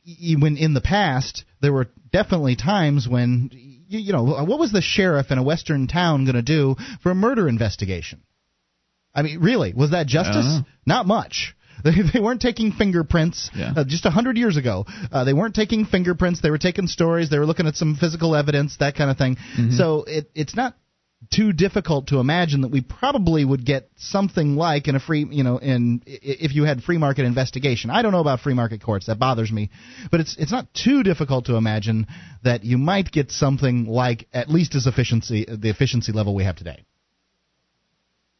you 0.05 0.39
when 0.39 0.57
in 0.57 0.75
the 0.75 0.81
past 0.81 1.45
there 1.61 1.73
were 1.73 1.89
definitely 2.13 2.57
times 2.57 3.09
when 3.09 3.51
you, 3.53 3.99
you 3.99 4.13
know 4.13 4.25
what 4.25 4.59
was 4.59 4.73
the 4.73 4.83
sheriff 4.83 5.31
in 5.31 5.39
a 5.39 5.43
western 5.43 5.87
town 5.87 6.25
going 6.25 6.37
to 6.37 6.43
do 6.43 6.77
for 7.03 7.11
a 7.11 7.15
murder 7.15 7.49
investigation? 7.49 8.23
I 9.15 9.23
mean, 9.23 9.41
really, 9.41 9.73
was 9.73 9.93
that 9.93 10.07
justice? 10.07 10.45
Not 10.85 11.07
much. 11.07 11.55
They, 11.95 12.01
they 12.15 12.21
weren't 12.21 12.41
taking 12.41 12.73
fingerprints. 12.73 13.51
Yeah. 13.55 13.75
Uh, 13.77 13.85
just 13.85 14.07
a 14.07 14.11
hundred 14.11 14.39
years 14.39 14.57
ago, 14.57 14.87
uh, 15.13 15.25
they 15.25 15.35
weren't 15.35 15.55
taking 15.55 15.85
fingerprints. 15.85 16.41
They 16.41 16.51
were 16.51 16.59
taking 16.59 16.87
stories. 16.87 17.29
They 17.29 17.39
were 17.39 17.45
looking 17.45 17.67
at 17.67 17.77
some 17.77 17.95
physical 17.95 18.35
evidence, 18.35 18.79
that 18.79 18.97
kind 18.97 19.11
of 19.11 19.19
thing. 19.19 19.37
Mm-hmm. 19.37 19.73
So 19.73 20.05
it, 20.05 20.31
it's 20.35 20.57
not 20.57 20.77
too 21.31 21.53
difficult 21.53 22.09
to 22.09 22.19
imagine 22.19 22.63
that 22.63 22.71
we 22.71 22.81
probably 22.81 23.45
would 23.45 23.65
get 23.65 23.91
something 23.97 24.57
like 24.57 24.89
in 24.89 24.95
a 24.95 25.01
free, 25.01 25.27
you 25.31 25.45
know, 25.45 25.59
in 25.59 26.03
if 26.07 26.55
you 26.55 26.65
had 26.65 26.83
free 26.83 26.99
market 26.99 27.25
investigation. 27.25 27.91
I 27.91 28.03
don't 28.03 28.13
know 28.13 28.21
about 28.21 28.41
free 28.41 28.55
market 28.55 28.83
courts. 28.83 29.07
That 29.07 29.19
bothers 29.19 29.53
me, 29.53 29.71
but 30.11 30.21
it's 30.21 30.37
it's 30.39 30.53
not 30.53 30.73
too 30.75 31.03
difficult 31.03 31.47
to 31.47 31.57
imagine 31.57 32.07
that 32.45 32.65
you 32.65 32.79
might 32.79 33.11
get 33.11 33.31
something 33.31 33.87
like 33.87 34.27
at 34.33 34.49
least 34.49 34.75
as 34.75 34.87
efficiency 34.87 35.47
the 35.49 35.71
efficiency 35.71 36.13
level 36.13 36.35
we 36.35 36.45
have 36.45 36.57
today. 36.57 36.85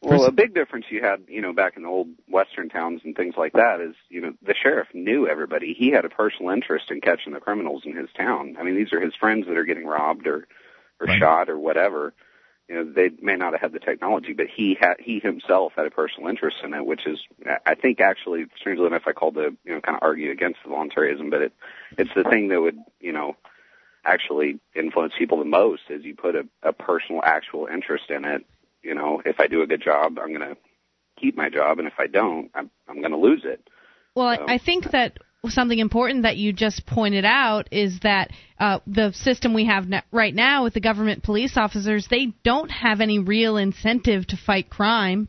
Well, 0.05 0.25
a 0.25 0.31
big 0.31 0.53
difference 0.53 0.85
you 0.89 1.01
had, 1.01 1.23
you 1.27 1.41
know, 1.41 1.53
back 1.53 1.77
in 1.77 1.83
the 1.83 1.89
old 1.89 2.09
western 2.27 2.69
towns 2.69 3.01
and 3.03 3.15
things 3.15 3.35
like 3.37 3.53
that 3.53 3.81
is, 3.81 3.95
you 4.09 4.21
know, 4.21 4.33
the 4.45 4.53
sheriff 4.61 4.87
knew 4.93 5.27
everybody. 5.27 5.73
He 5.77 5.89
had 5.89 6.05
a 6.05 6.09
personal 6.09 6.51
interest 6.51 6.91
in 6.91 7.01
catching 7.01 7.33
the 7.33 7.39
criminals 7.39 7.83
in 7.85 7.95
his 7.95 8.09
town. 8.15 8.55
I 8.59 8.63
mean, 8.63 8.75
these 8.75 8.93
are 8.93 9.01
his 9.01 9.15
friends 9.15 9.47
that 9.47 9.57
are 9.57 9.65
getting 9.65 9.85
robbed 9.85 10.27
or 10.27 10.47
or 10.99 11.07
right. 11.07 11.19
shot 11.19 11.49
or 11.49 11.59
whatever 11.59 12.13
you 12.67 12.75
know 12.75 12.91
they 12.91 13.09
may 13.21 13.35
not 13.35 13.53
have 13.53 13.61
had 13.61 13.71
the 13.73 13.79
technology, 13.79 14.33
but 14.33 14.47
he 14.53 14.77
had 14.79 14.95
he 14.99 15.19
himself 15.19 15.73
had 15.75 15.85
a 15.85 15.91
personal 15.91 16.29
interest 16.29 16.57
in 16.63 16.73
it, 16.73 16.85
which 16.85 17.05
is 17.05 17.19
I 17.65 17.75
think 17.75 17.99
actually 17.99 18.45
strangely 18.57 18.87
enough 18.87 19.03
I 19.05 19.13
called 19.13 19.35
to 19.35 19.55
you 19.63 19.73
know 19.73 19.81
kind 19.81 19.95
of 19.95 20.03
argue 20.03 20.31
against 20.31 20.59
the 20.63 20.69
voluntarism, 20.69 21.29
but 21.29 21.41
it 21.41 21.53
it's 21.97 22.09
the 22.15 22.23
thing 22.23 22.49
that 22.49 22.61
would 22.61 22.77
you 22.99 23.11
know 23.11 23.35
actually 24.03 24.59
influence 24.75 25.13
people 25.17 25.39
the 25.39 25.45
most 25.45 25.81
is 25.89 26.03
you 26.03 26.15
put 26.15 26.35
a, 26.35 26.47
a 26.63 26.73
personal 26.73 27.21
actual 27.23 27.67
interest 27.67 28.05
in 28.09 28.25
it. 28.25 28.45
You 28.85 28.93
know, 28.93 29.21
if 29.25 29.39
I 29.39 29.47
do 29.47 29.63
a 29.63 29.67
good 29.67 29.81
job, 29.83 30.19
I'm 30.21 30.29
going 30.29 30.47
to 30.47 30.57
keep 31.19 31.35
my 31.35 31.49
job, 31.49 31.79
and 31.79 31.87
if 31.87 31.95
I 31.97 32.07
don't, 32.07 32.51
I'm 32.53 32.69
I'm 32.87 32.99
going 32.99 33.11
to 33.11 33.17
lose 33.17 33.41
it. 33.43 33.67
Well, 34.15 34.37
so, 34.37 34.45
I 34.47 34.59
think 34.59 34.91
that 34.91 35.17
something 35.49 35.79
important 35.79 36.23
that 36.23 36.37
you 36.37 36.53
just 36.53 36.85
pointed 36.85 37.25
out 37.25 37.67
is 37.71 37.99
that 38.01 38.31
uh, 38.59 38.79
the 38.87 39.11
system 39.13 39.53
we 39.53 39.65
have 39.65 39.85
right 40.11 40.33
now 40.33 40.63
with 40.63 40.73
the 40.73 40.79
government 40.79 41.23
police 41.23 41.57
officers, 41.57 42.07
they 42.09 42.33
don't 42.43 42.69
have 42.69 43.01
any 43.01 43.19
real 43.19 43.57
incentive 43.57 44.27
to 44.27 44.37
fight 44.37 44.69
crime 44.69 45.27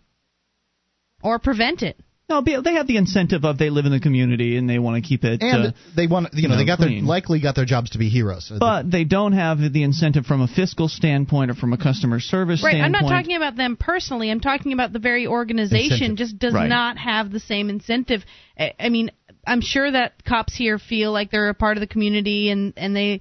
or 1.22 1.38
prevent 1.38 1.82
it. 1.82 1.98
No, 2.28 2.42
they 2.42 2.74
have 2.74 2.88
the 2.88 2.96
incentive 2.96 3.44
of 3.44 3.56
they 3.56 3.70
live 3.70 3.86
in 3.86 3.92
the 3.92 4.00
community 4.00 4.56
and 4.56 4.68
they 4.68 4.80
want 4.80 5.00
to 5.00 5.08
keep 5.08 5.22
it. 5.22 5.42
And 5.42 5.66
uh, 5.66 5.72
they 5.94 6.08
want, 6.08 6.34
you 6.34 6.42
know, 6.42 6.42
you 6.42 6.48
know 6.48 6.56
they 6.56 6.66
got 6.66 6.78
clean. 6.78 7.04
their 7.04 7.08
likely 7.08 7.40
got 7.40 7.54
their 7.54 7.64
jobs 7.64 7.90
to 7.90 7.98
be 7.98 8.08
heroes. 8.08 8.50
But 8.58 8.90
they 8.90 9.04
don't 9.04 9.32
have 9.32 9.58
the 9.58 9.84
incentive 9.84 10.26
from 10.26 10.40
a 10.40 10.48
fiscal 10.48 10.88
standpoint 10.88 11.52
or 11.52 11.54
from 11.54 11.72
a 11.72 11.78
customer 11.78 12.18
service 12.18 12.64
right, 12.64 12.72
standpoint. 12.72 12.94
Right. 12.94 12.98
I'm 12.98 13.10
not 13.10 13.16
talking 13.16 13.36
about 13.36 13.54
them 13.54 13.76
personally. 13.76 14.32
I'm 14.32 14.40
talking 14.40 14.72
about 14.72 14.92
the 14.92 14.98
very 14.98 15.28
organization 15.28 15.92
incentive. 15.92 16.16
just 16.16 16.38
does 16.40 16.54
right. 16.54 16.68
not 16.68 16.98
have 16.98 17.30
the 17.30 17.38
same 17.38 17.70
incentive. 17.70 18.24
I 18.58 18.88
mean, 18.88 19.12
I'm 19.46 19.60
sure 19.60 19.88
that 19.88 20.24
cops 20.24 20.56
here 20.56 20.80
feel 20.80 21.12
like 21.12 21.30
they're 21.30 21.48
a 21.48 21.54
part 21.54 21.76
of 21.76 21.80
the 21.80 21.86
community 21.86 22.50
and 22.50 22.72
and 22.76 22.96
they 22.96 23.20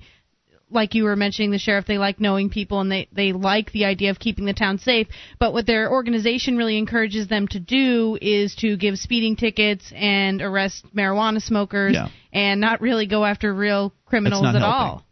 like 0.70 0.96
you 0.96 1.04
were 1.04 1.16
mentioning 1.16 1.52
the 1.52 1.58
sheriff 1.58 1.86
they 1.86 1.98
like 1.98 2.20
knowing 2.20 2.50
people 2.50 2.82
and 2.82 2.92
they 2.92 3.08
they 3.12 3.32
like 3.32 3.72
the 3.72 3.86
idea 3.86 4.10
of 4.10 4.20
keeping 4.20 4.46
the 4.46 4.54
town 4.54 4.78
safe 4.78 5.08
but 5.40 5.54
what 5.54 5.66
their 5.66 5.92
organization 5.92 6.58
really 6.58 6.78
encourages 6.78 7.28
them 7.28 7.48
to 7.48 7.60
do 7.60 8.18
is 8.22 8.56
to 8.56 8.76
give 8.78 8.98
speeding 8.98 9.36
tickets 9.36 9.92
and 9.96 10.42
arrest 10.42 10.86
marijuana 10.96 11.42
smokers 11.42 11.94
yeah. 11.94 12.10
and 12.34 12.60
not 12.60 12.82
really 12.82 13.06
go 13.06 13.24
after 13.24 13.54
real 13.54 13.94
criminals 14.06 14.46
at 14.46 14.56
helping. 14.56 14.64
all 14.64 15.06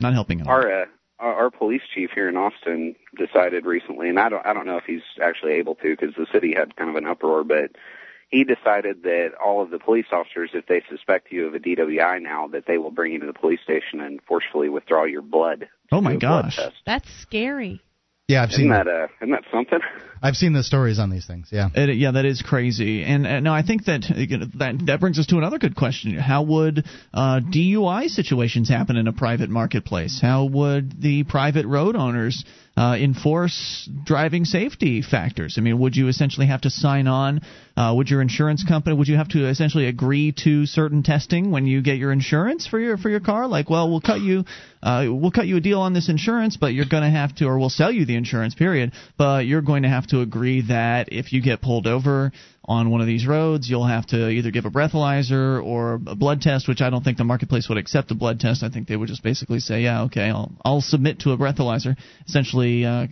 not 0.00 0.12
helping 0.14 0.40
at 0.40 0.46
all 0.46 0.52
our 0.52 0.82
uh, 0.82 0.86
our 1.20 1.50
police 1.50 1.82
chief 1.94 2.10
here 2.14 2.28
in 2.28 2.36
Austin 2.36 2.94
decided 3.16 3.66
recently 3.66 4.08
and 4.08 4.18
I 4.18 4.28
don't 4.28 4.44
I 4.46 4.52
don't 4.52 4.66
know 4.66 4.76
if 4.76 4.84
he's 4.84 5.02
actually 5.22 5.54
able 5.54 5.74
to 5.76 5.96
because 5.96 6.14
the 6.14 6.26
city 6.32 6.54
had 6.56 6.76
kind 6.76 6.88
of 6.88 6.96
an 6.96 7.06
uproar 7.06 7.44
but 7.44 7.72
he 8.28 8.44
decided 8.44 9.02
that 9.04 9.30
all 9.42 9.62
of 9.62 9.70
the 9.70 9.78
police 9.78 10.06
officers, 10.12 10.50
if 10.52 10.66
they 10.66 10.82
suspect 10.90 11.32
you 11.32 11.46
of 11.46 11.54
a 11.54 11.58
DWI 11.58 12.22
now, 12.22 12.48
that 12.48 12.64
they 12.66 12.78
will 12.78 12.90
bring 12.90 13.12
you 13.12 13.20
to 13.20 13.26
the 13.26 13.32
police 13.32 13.60
station 13.64 14.00
and 14.00 14.20
forcefully 14.26 14.68
withdraw 14.68 15.04
your 15.04 15.22
blood. 15.22 15.68
Oh 15.90 16.00
my 16.00 16.16
gosh, 16.16 16.58
that's 16.84 17.08
scary. 17.22 17.82
Yeah, 18.28 18.42
I've 18.42 18.50
isn't 18.50 18.60
seen 18.60 18.70
that. 18.70 18.86
Uh, 18.86 19.06
isn't 19.22 19.30
that 19.30 19.44
something? 19.50 19.78
I've 20.22 20.34
seen 20.34 20.52
the 20.52 20.62
stories 20.62 20.98
on 20.98 21.08
these 21.08 21.26
things. 21.26 21.48
Yeah, 21.50 21.70
it, 21.74 21.96
yeah, 21.96 22.10
that 22.10 22.26
is 22.26 22.42
crazy. 22.42 23.02
And 23.02 23.26
uh, 23.26 23.40
no, 23.40 23.54
I 23.54 23.62
think 23.62 23.86
that 23.86 24.02
that 24.58 24.82
that 24.84 25.00
brings 25.00 25.18
us 25.18 25.26
to 25.28 25.38
another 25.38 25.58
good 25.58 25.74
question: 25.74 26.14
How 26.18 26.42
would 26.42 26.84
uh, 27.14 27.40
DUI 27.40 28.08
situations 28.08 28.68
happen 28.68 28.96
in 28.96 29.06
a 29.06 29.14
private 29.14 29.48
marketplace? 29.48 30.18
How 30.20 30.44
would 30.44 31.00
the 31.00 31.24
private 31.24 31.64
road 31.64 31.96
owners 31.96 32.44
uh, 32.78 32.94
enforce 32.96 33.90
driving 34.04 34.44
safety 34.44 35.02
factors? 35.02 35.56
I 35.58 35.62
mean, 35.62 35.80
would 35.80 35.96
you 35.96 36.06
essentially 36.06 36.46
have 36.46 36.60
to 36.60 36.70
sign 36.70 37.08
on? 37.08 37.40
Uh, 37.76 37.92
would 37.96 38.08
your 38.08 38.22
insurance 38.22 38.62
company? 38.62 38.94
Would 38.94 39.08
you 39.08 39.16
have 39.16 39.30
to 39.30 39.48
essentially 39.48 39.86
agree 39.86 40.32
to 40.44 40.64
certain 40.64 41.02
testing 41.02 41.50
when 41.50 41.66
you 41.66 41.82
get 41.82 41.96
your 41.96 42.12
insurance 42.12 42.68
for 42.68 42.78
your 42.78 42.96
for 42.96 43.10
your 43.10 43.18
car? 43.18 43.48
Like, 43.48 43.68
well, 43.68 43.90
we'll 43.90 44.00
cut 44.00 44.20
you, 44.20 44.44
uh, 44.80 45.06
we'll 45.08 45.32
cut 45.32 45.48
you 45.48 45.56
a 45.56 45.60
deal 45.60 45.80
on 45.80 45.92
this 45.92 46.08
insurance, 46.08 46.56
but 46.56 46.68
you're 46.68 46.86
going 46.88 47.02
to 47.02 47.10
have 47.10 47.34
to, 47.36 47.46
or 47.46 47.58
we'll 47.58 47.68
sell 47.68 47.90
you 47.90 48.06
the 48.06 48.14
insurance, 48.14 48.54
period. 48.54 48.92
But 49.16 49.46
you're 49.46 49.62
going 49.62 49.82
to 49.82 49.88
have 49.88 50.06
to 50.08 50.20
agree 50.20 50.62
that 50.68 51.08
if 51.10 51.32
you 51.32 51.42
get 51.42 51.60
pulled 51.60 51.88
over 51.88 52.30
on 52.68 52.90
one 52.90 53.00
of 53.00 53.06
these 53.06 53.26
roads, 53.26 53.68
you'll 53.68 53.86
have 53.86 54.06
to 54.08 54.28
either 54.28 54.50
give 54.50 54.66
a 54.66 54.70
breathalyzer 54.70 55.64
or 55.64 55.94
a 55.94 56.14
blood 56.14 56.42
test, 56.42 56.68
which 56.68 56.82
I 56.82 56.90
don't 56.90 57.02
think 57.02 57.16
the 57.16 57.24
marketplace 57.24 57.66
would 57.70 57.78
accept 57.78 58.10
a 58.10 58.14
blood 58.14 58.40
test. 58.40 58.62
I 58.62 58.68
think 58.68 58.86
they 58.86 58.96
would 58.96 59.08
just 59.08 59.22
basically 59.22 59.58
say, 59.60 59.80
yeah, 59.80 60.02
okay, 60.02 60.28
I'll 60.28 60.52
I'll 60.62 60.82
submit 60.82 61.20
to 61.20 61.32
a 61.32 61.38
breathalyzer, 61.38 61.96
essentially 62.26 62.84
uh, 62.84 63.06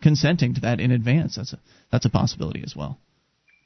consenting 0.00 0.54
to 0.54 0.60
that 0.60 0.78
in 0.78 0.92
advance. 0.92 1.34
That's 1.36 1.52
a 1.52 1.58
that's 1.90 2.06
a 2.06 2.10
possibility 2.10 2.62
as 2.64 2.76
well. 2.76 3.00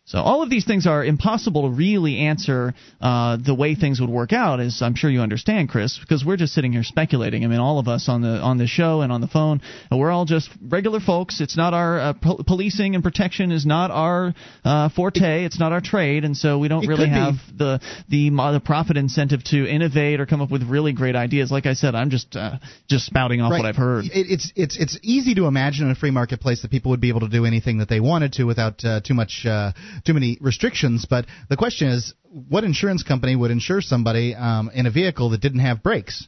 So 0.04 0.18
all 0.18 0.42
of 0.42 0.50
these 0.50 0.64
things 0.64 0.88
are 0.88 1.04
impossible 1.04 1.62
to 1.62 1.76
really 1.76 2.18
answer 2.18 2.74
uh, 3.00 3.36
the 3.36 3.54
way 3.54 3.76
things 3.76 4.00
would 4.00 4.10
work 4.10 4.32
out, 4.32 4.58
as 4.58 4.82
I'm 4.82 4.96
sure 4.96 5.08
you 5.08 5.20
understand, 5.20 5.68
Chris, 5.68 5.96
because 5.96 6.24
we're 6.24 6.36
just 6.36 6.54
sitting 6.54 6.72
here 6.72 6.82
speculating. 6.82 7.44
I 7.44 7.46
mean, 7.46 7.60
all 7.60 7.78
of 7.78 7.86
us 7.86 8.08
on 8.08 8.20
the 8.20 8.40
on 8.40 8.58
the 8.58 8.66
show 8.66 9.02
and 9.02 9.12
on 9.12 9.20
the 9.20 9.28
phone, 9.28 9.60
we're 9.92 10.10
all 10.10 10.24
just 10.24 10.50
regular 10.60 10.98
folks. 10.98 11.40
It's 11.40 11.56
not 11.56 11.72
our 11.72 12.00
uh, 12.00 12.12
po- 12.14 12.42
policing 12.44 12.96
and 12.96 13.04
protection 13.04 13.52
is 13.52 13.64
not 13.64 13.92
our 13.92 14.34
uh, 14.64 14.88
forte. 14.88 15.44
It's 15.44 15.60
not 15.60 15.70
our 15.70 15.80
trade, 15.80 16.24
and 16.24 16.36
so 16.36 16.58
we 16.58 16.66
don't 16.66 16.82
It 16.82 16.88
really 16.88 17.06
be. 17.06 17.10
have 17.10 17.34
the 17.56 17.80
the 18.08 18.30
the 18.30 18.62
profit 18.64 18.96
incentive 18.96 19.44
to 19.44 19.68
innovate 19.68 20.18
or 20.18 20.26
come 20.26 20.42
up 20.42 20.50
with 20.50 20.64
really 20.64 20.92
great 20.92 21.14
ideas. 21.14 21.52
Like 21.52 21.66
I 21.66 21.74
said, 21.74 21.94
I'm 21.94 22.10
just 22.10 22.34
uh, 22.34 22.58
just 22.88 23.06
spouting 23.06 23.40
off 23.40 23.52
right. 23.52 23.58
what 23.58 23.66
I've 23.66 23.76
heard. 23.76 24.06
It, 24.06 24.10
it's 24.14 24.52
it's 24.56 24.76
it's 24.76 24.98
easy 25.04 25.36
to 25.36 25.46
imagine 25.46 25.86
in 25.86 25.92
a 25.92 25.94
free 25.94 26.10
marketplace 26.10 26.62
that 26.62 26.72
people 26.72 26.90
would 26.90 27.00
be 27.00 27.08
able 27.08 27.20
to 27.20 27.28
do 27.28 27.46
anything 27.46 27.78
that 27.78 27.88
they 27.88 28.00
wanted 28.00 28.32
to 28.34 28.44
without 28.44 28.84
uh, 28.84 29.00
too 29.00 29.14
much 29.14 29.46
uh, 29.46 29.70
too 30.04 30.14
many 30.14 30.38
restrictions. 30.40 31.06
But 31.08 31.26
the 31.48 31.56
question 31.56 31.88
is, 31.88 32.14
what 32.24 32.64
insurance 32.64 33.02
company 33.02 33.36
would 33.36 33.50
insure 33.50 33.80
somebody 33.80 34.34
um, 34.34 34.70
in 34.74 34.86
a 34.86 34.90
vehicle 34.90 35.30
that 35.30 35.40
didn't 35.40 35.60
have 35.60 35.82
brakes? 35.82 36.26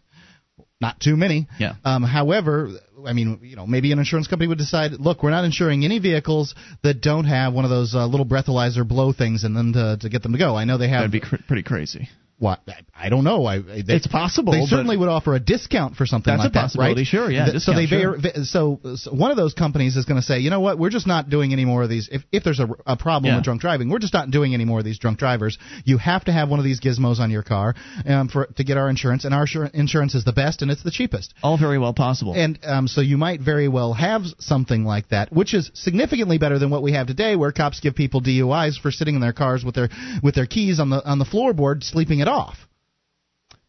Not 0.81 1.01
too 1.01 1.17
many. 1.17 1.49
Yeah. 1.59 1.75
Um, 1.85 2.03
however, 2.03 2.71
I 3.07 3.13
mean, 3.13 3.41
you 3.43 3.57
know, 3.57 3.67
maybe 3.67 3.93
an 3.93 3.99
insurance 3.99 4.27
company 4.27 4.49
would 4.49 4.59
decide, 4.59 4.93
look, 4.93 5.23
we're 5.23 5.31
not 5.31 5.45
insuring 5.45 5.85
any 5.85 5.99
vehicles 5.99 6.55
that 6.83 7.01
don't 7.01 7.25
have 7.25 7.55
one 7.55 7.65
of 7.65 7.71
those 7.71 7.95
uh, 7.95 8.07
little 8.07 8.27
breathalyzer 8.27 8.87
blow 8.87 9.13
things 9.13 9.45
in 9.45 9.55
them 9.55 9.73
to, 9.73 9.97
to 10.01 10.09
get 10.09 10.23
them 10.23 10.33
to 10.33 10.39
go. 10.39 10.57
I 10.57 10.65
know 10.65 10.77
they 10.77 10.89
have. 10.89 11.11
That'd 11.11 11.13
be 11.13 11.21
cr- 11.21 11.37
pretty 11.47 11.63
crazy. 11.63 12.09
What 12.39 12.61
I 12.99 13.09
don't 13.11 13.23
know. 13.25 13.47
I 13.47 13.61
they, 13.61 13.95
It's 13.95 14.07
possible, 14.09 14.53
They 14.53 14.63
certainly 14.63 14.97
would 14.97 15.09
offer 15.09 15.35
a 15.35 15.41
discount 15.41 15.95
for 15.97 16.05
something 16.05 16.33
That's 16.33 16.45
like 16.45 16.51
a 16.53 16.59
possibility, 16.67 16.95
that, 16.95 17.01
right? 17.01 17.07
sure, 17.07 17.31
yeah, 17.31 17.47
Th- 17.51 17.63
so 17.63 17.73
they 17.75 17.87
discount, 17.87 18.23
var- 18.23 18.45
so, 18.45 18.81
so 18.97 19.13
one 19.15 19.31
of 19.31 19.37
those 19.37 19.55
companies 19.55 19.97
is 19.97 20.05
going 20.05 20.21
to 20.21 20.27
say, 20.27 20.41
you 20.41 20.51
know 20.51 20.61
what, 20.61 20.79
we're 20.79 20.91
just 20.91 21.07
not 21.07 21.31
doing 21.31 21.53
any 21.53 21.65
more 21.65 21.85
of 21.85 21.89
these. 21.89 22.09
If 22.11 22.23
if 22.33 22.43
there's 22.43 22.59
a, 22.59 22.69
a 22.87 22.97
problem 22.97 23.31
Yeah. 23.31 23.37
with 23.37 23.45
drunk 23.45 23.61
driving, 23.61 23.89
we're 23.89 24.01
just 24.01 24.15
not 24.15 24.31
doing 24.33 24.53
any 24.53 24.65
more 24.65 24.81
of 24.81 24.85
these 24.85 24.99
drunk 24.99 25.19
drivers. 25.19 25.59
You 25.85 25.97
have 25.99 26.25
to 26.25 26.33
have 26.33 26.49
one 26.49 26.59
of 26.59 26.65
these 26.65 26.81
gizmos 26.81 27.21
on 27.21 27.31
your 27.31 27.45
car 27.45 27.75
um, 28.07 28.29
for 28.29 28.47
to 28.47 28.65
get 28.65 28.77
our 28.79 28.91
insurance, 28.91 29.25
and 29.25 29.33
our 29.33 29.47
insur- 29.47 29.71
insurance 29.73 30.15
is 30.17 30.25
the 30.25 30.33
best 30.33 30.61
and 30.63 30.71
it's 30.73 30.83
the 30.83 30.91
cheapest. 30.91 31.35
All 31.43 31.57
very 31.57 31.79
well 31.79 31.95
possible. 31.95 32.35
And 32.35 32.59
um, 32.65 32.89
so 32.89 33.01
you 33.01 33.17
might 33.17 33.41
very 33.43 33.69
well 33.69 33.93
have 33.93 34.23
something 34.41 34.85
like 34.85 35.09
that, 35.11 35.33
which 35.33 35.55
is 35.55 35.71
significantly 35.75 36.39
better 36.39 36.59
than 36.59 36.71
what 36.71 36.83
we 36.83 36.93
have 36.95 37.07
today, 37.07 37.37
where 37.37 37.53
cops 37.53 37.79
give 37.81 37.95
people 37.95 38.21
DUIs 38.21 38.81
for 38.81 38.91
sitting 38.91 39.15
in 39.15 39.21
their 39.21 39.33
cars 39.33 39.65
with 39.65 39.77
their 39.77 39.89
with 40.23 40.35
their 40.35 40.47
keys 40.47 40.81
on 40.81 40.91
the 40.91 41.05
on 41.09 41.19
the 41.21 41.25
floorboard, 41.25 41.85
sleeping 41.85 42.24
it 42.25 42.29
off. 42.29 42.57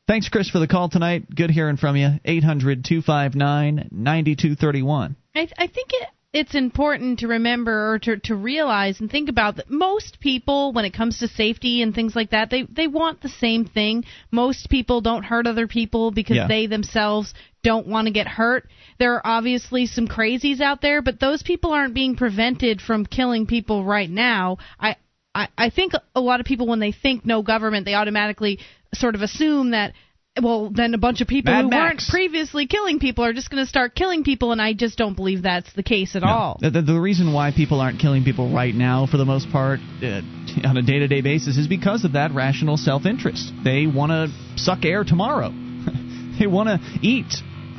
Thanks, 0.07 0.29
Chris, 0.29 0.49
for 0.49 0.59
the 0.59 0.67
call 0.67 0.87
tonight. 0.89 1.23
Good 1.33 1.49
hearing 1.49 1.77
from 1.77 1.95
you. 1.95 2.19
800 2.23 2.85
259 2.85 3.89
9231. 3.91 5.15
I, 5.35 5.47
I 5.57 5.67
think 5.67 5.89
it, 5.93 6.09
it's 6.31 6.53
important 6.53 7.19
to 7.19 7.27
remember 7.27 7.93
or 7.93 7.99
to, 7.99 8.17
to 8.25 8.35
realize 8.35 8.99
and 8.99 9.09
think 9.09 9.29
about 9.29 9.55
that 9.55 9.71
most 9.71 10.19
people, 10.19 10.73
when 10.73 10.85
it 10.85 10.93
comes 10.93 11.19
to 11.19 11.27
safety 11.27 11.81
and 11.81 11.95
things 11.95 12.15
like 12.15 12.29
that, 12.31 12.49
they, 12.51 12.63
they 12.63 12.87
want 12.87 13.21
the 13.21 13.29
same 13.29 13.65
thing. 13.65 14.03
Most 14.31 14.69
people 14.69 15.01
don't 15.01 15.23
hurt 15.23 15.47
other 15.47 15.67
people 15.67 16.11
because 16.11 16.37
Yeah. 16.37 16.47
they 16.47 16.67
themselves 16.67 17.33
don't 17.63 17.87
want 17.87 18.05
to 18.07 18.13
get 18.13 18.27
hurt. 18.27 18.69
There 18.99 19.15
are 19.15 19.25
obviously 19.25 19.87
some 19.87 20.07
crazies 20.07 20.61
out 20.61 20.81
there, 20.81 21.01
but 21.01 21.19
those 21.19 21.41
people 21.41 21.71
aren't 21.71 21.95
being 21.95 22.15
prevented 22.15 22.79
from 22.79 23.07
killing 23.07 23.47
people 23.47 23.83
right 23.83 24.09
now. 24.09 24.57
I, 24.79 24.97
I, 25.35 25.49
I 25.57 25.69
think 25.69 25.93
a 26.15 26.21
lot 26.21 26.39
of 26.39 26.45
people, 26.45 26.65
when 26.65 26.79
they 26.79 26.93
think 26.93 27.25
no 27.25 27.43
government, 27.43 27.85
they 27.85 27.93
automatically 27.93 28.59
sort 28.93 29.15
of 29.15 29.21
assume 29.21 29.71
that. 29.71 29.93
Well, 30.41 30.69
then 30.69 30.93
a 30.93 30.97
bunch 30.97 31.21
of 31.21 31.29
people 31.29 31.53
Mad 31.53 31.61
who 31.63 31.69
weren't 31.69 32.01
previously 32.09 32.67
killing 32.67 32.99
people 32.99 33.23
are 33.23 33.31
just 33.31 33.49
going 33.49 33.63
to 33.63 33.69
start 33.69 33.95
killing 33.95 34.25
people, 34.25 34.51
and 34.51 34.61
I 34.61 34.73
just 34.73 34.97
don't 34.97 35.15
believe 35.15 35.43
that's 35.43 35.71
the 35.73 35.81
case 35.83 36.13
at 36.13 36.23
No. 36.23 36.27
all. 36.27 36.57
The, 36.59 36.71
the, 36.71 36.81
the 36.81 36.99
reason 36.99 37.31
why 37.31 37.53
people 37.55 37.79
aren't 37.79 38.01
killing 38.01 38.25
people 38.25 38.53
right 38.53 38.75
now, 38.75 39.07
for 39.09 39.15
the 39.15 39.23
most 39.23 39.49
part, 39.49 39.79
uh, 40.03 40.19
on 40.67 40.75
a 40.75 40.81
day 40.81 40.99
to 40.99 41.07
day 41.07 41.21
basis, 41.21 41.55
is 41.57 41.69
because 41.69 42.03
of 42.03 42.13
that 42.13 42.33
rational 42.33 42.75
self 42.75 43.05
interest. 43.05 43.49
They 43.63 43.87
want 43.87 44.11
to 44.11 44.27
suck 44.61 44.83
air 44.83 45.05
tomorrow, 45.05 45.51
they 46.39 46.47
want 46.47 46.67
to 46.67 46.79
eat, 47.01 47.33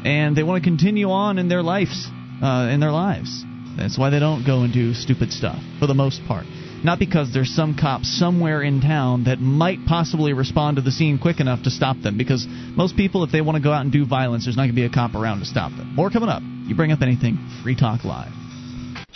and 0.06 0.34
they 0.34 0.42
want 0.42 0.62
to 0.64 0.66
continue 0.66 1.10
on 1.10 1.36
in 1.38 1.48
their 1.48 1.62
lives. 1.62 2.06
uh, 2.42 2.70
in 2.72 2.80
their 2.80 2.92
lives. 2.92 3.44
That's 3.76 3.98
why 3.98 4.08
they 4.08 4.18
don't 4.18 4.46
go 4.46 4.62
and 4.62 4.72
do 4.72 4.94
stupid 4.94 5.30
stuff 5.30 5.58
for 5.78 5.86
the 5.86 5.94
most 5.94 6.22
part. 6.26 6.46
Not 6.86 7.00
because 7.00 7.34
there's 7.34 7.52
some 7.52 7.76
cop 7.76 8.04
somewhere 8.04 8.62
in 8.62 8.80
town 8.80 9.24
that 9.24 9.40
might 9.40 9.84
possibly 9.86 10.32
respond 10.34 10.76
to 10.76 10.82
the 10.82 10.92
scene 10.92 11.18
quick 11.18 11.40
enough 11.40 11.64
to 11.64 11.70
stop 11.70 11.96
them. 12.00 12.16
Because 12.16 12.46
most 12.48 12.96
people, 12.96 13.24
if 13.24 13.32
they 13.32 13.40
want 13.40 13.56
to 13.56 13.62
go 13.62 13.72
out 13.72 13.80
and 13.80 13.90
do 13.90 14.06
violence, 14.06 14.44
there's 14.44 14.56
not 14.56 14.66
going 14.66 14.76
to 14.76 14.76
be 14.76 14.84
a 14.84 14.88
cop 14.88 15.16
around 15.16 15.40
to 15.40 15.46
stop 15.46 15.72
them. 15.72 15.96
More 15.96 16.10
coming 16.10 16.28
up. 16.28 16.42
You 16.44 16.76
bring 16.76 16.92
up 16.92 17.02
anything, 17.02 17.38
Free 17.64 17.74
Talk 17.74 18.04
Live. 18.04 18.45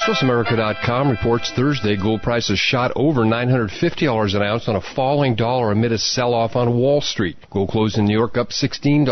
SwissAmerica.com 0.07 1.11
reports 1.11 1.53
Thursday 1.55 1.95
gold 1.95 2.23
prices 2.23 2.59
shot 2.59 2.91
over 2.97 3.21
$950 3.21 4.35
an 4.35 4.43
ounce 4.43 4.67
on 4.67 4.77
a 4.77 4.81
falling 4.81 5.35
dollar 5.35 5.73
amid 5.73 5.93
a 5.93 5.99
sell-off 5.99 6.57
on 6.57 6.79
Wall 6.79 7.03
Street. 7.03 7.37
Gold 7.51 7.69
closed 7.69 7.99
in 7.99 8.07
New 8.07 8.17
York 8.17 8.39
up 8.39 8.49
$16.70 8.49 9.05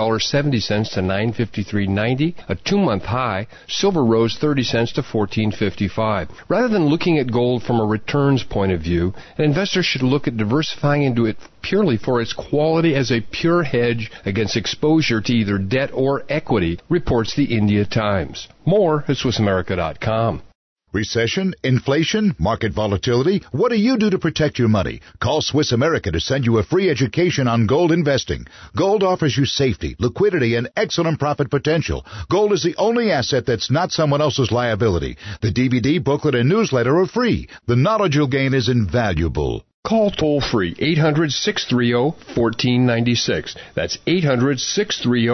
to 0.95 1.01
953.90, 1.01 2.34
a 2.49 2.55
two-month 2.55 3.03
high. 3.03 3.47
Silver 3.68 4.03
rose 4.03 4.39
30 4.39 4.62
cents 4.62 4.93
to 4.93 5.03
14.55. 5.03 6.30
Rather 6.49 6.68
than 6.68 6.86
looking 6.86 7.18
at 7.18 7.30
gold 7.30 7.62
from 7.62 7.80
a 7.80 7.86
returns 7.86 8.43
point 8.43 8.72
of 8.72 8.80
view, 8.80 9.12
an 9.36 9.45
investor 9.45 9.82
should 9.82 10.03
look 10.03 10.26
at 10.26 10.39
diversifying 10.39 11.03
into 11.03 11.26
it 11.26 11.36
purely 11.61 11.99
for 11.99 12.22
its 12.22 12.32
quality 12.32 12.95
as 12.95 13.12
a 13.12 13.20
pure 13.30 13.62
hedge 13.62 14.11
against 14.24 14.57
exposure 14.57 15.20
to 15.20 15.34
either 15.34 15.59
debt 15.59 15.91
or 15.93 16.24
equity, 16.30 16.80
reports 16.89 17.36
the 17.36 17.55
India 17.55 17.84
Times. 17.84 18.49
More 18.64 19.05
at 19.07 19.16
SwissAmerica.com. 19.16 20.47
Recession, 20.93 21.53
inflation, 21.62 22.34
market 22.39 22.72
volatility. 22.72 23.43
What 23.53 23.68
do 23.68 23.76
you 23.76 23.99
do 23.99 24.09
to 24.09 24.18
protect 24.18 24.59
your 24.59 24.68
money? 24.68 25.03
Call 25.20 25.43
Swiss 25.43 25.72
America 25.72 26.11
to 26.11 26.18
send 26.18 26.47
you 26.47 26.57
a 26.57 26.62
free 26.62 26.89
education 26.89 27.47
on 27.47 27.66
gold 27.66 27.93
investing. 27.93 28.47
Gold 28.74 29.03
offers 29.03 29.36
you 29.36 29.45
safety, 29.45 29.97
liquidity, 29.99 30.55
and 30.55 30.70
excellent 30.76 31.18
profit 31.18 31.51
potential. 31.51 32.07
Gold 32.30 32.55
is 32.55 32.62
the 32.62 32.74
only 32.78 33.12
asset 33.12 33.45
that's 33.45 33.70
not 33.70 33.93
someone 33.93 34.22
else's 34.22 34.51
liability. 34.51 35.18
The 35.43 35.53
DVD, 35.53 36.03
booklet, 36.03 36.34
and 36.34 36.49
newsletter 36.49 36.99
are 36.99 37.07
free. 37.07 37.49
The 37.66 37.76
knowledge 37.76 38.16
you'll 38.16 38.28
gain 38.28 38.55
is 38.55 38.70
invaluable. 38.70 39.66
Call 39.86 40.11
toll 40.11 40.41
free 40.41 40.74
800 40.78 41.32
630 41.32 42.16
1496. 42.34 43.57
That's 43.74 43.99
800 44.07 44.59
630 44.59 45.28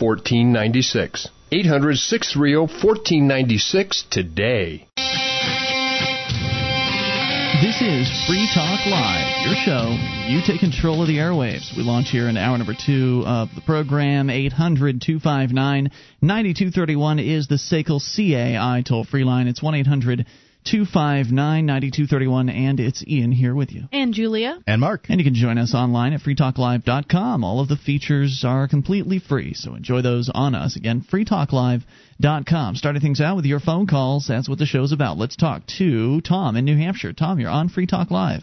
1496. 0.00 1.28
800 1.54 1.96
630 1.98 2.56
1496 2.82 4.06
today. 4.10 4.88
This 7.62 7.80
is 7.80 8.10
Free 8.26 8.48
Talk 8.52 8.84
Live, 8.86 9.46
your 9.46 9.54
show. 9.64 9.96
You 10.26 10.40
take 10.44 10.58
control 10.58 11.02
of 11.02 11.06
the 11.06 11.18
airwaves. 11.18 11.70
We 11.76 11.84
launch 11.84 12.08
here 12.10 12.28
in 12.28 12.36
hour 12.36 12.58
number 12.58 12.74
two 12.74 13.22
of 13.24 13.50
the 13.54 13.60
program. 13.60 14.30
800 14.30 15.00
259 15.00 15.92
9231 16.20 17.18
is 17.20 17.46
the 17.46 17.54
SACL 17.54 18.00
CAI 18.02 18.82
toll 18.82 19.04
free 19.04 19.22
line. 19.22 19.46
It's 19.46 19.62
1 19.62 19.76
800 19.76 20.26
259 20.64 21.66
9231, 21.66 22.48
and 22.48 22.80
it's 22.80 23.04
Ian 23.06 23.32
here 23.32 23.54
with 23.54 23.70
you. 23.70 23.84
And 23.92 24.14
Julia. 24.14 24.62
And 24.66 24.80
Mark. 24.80 25.06
And 25.08 25.20
you 25.20 25.24
can 25.24 25.34
join 25.34 25.58
us 25.58 25.74
online 25.74 26.14
at 26.14 26.20
freetalklive.com. 26.20 27.44
All 27.44 27.60
of 27.60 27.68
the 27.68 27.76
features 27.76 28.44
are 28.46 28.66
completely 28.66 29.18
free, 29.18 29.52
so 29.54 29.74
enjoy 29.74 30.00
those 30.00 30.30
on 30.32 30.54
us. 30.54 30.76
Again, 30.76 31.02
freetalklive.com. 31.02 32.76
Starting 32.76 33.02
things 33.02 33.20
out 33.20 33.36
with 33.36 33.44
your 33.44 33.60
phone 33.60 33.86
calls. 33.86 34.26
That's 34.28 34.48
what 34.48 34.58
the 34.58 34.66
show's 34.66 34.92
about. 34.92 35.18
Let's 35.18 35.36
talk 35.36 35.66
to 35.78 36.20
Tom 36.22 36.56
in 36.56 36.64
New 36.64 36.76
Hampshire. 36.76 37.12
Tom, 37.12 37.38
you're 37.40 37.50
on 37.50 37.68
Free 37.68 37.86
Talk 37.86 38.10
Live. 38.10 38.42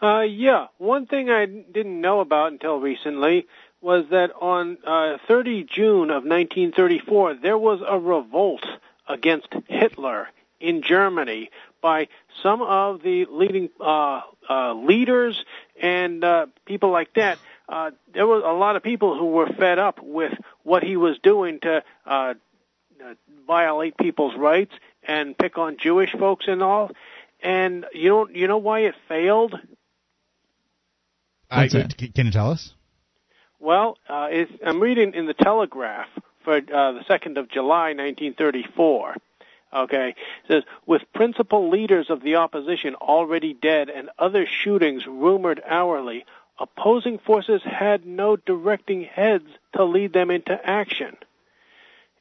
Uh, 0.00 0.20
yeah, 0.20 0.68
one 0.78 1.06
thing 1.06 1.28
I 1.28 1.46
didn't 1.46 2.00
know 2.00 2.20
about 2.20 2.52
until 2.52 2.78
recently 2.78 3.48
was 3.80 4.04
that 4.10 4.30
on 4.40 4.78
uh, 4.86 5.18
30 5.26 5.64
June 5.64 6.10
of 6.10 6.22
1934, 6.24 7.34
there 7.42 7.58
was 7.58 7.80
a 7.86 7.98
revolt 7.98 8.64
against 9.08 9.48
Hitler 9.66 10.28
in 10.60 10.82
Germany 10.82 11.50
by 11.80 12.08
some 12.42 12.62
of 12.62 13.02
the 13.02 13.26
leading 13.30 13.70
uh, 13.80 14.22
uh, 14.48 14.74
leaders 14.74 15.44
and 15.80 16.24
uh, 16.24 16.46
people 16.66 16.90
like 16.90 17.14
that. 17.14 17.38
Uh, 17.68 17.90
there 18.12 18.26
were 18.26 18.40
a 18.40 18.56
lot 18.56 18.76
of 18.76 18.82
people 18.82 19.18
who 19.18 19.26
were 19.26 19.46
fed 19.46 19.78
up 19.78 20.00
with 20.02 20.32
what 20.62 20.82
he 20.82 20.96
was 20.96 21.18
doing 21.22 21.60
to 21.60 21.82
uh, 22.06 22.34
uh, 23.04 23.14
violate 23.46 23.96
people's 23.96 24.34
rights 24.36 24.72
and 25.02 25.36
pick 25.36 25.58
on 25.58 25.76
Jewish 25.78 26.12
folks 26.12 26.46
and 26.48 26.62
all. 26.62 26.90
And 27.40 27.86
you 27.94 28.08
know, 28.08 28.28
you 28.28 28.48
know 28.48 28.58
why 28.58 28.80
it 28.80 28.94
failed? 29.08 29.54
I, 31.50 31.68
can 31.68 32.26
you 32.26 32.30
tell 32.30 32.50
us? 32.50 32.74
Well, 33.60 33.96
uh, 34.08 34.28
it's, 34.30 34.52
I'm 34.64 34.80
reading 34.80 35.14
in 35.14 35.26
the 35.26 35.34
Telegraph 35.34 36.08
for 36.44 36.56
uh, 36.56 36.92
the 36.92 37.04
2nd 37.08 37.38
of 37.38 37.50
July, 37.50 37.94
1934. 37.94 39.16
Okay, 39.72 40.10
it 40.10 40.48
says 40.48 40.62
with 40.86 41.02
principal 41.12 41.68
leaders 41.68 42.08
of 42.08 42.22
the 42.22 42.36
opposition 42.36 42.94
already 42.94 43.52
dead 43.52 43.90
and 43.90 44.08
other 44.18 44.46
shootings 44.46 45.06
rumored 45.06 45.62
hourly, 45.66 46.24
opposing 46.58 47.18
forces 47.18 47.60
had 47.62 48.06
no 48.06 48.36
directing 48.36 49.04
heads 49.04 49.48
to 49.74 49.84
lead 49.84 50.12
them 50.14 50.30
into 50.30 50.58
action. 50.64 51.16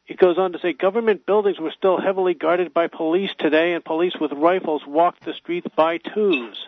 It 0.08 0.18
goes 0.18 0.38
on 0.38 0.54
to 0.54 0.60
say 0.60 0.74
government 0.74 1.26
buildings 1.26 1.60
were 1.60 1.72
still 1.72 2.00
heavily 2.00 2.34
guarded 2.34 2.74
by 2.74 2.88
police 2.88 3.32
today, 3.38 3.74
and 3.74 3.84
police 3.84 4.16
with 4.20 4.32
rifles 4.32 4.86
walked 4.86 5.24
the 5.24 5.34
streets 5.34 5.68
by 5.76 5.98
twos. 5.98 6.68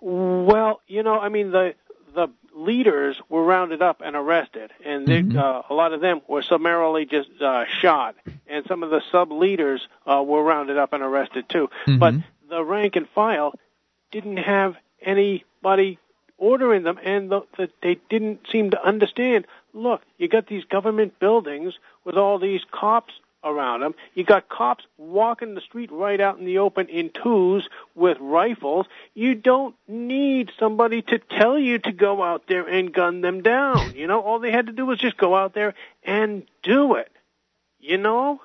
Well, 0.00 0.80
you 0.86 1.02
know, 1.02 1.18
I 1.18 1.30
mean 1.30 1.50
the 1.50 1.74
the 2.14 2.28
leaders 2.54 3.20
were 3.28 3.44
rounded 3.44 3.82
up 3.82 4.00
and 4.04 4.14
arrested, 4.16 4.70
and 4.84 5.06
they, 5.06 5.22
mm-hmm. 5.22 5.38
uh, 5.38 5.62
a 5.68 5.74
lot 5.74 5.92
of 5.92 6.00
them 6.00 6.20
were 6.28 6.42
summarily 6.42 7.04
just 7.04 7.30
uh, 7.40 7.64
shot, 7.66 8.16
and 8.46 8.64
some 8.66 8.82
of 8.82 8.90
the 8.90 9.02
sub 9.10 9.32
leaders 9.32 9.86
uh, 10.06 10.22
were 10.22 10.42
rounded 10.42 10.78
up 10.78 10.92
and 10.92 11.02
arrested 11.02 11.48
too. 11.48 11.68
Mm-hmm. 11.86 11.98
But 11.98 12.14
the 12.48 12.64
rank 12.64 12.96
and 12.96 13.08
file 13.08 13.54
didn't 14.10 14.38
have 14.38 14.76
anybody 15.02 15.98
ordering 16.38 16.82
them, 16.82 16.98
and 17.02 17.30
the, 17.30 17.42
the, 17.56 17.70
they 17.82 17.98
didn't 18.08 18.46
seem 18.50 18.70
to 18.70 18.84
understand. 18.84 19.46
Look, 19.72 20.02
you 20.18 20.28
got 20.28 20.46
these 20.46 20.64
government 20.64 21.18
buildings 21.18 21.74
with 22.04 22.16
all 22.16 22.38
these 22.38 22.62
cops 22.70 23.12
around 23.44 23.80
them. 23.80 23.94
You 24.14 24.24
got 24.24 24.48
cops 24.48 24.84
walking 24.96 25.54
the 25.54 25.60
street 25.60 25.92
right 25.92 26.20
out 26.20 26.38
in 26.38 26.44
the 26.44 26.58
open 26.58 26.88
in 26.88 27.10
twos 27.10 27.68
with 27.94 28.18
rifles. 28.20 28.86
You 29.14 29.34
don't 29.34 29.74
need 29.86 30.50
somebody 30.58 31.02
to 31.02 31.18
tell 31.18 31.58
you 31.58 31.78
to 31.80 31.92
go 31.92 32.22
out 32.22 32.44
there 32.48 32.66
and 32.66 32.92
gun 32.92 33.20
them 33.20 33.42
down. 33.42 33.94
You 33.94 34.06
know, 34.06 34.20
all 34.20 34.38
they 34.38 34.50
had 34.50 34.66
to 34.66 34.72
do 34.72 34.86
was 34.86 34.98
just 34.98 35.16
go 35.16 35.36
out 35.36 35.54
there 35.54 35.74
and 36.02 36.44
do 36.62 36.94
it. 36.94 37.12
You 37.80 37.98
know? 37.98 38.40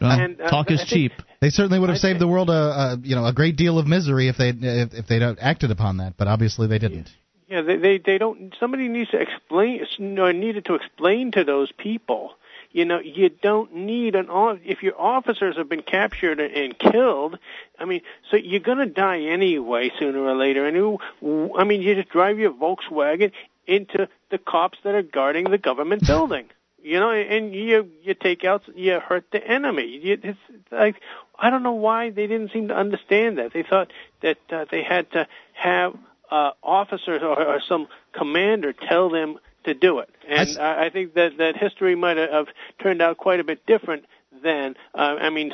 Well, 0.00 0.10
and, 0.10 0.40
uh, 0.40 0.50
talk 0.50 0.70
is 0.70 0.84
cheap. 0.84 1.12
They 1.40 1.50
certainly 1.50 1.78
would 1.78 1.88
have 1.88 1.96
I 1.96 1.98
saved 1.98 2.14
think, 2.14 2.20
the 2.20 2.28
world 2.28 2.50
a, 2.50 2.52
a 2.52 2.98
you 3.02 3.14
know 3.14 3.24
a 3.24 3.32
great 3.32 3.56
deal 3.56 3.78
of 3.78 3.86
misery 3.86 4.28
if 4.28 4.36
they 4.36 4.50
if, 4.50 4.94
if 4.94 5.06
they'd 5.06 5.22
acted 5.22 5.70
upon 5.70 5.98
that, 5.98 6.16
but 6.16 6.28
obviously 6.28 6.66
they 6.66 6.78
didn't. 6.78 7.10
Yeah, 7.48 7.62
they 7.62 7.76
they, 7.76 7.98
they 7.98 8.18
don't. 8.18 8.54
Somebody 8.58 8.88
needs 8.88 9.10
to 9.10 9.20
explain. 9.20 9.86
Needed 9.98 10.64
to 10.66 10.74
explain 10.74 11.32
to 11.32 11.44
those 11.44 11.72
people 11.72 12.34
you 12.76 12.84
know, 12.84 13.00
you 13.00 13.30
don't 13.30 13.74
need 13.74 14.14
an 14.14 14.26
if 14.62 14.82
your 14.82 15.00
officers 15.00 15.56
have 15.56 15.66
been 15.66 15.80
captured 15.80 16.40
and 16.40 16.78
killed. 16.78 17.38
I 17.78 17.86
mean, 17.86 18.02
so 18.30 18.36
you're 18.36 18.60
going 18.60 18.76
to 18.76 18.84
die 18.84 19.20
anyway 19.20 19.90
sooner 19.98 20.18
or 20.18 20.36
later. 20.36 20.66
And 20.66 20.76
you, 20.76 21.52
I 21.56 21.64
mean, 21.64 21.80
you 21.80 21.94
just 21.94 22.10
drive 22.10 22.38
your 22.38 22.52
Volkswagen 22.52 23.32
into 23.66 24.08
the 24.30 24.36
cops 24.36 24.76
that 24.84 24.94
are 24.94 25.00
guarding 25.00 25.50
the 25.50 25.56
government 25.56 26.02
building. 26.06 26.50
You 26.82 27.00
know, 27.00 27.10
and 27.12 27.54
you 27.54 27.90
you 28.02 28.12
take 28.12 28.44
out 28.44 28.64
you 28.74 29.00
hurt 29.00 29.24
the 29.32 29.42
enemy. 29.42 29.98
It's 30.04 30.38
like 30.70 30.96
I 31.38 31.48
don't 31.48 31.62
know 31.62 31.72
why 31.72 32.10
they 32.10 32.26
didn't 32.26 32.52
seem 32.52 32.68
to 32.68 32.76
understand 32.76 33.38
that. 33.38 33.54
They 33.54 33.62
thought 33.62 33.90
that 34.20 34.36
uh, 34.52 34.66
they 34.70 34.82
had 34.82 35.10
to 35.12 35.26
have 35.54 35.94
uh, 36.30 36.50
officers 36.62 37.22
or, 37.22 37.42
or 37.42 37.60
some 37.66 37.88
commander 38.12 38.74
tell 38.74 39.08
them 39.08 39.38
to 39.66 39.74
do 39.74 39.98
it. 40.00 40.10
And 40.28 40.58
I, 40.58 40.86
I 40.86 40.90
think 40.90 41.14
that 41.14 41.38
that 41.38 41.56
history 41.56 41.94
might 41.94 42.16
have 42.16 42.46
turned 42.82 43.02
out 43.02 43.18
quite 43.18 43.40
a 43.40 43.44
bit 43.44 43.64
different 43.66 44.04
then. 44.42 44.74
Uh, 44.94 45.16
I 45.20 45.30
mean, 45.30 45.52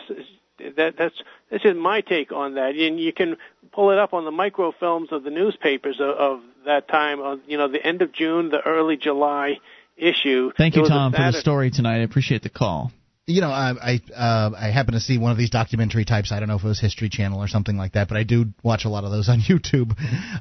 that 0.77 0.95
that's 0.97 1.15
that's 1.51 1.63
just 1.63 1.77
my 1.77 2.01
take 2.01 2.33
on 2.33 2.55
that. 2.55 2.75
And 2.75 2.99
you 2.99 3.13
can 3.13 3.37
pull 3.73 3.91
it 3.91 3.99
up 3.99 4.15
on 4.15 4.25
the 4.25 4.31
microfilms 4.31 5.13
of 5.13 5.25
the 5.25 5.31
newspapers 5.31 6.01
of, 6.01 6.11
of 6.11 6.41
that 6.67 6.89
time. 6.89 7.21
Of 7.21 7.41
you 7.47 7.59
know, 7.59 7.69
the 7.69 7.85
end 7.85 8.03
of 8.03 8.13
June, 8.13 8.51
the 8.51 8.61
early 8.61 8.97
July 8.97 9.59
issue. 9.97 10.53
Thank 10.57 10.77
you, 10.77 10.87
Tom, 10.87 11.13
for 11.13 11.19
the 11.19 11.41
story 11.41 11.71
tonight. 11.71 12.01
I 12.01 12.05
appreciate 12.05 12.43
the 12.43 12.51
call 12.51 12.93
you 13.27 13.41
know, 13.41 13.51
I 13.51 13.73
I, 13.81 14.15
uh, 14.15 14.51
I 14.57 14.71
happen 14.71 14.95
to 14.95 15.01
see 15.01 15.17
one 15.17 15.31
of 15.31 15.39
these 15.39 15.51
documentary 15.51 16.05
types. 16.05 16.33
I 16.33 16.41
don't 16.41 16.49
know 16.49 16.57
if 16.57 16.65
it 16.65 16.67
was 16.67 16.81
History 16.81 17.09
Channel 17.09 17.41
or 17.41 17.47
something 17.47 17.77
like 17.77 17.93
that, 17.93 18.09
but 18.09 18.17
I 18.17 18.25
do 18.25 18.47
watch 18.65 18.85
a 18.85 18.89
lot 18.89 19.05
of 19.05 19.13
those 19.13 19.29
on 19.29 19.41
YouTube. 19.49 19.93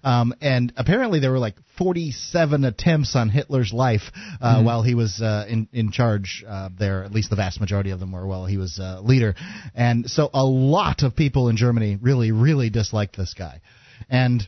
Um, 0.03 0.33
and 0.41 0.73
apparently 0.75 1.19
there 1.19 1.31
were 1.31 1.39
like 1.39 1.55
47 1.77 2.63
attempts 2.65 3.15
on 3.15 3.29
Hitler's 3.29 3.71
life 3.71 4.11
uh, 4.41 4.55
mm-hmm. 4.55 4.65
while 4.65 4.81
he 4.81 4.95
was 4.95 5.21
uh, 5.21 5.45
in 5.47 5.67
in 5.71 5.91
charge 5.91 6.43
uh, 6.47 6.69
there. 6.77 7.03
At 7.03 7.11
least 7.11 7.29
the 7.29 7.35
vast 7.35 7.59
majority 7.59 7.91
of 7.91 7.99
them 7.99 8.11
were 8.11 8.25
while 8.25 8.47
he 8.47 8.57
was 8.57 8.79
uh, 8.79 8.99
leader. 9.01 9.35
And 9.75 10.09
so 10.09 10.31
a 10.33 10.43
lot 10.43 11.03
of 11.03 11.15
people 11.15 11.49
in 11.49 11.57
Germany 11.57 11.99
really 12.01 12.31
really 12.31 12.71
disliked 12.71 13.15
this 13.15 13.35
guy. 13.37 13.61
And 14.09 14.41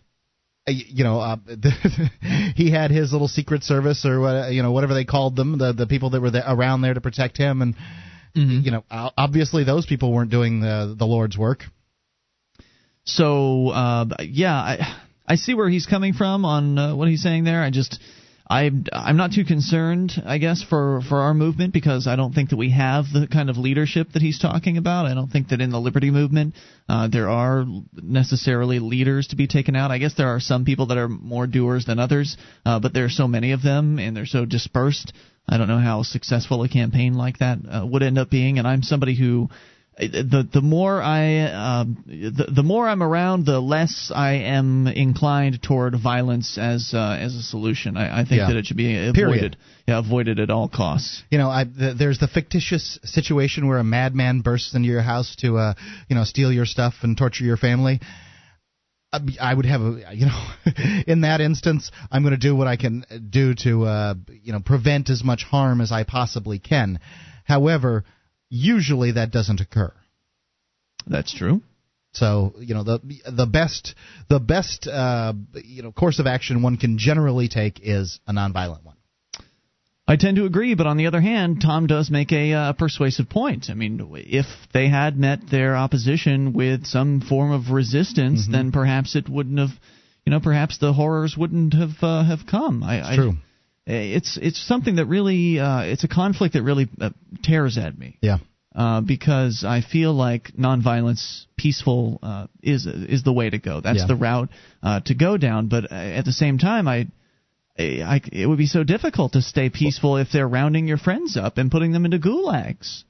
uh, 0.67 0.71
you 0.71 1.03
know, 1.03 1.19
uh, 1.19 1.37
he 2.55 2.71
had 2.71 2.89
his 2.89 3.11
little 3.11 3.27
secret 3.27 3.63
service 3.63 4.05
or 4.05 4.19
what, 4.19 4.53
you 4.53 4.63
know, 4.63 4.71
whatever 4.71 4.95
they 4.95 5.05
called 5.05 5.35
them, 5.35 5.59
the 5.59 5.73
the 5.73 5.85
people 5.85 6.09
that 6.11 6.21
were 6.21 6.31
there, 6.31 6.45
around 6.47 6.81
there 6.81 6.95
to 6.95 7.01
protect 7.01 7.37
him, 7.37 7.61
and 7.61 7.75
you 8.35 8.71
know, 8.71 8.83
obviously 8.89 9.63
those 9.63 9.85
people 9.85 10.11
weren't 10.11 10.31
doing 10.31 10.59
the 10.59 10.95
the 10.97 11.05
Lord's 11.05 11.37
work. 11.37 11.63
So 13.05 13.69
uh, 13.69 14.05
yeah, 14.21 14.55
I 14.55 14.97
I 15.27 15.35
see 15.35 15.53
where 15.53 15.69
he's 15.69 15.85
coming 15.85 16.13
from 16.13 16.45
on 16.45 16.77
uh, 16.77 16.95
what 16.95 17.07
he's 17.07 17.21
saying 17.21 17.43
there. 17.43 17.61
I 17.61 17.69
just 17.69 17.99
I 18.49 18.69
I'm 18.91 19.17
not 19.17 19.31
too 19.31 19.45
concerned, 19.45 20.13
I 20.25 20.37
guess, 20.37 20.61
for 20.61 21.01
for 21.07 21.21
our 21.21 21.33
movement 21.33 21.73
because 21.73 22.07
I 22.07 22.15
don't 22.15 22.33
think 22.33 22.49
that 22.49 22.57
we 22.57 22.71
have 22.71 23.05
the 23.11 23.27
kind 23.27 23.49
of 23.49 23.57
leadership 23.57 24.11
that 24.13 24.21
he's 24.21 24.39
talking 24.39 24.77
about. 24.77 25.05
I 25.05 25.13
don't 25.13 25.29
think 25.29 25.49
that 25.49 25.61
in 25.61 25.69
the 25.69 25.79
liberty 25.79 26.11
movement 26.11 26.55
uh, 26.89 27.07
there 27.07 27.29
are 27.29 27.65
necessarily 27.93 28.79
leaders 28.79 29.27
to 29.27 29.35
be 29.35 29.47
taken 29.47 29.75
out. 29.75 29.91
I 29.91 29.97
guess 29.97 30.15
there 30.15 30.27
are 30.27 30.39
some 30.39 30.65
people 30.65 30.87
that 30.87 30.97
are 30.97 31.07
more 31.09 31.47
doers 31.47 31.85
than 31.85 31.99
others, 31.99 32.37
uh, 32.65 32.79
but 32.79 32.93
there 32.93 33.05
are 33.05 33.09
so 33.09 33.27
many 33.27 33.53
of 33.53 33.61
them 33.61 33.97
and 33.97 34.15
they're 34.15 34.25
so 34.25 34.45
dispersed. 34.45 35.13
I 35.47 35.57
don't 35.57 35.67
know 35.67 35.79
how 35.79 36.03
successful 36.03 36.63
a 36.63 36.69
campaign 36.69 37.13
like 37.13 37.39
that 37.39 37.59
uh, 37.69 37.85
would 37.85 38.03
end 38.03 38.17
up 38.17 38.29
being, 38.29 38.59
and 38.59 38.67
I'm 38.67 38.81
somebody 38.81 39.15
who 39.15 39.49
the 39.95 40.47
the 40.51 40.61
more 40.61 41.01
I 41.03 41.41
um, 41.41 42.03
the 42.07 42.45
the 42.49 42.63
more 42.63 42.87
I'm 42.87 43.03
around, 43.03 43.45
the 43.45 43.59
less 43.59 44.11
I 44.13 44.33
am 44.33 44.87
inclined 44.87 45.61
toward 45.61 45.95
violence 46.01 46.57
as 46.57 46.93
uh, 46.95 47.17
as 47.19 47.35
a 47.35 47.43
solution. 47.43 47.95
I, 47.95 48.21
I 48.21 48.25
think 48.25 48.39
Yeah. 48.39 48.47
that 48.47 48.55
it 48.57 48.65
should 48.65 48.77
be 48.77 48.95
avoided. 48.97 49.13
Period. 49.15 49.57
Yeah, 49.87 49.99
avoided 49.99 50.39
at 50.39 50.49
all 50.49 50.67
costs. 50.69 51.21
You 51.29 51.37
know, 51.37 51.49
I, 51.49 51.65
th- 51.65 51.97
there's 51.97 52.17
the 52.17 52.27
fictitious 52.27 52.97
situation 53.03 53.67
where 53.67 53.77
a 53.79 53.83
madman 53.83 54.39
bursts 54.41 54.73
into 54.73 54.87
your 54.87 55.01
house 55.01 55.35
to, 55.41 55.57
uh, 55.57 55.73
you 56.07 56.15
know, 56.15 56.23
steal 56.23 56.53
your 56.53 56.65
stuff 56.65 56.93
and 57.01 57.17
torture 57.17 57.43
your 57.43 57.57
family. 57.57 57.99
I- 59.13 59.51
I 59.51 59.53
would 59.53 59.65
have 59.65 59.81
a, 59.81 60.03
you 60.13 60.25
know, 60.25 60.45
in 61.07 61.21
that 61.21 61.39
instance, 61.39 61.91
I'm 62.11 62.23
going 62.23 62.33
to 62.33 62.37
do 62.37 62.55
what 62.55 62.67
I 62.67 62.75
can 62.75 63.05
do 63.29 63.53
to, 63.63 63.85
uh, 63.85 64.13
you 64.41 64.51
know, 64.51 64.59
prevent 64.59 65.09
as 65.09 65.23
much 65.23 65.43
harm 65.43 65.79
as 65.81 65.91
I 65.91 66.03
possibly 66.03 66.59
can. 66.59 66.99
However, 67.45 68.03
usually 68.49 69.11
that 69.13 69.31
doesn't 69.31 69.61
occur. 69.61 69.93
That's 71.07 71.33
true. 71.33 71.61
So 72.13 72.53
you 72.59 72.75
know 72.75 72.83
the 72.83 72.99
the 73.25 73.47
best 73.47 73.95
the 74.29 74.39
best 74.39 74.87
uh, 74.87 75.33
you 75.63 75.81
know 75.81 75.91
course 75.91 76.19
of 76.19 76.27
action 76.27 76.61
one 76.61 76.77
can 76.77 76.99
generally 76.99 77.47
take 77.47 77.79
is 77.81 78.19
a 78.27 78.33
nonviolent 78.33 78.83
one. 78.83 78.97
I 80.05 80.17
tend 80.17 80.35
to 80.37 80.45
agree, 80.45 80.75
but 80.75 80.85
on 80.85 80.97
the 80.97 81.07
other 81.07 81.21
hand, 81.21 81.61
Tom 81.61 81.87
does 81.87 82.09
make 82.11 82.33
a 82.33 82.53
uh, 82.53 82.73
persuasive 82.73 83.29
point. 83.29 83.67
I 83.69 83.73
mean, 83.73 84.05
if 84.27 84.45
they 84.73 84.89
had 84.89 85.17
met 85.17 85.39
their 85.49 85.77
opposition 85.77 86.51
with 86.51 86.85
some 86.85 87.21
form 87.21 87.51
of 87.51 87.71
resistance, 87.71 88.43
Mm-hmm. 88.43 88.51
then 88.51 88.71
perhaps 88.73 89.15
it 89.15 89.29
wouldn't 89.29 89.59
have, 89.59 89.69
you 90.25 90.31
know, 90.31 90.41
perhaps 90.41 90.77
the 90.77 90.91
horrors 90.91 91.37
wouldn't 91.37 91.73
have 91.73 91.91
uh, 92.01 92.23
have 92.25 92.45
come. 92.45 92.83
I, 92.83 93.13
I, 93.13 93.15
true. 93.15 93.33
It's 93.85 94.37
it's 94.41 94.65
something 94.65 94.95
that 94.97 95.05
really 95.05 95.59
uh, 95.59 95.81
it's 95.81 96.03
a 96.03 96.07
conflict 96.09 96.53
that 96.55 96.63
really 96.63 96.89
uh, 96.99 97.11
tears 97.41 97.77
at 97.77 97.97
me. 97.97 98.17
Yeah. 98.21 98.37
Uh, 98.75 99.01
because 99.01 99.63
I 99.67 99.81
feel 99.81 100.13
like 100.13 100.51
nonviolence, 100.59 101.45
peaceful, 101.57 102.19
uh, 102.23 102.47
is 102.61 102.85
is 102.87 103.23
the 103.23 103.31
way 103.33 103.49
to 103.49 103.57
go. 103.57 103.81
That's 103.81 103.99
Yeah. 103.99 104.07
the 104.07 104.15
route 104.15 104.49
uh, 104.81 104.99
to 105.01 105.13
go 105.13 105.37
down. 105.37 105.67
But 105.67 105.91
uh, 105.91 105.95
at 105.95 106.25
the 106.25 106.33
same 106.33 106.57
time, 106.57 106.87
I, 106.87 107.07
I, 107.77 108.21
it 108.31 108.47
would 108.47 108.57
be 108.57 108.67
so 108.67 108.83
difficult 108.83 109.33
to 109.33 109.41
stay 109.41 109.69
peaceful 109.69 110.17
if 110.17 110.31
they're 110.31 110.47
rounding 110.47 110.87
your 110.87 110.97
friends 110.97 111.37
up 111.37 111.57
and 111.57 111.71
putting 111.71 111.91
them 111.91 112.05
into 112.05 112.19
gulags. 112.19 113.03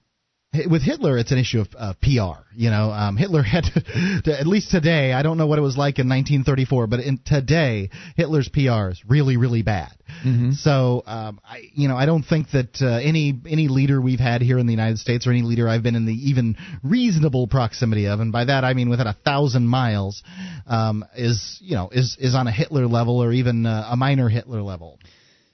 With 0.70 0.84
Hitler, 0.84 1.18
it's 1.18 1.32
an 1.32 1.40
issue 1.40 1.62
of 1.62 1.68
uh, 1.76 1.94
PR. 2.02 2.44
You 2.56 2.70
know, 2.70 2.92
um, 2.92 3.18
Hitler 3.18 3.42
had 3.42 3.64
to, 3.64 4.22
to, 4.26 4.40
at 4.40 4.46
least 4.46 4.70
today. 4.70 5.12
I 5.12 5.24
don't 5.24 5.38
know 5.38 5.48
what 5.48 5.58
it 5.58 5.64
was 5.64 5.78
like 5.78 5.98
in 5.98 6.08
1934, 6.08 6.88
but 6.88 7.00
in 7.00 7.20
today, 7.26 7.90
Hitler's 8.16 8.50
PR 8.50 8.90
is 8.90 9.02
really, 9.08 9.38
really 9.38 9.64
bad. 9.64 9.92
Mm-hmm. 10.24 10.52
So, 10.52 11.02
um, 11.08 11.42
I, 11.44 11.64
you 11.74 11.88
know, 11.88 11.98
I 11.98 12.06
don't 12.06 12.22
think 12.22 12.52
that 12.52 12.82
uh, 12.82 13.00
any 13.02 13.34
any 13.50 13.68
leader 13.68 14.00
we've 14.00 14.20
had 14.20 14.42
here 14.42 14.60
in 14.60 14.68
the 14.68 14.74
United 14.74 15.00
States, 15.00 15.26
or 15.26 15.32
any 15.32 15.42
leader 15.42 15.68
I've 15.68 15.82
been 15.82 15.96
in 15.96 16.06
the 16.06 16.14
even 16.14 16.56
reasonable 16.84 17.48
proximity 17.48 18.06
of, 18.06 18.20
and 18.20 18.32
by 18.32 18.46
that 18.46 18.64
I 18.64 18.74
mean 18.74 18.90
within 18.90 19.08
a 19.08 19.14
thousand 19.26 19.68
miles, 19.68 20.22
um, 20.68 21.04
is 21.16 21.58
you 21.62 21.76
know 21.76 21.90
is 21.92 22.16
is 22.20 22.36
on 22.36 22.48
a 22.48 22.52
Hitler 22.52 22.86
level 22.86 23.24
or 23.24 23.32
even 23.32 23.66
uh, 23.66 23.88
a 23.90 23.98
minor 23.98 24.30
Hitler 24.30 24.62
level. 24.62 25.00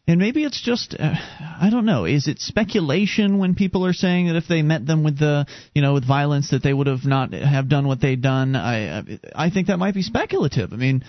And 0.09 0.17
maybe 0.17 0.43
it's 0.43 0.59
just 0.59 0.95
uh, 0.99 1.13
I 1.61 1.69
don't 1.69 1.85
know. 1.85 2.05
Is 2.05 2.27
it 2.27 2.39
speculation 2.39 3.37
when 3.37 3.53
people 3.53 3.85
are 3.85 3.93
saying 3.93 4.25
that 4.25 4.35
if 4.37 4.47
they 4.47 4.63
met 4.63 4.83
them 4.83 5.03
with 5.03 5.19
the 5.19 5.45
you 5.75 5.83
know 5.83 5.93
with 5.93 6.03
violence 6.03 6.49
that 6.49 6.63
they 6.63 6.73
would 6.73 6.87
have 6.87 7.05
not 7.05 7.31
have 7.31 7.69
done 7.69 7.87
what 7.87 8.01
they'd 8.01 8.19
done? 8.19 8.55
I 8.55 9.19
I 9.35 9.51
think 9.51 9.67
that 9.67 9.77
might 9.77 9.93
be 9.93 10.01
speculative. 10.01 10.73
I 10.73 10.77
mean, 10.77 11.03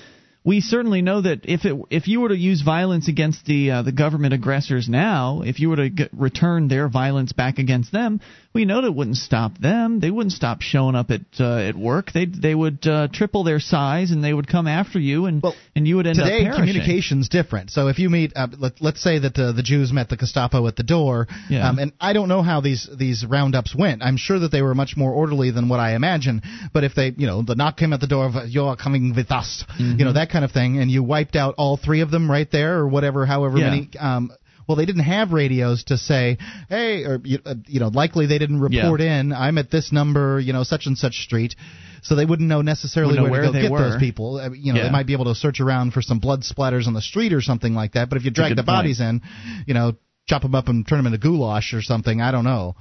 we 0.45 0.61
certainly 0.61 1.01
know 1.01 1.23
that 1.23 1.41
if 1.45 1.65
it 1.65 1.81
if 1.89 2.09
you 2.09 2.21
were 2.21 2.29
to 2.29 2.37
use 2.37 2.61
violence 2.61 3.09
against 3.09 3.47
the 3.47 3.71
uh, 3.71 3.83
the 3.83 3.93
government 3.93 4.35
aggressors 4.35 4.87
now, 4.87 5.41
if 5.47 5.61
you 5.61 5.71
were 5.71 5.77
to 5.77 5.89
get, 5.89 6.11
return 6.13 6.69
their 6.69 6.87
violence 6.91 7.33
back 7.33 7.59
against 7.59 7.93
them, 7.93 8.21
we 8.53 8.65
know 8.65 8.81
that 8.81 8.89
it 8.89 8.95
wouldn't 8.95 9.17
stop 9.17 9.57
them. 9.59 10.01
They 10.01 10.11
wouldn't 10.11 10.33
stop 10.33 10.61
showing 10.61 10.97
up 10.97 11.11
at 11.11 11.21
uh, 11.39 11.59
at 11.59 11.77
work. 11.77 12.11
They 12.13 12.27
they 12.27 12.55
would 12.55 12.85
uh, 12.87 13.07
triple 13.13 13.45
their 13.45 13.61
size 13.61 14.11
and 14.11 14.25
they 14.25 14.35
would 14.35 14.49
come 14.49 14.67
after 14.67 14.99
you 14.99 15.27
and 15.27 15.43
and 15.77 15.87
you 15.87 15.97
would 15.97 16.07
end 16.07 16.17
Today, 16.19 16.47
up 16.47 16.57
perishing. 16.57 16.75
communication's 16.75 17.29
different. 17.29 17.71
So 17.71 17.87
if 17.89 17.99
you 18.01 18.11
meet, 18.11 18.33
uh, 18.35 18.49
let, 18.59 18.81
let's 18.81 19.01
say 19.03 19.21
that 19.21 19.35
the, 19.35 19.53
the 19.53 19.63
Jews 19.63 19.93
met 19.93 20.09
the 20.09 20.17
Gestapo 20.17 20.67
at 20.67 20.75
the 20.75 20.83
door, 20.83 21.29
Yeah. 21.49 21.69
um, 21.69 21.79
and 21.79 21.93
I 22.01 22.13
don't 22.13 22.29
know 22.29 22.43
how 22.43 22.61
these 22.61 22.89
these 22.99 23.25
roundups 23.25 23.75
went. 23.75 24.03
I'm 24.03 24.17
sure 24.17 24.41
that 24.41 24.51
they 24.51 24.63
were 24.63 24.75
much 24.75 24.97
more 24.97 25.13
orderly 25.13 25.53
than 25.53 25.69
what 25.69 25.79
I 25.79 25.95
imagine. 25.95 26.43
But 26.73 26.83
if 26.83 26.95
they, 26.97 27.13
you 27.17 27.27
know, 27.29 27.43
the 27.43 27.55
knock 27.55 27.77
came 27.77 27.93
at 27.93 28.01
the 28.01 28.09
door 28.09 28.27
of 28.27 28.49
"You're 28.49 28.75
coming 28.77 29.15
with 29.15 29.31
us," 29.31 29.65
Mm-hmm. 29.79 29.99
you 29.99 30.05
know, 30.05 30.13
that 30.15 30.31
kind 30.31 30.45
of 30.45 30.51
thing, 30.51 30.79
and 30.79 30.91
you 30.91 31.03
wiped 31.05 31.37
out 31.37 31.55
all 31.57 31.77
three 31.77 32.01
of 32.01 32.11
them 32.11 32.29
right 32.31 32.51
there, 32.51 32.79
or 32.79 32.89
whatever, 32.89 33.27
however 33.27 33.59
Yeah. 33.59 33.71
many. 33.71 33.91
Um, 33.99 34.33
well, 34.71 34.77
they 34.77 34.87
didn't 34.87 35.03
have 35.03 35.33
radios 35.33 35.83
to 35.85 35.99
say, 35.99 36.39
"Hey," 36.69 37.03
or 37.03 37.21
you, 37.25 37.41
uh, 37.45 37.57
you 37.67 37.81
know, 37.81 37.89
likely 37.89 38.27
they 38.27 38.39
didn't 38.39 38.61
report 38.61 39.01
in. 39.01 39.33
I'm 39.33 39.59
at 39.59 39.69
this 39.69 39.91
number, 39.91 40.39
you 40.39 40.53
know, 40.53 40.63
such 40.63 40.87
and 40.87 40.97
such 40.97 41.25
street. 41.25 41.57
So 42.03 42.15
they 42.15 42.25
wouldn't 42.25 42.49
know 42.49 42.63
necessarily 42.63 43.15
Wouldn't 43.15 43.27
know 43.27 43.31
where, 43.33 43.43
where 43.43 43.53
to 43.53 43.69
go 43.69 43.69
get 43.69 43.83
those 43.83 43.95
were. 43.95 43.99
people. 43.99 44.37
Uh, 44.37 44.51
You 44.53 44.73
know, 44.73 44.79
Yeah. 44.79 44.87
they 44.87 44.91
might 44.93 45.07
be 45.09 45.13
able 45.13 45.25
to 45.25 45.35
search 45.35 45.59
around 45.61 45.93
for 45.93 46.03
some 46.03 46.21
blood 46.21 46.43
splatters 46.43 46.87
on 46.87 46.95
the 46.95 47.03
street 47.03 47.33
or 47.33 47.41
something 47.41 47.75
like 47.75 47.93
that. 47.95 48.09
But 48.09 48.17
if 48.19 48.25
you 48.25 48.31
drag 48.31 48.55
the 48.55 48.63
bodies 48.63 49.01
in, 49.01 49.21
you 49.67 49.75
know, 49.75 49.97
chop 50.29 50.43
them 50.43 50.55
up 50.55 50.69
and 50.69 50.87
turn 50.87 50.99
them 51.01 51.07
into 51.07 51.19
goulash 51.19 51.75
or 51.75 51.83
something, 51.83 52.23
I 52.23 52.31
don't 52.31 52.45
know. 52.45 52.77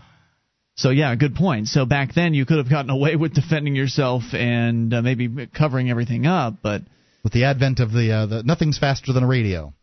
So 0.76 0.92
yeah, 0.92 1.14
good 1.16 1.34
point. 1.36 1.68
So 1.70 1.86
back 1.86 2.14
then 2.14 2.34
you 2.34 2.46
could 2.46 2.58
have 2.60 2.70
gotten 2.70 2.92
away 2.92 3.16
with 3.18 3.34
defending 3.34 3.76
yourself 3.76 4.24
and 4.34 4.94
uh, 4.94 5.02
maybe 5.02 5.48
covering 5.48 5.90
everything 5.90 6.28
up, 6.28 6.60
but 6.62 6.84
With 7.24 7.34
the 7.34 7.44
advent 7.46 7.82
of 7.82 7.92
the, 7.92 8.12
uh, 8.14 8.26
the 8.28 8.44
nothing's 8.44 8.78
faster 8.78 9.12
than 9.12 9.24
a 9.24 9.28
radio. 9.28 9.74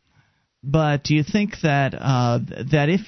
But 0.67 1.05
do 1.05 1.14
you 1.14 1.23
think 1.23 1.55
that 1.62 1.95
uh, 1.95 2.41
that 2.73 2.89
if 2.89 3.01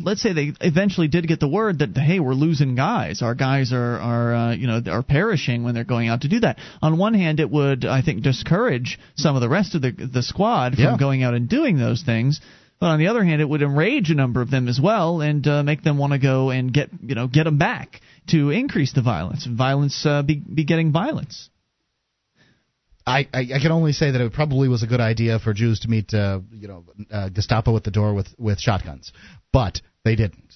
let's 0.00 0.20
say 0.20 0.32
they 0.32 0.52
eventually 0.60 1.06
did 1.08 1.28
get 1.28 1.38
the 1.38 1.48
word 1.48 1.78
that 1.78 1.96
hey 1.96 2.18
we're 2.18 2.34
losing 2.34 2.74
guys, 2.74 3.22
our 3.22 3.34
guys 3.36 3.72
are 3.72 3.98
are 3.98 4.34
uh, 4.34 4.52
you 4.54 4.66
know 4.66 4.80
are 4.90 5.02
perishing 5.04 5.62
when 5.62 5.74
they're 5.74 5.84
going 5.84 6.08
out 6.08 6.22
to 6.22 6.28
do 6.28 6.40
that. 6.40 6.58
On 6.82 6.98
one 6.98 7.14
hand, 7.14 7.38
it 7.38 7.48
would 7.48 7.84
I 7.84 8.02
think 8.02 8.22
discourage 8.22 8.98
some 9.16 9.36
of 9.36 9.40
the 9.42 9.48
rest 9.48 9.74
of 9.76 9.82
the 9.82 9.92
the 9.92 10.22
squad 10.22 10.74
from 10.74 10.82
Yeah. 10.84 10.96
going 10.98 11.22
out 11.22 11.34
and 11.34 11.48
doing 11.48 11.78
those 11.78 12.02
things. 12.02 12.40
But 12.80 12.86
on 12.90 12.98
the 13.00 13.08
other 13.08 13.24
hand, 13.24 13.40
it 13.40 13.48
would 13.48 13.62
enrage 13.62 14.10
a 14.10 14.14
number 14.14 14.40
of 14.40 14.50
them 14.50 14.68
as 14.68 14.80
well 14.80 15.20
and 15.20 15.44
uh, 15.48 15.62
make 15.64 15.82
them 15.82 15.98
want 15.98 16.12
to 16.12 16.18
go 16.18 16.50
and 16.50 16.72
get 16.72 16.90
you 17.02 17.14
know 17.14 17.28
get 17.28 17.44
them 17.44 17.58
back 17.58 18.00
to 18.28 18.50
increase 18.50 18.92
the 18.92 19.02
violence. 19.02 19.46
Violence 19.46 20.04
uh, 20.04 20.22
be 20.22 20.36
be 20.36 20.64
getting 20.64 20.92
violence. 20.92 21.48
I, 23.08 23.26
I, 23.32 23.40
I 23.56 23.58
can 23.60 23.72
only 23.72 23.92
say 23.92 24.10
that 24.10 24.20
it 24.20 24.32
probably 24.32 24.68
was 24.68 24.82
a 24.82 24.86
good 24.86 25.00
idea 25.00 25.38
for 25.38 25.54
Jews 25.54 25.80
to 25.80 25.88
meet, 25.88 26.12
uh, 26.12 26.40
you 26.52 26.68
know, 26.68 26.84
uh, 27.10 27.28
Gestapo 27.30 27.76
at 27.76 27.84
the 27.84 27.90
door 27.90 28.14
with, 28.14 28.28
with 28.38 28.60
shotguns, 28.60 29.12
but 29.52 29.80
they 30.04 30.14
didn't. 30.14 30.52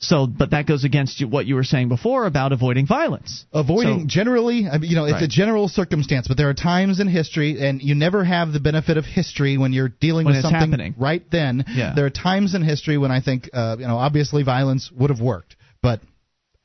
So, 0.00 0.28
but 0.28 0.50
that 0.50 0.66
goes 0.68 0.84
against 0.84 1.24
what 1.26 1.46
you 1.46 1.56
were 1.56 1.64
saying 1.64 1.88
before 1.88 2.26
about 2.26 2.52
avoiding 2.52 2.86
violence. 2.86 3.44
Avoiding 3.52 4.02
So- 4.02 4.06
generally, 4.06 4.68
I 4.70 4.78
mean, 4.78 4.90
you 4.90 4.96
know, 4.96 5.06
it's 5.06 5.22
a 5.22 5.26
general 5.26 5.66
circumstance, 5.66 6.28
but 6.28 6.36
there 6.36 6.48
are 6.48 6.54
times 6.54 7.00
in 7.00 7.08
history, 7.08 7.60
and 7.60 7.82
you 7.82 7.96
never 7.96 8.22
have 8.22 8.52
the 8.52 8.60
benefit 8.60 8.96
of 8.96 9.04
history 9.04 9.58
when 9.58 9.72
you're 9.72 9.88
dealing 9.88 10.24
When 10.24 10.36
with 10.36 10.42
something 10.42 10.60
happening. 10.60 10.94
right 10.98 11.28
then. 11.32 11.64
Yeah. 11.66 11.94
There 11.96 12.06
are 12.06 12.10
times 12.10 12.54
in 12.54 12.62
history 12.62 12.96
when 12.96 13.10
I 13.10 13.20
think, 13.20 13.50
uh, 13.52 13.76
you 13.80 13.88
know, 13.88 13.98
obviously 13.98 14.44
violence 14.44 14.88
would 14.92 15.10
have 15.10 15.20
worked, 15.20 15.56
but 15.82 16.00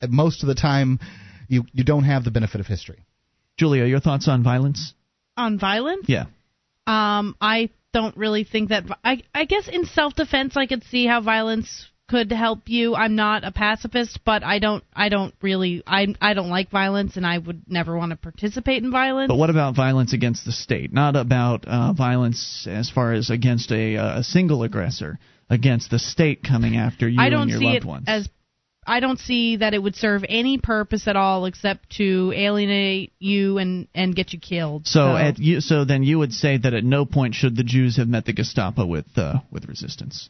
most 0.08 0.44
of 0.44 0.46
the 0.46 0.54
time, 0.54 1.00
you 1.48 1.64
you 1.72 1.82
don't 1.82 2.04
have 2.04 2.22
the 2.22 2.30
benefit 2.30 2.60
of 2.60 2.66
history. 2.68 3.04
Julia, 3.56 3.84
your 3.84 4.00
thoughts 4.00 4.28
on 4.28 4.42
violence? 4.42 4.94
On 5.36 5.58
violence? 5.58 6.06
Yeah. 6.08 6.26
Um, 6.86 7.36
I 7.40 7.70
don't 7.92 8.16
really 8.16 8.44
think 8.44 8.70
that. 8.70 8.84
I 9.02 9.22
I 9.34 9.44
guess 9.44 9.68
in 9.68 9.84
self 9.86 10.14
defense, 10.14 10.56
I 10.56 10.66
could 10.66 10.84
see 10.84 11.06
how 11.06 11.20
violence 11.20 11.88
could 12.08 12.30
help 12.30 12.68
you. 12.68 12.94
I'm 12.94 13.16
not 13.16 13.44
a 13.44 13.50
pacifist, 13.50 14.20
but 14.24 14.42
I 14.42 14.58
don't 14.58 14.84
I 14.94 15.08
don't 15.08 15.34
really 15.40 15.82
I 15.86 16.14
I 16.20 16.34
don't 16.34 16.50
like 16.50 16.70
violence, 16.70 17.16
and 17.16 17.26
I 17.26 17.38
would 17.38 17.62
never 17.68 17.96
want 17.96 18.10
to 18.10 18.16
participate 18.16 18.82
in 18.82 18.90
violence. 18.90 19.28
But 19.28 19.36
what 19.36 19.50
about 19.50 19.74
violence 19.74 20.12
against 20.12 20.44
the 20.44 20.52
state? 20.52 20.92
Not 20.92 21.16
about 21.16 21.66
uh, 21.66 21.92
violence 21.94 22.66
as 22.70 22.90
far 22.90 23.12
as 23.12 23.30
against 23.30 23.72
a, 23.72 23.96
uh, 23.96 24.18
a 24.20 24.22
single 24.22 24.62
aggressor, 24.62 25.18
against 25.48 25.90
the 25.90 25.98
state 25.98 26.42
coming 26.42 26.76
after 26.76 27.08
you 27.08 27.20
I 27.20 27.30
don't 27.30 27.42
and 27.42 27.50
your 27.50 27.60
see 27.60 27.66
loved 27.66 27.76
it 27.76 27.84
ones. 27.84 28.04
as 28.06 28.28
I 28.86 29.00
don't 29.00 29.18
see 29.18 29.56
that 29.56 29.74
it 29.74 29.82
would 29.82 29.96
serve 29.96 30.24
any 30.28 30.58
purpose 30.58 31.08
at 31.08 31.16
all 31.16 31.46
except 31.46 31.90
to 31.96 32.32
alienate 32.34 33.12
you 33.18 33.58
and 33.58 33.88
and 33.94 34.14
get 34.14 34.32
you 34.32 34.40
killed. 34.40 34.86
so, 34.86 35.16
at 35.16 35.38
you, 35.38 35.60
so 35.60 35.84
then 35.84 36.02
you 36.02 36.18
would 36.18 36.32
say 36.32 36.58
that 36.58 36.74
at 36.74 36.84
no 36.84 37.04
point 37.04 37.34
should 37.34 37.56
the 37.56 37.64
Jews 37.64 37.96
have 37.96 38.08
met 38.08 38.24
the 38.26 38.32
Gestapo 38.32 38.84
with 38.86 39.06
uh, 39.16 39.40
with 39.50 39.66
resistance. 39.66 40.28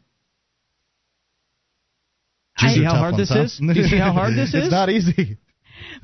Do 2.58 2.66
you 2.68 2.74
see 2.74 2.84
how 2.84 2.94
hard 2.96 3.16
this 3.16 3.28
huh? 3.32 3.42
is? 3.42 3.58
Do 3.58 3.72
you 3.72 3.84
see 3.86 3.98
how 3.98 4.12
hard 4.12 4.34
this 4.34 4.50
is? 4.50 4.64
It's 4.64 4.70
not 4.70 4.88
easy. 4.88 5.38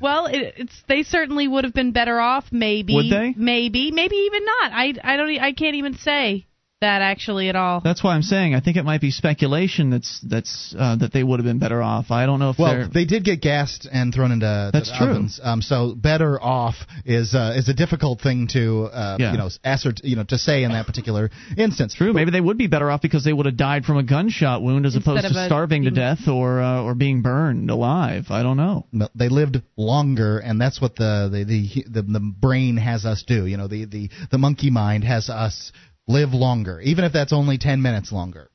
Well, 0.01 0.25
it, 0.25 0.55
it's 0.57 0.83
they 0.87 1.03
certainly 1.03 1.47
would 1.47 1.63
have 1.63 1.73
been 1.73 1.91
better 1.93 2.19
off. 2.19 2.45
Maybe. 2.51 2.93
Would 2.93 3.09
they? 3.09 3.33
Maybe. 3.37 3.91
Maybe 3.91 4.15
even 4.15 4.43
not. 4.45 4.71
I 4.73 4.93
I 5.03 5.15
don't. 5.15 5.29
e- 5.31 5.39
I 5.39 5.53
can't 5.53 5.75
even 5.75 5.95
say 5.97 6.45
that 6.81 7.01
actually 7.03 7.47
at 7.47 7.55
all. 7.55 7.79
That's 7.81 8.03
why 8.03 8.15
I'm 8.15 8.23
saying 8.23 8.55
I 8.55 8.59
think 8.59 8.75
it 8.75 8.83
might 8.83 9.01
be 9.01 9.11
speculation 9.11 9.91
that's 9.91 10.19
that's 10.21 10.75
uh, 10.77 10.95
that 10.97 11.13
they 11.13 11.23
would 11.23 11.39
have 11.39 11.45
been 11.45 11.59
better 11.59 11.81
off. 11.81 12.09
I 12.09 12.25
don't 12.25 12.39
know 12.39 12.49
if 12.49 12.57
Well, 12.59 12.73
they're. 12.73 12.87
they 12.87 13.05
did 13.05 13.23
get 13.23 13.39
gassed 13.39 13.87
and 13.91 14.11
thrown 14.13 14.31
into 14.31 14.69
That's 14.73 14.89
the 14.91 14.97
true. 14.97 15.07
ovens. 15.11 15.39
Um, 15.41 15.61
so 15.61 15.93
better 15.95 16.41
off 16.41 16.75
is 17.05 17.35
uh, 17.35 17.53
is 17.55 17.69
a 17.69 17.73
difficult 17.75 18.19
thing 18.21 18.47
to 18.53 18.85
uh, 18.91 19.17
Yeah. 19.19 19.31
you 19.33 19.37
know 19.37 19.49
assert 19.63 20.01
you 20.03 20.15
know 20.15 20.23
to 20.25 20.37
say 20.39 20.63
in 20.63 20.71
that 20.71 20.87
particular 20.87 21.29
instance. 21.55 21.93
True. 21.93 22.13
Maybe 22.13 22.31
they 22.31 22.41
would 22.41 22.57
be 22.57 22.67
better 22.67 22.89
off 22.89 23.01
because 23.01 23.23
they 23.23 23.33
would 23.33 23.45
have 23.45 23.57
died 23.57 23.85
from 23.85 23.97
a 23.97 24.03
gunshot 24.03 24.63
wound 24.63 24.85
as 24.87 24.95
opposed 24.95 25.23
of 25.25 25.33
to 25.33 25.39
a- 25.39 25.45
starving 25.45 25.83
to 25.83 25.91
death 25.91 26.27
or 26.27 26.61
uh, 26.61 26.81
or 26.81 26.95
being 26.95 27.21
burned 27.21 27.69
alive. 27.69 28.25
I 28.31 28.41
don't 28.41 28.57
know. 28.57 28.87
But 28.91 29.11
they 29.13 29.29
lived 29.29 29.61
longer, 29.77 30.39
and 30.39 30.59
that's 30.59 30.81
what 30.81 30.95
the 30.95 31.29
the, 31.31 31.43
the 31.43 32.01
the 32.01 32.01
the 32.01 32.19
brain 32.19 32.77
has 32.77 33.05
us 33.05 33.23
do. 33.27 33.45
You 33.45 33.57
know, 33.57 33.67
the 33.67 33.85
the 33.85 34.09
the 34.31 34.37
monkey 34.39 34.71
mind 34.71 35.03
has 35.03 35.29
us 35.29 35.71
live 36.07 36.33
longer, 36.33 36.79
even 36.81 37.03
if 37.03 37.13
that's 37.13 37.33
only 37.33 37.57
ten 37.57 37.81
minutes 37.81 38.11
longer. 38.11 38.49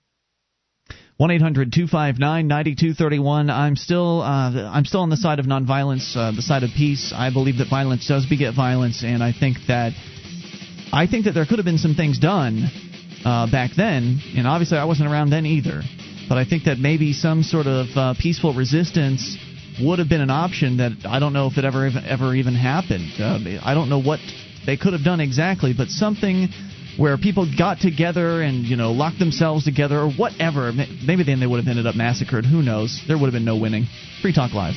One 1.16 1.30
eight 1.30 1.40
hundred 1.40 1.72
two 1.72 1.86
five 1.86 2.18
nine 2.18 2.46
ninety 2.46 2.74
two 2.74 2.92
thirty 2.92 3.18
one. 3.18 3.48
I'm 3.48 3.76
still 3.76 4.20
uh, 4.20 4.70
I'm 4.70 4.84
still 4.84 5.00
on 5.00 5.08
the 5.08 5.16
side 5.16 5.38
of 5.38 5.46
nonviolence, 5.46 6.14
uh, 6.14 6.32
the 6.32 6.42
side 6.42 6.62
of 6.62 6.70
peace. 6.76 7.12
I 7.16 7.32
believe 7.32 7.56
that 7.58 7.68
violence 7.70 8.06
does 8.06 8.26
beget 8.26 8.54
violence, 8.54 9.02
and 9.02 9.22
I 9.22 9.32
think 9.32 9.56
that 9.68 9.92
I 10.92 11.06
think 11.06 11.24
that 11.24 11.32
there 11.32 11.46
could 11.46 11.58
have 11.58 11.64
been 11.64 11.78
some 11.78 11.94
things 11.94 12.18
done 12.18 12.68
uh, 13.24 13.50
back 13.50 13.70
then, 13.74 14.20
and 14.36 14.46
obviously 14.46 14.76
I 14.76 14.84
wasn't 14.84 15.10
around 15.10 15.30
then 15.30 15.46
either. 15.46 15.82
But 16.28 16.38
I 16.38 16.44
think 16.44 16.64
that 16.64 16.78
maybe 16.78 17.14
some 17.14 17.42
sort 17.42 17.66
of 17.66 17.86
uh, 17.96 18.14
peaceful 18.20 18.52
resistance 18.52 19.38
would 19.80 19.98
have 19.98 20.08
been 20.08 20.20
an 20.20 20.30
option 20.30 20.78
that 20.78 20.92
I 21.08 21.18
don't 21.18 21.32
know 21.32 21.46
if 21.46 21.56
it 21.56 21.64
ever 21.64 21.88
ever 22.06 22.34
even 22.34 22.54
happened. 22.54 23.12
Uh, 23.18 23.38
I 23.64 23.72
don't 23.72 23.88
know 23.88 24.02
what 24.02 24.20
they 24.66 24.76
could 24.76 24.92
have 24.92 25.02
done 25.04 25.20
exactly, 25.20 25.72
but 25.74 25.88
something 25.88 26.48
where 26.96 27.16
people 27.18 27.46
got 27.56 27.80
together 27.80 28.42
and 28.42 28.64
you 28.64 28.76
know 28.76 28.92
locked 28.92 29.18
themselves 29.18 29.64
together 29.64 29.98
or 29.98 30.10
whatever. 30.10 30.72
Maybe 30.72 31.24
then 31.24 31.40
they 31.40 31.46
would 31.46 31.58
have 31.58 31.68
ended 31.68 31.86
up 31.86 31.94
massacred. 31.94 32.44
Who 32.44 32.62
knows? 32.62 33.02
There 33.06 33.18
would 33.18 33.26
have 33.26 33.34
been 33.34 33.44
no 33.44 33.56
winning. 33.56 33.86
Free 34.22 34.32
Talk 34.32 34.52
Live. 34.52 34.74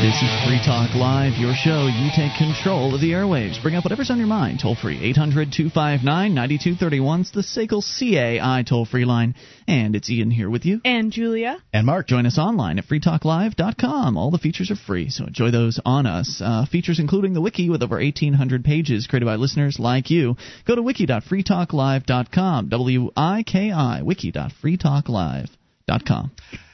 This 0.00 0.22
is 0.22 0.30
Free 0.46 0.60
Talk 0.64 0.94
Live, 0.94 1.32
your 1.40 1.54
show. 1.54 1.88
You 1.88 2.10
take 2.14 2.30
control 2.38 2.94
of 2.94 3.00
the 3.00 3.10
airwaves. 3.10 3.60
Bring 3.60 3.74
up 3.74 3.82
whatever's 3.84 4.10
on 4.10 4.18
your 4.18 4.28
mind. 4.28 4.60
Toll 4.62 4.76
free 4.76 4.96
800 5.02 5.50
259 5.50 6.34
9231. 6.34 7.22
It's 7.22 7.32
the 7.32 7.40
SACL 7.40 7.82
CAI 7.82 8.62
toll 8.62 8.84
free 8.84 9.04
line. 9.04 9.34
And 9.66 9.96
it's 9.96 10.08
Ian 10.08 10.30
here 10.30 10.48
with 10.48 10.64
you. 10.64 10.80
And 10.84 11.10
Julia. 11.10 11.60
And 11.72 11.84
Mark, 11.84 12.06
Join 12.06 12.26
us 12.26 12.38
online 12.38 12.78
at 12.78 12.86
freetalklive.com. 12.86 14.16
All 14.16 14.30
the 14.30 14.38
features 14.38 14.70
are 14.70 14.76
free, 14.76 15.10
so 15.10 15.26
enjoy 15.26 15.50
those 15.50 15.80
on 15.84 16.06
us. 16.06 16.40
Uh, 16.40 16.64
features 16.64 17.00
including 17.00 17.34
the 17.34 17.40
wiki 17.40 17.68
with 17.68 17.82
over 17.82 17.96
1,800 17.96 18.64
pages 18.64 19.08
created 19.08 19.26
by 19.26 19.34
listeners 19.34 19.80
like 19.80 20.10
you. 20.10 20.36
Go 20.64 20.76
to 20.76 20.82
wiki.freetalklive.com. 20.82 22.68
W-I-K-I, 22.68 24.02
wiki.freetalklive.com. 24.02 26.30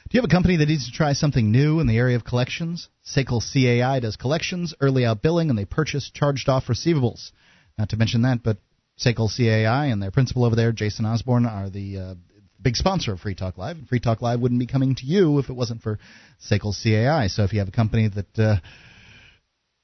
do 0.09 0.15
you 0.15 0.21
have 0.21 0.29
a 0.29 0.31
company 0.31 0.57
that 0.57 0.67
needs 0.67 0.85
to 0.85 0.91
try 0.91 1.13
something 1.13 1.51
new 1.51 1.79
in 1.79 1.87
the 1.87 1.97
area 1.97 2.15
of 2.15 2.23
collections? 2.23 2.89
Sekel 3.03 3.41
CAI 3.41 3.99
does 3.99 4.15
collections, 4.15 4.75
early 4.79 5.03
out 5.03 5.23
billing, 5.23 5.49
and 5.49 5.57
they 5.57 5.65
purchase 5.65 6.11
charged 6.13 6.47
off 6.47 6.67
receivables. 6.67 7.31
Not 7.77 7.89
to 7.89 7.97
mention 7.97 8.21
that, 8.21 8.43
but 8.43 8.57
Sekel 8.99 9.35
CAI 9.35 9.87
and 9.87 10.01
their 10.01 10.11
principal 10.11 10.45
over 10.45 10.55
there, 10.55 10.71
Jason 10.71 11.05
Osborne, 11.05 11.47
are 11.47 11.71
the 11.71 11.97
uh, 11.97 12.15
big 12.61 12.75
sponsor 12.75 13.13
of 13.13 13.19
Free 13.19 13.33
Talk 13.33 13.57
Live. 13.57 13.77
And 13.77 13.87
Free 13.87 13.99
Talk 13.99 14.21
Live 14.21 14.39
wouldn't 14.39 14.59
be 14.59 14.67
coming 14.67 14.93
to 14.95 15.05
you 15.05 15.39
if 15.39 15.49
it 15.49 15.55
wasn't 15.55 15.81
for 15.81 15.97
Sekel 16.39 16.73
CAI. 16.73 17.27
So 17.27 17.43
if 17.43 17.51
you 17.51 17.59
have 17.59 17.67
a 17.67 17.71
company 17.71 18.07
that 18.09 18.39
uh, 18.39 18.57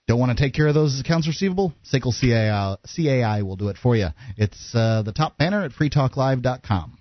don't 0.07 0.19
want 0.19 0.37
to 0.37 0.43
take 0.43 0.53
care 0.53 0.67
of 0.67 0.75
those 0.75 0.99
accounts 0.99 1.27
receivable, 1.27 1.73
Sekel 1.91 2.13
CAI, 2.13 2.77
CAI 2.95 3.41
will 3.41 3.55
do 3.55 3.69
it 3.69 3.77
for 3.77 3.95
you. 3.95 4.09
It's 4.37 4.75
uh, 4.75 5.01
the 5.03 5.13
top 5.13 5.37
banner 5.39 5.63
at 5.63 5.71
freetalklive.com. 5.71 7.00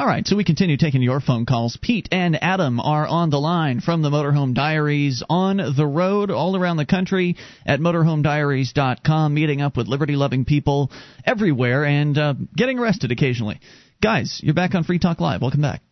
All 0.00 0.06
right, 0.06 0.26
so 0.26 0.34
we 0.34 0.44
continue 0.44 0.78
taking 0.78 1.02
your 1.02 1.20
phone 1.20 1.44
calls. 1.44 1.76
Pete 1.76 2.08
and 2.10 2.42
Adam 2.42 2.80
are 2.80 3.06
on 3.06 3.28
the 3.28 3.38
line 3.38 3.80
from 3.80 4.00
the 4.00 4.08
Motorhome 4.08 4.54
Diaries 4.54 5.22
on 5.28 5.58
the 5.76 5.86
road 5.86 6.30
all 6.30 6.56
around 6.56 6.78
the 6.78 6.86
country 6.86 7.36
at 7.66 7.80
motorhomediaries.com, 7.80 9.34
meeting 9.34 9.60
up 9.60 9.76
with 9.76 9.88
liberty 9.88 10.16
loving 10.16 10.46
people 10.46 10.90
everywhere 11.26 11.84
and 11.84 12.16
uh, 12.16 12.32
getting 12.56 12.78
arrested 12.78 13.12
occasionally. 13.12 13.60
Guys, 14.02 14.40
you're 14.42 14.54
back 14.54 14.74
on 14.74 14.84
Free 14.84 14.98
Talk 14.98 15.20
Live. 15.20 15.42
Welcome 15.42 15.60
back. 15.60 15.82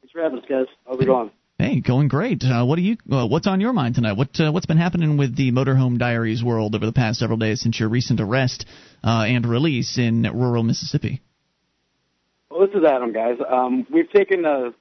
Thanks 0.00 0.12
for 0.12 0.22
having 0.22 0.38
us, 0.38 0.44
guys. 0.48 0.66
How's 0.86 1.00
it 1.00 1.06
going? 1.06 1.32
Hey, 1.58 1.80
going 1.80 2.06
great. 2.06 2.44
Uh, 2.44 2.64
what 2.64 2.76
do 2.76 2.82
you? 2.82 2.98
Uh, 3.10 3.26
what's 3.26 3.48
on 3.48 3.60
your 3.60 3.72
mind 3.72 3.96
tonight? 3.96 4.12
What 4.12 4.38
uh, 4.38 4.52
what's 4.52 4.66
been 4.66 4.78
happening 4.78 5.16
with 5.16 5.34
the 5.34 5.50
Motorhome 5.50 5.98
Diaries 5.98 6.44
world 6.44 6.76
over 6.76 6.86
the 6.86 6.92
past 6.92 7.18
several 7.18 7.38
days 7.38 7.62
since 7.62 7.80
your 7.80 7.88
recent 7.88 8.20
arrest 8.20 8.64
uh, 9.02 9.24
and 9.26 9.44
release 9.44 9.98
in 9.98 10.22
rural 10.22 10.62
Mississippi? 10.62 11.20
Well, 12.50 12.66
this 12.66 12.74
is 12.74 12.84
Adam, 12.84 13.12
guys. 13.12 13.38
Um, 13.46 13.86
we've 13.90 14.10
taken 14.10 14.44
a, 14.44 14.72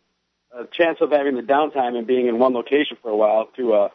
a 0.57 0.65
chance 0.71 0.99
of 1.01 1.11
having 1.11 1.35
the 1.35 1.41
downtime 1.41 1.97
and 1.97 2.07
being 2.07 2.27
in 2.27 2.39
one 2.39 2.53
location 2.53 2.97
for 3.01 3.11
a 3.11 3.15
while 3.15 3.49
to 3.57 3.73
uh, 3.73 3.89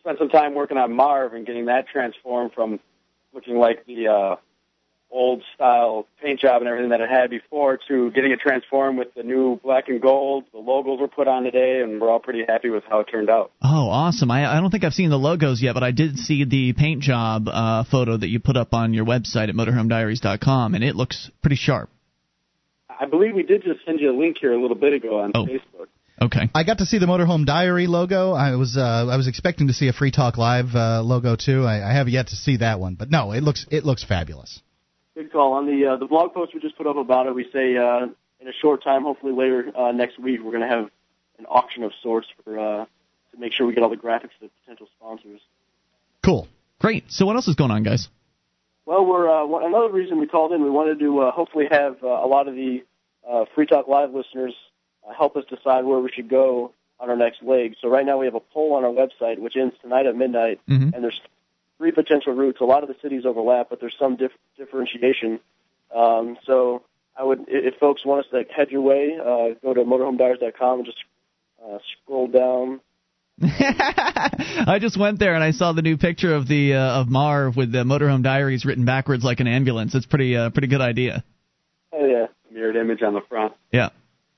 spend 0.00 0.18
some 0.18 0.28
time 0.28 0.54
working 0.54 0.76
on 0.76 0.92
Marv 0.94 1.32
and 1.32 1.46
getting 1.46 1.66
that 1.66 1.88
transformed 1.88 2.52
from 2.52 2.80
looking 3.32 3.56
like 3.56 3.86
the 3.86 4.08
uh, 4.08 4.36
old 5.10 5.42
style 5.54 6.06
paint 6.22 6.40
job 6.40 6.60
and 6.60 6.68
everything 6.68 6.90
that 6.90 7.00
it 7.00 7.08
had 7.08 7.30
before 7.30 7.78
to 7.88 8.10
getting 8.10 8.32
it 8.32 8.40
transformed 8.40 8.98
with 8.98 9.14
the 9.14 9.22
new 9.22 9.58
black 9.62 9.88
and 9.88 10.02
gold. 10.02 10.44
The 10.52 10.58
logos 10.58 11.00
were 11.00 11.08
put 11.08 11.26
on 11.26 11.44
today, 11.44 11.80
and 11.82 12.00
we're 12.00 12.10
all 12.10 12.18
pretty 12.18 12.44
happy 12.46 12.68
with 12.68 12.84
how 12.88 13.00
it 13.00 13.04
turned 13.04 13.30
out. 13.30 13.52
Oh, 13.62 13.88
awesome! 13.88 14.30
I, 14.30 14.56
I 14.56 14.60
don't 14.60 14.70
think 14.70 14.84
I've 14.84 14.92
seen 14.92 15.10
the 15.10 15.18
logos 15.18 15.62
yet, 15.62 15.72
but 15.72 15.82
I 15.82 15.92
did 15.92 16.18
see 16.18 16.44
the 16.44 16.74
paint 16.74 17.00
job 17.00 17.48
uh, 17.48 17.84
photo 17.84 18.16
that 18.16 18.28
you 18.28 18.40
put 18.40 18.56
up 18.56 18.74
on 18.74 18.92
your 18.92 19.06
website 19.06 19.48
at 19.48 19.54
motorhomediaries.com, 19.54 20.74
and 20.74 20.84
it 20.84 20.96
looks 20.96 21.30
pretty 21.40 21.56
sharp. 21.56 21.88
I 23.00 23.06
believe 23.06 23.34
we 23.34 23.42
did 23.42 23.62
just 23.62 23.84
send 23.84 24.00
you 24.00 24.10
a 24.10 24.16
link 24.18 24.38
here 24.40 24.52
a 24.52 24.60
little 24.60 24.76
bit 24.76 24.92
ago 24.92 25.20
on 25.20 25.32
Oh. 25.34 25.46
Facebook. 25.46 25.86
Okay. 26.22 26.48
I 26.54 26.62
got 26.62 26.78
to 26.78 26.86
see 26.86 26.98
the 26.98 27.06
Motorhome 27.06 27.44
Diary 27.44 27.86
logo. 27.88 28.32
I 28.32 28.54
was 28.54 28.76
uh, 28.76 28.80
I 29.10 29.16
was 29.16 29.26
expecting 29.26 29.66
to 29.66 29.72
see 29.72 29.88
a 29.88 29.92
Free 29.92 30.12
Talk 30.12 30.38
Live 30.38 30.74
uh, 30.74 31.02
logo 31.02 31.34
too. 31.36 31.64
I, 31.64 31.90
I 31.90 31.92
have 31.92 32.08
yet 32.08 32.28
to 32.28 32.36
see 32.36 32.58
that 32.58 32.78
one, 32.78 32.94
but 32.94 33.10
no, 33.10 33.32
it 33.32 33.42
looks 33.42 33.66
it 33.70 33.84
looks 33.84 34.04
fabulous. 34.04 34.60
Good 35.16 35.32
call. 35.32 35.54
On 35.54 35.66
the 35.66 35.86
uh, 35.86 35.96
the 35.96 36.06
blog 36.06 36.32
post 36.32 36.54
we 36.54 36.60
just 36.60 36.76
put 36.76 36.86
up 36.86 36.96
about 36.96 37.26
it, 37.26 37.34
we 37.34 37.48
say 37.52 37.76
uh, 37.76 38.06
in 38.40 38.48
a 38.48 38.52
short 38.52 38.84
time, 38.84 39.02
hopefully 39.02 39.32
later 39.32 39.72
uh, 39.76 39.90
next 39.92 40.18
week, 40.18 40.40
we're 40.42 40.52
going 40.52 40.62
to 40.68 40.68
have 40.68 40.88
an 41.40 41.46
auction 41.46 41.82
of 41.82 41.90
sorts 42.00 42.28
for 42.44 42.58
uh, 42.60 42.84
to 43.32 43.38
make 43.38 43.52
sure 43.52 43.66
we 43.66 43.74
get 43.74 43.82
all 43.82 43.90
the 43.90 43.96
graphics 43.96 44.30
to 44.40 44.48
potential 44.62 44.86
sponsors. 44.96 45.40
Cool. 46.24 46.46
Great. 46.78 47.04
So 47.10 47.26
what 47.26 47.34
else 47.36 47.48
is 47.48 47.56
going 47.56 47.70
on, 47.72 47.82
guys? 47.82 48.08
Well, 48.86 49.04
we're 49.06 49.28
uh, 49.30 49.46
one, 49.46 49.64
another 49.64 49.90
reason 49.90 50.18
we 50.20 50.26
called 50.26 50.52
in. 50.52 50.62
We 50.62 50.70
wanted 50.70 50.98
to 51.00 51.20
uh, 51.20 51.30
hopefully 51.32 51.66
have 51.70 52.02
uh, 52.02 52.06
a 52.08 52.26
lot 52.26 52.48
of 52.48 52.54
the 52.54 52.84
uh, 53.28 53.46
Free 53.54 53.66
Talk 53.66 53.88
Live 53.88 54.12
listeners 54.14 54.54
uh, 55.08 55.14
help 55.14 55.36
us 55.36 55.44
decide 55.48 55.84
where 55.84 55.98
we 56.00 56.10
should 56.10 56.28
go 56.28 56.72
on 57.00 57.08
our 57.10 57.16
next 57.16 57.42
leg. 57.42 57.76
So 57.80 57.88
right 57.88 58.04
now 58.04 58.18
we 58.18 58.26
have 58.26 58.34
a 58.34 58.40
poll 58.40 58.74
on 58.74 58.84
our 58.84 58.90
website, 58.90 59.38
which 59.38 59.56
ends 59.56 59.74
tonight 59.82 60.06
at 60.06 60.16
midnight, 60.16 60.60
Mhm. 60.68 60.94
and 60.94 61.02
there's 61.04 61.20
three 61.78 61.92
potential 61.92 62.32
routes. 62.34 62.60
A 62.60 62.64
lot 62.64 62.82
of 62.82 62.88
the 62.88 62.94
cities 63.02 63.24
overlap, 63.26 63.68
but 63.70 63.80
there's 63.80 63.96
some 63.98 64.16
dif- 64.16 64.36
differentiation. 64.56 65.40
Um, 65.94 66.36
so 66.44 66.82
I 67.16 67.24
would, 67.24 67.46
if 67.48 67.76
folks 67.78 68.04
want 68.04 68.24
us 68.26 68.30
to 68.32 68.44
head 68.52 68.70
your 68.70 68.82
way, 68.82 69.16
uh, 69.18 69.54
go 69.62 69.74
to 69.74 69.82
motorhomediaries.com 69.84 70.78
and 70.80 70.86
just 70.86 70.98
uh, 71.64 71.78
scroll 72.02 72.28
down. 72.28 72.80
I 73.42 74.78
just 74.80 74.98
went 74.98 75.18
there 75.18 75.34
and 75.34 75.42
I 75.42 75.50
saw 75.50 75.72
the 75.72 75.82
new 75.82 75.96
picture 75.96 76.34
of 76.34 76.46
the 76.46 76.74
uh, 76.74 77.00
of 77.00 77.08
Marv 77.08 77.56
with 77.56 77.72
the 77.72 77.78
Motorhome 77.78 78.22
Diaries 78.22 78.64
written 78.64 78.84
backwards 78.84 79.24
like 79.24 79.40
an 79.40 79.48
ambulance. 79.48 79.94
It's 79.94 80.06
pretty 80.06 80.36
uh, 80.36 80.50
pretty 80.50 80.68
good 80.68 80.80
idea. 80.80 81.24
Oh 81.92 82.06
yeah, 82.06 82.26
mirrored 82.52 82.76
image 82.76 83.02
on 83.02 83.14
the 83.14 83.22
front. 83.28 83.54
Yeah. 83.72 83.90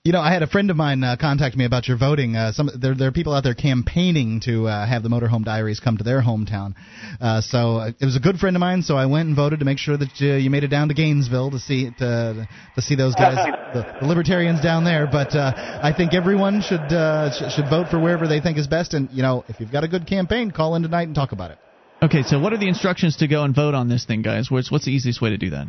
You 0.07 0.13
know, 0.13 0.21
I 0.21 0.33
had 0.33 0.45
a 0.45 0.47
friend 0.47 0.71
of 0.71 0.77
mine 0.77 1.03
uh, 1.03 1.17
contact 1.21 1.57
me 1.57 1.65
about 1.65 1.89
your 1.89 1.97
voting. 1.99 2.37
Uh, 2.37 2.53
some 2.53 2.71
there, 2.81 2.95
there 2.95 3.09
are 3.09 3.13
people 3.13 3.35
out 3.35 3.43
there 3.43 3.57
campaigning 3.57 4.39
to 4.45 4.69
uh, 4.69 4.87
have 4.87 5.03
the 5.03 5.09
Motorhome 5.09 5.45
Diaries 5.45 5.81
come 5.81 5.97
to 5.97 6.05
their 6.05 6.23
hometown. 6.23 6.75
Uh, 7.21 7.41
so 7.41 7.79
uh, 7.79 7.91
it 7.99 8.05
was 8.05 8.15
a 8.15 8.21
good 8.21 8.39
friend 8.39 8.55
of 8.55 8.61
mine. 8.61 8.83
So 8.83 8.97
I 8.97 9.07
went 9.07 9.27
and 9.27 9.35
voted 9.35 9.59
to 9.59 9.65
make 9.65 9.79
sure 9.79 9.97
that 9.97 10.11
uh, 10.21 10.37
you 10.37 10.49
made 10.49 10.63
it 10.63 10.69
down 10.69 10.91
to 10.91 10.95
Gainesville 10.95 11.51
to 11.51 11.59
see 11.59 11.91
to, 11.99 12.49
to 12.77 12.81
see 12.81 12.95
those 12.95 13.17
guys, 13.17 13.35
the, 13.75 13.97
the 14.01 14.07
libertarians 14.07 14.61
down 14.61 14.85
there. 14.85 15.09
But 15.11 15.35
uh, 15.35 15.81
I 15.83 15.93
think 15.93 16.15
everyone 16.15 16.63
should 16.63 16.83
uh, 16.83 17.33
sh- 17.33 17.53
should 17.57 17.69
vote 17.69 17.89
for 17.89 17.99
wherever 17.99 18.29
they 18.29 18.41
think 18.41 18.59
is 18.59 18.69
best. 18.69 18.95
And 18.95 19.11
you 19.11 19.23
know, 19.23 19.45
if 19.49 19.59
you've 19.59 19.73
got 19.73 19.83
a 19.83 19.89
good 19.89 20.07
campaign, 20.07 20.53
call 20.53 20.77
in 20.77 20.83
tonight 20.83 21.09
and 21.09 21.17
talk 21.17 21.33
about 21.33 21.51
it. 21.51 21.59
Okay, 22.01 22.23
so 22.23 22.39
what 22.39 22.53
are 22.53 22.59
the 22.59 22.69
instructions 22.69 23.17
to 23.17 23.27
go 23.27 23.43
and 23.43 23.53
vote 23.53 23.75
on 23.75 23.89
this 23.89 24.05
thing, 24.05 24.23
guys? 24.23 24.53
What's 24.53 24.71
what's 24.71 24.85
the 24.85 24.93
easiest 24.93 25.21
way 25.21 25.31
to 25.31 25.37
do 25.37 25.51
that? 25.51 25.67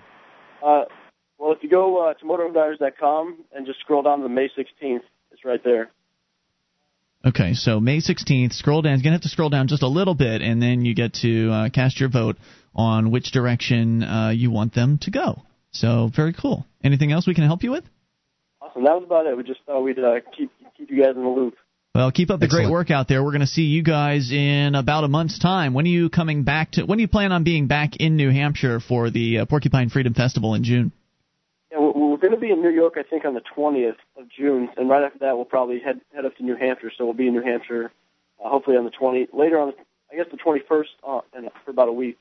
Uh, 0.63 0.83
well, 1.37 1.51
if 1.51 1.59
you 1.61 1.69
go 1.69 2.09
uh, 2.09 2.13
to 2.13 2.25
motorhomediaries.com 2.25 3.37
and 3.53 3.65
just 3.65 3.79
scroll 3.79 4.01
down 4.01 4.21
to 4.21 4.29
May 4.29 4.49
16th, 4.57 5.01
it's 5.31 5.45
right 5.45 5.63
there. 5.63 5.91
Okay, 7.25 7.53
so 7.53 7.79
May 7.79 7.97
16th, 7.97 8.53
scroll 8.53 8.81
down. 8.81 8.93
You're 8.93 9.03
going 9.03 9.11
to 9.11 9.17
have 9.17 9.21
to 9.21 9.29
scroll 9.29 9.49
down 9.49 9.67
just 9.67 9.83
a 9.83 9.87
little 9.87 10.15
bit, 10.15 10.41
and 10.41 10.61
then 10.61 10.85
you 10.85 10.95
get 10.95 11.13
to 11.15 11.51
uh, 11.51 11.69
cast 11.69 11.99
your 11.99 12.09
vote 12.09 12.37
on 12.75 13.11
which 13.11 13.31
direction 13.31 14.03
uh, 14.03 14.29
you 14.29 14.51
want 14.51 14.73
them 14.73 14.99
to 15.01 15.11
go. 15.11 15.41
So, 15.71 16.09
very 16.15 16.33
cool. 16.33 16.65
Anything 16.83 17.11
else 17.11 17.27
we 17.27 17.33
can 17.33 17.43
help 17.43 17.63
you 17.63 17.71
with? 17.71 17.83
Awesome. 18.61 18.83
awesome. 18.83 18.83
That 18.83 18.93
was 18.95 19.03
about 19.05 19.25
it. 19.25 19.35
We 19.35 19.43
just 19.43 19.59
thought 19.65 19.81
we'd 19.81 19.99
uh, 19.99 20.19
keep 20.35 20.51
keep 20.77 20.91
you 20.91 21.03
guys 21.03 21.15
in 21.15 21.23
the 21.23 21.29
loop. 21.29 21.55
Well, 21.93 22.11
keep 22.11 22.29
up 22.29 22.39
the 22.39 22.45
Excellent. 22.45 22.67
great 22.67 22.71
work 22.71 22.91
out 22.91 23.07
there. 23.07 23.23
We're 23.23 23.31
going 23.31 23.41
to 23.41 23.47
see 23.47 23.63
you 23.63 23.81
guys 23.81 24.31
in 24.31 24.75
about 24.75 25.03
a 25.03 25.07
month's 25.07 25.39
time. 25.39 25.73
When 25.73 25.85
are 25.85 25.89
you 25.89 26.09
coming 26.09 26.43
back 26.43 26.71
to? 26.73 26.83
When 26.83 26.99
do 26.99 27.01
you 27.01 27.07
plan 27.07 27.31
on 27.31 27.43
being 27.43 27.67
back 27.67 27.95
in 27.97 28.15
New 28.15 28.29
Hampshire 28.29 28.79
for 28.79 29.09
the 29.09 29.39
uh, 29.39 29.45
Porcupine 29.45 29.89
Freedom 29.89 30.13
Festival 30.13 30.53
in 30.53 30.63
June? 30.63 30.91
Yeah, 32.17 32.27
we're, 32.27 32.29
we're 32.29 32.29
going 32.29 32.39
to 32.39 32.47
be 32.47 32.51
in 32.51 32.61
New 32.61 32.75
York, 32.75 32.95
I 32.97 33.03
think, 33.03 33.25
on 33.25 33.33
the 33.33 33.41
20th 33.55 33.95
of 34.17 34.29
June, 34.29 34.69
and 34.77 34.89
right 34.89 35.03
after 35.03 35.19
that, 35.19 35.35
we'll 35.35 35.45
probably 35.45 35.79
head 35.79 36.01
head 36.13 36.25
up 36.25 36.35
to 36.37 36.43
New 36.43 36.55
Hampshire. 36.55 36.91
So 36.97 37.05
we'll 37.05 37.13
be 37.13 37.27
in 37.27 37.33
New 37.33 37.43
Hampshire, 37.43 37.91
uh, 38.43 38.49
hopefully 38.49 38.77
on 38.77 38.85
the 38.85 38.91
20 38.91 39.27
later 39.33 39.59
on, 39.59 39.73
I 40.11 40.15
guess 40.15 40.25
the 40.31 40.37
21st, 40.37 40.85
uh, 41.07 41.21
and 41.33 41.49
for 41.65 41.71
about 41.71 41.89
a 41.89 41.93
week. 41.93 42.17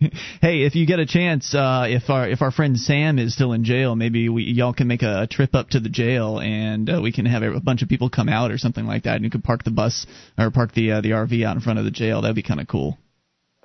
Hey, 0.40 0.62
if 0.62 0.74
you 0.74 0.86
get 0.86 0.98
a 0.98 1.06
chance, 1.06 1.54
uh, 1.54 1.86
if 1.88 2.10
our 2.10 2.28
if 2.28 2.42
our 2.42 2.50
friend 2.50 2.76
Sam 2.76 3.20
is 3.20 3.32
still 3.32 3.52
in 3.52 3.62
jail, 3.62 3.94
maybe 3.94 4.28
we 4.28 4.42
y'all 4.42 4.72
can 4.72 4.88
make 4.88 5.02
a, 5.02 5.22
a 5.22 5.26
trip 5.28 5.54
up 5.54 5.68
to 5.70 5.78
the 5.78 5.88
jail, 5.88 6.40
and 6.40 6.90
uh, 6.90 7.00
we 7.00 7.12
can 7.12 7.26
have 7.26 7.44
a, 7.44 7.52
a 7.52 7.60
bunch 7.60 7.82
of 7.82 7.88
people 7.88 8.10
come 8.10 8.28
out 8.28 8.50
or 8.50 8.58
something 8.58 8.84
like 8.84 9.04
that, 9.04 9.14
and 9.14 9.24
you 9.24 9.30
could 9.30 9.44
park 9.44 9.62
the 9.62 9.70
bus 9.70 10.04
or 10.36 10.50
park 10.50 10.72
the 10.72 10.90
uh, 10.90 11.00
the 11.00 11.10
RV 11.10 11.46
out 11.46 11.54
in 11.54 11.62
front 11.62 11.78
of 11.78 11.84
the 11.84 11.92
jail. 11.92 12.22
That'd 12.22 12.34
be 12.34 12.42
kind 12.42 12.60
of 12.60 12.66
cool. 12.66 12.98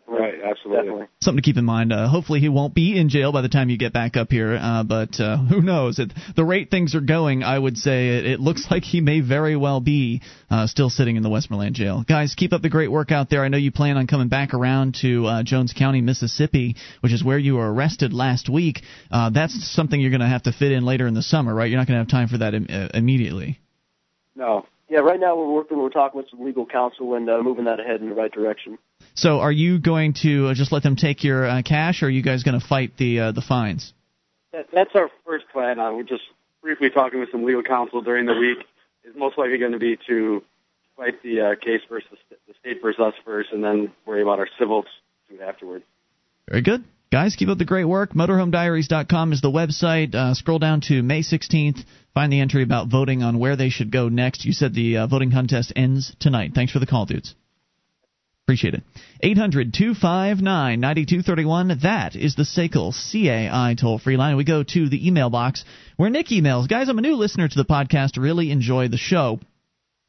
Right, 0.05 0.36
absolutely. 0.43 0.97
Something 1.20 1.41
to 1.41 1.45
keep 1.47 1.57
in 1.57 1.65
mind. 1.65 1.91
Uh, 1.91 2.07
hopefully, 2.07 2.39
he 2.39 2.47
won't 2.47 2.76
be 2.76 2.95
in 2.95 3.09
jail 3.09 3.32
by 3.32 3.41
the 3.41 3.49
time 3.49 3.72
you 3.72 3.78
get 3.78 3.91
back 3.91 4.15
up 4.15 4.32
here. 4.32 4.55
Uh, 4.55 4.84
but 4.84 5.20
uh, 5.20 5.38
who 5.38 5.63
knows? 5.63 5.97
At 5.97 6.09
the 6.36 6.45
rate 6.45 6.70
things 6.70 6.93
are 6.93 7.01
going, 7.01 7.41
I 7.41 7.57
would 7.57 7.76
say 7.76 8.20
it, 8.20 8.28
it 8.28 8.39
looks 8.39 8.68
like 8.70 8.84
he 8.84 9.01
may 9.01 9.22
very 9.22 9.55
well 9.55 9.80
be 9.80 10.22
uh, 10.51 10.68
still 10.68 10.91
sitting 10.91 11.15
in 11.15 11.24
the 11.24 11.30
Westmoreland 11.30 11.76
jail. 11.76 12.05
Guys, 12.07 12.36
keep 12.38 12.53
up 12.53 12.61
the 12.61 12.70
great 12.70 12.91
work 12.91 13.11
out 13.11 13.32
there. 13.32 13.43
I 13.43 13.47
know 13.47 13.57
you 13.57 13.72
plan 13.72 13.97
on 13.97 14.05
coming 14.05 14.28
back 14.28 14.53
around 14.53 14.95
to 15.01 15.26
uh, 15.26 15.43
Jones 15.43 15.74
County, 15.76 16.01
Mississippi, 16.01 16.76
which 16.99 17.11
is 17.11 17.24
where 17.24 17.39
you 17.39 17.55
were 17.55 17.74
arrested 17.74 18.13
last 18.13 18.47
week. 18.47 18.84
Uh, 19.09 19.32
that's 19.32 19.74
something 19.74 19.99
you're 19.99 20.11
going 20.11 20.22
to 20.22 20.28
have 20.28 20.43
to 20.43 20.51
fit 20.51 20.72
in 20.72 20.86
later 20.86 21.07
in 21.07 21.15
the 21.15 21.24
summer, 21.24 21.53
right? 21.53 21.68
You're 21.68 21.80
not 21.80 21.88
going 21.88 21.97
to 21.97 22.03
have 22.03 22.11
time 22.11 22.28
for 22.28 22.38
that 22.38 22.53
Im- 22.53 22.68
immediately. 22.93 23.59
No. 24.36 24.68
Yeah, 24.88 24.99
right 24.99 25.20
now 25.20 25.36
we're 25.36 25.51
working, 25.51 25.80
we're 25.80 25.89
talking 25.89 26.20
with 26.20 26.30
some 26.30 26.45
legal 26.45 26.68
counsel 26.68 27.15
and 27.15 27.26
moving 27.43 27.65
that 27.65 27.80
ahead 27.80 28.01
in 28.01 28.09
the 28.09 28.15
right 28.15 28.32
direction. 28.32 28.78
So, 29.18 29.39
are 29.39 29.51
you 29.51 29.80
going 29.80 30.13
to 30.22 30.49
uh, 30.49 30.53
just 30.53 30.72
let 30.72 30.84
them 30.84 30.95
take 30.95 31.24
your 31.24 31.43
uh, 31.43 31.63
cash, 31.63 32.03
or 32.03 32.05
are 32.05 32.09
you 32.09 32.22
guys 32.22 32.43
going 32.43 32.59
to 32.59 32.65
fight 32.65 32.97
the 32.97 33.20
uh, 33.20 33.32
the 33.32 33.41
fines? 33.41 33.91
That, 34.53 34.68
that's 34.72 34.91
our 34.93 35.09
first 35.26 35.45
plan. 35.51 35.80
Uh, 35.80 35.91
we're 35.91 36.03
just 36.03 36.22
briefly 36.61 36.91
talking 36.91 37.20
with 37.20 37.32
some 37.32 37.43
legal 37.43 37.63
counsel 37.63 38.03
during 38.03 38.28
the 38.28 38.36
week. 38.36 38.59
Is 39.03 39.15
most 39.18 39.36
likely 39.36 39.57
going 39.57 39.72
to 39.72 39.80
be 39.80 39.97
to 40.05 40.43
fight 40.95 41.24
the 41.24 41.41
uh, 41.41 41.55
case 41.55 41.82
versus 41.89 42.09
the 42.30 42.53
state 42.59 42.80
versus 42.80 42.99
us 42.99 43.15
first, 43.26 43.49
and 43.51 43.63
then 43.63 43.91
worry 44.05 44.22
about 44.22 44.38
our 44.38 44.47
civil 44.59 44.86
suit 45.28 45.41
afterwards. 45.41 45.84
Very 46.47 46.61
good. 46.61 46.84
Guys, 47.11 47.36
keep 47.36 47.49
up 47.49 47.57
the 47.57 47.65
great 47.65 47.86
work. 47.86 48.13
MotorhomeDiaries.com 48.13 49.34
is 49.34 49.41
the 49.41 49.49
website. 49.49 50.13
Uh, 50.13 50.36
scroll 50.36 50.59
down 50.59 50.82
to 50.82 51.01
May 51.01 51.22
16th. 51.22 51.84
Find 52.13 52.32
the 52.32 52.39
entry 52.39 52.61
about 52.61 52.89
voting 52.89 53.24
on 53.24 53.39
where 53.39 53.55
they 53.55 53.70
should 53.70 53.91
go 53.91 54.09
next. 54.09 54.45
You 54.45 54.53
said 54.53 54.76
the 54.76 54.97
uh, 54.97 55.07
voting 55.07 55.32
contest 55.32 55.74
ends 55.76 56.15
tonight. 56.20 56.51
Thanks 56.53 56.72
for 56.72 56.78
the 56.78 56.86
call, 56.86 57.07
dudes. 57.07 57.34
Appreciate 58.48 58.76
it. 58.76 58.84
800 59.22 59.74
259 59.74 60.80
9231. 60.80 61.80
That 61.84 62.16
is 62.16 62.36
the 62.36 62.43
SACL 62.43 62.93
CAI 62.93 63.76
toll 63.78 64.00
free 64.00 64.16
line. 64.16 64.38
We 64.38 64.45
go 64.45 64.64
to 64.64 64.88
the 64.88 65.06
email 65.06 65.30
box 65.30 65.66
where 65.98 66.10
Nick 66.10 66.28
emails. 66.28 66.70
Guys, 66.70 66.88
I'm 66.88 66.98
a 66.98 67.02
new 67.02 67.16
listener 67.16 67.50
to 67.50 67.58
the 67.58 67.66
podcast. 67.66 68.16
Really 68.16 68.52
enjoy 68.52 68.88
the 68.88 68.95
show. 68.95 69.41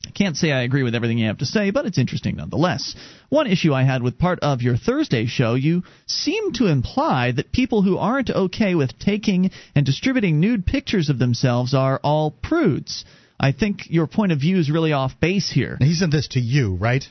I 0.07 0.11
can't 0.11 0.37
say 0.37 0.53
I 0.53 0.63
agree 0.63 0.85
with 0.85 0.95
everything 0.95 1.19
you 1.19 1.27
have 1.27 1.39
to 1.39 1.47
say, 1.47 1.73
but 1.73 1.85
it's 1.85 1.99
interesting 1.99 2.37
nonetheless. 2.37 2.95
One 3.29 3.49
issue 3.49 3.75
I 3.75 3.83
had 3.83 4.05
with 4.05 4.21
part 4.21 4.39
of 4.39 4.63
your 4.63 4.77
Thursday 4.77 5.27
show, 5.27 5.55
you 5.55 5.83
seem 6.07 6.53
to 6.53 6.67
imply 6.67 7.33
that 7.33 7.51
people 7.51 7.83
who 7.83 7.99
aren't 7.99 8.31
okay 8.31 8.77
with 8.77 9.01
taking 9.01 9.51
and 9.75 9.85
distributing 9.85 10.39
nude 10.39 10.65
pictures 10.65 11.09
of 11.09 11.19
themselves 11.19 11.75
are 11.75 11.99
all 12.05 12.31
prudes. 12.31 13.05
I 13.41 13.51
think 13.51 13.91
your 13.91 14.07
point 14.07 14.31
of 14.31 14.39
view 14.39 14.59
is 14.59 14.71
really 14.71 14.93
off 14.93 15.19
base 15.19 15.51
here. 15.51 15.77
He 15.81 15.95
sent 15.95 16.13
this 16.13 16.29
to 16.29 16.41
you, 16.41 16.77
right? 16.77 17.05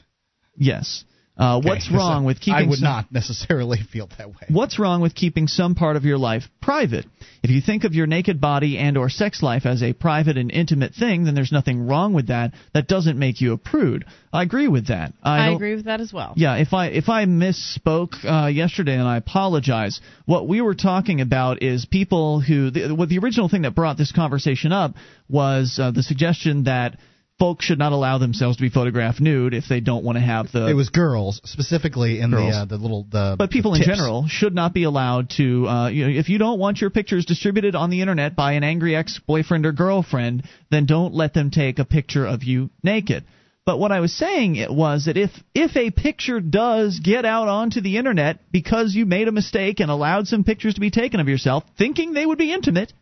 Yes. 0.55 1.03
Uh, 1.39 1.57
Okay, 1.57 1.69
what's 1.69 1.87
'cause 1.89 1.95
wrong 1.97 2.23
with 2.25 2.39
keeping? 2.39 2.65
I 2.65 2.67
would 2.67 2.79
some- 2.79 2.89
not 2.89 3.11
necessarily 3.11 3.79
feel 3.91 4.09
that 4.17 4.29
way. 4.29 4.47
What's 4.49 4.79
wrong 4.79 5.01
with 5.01 5.13
keeping 5.15 5.47
some 5.47 5.75
part 5.75 5.95
of 5.95 6.05
your 6.05 6.17
life 6.17 6.43
private? 6.61 7.05
If 7.43 7.51
you 7.51 7.61
think 7.61 7.83
of 7.83 7.93
your 7.93 8.07
naked 8.07 8.41
body 8.41 8.77
and 8.77 8.97
or 8.97 9.09
sex 9.09 9.41
life 9.43 9.65
as 9.65 9.83
a 9.83 9.93
private 9.93 10.37
and 10.37 10.51
intimate 10.51 10.93
thing, 10.95 11.25
then 11.25 11.35
there's 11.35 11.51
nothing 11.51 11.87
wrong 11.87 12.13
with 12.13 12.27
that. 12.27 12.53
That 12.73 12.87
doesn't 12.87 13.17
make 13.17 13.39
you 13.41 13.53
a 13.53 13.57
prude. 13.57 14.05
I 14.33 14.41
agree 14.43 14.67
with 14.67 14.87
that. 14.87 15.13
I, 15.23 15.49
I 15.49 15.51
agree 15.51 15.75
with 15.75 15.85
that 15.85 16.01
as 16.01 16.11
well. 16.11 16.33
Yeah, 16.35 16.55
if 16.57 16.73
I 16.73 16.87
if 16.87 17.07
I 17.09 17.25
misspoke 17.25 18.13
uh, 18.25 18.47
yesterday, 18.47 18.93
and 18.93 19.07
I 19.07 19.17
apologize. 19.17 20.01
What 20.25 20.47
we 20.47 20.61
were 20.61 20.75
talking 20.75 21.21
about 21.21 21.61
is 21.63 21.85
people 21.85 22.41
who. 22.41 22.69
The, 22.71 22.93
what 22.93 23.09
the 23.09 23.19
original 23.19 23.47
thing 23.49 23.61
that 23.61 23.75
brought 23.75 23.97
this 23.97 24.11
conversation 24.11 24.71
up 24.71 24.95
was 25.29 25.79
uh, 25.81 25.91
the 25.91 26.03
suggestion 26.03 26.63
that 26.65 26.97
folks 27.39 27.65
should 27.65 27.79
not 27.79 27.91
allow 27.91 28.17
themselves 28.17 28.57
to 28.57 28.61
be 28.61 28.69
photographed 28.69 29.19
nude 29.19 29.53
if 29.53 29.65
they 29.69 29.79
don't 29.79 30.03
want 30.03 30.17
to 30.17 30.21
have 30.21 30.51
the 30.51 30.67
It 30.67 30.73
was 30.73 30.89
girls 30.89 31.39
specifically 31.43 32.19
in 32.19 32.31
Girls. 32.31 32.53
the 32.53 32.59
uh, 32.59 32.65
the 32.65 32.77
little 32.77 33.03
the. 33.09 33.35
but 33.37 33.49
people 33.51 33.71
the 33.71 33.79
in 33.79 33.83
general 33.83 34.27
should 34.27 34.55
not 34.55 34.73
be 34.73 34.83
allowed 34.83 35.29
to. 35.37 35.67
Uh, 35.67 35.87
you 35.89 36.05
know, 36.05 36.19
if 36.19 36.29
you 36.29 36.37
don't 36.37 36.59
want 36.59 36.81
your 36.81 36.89
pictures 36.89 37.25
distributed 37.25 37.75
on 37.75 37.89
the 37.89 38.01
internet 38.01 38.35
by 38.35 38.53
an 38.53 38.63
angry 38.63 38.95
ex-boyfriend 38.95 39.65
or 39.65 39.71
girlfriend, 39.71 40.43
then 40.71 40.85
don't 40.85 41.13
let 41.13 41.33
them 41.33 41.51
take 41.51 41.79
a 41.79 41.85
picture 41.85 42.25
of 42.25 42.43
you 42.43 42.69
naked. 42.83 43.23
But 43.65 43.79
what 43.79 43.91
I 43.91 43.99
was 43.99 44.13
saying 44.13 44.55
it 44.55 44.71
was 44.71 45.05
that 45.05 45.17
if 45.17 45.31
if 45.53 45.75
a 45.75 45.91
picture 45.91 46.39
does 46.39 46.99
get 47.03 47.25
out 47.25 47.49
onto 47.49 47.81
the 47.81 47.97
internet 47.97 48.39
because 48.49 48.95
you 48.95 49.05
made 49.05 49.27
a 49.27 49.31
mistake 49.33 49.81
and 49.81 49.91
allowed 49.91 50.27
some 50.27 50.45
pictures 50.45 50.75
to 50.75 50.79
be 50.79 50.89
taken 50.89 51.19
of 51.19 51.27
yourself, 51.27 51.65
thinking 51.77 52.13
they 52.13 52.25
would 52.25 52.37
be 52.37 52.53
intimate, 52.53 52.93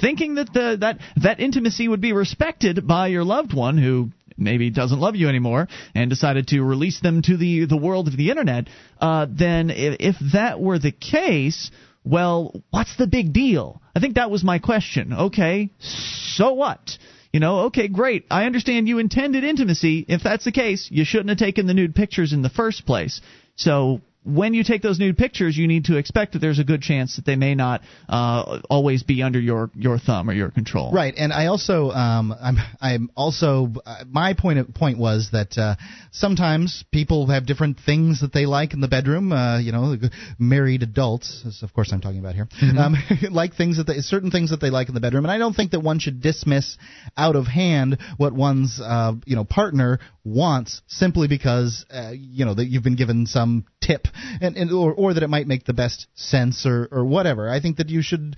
thinking 0.00 0.36
that 0.36 0.52
the, 0.52 0.76
that 0.80 0.98
that 1.22 1.40
intimacy 1.40 1.88
would 1.88 2.00
be 2.00 2.12
respected 2.12 2.86
by 2.86 3.08
your 3.08 3.24
loved 3.24 3.54
one 3.54 3.78
who 3.78 4.10
maybe 4.36 4.70
doesn't 4.70 5.00
love 5.00 5.16
you 5.16 5.28
anymore 5.28 5.68
and 5.94 6.10
decided 6.10 6.48
to 6.48 6.62
release 6.62 7.00
them 7.00 7.22
to 7.22 7.36
the 7.36 7.66
the 7.66 7.76
world 7.76 8.08
of 8.08 8.16
the 8.16 8.30
internet, 8.30 8.68
uh, 9.00 9.26
then 9.28 9.70
if, 9.70 9.96
if 10.00 10.16
that 10.32 10.60
were 10.60 10.78
the 10.78 10.92
case, 10.92 11.70
well, 12.04 12.62
what's 12.70 12.96
the 12.96 13.06
big 13.06 13.32
deal? 13.32 13.80
I 13.94 14.00
think 14.00 14.14
that 14.14 14.30
was 14.30 14.42
my 14.42 14.58
question. 14.58 15.12
Okay, 15.12 15.70
so 15.78 16.54
what? 16.54 16.98
You 17.32 17.40
know, 17.40 17.60
okay, 17.66 17.88
great. 17.88 18.26
I 18.30 18.44
understand 18.44 18.88
you 18.88 18.98
intended 18.98 19.42
intimacy. 19.42 20.04
If 20.06 20.22
that's 20.22 20.44
the 20.44 20.52
case, 20.52 20.88
you 20.90 21.04
shouldn't 21.04 21.30
have 21.30 21.38
taken 21.38 21.66
the 21.66 21.74
nude 21.74 21.94
pictures 21.94 22.32
in 22.32 22.42
the 22.42 22.50
first 22.50 22.84
place. 22.84 23.22
So 23.56 24.02
when 24.24 24.54
you 24.54 24.62
take 24.62 24.82
those 24.82 24.98
nude 24.98 25.18
pictures, 25.18 25.56
you 25.56 25.66
need 25.66 25.86
to 25.86 25.96
expect 25.96 26.32
that 26.32 26.38
there's 26.38 26.58
a 26.58 26.64
good 26.64 26.80
chance 26.80 27.16
that 27.16 27.26
they 27.26 27.36
may 27.36 27.54
not 27.54 27.82
uh, 28.08 28.60
always 28.70 29.02
be 29.02 29.22
under 29.22 29.40
your 29.40 29.70
your 29.74 29.98
thumb 29.98 30.30
or 30.30 30.32
your 30.32 30.50
control. 30.50 30.92
Right, 30.92 31.14
and 31.16 31.32
I 31.32 31.46
also, 31.46 31.90
um, 31.90 32.34
I'm, 32.40 32.56
I'm 32.80 33.10
also, 33.16 33.68
uh, 33.84 34.04
my 34.08 34.34
point 34.34 34.60
of, 34.60 34.72
point 34.74 34.98
was 34.98 35.30
that 35.32 35.58
uh, 35.58 35.74
sometimes 36.12 36.84
people 36.92 37.26
have 37.26 37.46
different 37.46 37.80
things 37.80 38.20
that 38.20 38.32
they 38.32 38.46
like 38.46 38.74
in 38.74 38.80
the 38.80 38.88
bedroom. 38.88 39.32
Uh, 39.32 39.58
you 39.58 39.72
know, 39.72 39.96
married 40.38 40.82
adults, 40.82 41.42
as 41.46 41.62
of 41.62 41.72
course 41.72 41.92
I'm 41.92 42.00
talking 42.00 42.20
about 42.20 42.34
here, 42.34 42.48
um, 42.78 42.94
like 43.30 43.54
things 43.54 43.78
that 43.78 43.86
they, 43.86 43.98
certain 43.98 44.30
things 44.30 44.50
that 44.50 44.60
they 44.60 44.70
like 44.70 44.88
in 44.88 44.94
the 44.94 45.00
bedroom, 45.00 45.24
and 45.24 45.32
I 45.32 45.38
don't 45.38 45.54
think 45.54 45.72
that 45.72 45.80
one 45.80 45.98
should 45.98 46.20
dismiss 46.20 46.76
out 47.16 47.36
of 47.36 47.46
hand 47.46 47.98
what 48.16 48.32
one's, 48.32 48.80
uh, 48.80 49.14
you 49.26 49.36
know, 49.36 49.44
partner 49.44 49.98
wants 50.24 50.82
simply 50.86 51.26
because, 51.28 51.84
uh, 51.92 52.12
you 52.14 52.44
know, 52.44 52.54
that 52.54 52.66
you've 52.66 52.84
been 52.84 52.96
given 52.96 53.26
some 53.26 53.66
tip, 53.80 54.06
and, 54.40 54.56
and 54.56 54.72
or, 54.72 54.92
or 54.92 55.14
that 55.14 55.22
it 55.22 55.28
might 55.28 55.46
make 55.46 55.64
the 55.64 55.72
best 55.72 56.06
sense 56.14 56.66
or 56.66 56.88
or 56.90 57.04
whatever. 57.04 57.48
I 57.48 57.60
think 57.60 57.78
that 57.78 57.88
you 57.88 58.02
should 58.02 58.36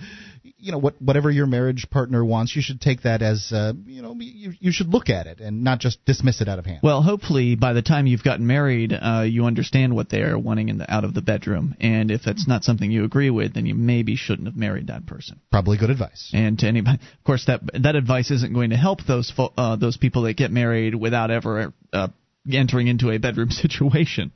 you 0.59 0.73
know 0.73 0.79
what 0.79 1.01
whatever 1.01 1.31
your 1.31 1.47
marriage 1.47 1.87
partner 1.91 2.25
wants 2.25 2.55
you 2.57 2.63
should 2.63 2.81
take 2.81 3.03
that 3.03 3.23
as 3.23 3.51
uh, 3.53 3.73
you 3.87 4.03
know 4.03 4.15
you, 4.19 4.53
you 4.59 4.73
should 4.73 4.89
look 4.89 5.09
at 5.11 5.27
it 5.27 5.41
and 5.41 5.63
not 5.63 5.79
just 5.79 6.05
dismiss 6.05 6.41
it 6.41 6.49
out 6.49 6.59
of 6.59 6.67
hand 6.67 6.81
Well, 6.83 7.03
hopefully 7.03 7.55
by 7.55 7.73
the 7.73 7.83
time 7.83 8.07
you've 8.07 8.23
gotten 8.25 8.47
married, 8.47 8.93
uh, 8.93 9.23
you 9.23 9.45
understand 9.45 9.95
what 9.95 10.09
they 10.09 10.23
are 10.23 10.39
wanting 10.39 10.69
in 10.69 10.79
the, 10.79 10.93
out 10.93 11.05
of 11.05 11.15
the 11.15 11.23
bedroom, 11.23 11.75
and 11.81 12.11
if 12.11 12.27
it's 12.27 12.49
not 12.49 12.65
something 12.65 12.91
you 12.91 13.05
agree 13.05 13.31
with, 13.31 13.55
then 13.55 13.67
you 13.67 13.75
maybe 13.75 14.17
shouldn't 14.17 14.49
have 14.49 14.57
married 14.57 14.87
that 14.89 15.07
person. 15.07 15.41
probably 15.51 15.77
good 15.79 15.91
advice 15.91 16.31
And 16.33 16.59
to 16.61 16.67
anybody, 16.67 16.99
of 17.19 17.25
course, 17.25 17.45
that 17.47 17.61
that 17.83 17.97
advice 17.97 18.31
isn't 18.31 18.53
going 18.53 18.71
to 18.71 18.77
help 18.77 19.05
those 19.07 19.31
fo- 19.31 19.53
uh, 19.57 19.77
those 19.77 19.97
people 19.97 20.23
that 20.23 20.35
get 20.37 20.51
married 20.51 20.95
without 20.95 21.31
ever 21.31 21.73
uh, 21.93 22.09
entering 22.51 22.89
into 22.89 23.11
a 23.11 23.19
bedroom 23.19 23.51
situation. 23.65 24.33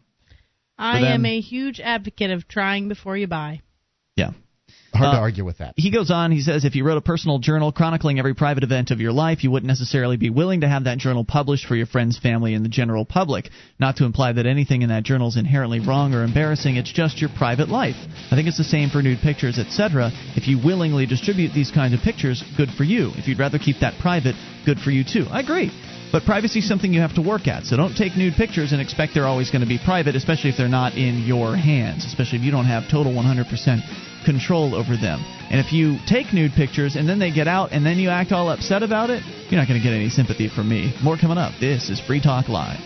I 0.78 1.00
them- 1.00 1.12
am 1.12 1.26
a 1.26 1.40
huge 1.40 1.80
advocate 1.80 2.30
of 2.30 2.46
trying 2.48 2.88
before 2.88 3.16
you 3.16 3.26
buy. 3.26 3.60
Yeah. 4.16 4.30
hard 4.94 5.12
to 5.12 5.18
Uh, 5.18 5.20
argue 5.20 5.44
with 5.44 5.58
that 5.58 5.74
He 5.76 5.90
goes 5.90 6.10
on, 6.10 6.32
he 6.32 6.40
says, 6.40 6.64
if 6.64 6.74
you 6.74 6.82
wrote 6.82 6.96
a 6.96 7.02
personal 7.02 7.38
journal 7.38 7.70
chronicling 7.70 8.18
every 8.18 8.34
private 8.34 8.64
event 8.64 8.90
of 8.90 9.00
your 9.00 9.12
life, 9.12 9.44
you 9.44 9.50
wouldn't 9.50 9.68
necessarily 9.68 10.16
be 10.16 10.28
willing 10.30 10.62
to 10.62 10.68
have 10.68 10.84
that 10.84 10.98
journal 10.98 11.24
published 11.24 11.66
for 11.66 11.76
your 11.76 11.86
friends, 11.86 12.18
family, 12.18 12.54
and 12.54 12.64
the 12.64 12.68
general 12.68 13.04
public. 13.04 13.50
Not 13.78 13.96
to 13.96 14.04
imply 14.04 14.32
that 14.32 14.46
anything 14.46 14.82
in 14.82 14.88
that 14.88 15.04
journal 15.04 15.28
is 15.28 15.36
inherently 15.36 15.78
wrong 15.78 16.14
or 16.14 16.24
embarrassing, 16.24 16.76
it's 16.76 16.90
just 16.90 17.20
your 17.20 17.30
private 17.36 17.68
life. 17.68 17.96
I 18.32 18.34
think 18.34 18.48
it's 18.48 18.58
the 18.58 18.64
same 18.64 18.88
for 18.90 19.00
nude 19.00 19.20
pictures, 19.20 19.58
etc. 19.58 20.10
If 20.34 20.48
you 20.48 20.58
willingly 20.58 21.06
distribute 21.06 21.52
these 21.54 21.70
kinds 21.70 21.94
of 21.94 22.00
pictures, 22.00 22.42
good 22.56 22.70
for 22.70 22.82
you. 22.84 23.12
If 23.14 23.28
you'd 23.28 23.38
rather 23.38 23.58
keep 23.58 23.80
that 23.80 24.00
private, 24.00 24.34
good 24.66 24.80
for 24.80 24.90
you 24.90 25.04
too. 25.04 25.26
I 25.30 25.40
agree. 25.40 25.70
But 26.10 26.24
privacy 26.24 26.60
is 26.60 26.68
something 26.68 26.92
you 26.92 27.00
have 27.00 27.14
to 27.16 27.22
work 27.22 27.46
at. 27.46 27.64
So 27.64 27.76
don't 27.76 27.94
take 27.94 28.16
nude 28.16 28.34
pictures 28.34 28.72
and 28.72 28.80
expect 28.80 29.12
they're 29.14 29.26
always 29.26 29.50
going 29.50 29.60
to 29.60 29.68
be 29.68 29.78
private, 29.84 30.16
especially 30.16 30.50
if 30.50 30.56
they're 30.56 30.68
not 30.68 30.94
in 30.94 31.24
your 31.24 31.54
hands, 31.54 32.06
especially 32.06 32.38
if 32.38 32.44
you 32.44 32.50
don't 32.50 32.64
have 32.64 32.90
total 32.90 33.12
100% 33.12 34.24
control 34.24 34.74
over 34.74 34.96
them. 34.96 35.20
And 35.50 35.60
if 35.60 35.72
you 35.72 35.98
take 36.06 36.32
nude 36.32 36.52
pictures 36.52 36.96
and 36.96 37.08
then 37.08 37.18
they 37.18 37.30
get 37.30 37.46
out 37.46 37.72
and 37.72 37.84
then 37.84 37.98
you 37.98 38.08
act 38.08 38.32
all 38.32 38.48
upset 38.50 38.82
about 38.82 39.10
it, 39.10 39.22
you're 39.50 39.60
not 39.60 39.68
going 39.68 39.80
to 39.80 39.84
get 39.84 39.92
any 39.92 40.08
sympathy 40.08 40.48
from 40.48 40.68
me. 40.68 40.94
More 41.02 41.16
coming 41.16 41.38
up. 41.38 41.52
This 41.60 41.90
is 41.90 42.00
Free 42.00 42.20
Talk 42.20 42.48
Live. 42.48 42.80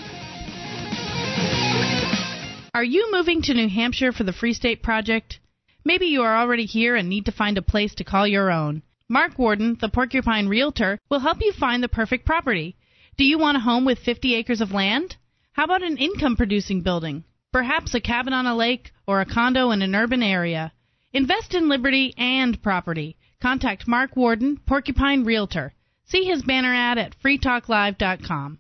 Are 2.75 2.85
you 2.85 3.11
moving 3.13 3.43
to 3.43 3.55
New 3.55 3.69
Hampshire 3.69 4.13
for 4.13 4.25
the 4.25 4.33
Free 4.33 4.55
State 4.55 4.83
Project? 4.83 5.39
Maybe 5.85 6.07
you 6.07 6.23
are 6.23 6.37
already 6.37 6.65
here 6.65 6.97
and 6.97 7.09
need 7.09 7.27
to 7.27 7.33
find 7.33 7.59
a 7.59 7.63
place 7.63 7.95
to 7.97 8.05
call 8.05 8.27
your 8.27 8.51
own. 8.51 8.83
Mark 9.09 9.39
Warden, 9.39 9.77
the 9.81 9.89
Porcupine 9.89 10.49
Realtor, 10.49 10.99
will 11.11 11.21
help 11.21 11.39
you 11.41 11.53
find 11.53 11.83
the 11.83 11.89
perfect 11.89 12.25
property. 12.25 12.77
Do 13.23 13.29
you 13.29 13.39
want 13.39 13.57
a 13.57 13.61
home 13.61 13.85
with 13.85 14.01
50 14.01 14.35
acres 14.35 14.61
of 14.61 14.73
land? 14.73 15.15
How 15.53 15.63
about 15.63 15.85
an 15.85 15.97
income 15.97 16.35
producing 16.35 16.81
building? 16.81 17.23
Perhaps 17.53 17.95
a 17.95 18.01
cabin 18.01 18.33
on 18.33 18.49
a 18.49 18.57
lake 18.57 18.91
or 19.07 19.21
a 19.21 19.25
condo 19.25 19.71
in 19.71 19.81
an 19.81 19.95
urban 19.95 20.25
area. 20.25 20.73
Invest 21.13 21.55
in 21.55 21.69
liberty 21.69 22.15
and 22.19 22.61
property. 22.61 23.17
Contact 23.41 23.87
Mark 23.87 24.17
Warden, 24.17 24.57
Porcupine 24.67 25.23
Realtor. 25.23 25.73
See 26.05 26.25
his 26.25 26.43
banner 26.43 26.75
ad 26.75 26.99
at 26.99 27.15
freetalklive.com. 27.23 28.59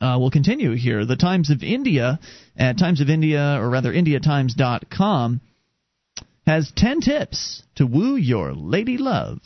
uh, 0.00 0.16
we'll 0.18 0.30
continue 0.30 0.72
here. 0.72 1.04
The 1.04 1.16
Times 1.16 1.50
of 1.50 1.62
India, 1.62 2.18
at 2.56 2.78
Times 2.78 3.02
of 3.02 3.10
India, 3.10 3.58
or 3.60 3.68
rather 3.68 3.92
IndiaTimes.com, 3.92 5.40
has 6.46 6.72
10 6.74 7.00
tips 7.00 7.62
to 7.76 7.86
woo 7.86 8.16
your 8.16 8.54
lady 8.54 8.96
love. 8.96 9.40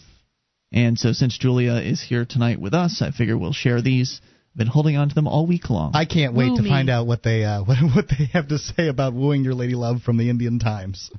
And 0.73 0.99
so, 0.99 1.13
since 1.13 1.37
Julia 1.37 1.75
is 1.75 2.01
here 2.01 2.25
tonight 2.25 2.61
with 2.61 2.75
us, 2.75 3.03
I 3.03 3.11
figure 3.11 3.37
we'll 3.37 3.53
share 3.53 3.83
these. 3.83 4.21
Been 4.59 4.67
holding 4.67 4.97
on 4.97 5.09
to 5.09 5.15
them 5.15 5.29
all 5.29 5.47
week 5.47 5.71
long. 5.71 5.93
I 5.95 6.05
can't 6.05 6.35
wait 6.35 6.51
Woo 6.51 6.57
to 6.57 6.63
me. 6.63 6.69
find 6.69 6.91
out 6.91 7.07
what 7.07 7.23
they 7.23 7.45
uh, 7.45 7.63
what, 7.65 7.79
what 7.95 8.09
they 8.09 8.25
have 8.33 8.49
to 8.49 8.59
say 8.59 8.89
about 8.89 9.15
wooing 9.15 9.45
your 9.45 9.55
lady 9.55 9.77
love 9.77 10.03
from 10.03 10.17
the 10.17 10.29
Indian 10.31 10.59
Times. 10.59 11.13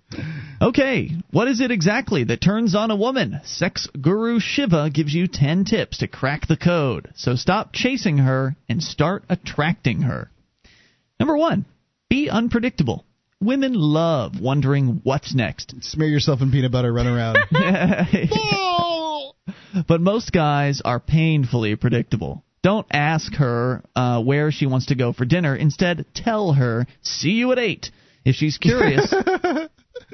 Okay, 0.61 1.11
what 1.31 1.47
is 1.47 1.61
it 1.61 1.71
exactly 1.71 2.25
that 2.25 2.41
turns 2.41 2.75
on 2.75 2.91
a 2.91 2.97
woman? 2.97 3.39
Sex 3.45 3.87
guru 3.99 4.41
Shiva 4.41 4.89
gives 4.89 5.13
you 5.13 5.27
10 5.27 5.63
tips 5.63 5.99
to 5.99 6.07
crack 6.09 6.47
the 6.47 6.57
code. 6.57 7.13
So 7.15 7.37
stop 7.37 7.71
chasing 7.71 8.17
her 8.17 8.57
and 8.67 8.83
start 8.83 9.23
attracting 9.29 10.01
her. 10.01 10.29
Number 11.17 11.37
one, 11.37 11.63
be 12.09 12.29
unpredictable. 12.29 13.05
Women 13.39 13.71
love 13.73 14.41
wondering 14.41 14.99
what's 15.03 15.33
next. 15.33 15.81
Smear 15.81 16.09
yourself 16.09 16.41
in 16.41 16.51
peanut 16.51 16.73
butter, 16.73 16.91
run 16.91 17.07
around. 17.07 17.37
but 19.87 20.01
most 20.01 20.33
guys 20.33 20.81
are 20.83 20.99
painfully 20.99 21.77
predictable. 21.77 22.43
Don't 22.61 22.87
ask 22.91 23.33
her 23.35 23.83
uh, 23.95 24.21
where 24.21 24.51
she 24.51 24.65
wants 24.65 24.87
to 24.87 24.95
go 24.95 25.13
for 25.13 25.25
dinner. 25.25 25.55
Instead, 25.55 26.05
tell 26.13 26.53
her, 26.53 26.85
see 27.01 27.31
you 27.31 27.51
at 27.51 27.59
8. 27.59 27.91
If 28.25 28.35
she's 28.35 28.57
curious, 28.57 29.13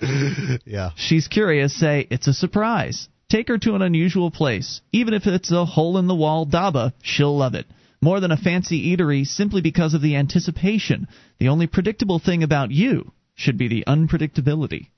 yeah. 0.66 0.92
she's 0.96 1.28
curious, 1.28 1.78
say, 1.78 2.08
it's 2.10 2.28
a 2.28 2.34
surprise. 2.34 3.10
Take 3.30 3.48
her 3.48 3.58
to 3.58 3.74
an 3.74 3.82
unusual 3.82 4.30
place. 4.30 4.82
Even 4.92 5.16
if 5.16 5.26
it's 5.26 5.52
a 5.52 5.66
hole 5.66 5.98
in 5.98 6.08
the 6.08 6.16
wall 6.16 6.46
dhaba, 6.46 6.94
she'll 7.02 7.36
love 7.36 7.56
it. 7.56 7.66
More 8.02 8.20
than 8.20 8.32
a 8.32 8.38
fancy 8.38 8.96
eatery 8.96 9.26
simply 9.26 9.62
because 9.62 9.96
of 9.96 10.02
the 10.04 10.16
anticipation. 10.16 11.08
The 11.40 11.48
only 11.48 11.66
predictable 11.66 12.20
thing 12.20 12.44
about 12.44 12.72
you 12.72 13.12
should 13.34 13.58
be 13.58 13.68
the 13.68 13.84
unpredictability. 13.88 14.90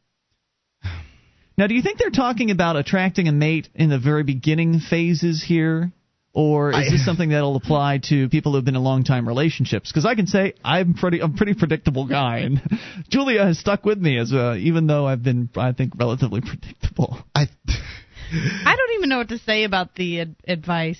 Now, 1.57 1.65
do 1.67 1.73
you 1.73 1.81
think 1.81 1.97
they're 1.97 2.11
talking 2.11 2.51
about 2.51 2.75
attracting 2.75 3.27
a 3.27 3.31
mate 3.31 3.69
in 3.73 3.89
the 3.89 3.97
very 3.97 4.23
beginning 4.23 4.79
phases 4.79 5.43
here? 5.43 5.91
Or 6.39 6.69
is 6.69 6.75
I- 6.75 6.91
this 6.91 7.03
something 7.09 7.29
that'll 7.29 7.55
apply 7.55 7.97
to 8.09 8.29
people 8.29 8.53
who've 8.53 8.63
been 8.63 8.75
in 8.75 8.83
long 8.83 9.03
time 9.03 9.27
relationships? 9.27 9.91
Because 9.91 10.05
I 10.05 10.13
can 10.13 10.27
say 10.27 10.53
I'm 10.63 10.93
pretty, 10.93 11.19
I'm 11.19 11.33
a 11.33 11.35
pretty 11.35 11.55
predictable 11.55 12.05
guy, 12.07 12.39
and 12.39 12.61
Julia 13.09 13.43
has 13.43 13.57
stuck 13.57 13.83
with 13.85 13.97
me 13.97 14.19
as 14.19 14.31
a, 14.33 14.53
even 14.55 14.85
though 14.85 15.07
I've 15.07 15.23
been, 15.23 15.49
I 15.57 15.71
think, 15.71 15.93
relatively 15.97 16.41
predictable. 16.45 17.17
I 17.33 17.47
I 18.65 18.75
don't 18.75 18.97
even 18.97 19.09
know 19.09 19.17
what 19.17 19.29
to 19.29 19.39
say 19.39 19.63
about 19.63 19.95
the 19.95 20.21
ad- 20.21 20.35
advice. 20.47 20.99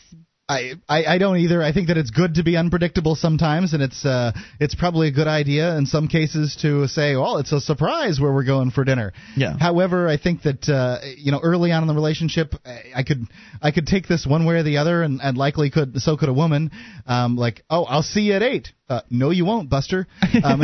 I, 0.50 0.74
I 0.88 1.04
I 1.06 1.18
don't 1.18 1.38
either. 1.38 1.62
I 1.62 1.74
think 1.74 1.89
that 1.89 1.98
it's 1.98 2.10
good 2.10 2.36
to 2.36 2.43
be 2.43 2.56
unpredictable 2.56 3.16
sometimes, 3.16 3.74
and 3.74 3.84
it's 3.84 4.06
uh 4.06 4.32
it's 4.62 4.76
probably 4.76 5.10
a 5.10 5.12
good 5.12 5.28
idea 5.28 5.76
in 5.78 5.86
some 5.86 6.08
cases 6.08 6.58
to 6.62 6.88
say, 6.88 7.18
well, 7.18 7.38
it's 7.38 7.52
a 7.52 7.60
surprise 7.60 8.20
where 8.20 8.34
we're 8.34 8.45
going 8.45 8.72
for 8.72 8.86
dinner. 8.86 9.12
Yeah. 9.36 9.58
However, 9.60 10.08
I 10.08 10.18
think 10.18 10.43
that 10.43 10.70
uh 10.70 11.00
you 11.18 11.34
know 11.34 11.41
early 11.43 11.74
on 11.74 11.84
in 11.84 11.88
the 11.88 11.93
relationship, 11.93 12.56
I 12.95 13.04
could 13.04 13.26
I 13.62 13.72
could 13.72 13.88
take 13.88 14.08
this 14.08 14.26
one 14.26 14.45
way 14.45 14.56
or 14.56 14.64
the 14.64 14.78
other, 14.78 15.04
and, 15.04 15.20
and 15.22 15.38
likely 15.38 15.70
could 15.70 15.98
so 16.02 16.16
could 16.16 16.30
a 16.30 16.34
woman. 16.34 16.72
Um, 17.06 17.36
like, 17.36 17.64
oh, 17.70 17.84
I'll 17.84 18.02
see 18.04 18.22
you 18.22 18.34
at 18.34 18.41
eight. 18.41 18.70
Uh, 18.89 19.02
no, 19.10 19.32
you 19.32 19.43
won't, 19.43 19.70
Buster. 19.70 20.08
Um, 20.43 20.62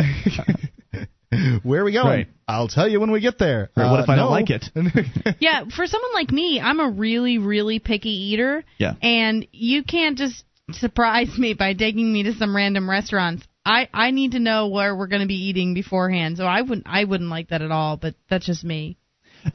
where 1.62 1.82
are 1.82 1.84
we 1.84 1.92
going? 1.92 2.06
Right. 2.06 2.28
I'll 2.46 2.68
tell 2.68 2.88
you 2.88 3.00
when 3.00 3.10
we 3.10 3.20
get 3.20 3.38
there. 3.38 3.70
Or 3.76 3.84
what 3.90 4.00
Uh, 4.00 4.02
if 4.04 4.08
I 4.08 4.16
don't 4.16 4.30
like 4.30 4.50
it? 4.50 4.64
Yeah, 5.40 5.64
for 5.64 5.86
someone 5.86 6.12
like 6.12 6.30
me, 6.30 6.60
I'm 6.60 6.80
a 6.80 6.88
really, 6.90 7.38
really 7.38 7.78
picky 7.78 8.32
eater. 8.32 8.64
Yeah. 8.78 8.94
And 9.02 9.46
you 9.52 9.82
can't 9.82 10.18
just 10.18 10.44
surprise 10.72 11.36
me 11.38 11.54
by 11.54 11.74
taking 11.74 12.12
me 12.12 12.24
to 12.24 12.34
some 12.34 12.54
random 12.54 12.88
restaurants. 12.88 13.46
I 13.64 13.88
I 13.92 14.10
need 14.10 14.32
to 14.32 14.38
know 14.38 14.68
where 14.68 14.94
we're 14.94 15.06
going 15.06 15.22
to 15.22 15.28
be 15.28 15.48
eating 15.48 15.74
beforehand. 15.74 16.36
So 16.36 16.44
I 16.44 16.60
wouldn't 16.60 16.86
I 16.86 17.04
wouldn't 17.04 17.30
like 17.30 17.48
that 17.48 17.62
at 17.62 17.70
all. 17.70 17.96
But 17.96 18.14
that's 18.28 18.46
just 18.46 18.64
me. 18.64 18.96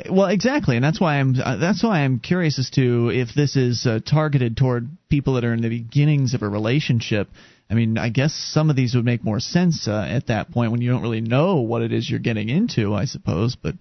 Well, 0.10 0.28
exactly, 0.28 0.76
and 0.76 0.84
that's 0.84 1.00
why 1.02 1.20
I'm 1.20 1.36
uh, 1.44 1.58
that's 1.58 1.84
why 1.84 2.02
I'm 2.02 2.20
curious 2.20 2.60
as 2.60 2.70
to 2.72 3.10
if 3.10 3.30
this 3.36 3.56
is 3.56 3.86
uh, 3.88 4.00
targeted 4.06 4.56
toward 4.56 4.88
people 5.10 5.34
that 5.34 5.44
are 5.44 5.54
in 5.54 5.62
the 5.62 5.70
beginnings 5.70 6.34
of 6.34 6.44
a 6.44 6.50
relationship. 6.50 7.28
I 7.70 7.76
mean, 7.76 7.98
I 7.98 8.10
guess 8.10 8.34
some 8.34 8.70
of 8.70 8.76
these 8.76 8.96
would 8.96 9.06
make 9.06 9.24
more 9.24 9.40
sense 9.40 9.88
uh, 9.88 10.06
at 10.10 10.28
that 10.28 10.52
point 10.52 10.72
when 10.72 10.82
you 10.82 10.90
don't 10.90 11.04
really 11.04 11.22
know 11.22 11.58
what 11.58 11.82
it 11.84 11.94
is 11.94 12.10
you're 12.10 12.20
getting 12.20 12.50
into, 12.50 12.96
I 12.96 13.06
suppose. 13.06 13.56
But 13.56 13.76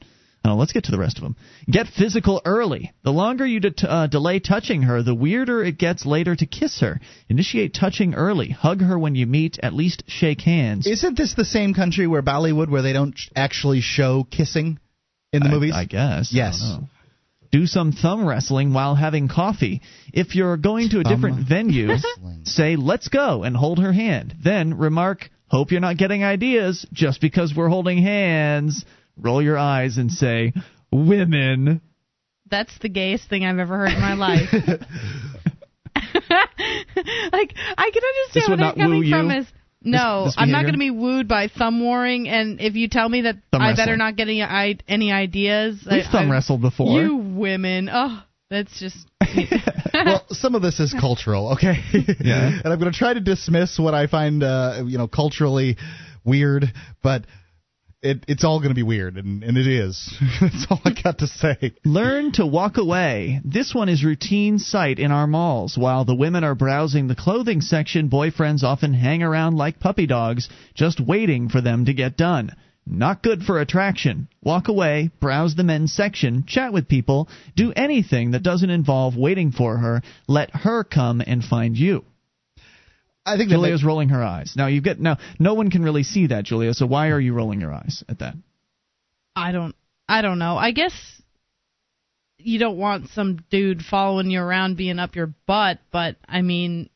I 0.45 0.53
let's 0.53 0.72
get 0.72 0.84
to 0.84 0.91
the 0.91 0.99
rest 0.99 1.16
of 1.18 1.22
them. 1.22 1.36
Get 1.70 1.89
physical 1.89 2.41
early. 2.45 2.93
The 3.03 3.11
longer 3.12 3.47
you 3.47 3.61
det- 3.61 3.84
uh, 3.84 4.07
delay 4.07 4.41
touching 4.41 4.82
her, 4.82 5.03
the 5.03 5.14
weirder 5.14 5.62
it 5.64 5.78
gets 5.78 6.07
later 6.07 6.34
to 6.36 6.47
kiss 6.47 6.80
her. 6.80 7.01
Initiate 7.28 7.74
touching 7.74 8.14
early. 8.14 8.51
Hug 8.51 8.80
her 8.80 8.99
when 8.99 9.14
you 9.14 9.26
meet. 9.26 9.59
At 9.62 9.74
least 9.74 10.05
shake 10.07 10.41
hands. 10.43 10.86
Isn't 10.86 11.16
this 11.16 11.34
the 11.34 11.45
same 11.45 11.74
country 11.74 12.07
where 12.07 12.22
Bollywood, 12.22 12.68
where 12.70 12.82
they 12.82 12.93
don't 12.93 13.18
actually 13.34 13.80
show 13.80 14.24
kissing 14.30 14.78
in 15.32 15.43
the 15.43 15.49
I- 15.49 15.53
movies? 15.53 15.72
I 15.74 15.84
guess. 15.86 16.30
I 16.32 16.36
Yes. 16.36 16.61
know. 16.62 16.89
Do 17.51 17.66
some 17.66 17.92
thumb 17.92 18.26
wrestling 18.26 18.72
while 18.74 18.94
having 18.94 19.28
coffee. 19.28 19.80
If 20.12 20.34
you're 20.34 20.57
going 20.57 20.90
to 20.90 21.01
a 21.01 21.03
Thumb 21.03 21.14
different 21.14 21.49
venue, 21.49 21.88
wrestling. 21.88 22.44
say, 22.44 22.76
let's 22.76 23.09
go, 23.09 23.42
and 23.42 23.57
hold 23.57 23.78
her 23.78 23.92
hand. 23.92 24.34
Then 24.42 24.76
remark, 24.76 25.30
hope 25.49 25.70
you're 25.70 25.80
not 25.80 25.96
getting 25.96 26.24
ideas 26.24 26.86
just 26.92 27.20
because 27.20 27.55
we're 27.57 27.68
holding 27.68 28.03
hands. 28.03 28.84
Roll 29.16 29.42
your 29.42 29.57
eyes 29.57 29.96
and 29.96 30.11
say, 30.11 30.53
women. 30.92 31.80
That's 32.51 32.76
the 32.80 32.88
gayest 32.88 33.28
thing 33.28 33.44
I've 33.44 33.59
ever 33.59 33.78
heard 33.78 33.92
in 33.92 34.01
my 34.01 34.14
life. 34.14 34.49
like 37.32 37.55
I 37.76 37.90
can 37.90 38.03
understand 38.03 38.44
would 38.49 38.49
where 38.49 38.57
not 38.59 38.76
they're 38.76 38.84
coming 38.84 39.11
from 39.11 39.30
you? 39.30 39.38
is 39.38 39.46
no, 39.83 40.26
this 40.26 40.35
I'm 40.37 40.51
not 40.51 40.62
going 40.62 40.74
to 40.74 40.79
be 40.79 40.91
wooed 40.91 41.29
by 41.29 41.49
thumb 41.49 41.81
warring, 41.81 42.29
and 42.29 42.61
if 42.61 42.74
you 42.74 42.89
tell 42.89 43.09
me 43.09 43.22
that 43.22 43.37
Thumb 43.53 43.62
I 43.62 43.76
better 43.76 43.97
not 43.97 44.16
get 44.16 44.24
any, 44.24 44.43
I, 44.43 44.76
any 44.89 45.12
ideas, 45.12 45.87
We've 45.89 46.05
I, 46.05 46.11
thumb 46.11 46.31
I- 46.31 46.35
wrestled 46.35 46.61
before. 46.61 47.01
You 47.01 47.16
women, 47.16 47.89
oh, 47.93 48.22
that's 48.51 48.79
just 48.79 48.97
well, 49.95 50.24
some 50.31 50.55
of 50.55 50.62
this 50.62 50.81
is 50.81 50.95
cultural, 50.99 51.53
okay? 51.53 51.76
Yeah. 52.20 52.49
and 52.64 52.66
I'm 52.66 52.79
going 52.79 52.93
to 52.93 52.99
try 52.99 53.14
to 53.14 53.20
dismiss 53.20 53.79
what 53.79 53.95
I 53.95 54.07
find, 54.07 54.43
uh, 54.43 54.83
you 54.87 54.99
know, 54.99 55.09
culturally 55.09 55.76
weird, 56.24 56.72
but 57.03 57.24
it, 58.01 58.24
it's 58.28 58.44
all 58.44 58.61
going 58.61 58.70
to 58.70 58.74
be 58.74 58.82
weird, 58.82 59.16
and, 59.16 59.42
and 59.42 59.57
it 59.57 59.66
is. 59.66 60.14
That's 60.40 60.66
all 60.70 60.80
I 60.84 60.92
got 61.03 61.18
to 61.18 61.26
say. 61.26 61.74
Learn 61.84 62.32
to 62.32 62.46
walk 62.46 62.76
away. 62.76 63.40
This 63.44 63.74
one 63.74 63.88
is 63.88 64.05
routine 64.05 64.59
sight 64.59 64.99
in 64.99 65.11
our 65.11 65.26
malls. 65.26 65.76
While 65.76 66.05
the 66.05 66.14
women 66.14 66.44
are 66.44 66.55
browsing 66.55 67.09
the 67.09 67.16
clothing 67.16 67.61
section, 67.61 68.09
boyfriends 68.09 68.62
often 68.62 68.94
hang 68.94 69.22
around 69.22 69.57
like 69.57 69.80
puppy 69.80 70.07
dogs, 70.07 70.49
just 70.74 71.01
waiting 71.01 71.49
for 71.49 71.61
them 71.61 71.86
to 71.86 71.94
get 71.94 72.16
done. 72.16 72.55
Not 72.86 73.22
good 73.22 73.42
for 73.42 73.61
attraction. 73.61 74.28
Walk 74.42 74.68
away, 74.68 75.11
browse 75.20 75.57
the 75.57 75.64
men's 75.64 75.92
section, 75.92 76.44
chat 76.46 76.72
with 76.72 76.88
people, 76.88 77.28
do 77.55 77.72
anything 77.74 78.30
that 78.30 78.42
doesn't 78.42 78.70
involve 78.70 79.16
waiting 79.16 79.51
for 79.51 79.76
her. 79.76 80.03
Let 80.26 80.51
her 80.55 80.84
come 80.84 81.20
and 81.26 81.44
find 81.44 81.76
you. 81.76 82.05
I 83.26 83.36
think 83.36 83.50
Julia's 83.50 83.84
rolling 83.84 84.08
her 84.10 84.22
eyes. 84.22 84.54
Now 84.56 84.68
you 84.68 84.80
get 84.80 84.98
now 84.98 85.18
no 85.38 85.54
one 85.54 85.70
can 85.70 85.82
really 85.82 86.02
see 86.02 86.28
that, 86.28 86.44
Julia. 86.44 86.72
So 86.74 86.86
why 86.86 87.08
are 87.08 87.20
you 87.20 87.34
rolling 87.34 87.60
your 87.60 87.72
eyes 87.72 88.02
at 88.08 88.20
that? 88.20 88.34
I 89.36 89.52
don't. 89.52 89.74
I 90.08 90.22
don't 90.22 90.38
know. 90.38 90.56
I 90.56 90.70
guess 90.70 90.92
you 92.38 92.58
don't 92.58 92.78
want 92.78 93.10
some 93.10 93.44
dude 93.50 93.82
following 93.82 94.30
you 94.30 94.40
around 94.40 94.76
being 94.76 94.98
up 94.98 95.16
your 95.16 95.34
butt, 95.46 95.78
but 95.92 96.16
I 96.26 96.42
mean, 96.42 96.88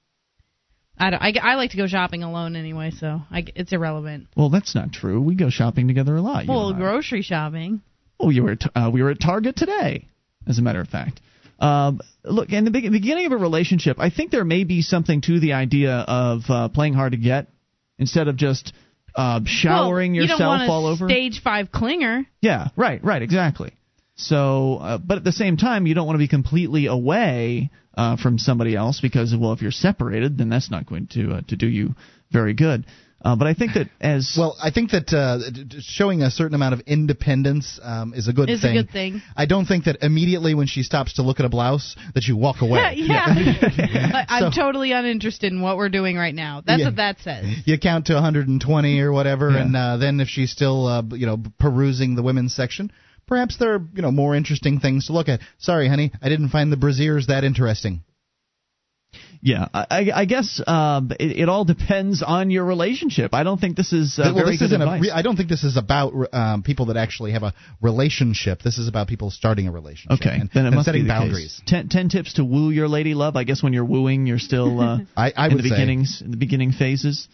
I 0.99 1.11
don't. 1.11 1.23
I, 1.23 1.35
I 1.43 1.55
like 1.57 1.73
to 1.73 1.77
go 1.77 1.87
shopping 1.87 2.23
alone 2.23 2.57
anyway, 2.57 2.91
so 2.91 3.21
I, 3.31 3.45
it's 3.55 3.73
irrelevant. 3.73 4.29
Well, 4.37 4.51
that's 4.51 4.75
not 4.75 4.93
true. 4.93 5.21
We 5.21 5.35
go 5.35 5.51
shopping 5.51 5.89
together 5.89 6.17
a 6.17 6.23
lot. 6.23 6.45
you 6.45 6.51
Well, 6.51 6.73
grocery 6.73 7.23
shopping. 7.23 7.83
Oh, 8.19 8.31
you 8.31 8.45
were 8.45 8.53
at, 8.53 8.63
uh, 8.75 8.91
we 8.93 9.03
were 9.03 9.11
at 9.11 9.21
Target 9.21 9.57
today, 9.57 10.07
as 10.47 10.59
a 10.59 10.63
matter 10.63 10.81
of 10.81 10.89
fact. 10.89 11.21
Um, 11.63 12.01
look, 12.25 12.51
in 12.51 12.65
the 12.65 12.73
beginning 12.73 13.27
of 13.27 13.33
a 13.33 13.37
relationship, 13.37 13.99
I 14.01 14.11
think 14.11 14.33
there 14.33 14.45
may 14.45 14.65
be 14.65 14.83
something 14.83 15.21
to 15.23 15.39
the 15.39 15.53
idea 15.53 15.93
of 15.93 16.43
uh, 16.49 16.69
playing 16.69 16.95
hard 16.95 17.13
to 17.13 17.19
get 17.19 17.47
instead 17.99 18.27
of 18.27 18.37
just 18.37 18.73
uh, 19.15 19.41
showering 19.45 20.13
well, 20.13 20.17
you 20.17 20.23
yourself 20.23 20.59
don't 20.59 20.69
all 20.69 20.87
over. 20.87 21.09
Stage 21.09 21.41
five 21.43 21.71
clinger. 21.71 22.27
Yeah, 22.41 22.69
right, 22.77 23.03
right, 23.05 23.23
exactly. 23.23 23.73
So, 24.17 24.79
uh, 24.81 24.99
but 24.99 25.19
at 25.19 25.25
the 25.25 25.33
same 25.33 25.57
time, 25.57 25.87
you 25.87 25.95
don't 25.95 26.07
want 26.07 26.17
to 26.17 26.25
be 26.25 26.29
completely 26.29 26.87
away 26.87 27.71
uh, 27.95 28.17
from 28.17 28.39
somebody 28.39 28.75
else 28.75 29.01
because, 29.01 29.35
well, 29.39 29.53
if 29.53 29.63
you're 29.63 29.71
separated, 29.71 30.39
then 30.39 30.49
that's 30.49 30.71
not 30.71 30.87
going 30.87 31.07
to 31.13 31.35
uh, 31.35 31.41
to 31.47 31.57
do 31.57 31.69
you 31.69 31.95
very 32.33 32.55
good. 32.55 32.87
Uh, 33.25 33.37
but 33.37 33.47
I 33.47 33.55
think 33.55 33.75
that 33.75 33.89
as 34.01 34.35
well, 34.39 34.57
I 34.63 34.71
think 34.71 34.91
that 34.91 35.13
uh, 35.13 35.39
d- 35.51 35.65
d- 35.65 35.79
showing 35.81 36.23
a 36.23 36.31
certain 36.31 36.55
amount 36.55 36.75
of 36.75 36.81
independence 36.81 37.79
um, 37.83 38.15
is 38.15 38.27
a 38.29 38.33
good 38.33 38.51
Is 38.51 38.61
a 38.61 38.63
thing. 38.69 38.75
good 38.75 38.91
thing. 38.91 39.23
I 39.37 39.47
don't 39.47 39.67
think 39.67 39.85
that 39.85 39.99
immediately 40.03 40.55
when 40.55 40.67
she 40.67 40.83
stops 40.83 41.15
to 41.15 41.23
look 41.23 41.39
at 41.39 41.47
a 41.47 41.49
blouse 41.49 41.95
that 42.15 42.25
you 42.25 42.37
walk 42.37 42.63
away. 42.63 42.93
yeah. 42.97 43.25
I- 43.29 44.27
I'm 44.29 44.53
So- 44.53 44.63
totally 44.63 44.93
uninterested 44.93 45.53
in 45.53 45.61
what 45.61 45.77
we're 45.77 45.89
doing 45.89 46.17
right 46.17 46.35
now. 46.35 46.63
That's 46.67 46.81
Yeah. 46.81 46.87
what 46.87 46.97
that 46.97 47.21
says. 47.21 47.47
You 47.65 47.79
count 47.79 48.07
to 48.07 48.15
120 48.15 49.01
or 49.01 49.13
whatever, 49.13 49.51
Yeah. 49.51 49.59
and 49.63 49.77
uh, 49.77 49.97
then 49.99 50.21
if 50.21 50.29
she's 50.29 50.51
still, 50.51 50.87
uh, 50.87 51.03
you 51.13 51.27
know, 51.27 51.39
perusing 51.59 52.15
the 52.17 52.23
women's 52.23 52.55
section, 52.55 52.91
perhaps 53.27 53.57
there 53.59 53.75
are, 53.75 53.81
you 53.95 54.03
know, 54.03 54.11
more 54.11 54.35
interesting 54.35 54.81
things 54.81 55.07
to 55.07 55.13
look 55.13 55.29
at. 55.29 55.41
Sorry, 55.59 55.89
honey, 55.89 56.13
I 56.21 56.29
didn't 56.29 56.49
find 56.49 56.73
the 56.73 56.77
brassieres 56.77 57.27
that 57.27 57.45
interesting. 57.45 58.03
Yeah, 59.43 59.67
I, 59.75 59.87
I- 59.91 60.21
I 60.21 60.25
guess 60.25 60.63
um, 60.67 61.11
it, 61.19 61.41
it 61.41 61.49
all 61.49 61.65
depends 61.65 62.23
on 62.23 62.51
your 62.51 62.65
relationship. 62.65 63.35
I 63.35 63.43
don't 63.43 63.61
think 63.61 63.77
this 63.77 63.93
is 63.93 64.17
uh, 64.19 64.23
well, 64.27 64.45
very 64.45 64.57
this 64.57 64.71
good 64.71 64.81
a, 64.81 64.83
advice. 64.83 65.11
I 65.13 65.23
don't 65.23 65.37
think 65.37 65.49
this 65.49 65.65
is 65.65 65.77
about 65.77 66.13
um, 66.33 66.63
people 66.63 66.87
that 66.87 66.97
actually 66.97 67.33
have 67.33 67.43
a 67.43 67.53
relationship. 67.81 68.63
This 68.63 68.79
is 68.79 68.87
about 68.87 69.09
people 69.09 69.31
starting 69.31 69.67
a 69.67 69.73
relationship. 69.73 70.21
Okay, 70.21 70.39
and, 70.41 70.49
then 70.55 70.65
it 70.65 70.69
and 70.69 70.77
must 70.77 70.87
setting 70.87 71.03
be 71.03 71.09
the 71.09 71.13
boundaries. 71.13 71.61
Case. 71.61 71.63
Ten, 71.67 71.89
ten 71.89 72.09
tips 72.09 72.35
to 72.35 72.45
woo 72.45 72.71
your 72.71 72.87
lady 72.87 73.15
love. 73.15 73.35
I 73.35 73.43
guess 73.43 73.63
when 73.65 73.73
you're 73.73 73.85
wooing, 73.85 74.27
you're 74.27 74.39
still 74.39 74.81
uh, 74.81 74.99
I, 75.17 75.33
I 75.37 75.49
in 75.49 75.57
the 75.57 75.63
beginnings, 75.65 76.23
in 76.25 76.31
the 76.31 76.37
beginning 76.37 76.71
phases. 76.71 77.29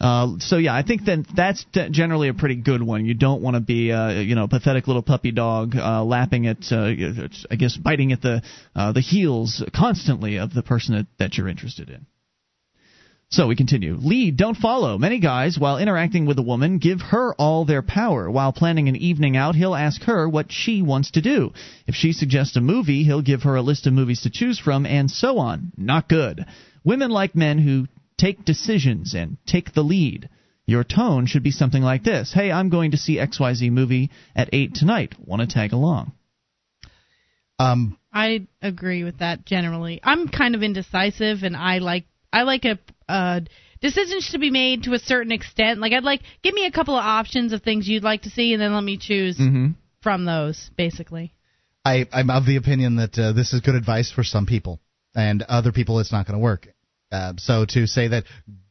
Uh, 0.00 0.38
so 0.38 0.58
yeah, 0.58 0.74
I 0.74 0.82
think 0.82 1.04
then 1.04 1.26
that's 1.34 1.64
generally 1.72 2.28
a 2.28 2.34
pretty 2.34 2.54
good 2.54 2.82
one. 2.82 3.04
You 3.04 3.14
don't 3.14 3.42
want 3.42 3.54
to 3.54 3.60
be, 3.60 3.90
uh, 3.90 4.20
you 4.20 4.36
know, 4.36 4.46
pathetic 4.46 4.86
little 4.86 5.02
puppy 5.02 5.32
dog 5.32 5.74
uh, 5.74 6.04
lapping 6.04 6.46
at, 6.46 6.70
uh, 6.70 6.92
I 7.50 7.56
guess, 7.56 7.76
biting 7.76 8.12
at 8.12 8.22
the 8.22 8.42
uh, 8.76 8.92
the 8.92 9.00
heels 9.00 9.62
constantly 9.74 10.38
of 10.38 10.54
the 10.54 10.62
person 10.62 10.96
that, 10.96 11.06
that 11.18 11.36
you're 11.36 11.48
interested 11.48 11.90
in. 11.90 12.06
So 13.30 13.46
we 13.46 13.56
continue. 13.56 13.94
Lead, 14.00 14.38
don't 14.38 14.56
follow. 14.56 14.96
Many 14.96 15.18
guys, 15.18 15.58
while 15.58 15.76
interacting 15.76 16.24
with 16.24 16.38
a 16.38 16.42
woman, 16.42 16.78
give 16.78 17.02
her 17.02 17.34
all 17.34 17.66
their 17.66 17.82
power. 17.82 18.30
While 18.30 18.54
planning 18.54 18.88
an 18.88 18.96
evening 18.96 19.36
out, 19.36 19.54
he'll 19.54 19.74
ask 19.74 20.00
her 20.04 20.26
what 20.26 20.50
she 20.50 20.80
wants 20.80 21.10
to 21.10 21.20
do. 21.20 21.52
If 21.86 21.94
she 21.94 22.12
suggests 22.12 22.56
a 22.56 22.62
movie, 22.62 23.04
he'll 23.04 23.20
give 23.20 23.42
her 23.42 23.56
a 23.56 23.62
list 23.62 23.86
of 23.86 23.92
movies 23.92 24.22
to 24.22 24.30
choose 24.30 24.58
from, 24.58 24.86
and 24.86 25.10
so 25.10 25.38
on. 25.38 25.72
Not 25.76 26.08
good. 26.08 26.46
Women 26.84 27.10
like 27.10 27.34
men 27.34 27.58
who 27.58 27.86
take 28.18 28.44
decisions 28.44 29.14
and 29.14 29.38
take 29.46 29.72
the 29.72 29.82
lead. 29.82 30.28
Your 30.66 30.84
tone 30.84 31.24
should 31.24 31.42
be 31.42 31.50
something 31.50 31.82
like 31.82 32.04
this 32.04 32.32
Hey, 32.34 32.52
I'm 32.52 32.68
going 32.68 32.90
to 32.90 32.98
see 32.98 33.16
XYZ 33.16 33.70
movie 33.70 34.10
at 34.36 34.50
8 34.52 34.74
tonight. 34.74 35.14
Want 35.24 35.40
to 35.40 35.46
tag 35.48 35.72
along? 35.72 36.12
Um, 37.58 37.98
I 38.12 38.46
agree 38.62 39.04
with 39.04 39.18
that 39.18 39.44
generally. 39.44 40.00
I'm 40.02 40.28
kind 40.28 40.54
of 40.54 40.62
indecisive, 40.62 41.42
and 41.42 41.56
I 41.56 41.78
like 41.78 42.04
I 42.32 42.42
like 42.42 42.64
a 42.64 42.78
uh, 43.08 43.40
decisions 43.80 44.30
to 44.30 44.38
be 44.38 44.50
made 44.50 44.84
to 44.84 44.92
a 44.94 44.98
certain 44.98 45.32
extent. 45.32 45.80
Like 45.80 45.92
I'd 45.92 46.04
like 46.04 46.20
give 46.42 46.54
me 46.54 46.66
a 46.66 46.70
couple 46.72 46.96
of 46.96 47.04
options 47.04 47.52
of 47.52 47.62
things 47.62 47.88
you'd 47.88 48.04
like 48.04 48.22
to 48.22 48.30
see, 48.30 48.52
and 48.52 48.62
then 48.62 48.74
let 48.74 48.84
me 48.84 48.96
choose 48.98 49.38
Mm-hmm. 49.38 49.68
from 50.02 50.24
those. 50.24 50.70
Basically, 50.76 51.32
I, 51.84 52.06
I'm 52.12 52.30
of 52.30 52.46
the 52.46 52.56
opinion 52.56 52.96
that 52.96 53.18
uh, 53.18 53.32
this 53.32 53.52
is 53.52 53.60
good 53.60 53.74
advice 53.74 54.12
for 54.12 54.22
some 54.22 54.46
people, 54.46 54.80
and 55.16 55.42
other 55.42 55.72
people 55.72 55.98
it's 55.98 56.12
not 56.12 56.26
going 56.26 56.38
to 56.38 56.42
work. 56.42 56.68
Uh, 57.10 57.34
so 57.38 57.64
to 57.66 57.86
say 57.86 58.08
that 58.08 58.24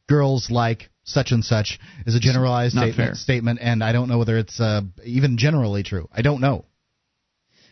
girls 0.08 0.50
like 0.50 0.90
such 1.04 1.32
and 1.32 1.44
such 1.44 1.78
is 2.06 2.14
a 2.14 2.20
generalized 2.20 2.76
statement, 2.76 3.16
statement, 3.16 3.58
and 3.62 3.82
I 3.82 3.92
don't 3.92 4.08
know 4.08 4.18
whether 4.18 4.38
it's 4.38 4.60
uh, 4.60 4.82
even 5.04 5.38
generally 5.38 5.82
true. 5.82 6.08
I 6.12 6.22
don't 6.22 6.40
know. 6.40 6.64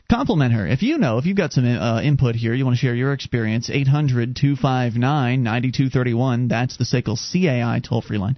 Compliment 0.09 0.53
her. 0.55 0.67
If 0.67 0.83
you 0.83 0.99
know, 0.99 1.19
if 1.19 1.27
you've 1.27 1.37
got 1.37 1.53
some 1.53 1.67
uh, 1.67 2.01
input 2.01 2.37
here, 2.37 2.55
you 2.55 2.65
want 2.65 2.77
to 2.77 2.81
share 2.81 2.95
your 2.95 3.13
experience, 3.13 3.69
800 3.69 4.37
259 4.37 5.43
9231. 5.43 6.49
That's 6.49 6.77
the 6.77 6.85
SACL 6.85 7.17
CAI 7.17 7.81
toll 7.81 8.03
free 8.03 8.19
line. 8.19 8.37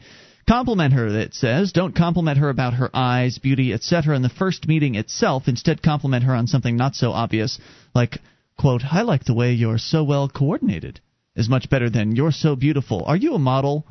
Compliment 0.49 0.95
her, 0.95 1.07
it 1.09 1.35
says. 1.35 1.73
Don't 1.73 1.95
compliment 1.95 2.39
her 2.39 2.49
about 2.49 2.73
her 2.75 2.89
eyes, 2.95 3.39
beauty, 3.39 3.75
etc. 3.75 4.17
in 4.17 4.23
the 4.23 4.31
first 4.31 4.67
meeting 4.67 4.95
itself. 4.95 5.47
Instead, 5.47 5.83
compliment 5.83 6.25
her 6.25 6.35
on 6.35 6.47
something 6.47 6.75
not 6.75 6.95
so 6.95 7.13
obvious, 7.13 7.59
like, 7.95 8.19
quote, 8.59 8.83
I 8.91 9.03
like 9.03 9.25
the 9.25 9.35
way 9.35 9.53
you're 9.53 9.77
so 9.77 10.03
well 10.05 10.27
coordinated. 10.27 11.01
Is 11.39 11.49
much 11.49 11.71
better 11.71 11.89
than 11.89 12.17
you're 12.17 12.33
so 12.33 12.57
beautiful. 12.57 13.05
Are 13.07 13.17
you 13.17 13.35
a 13.35 13.39
model? 13.39 13.87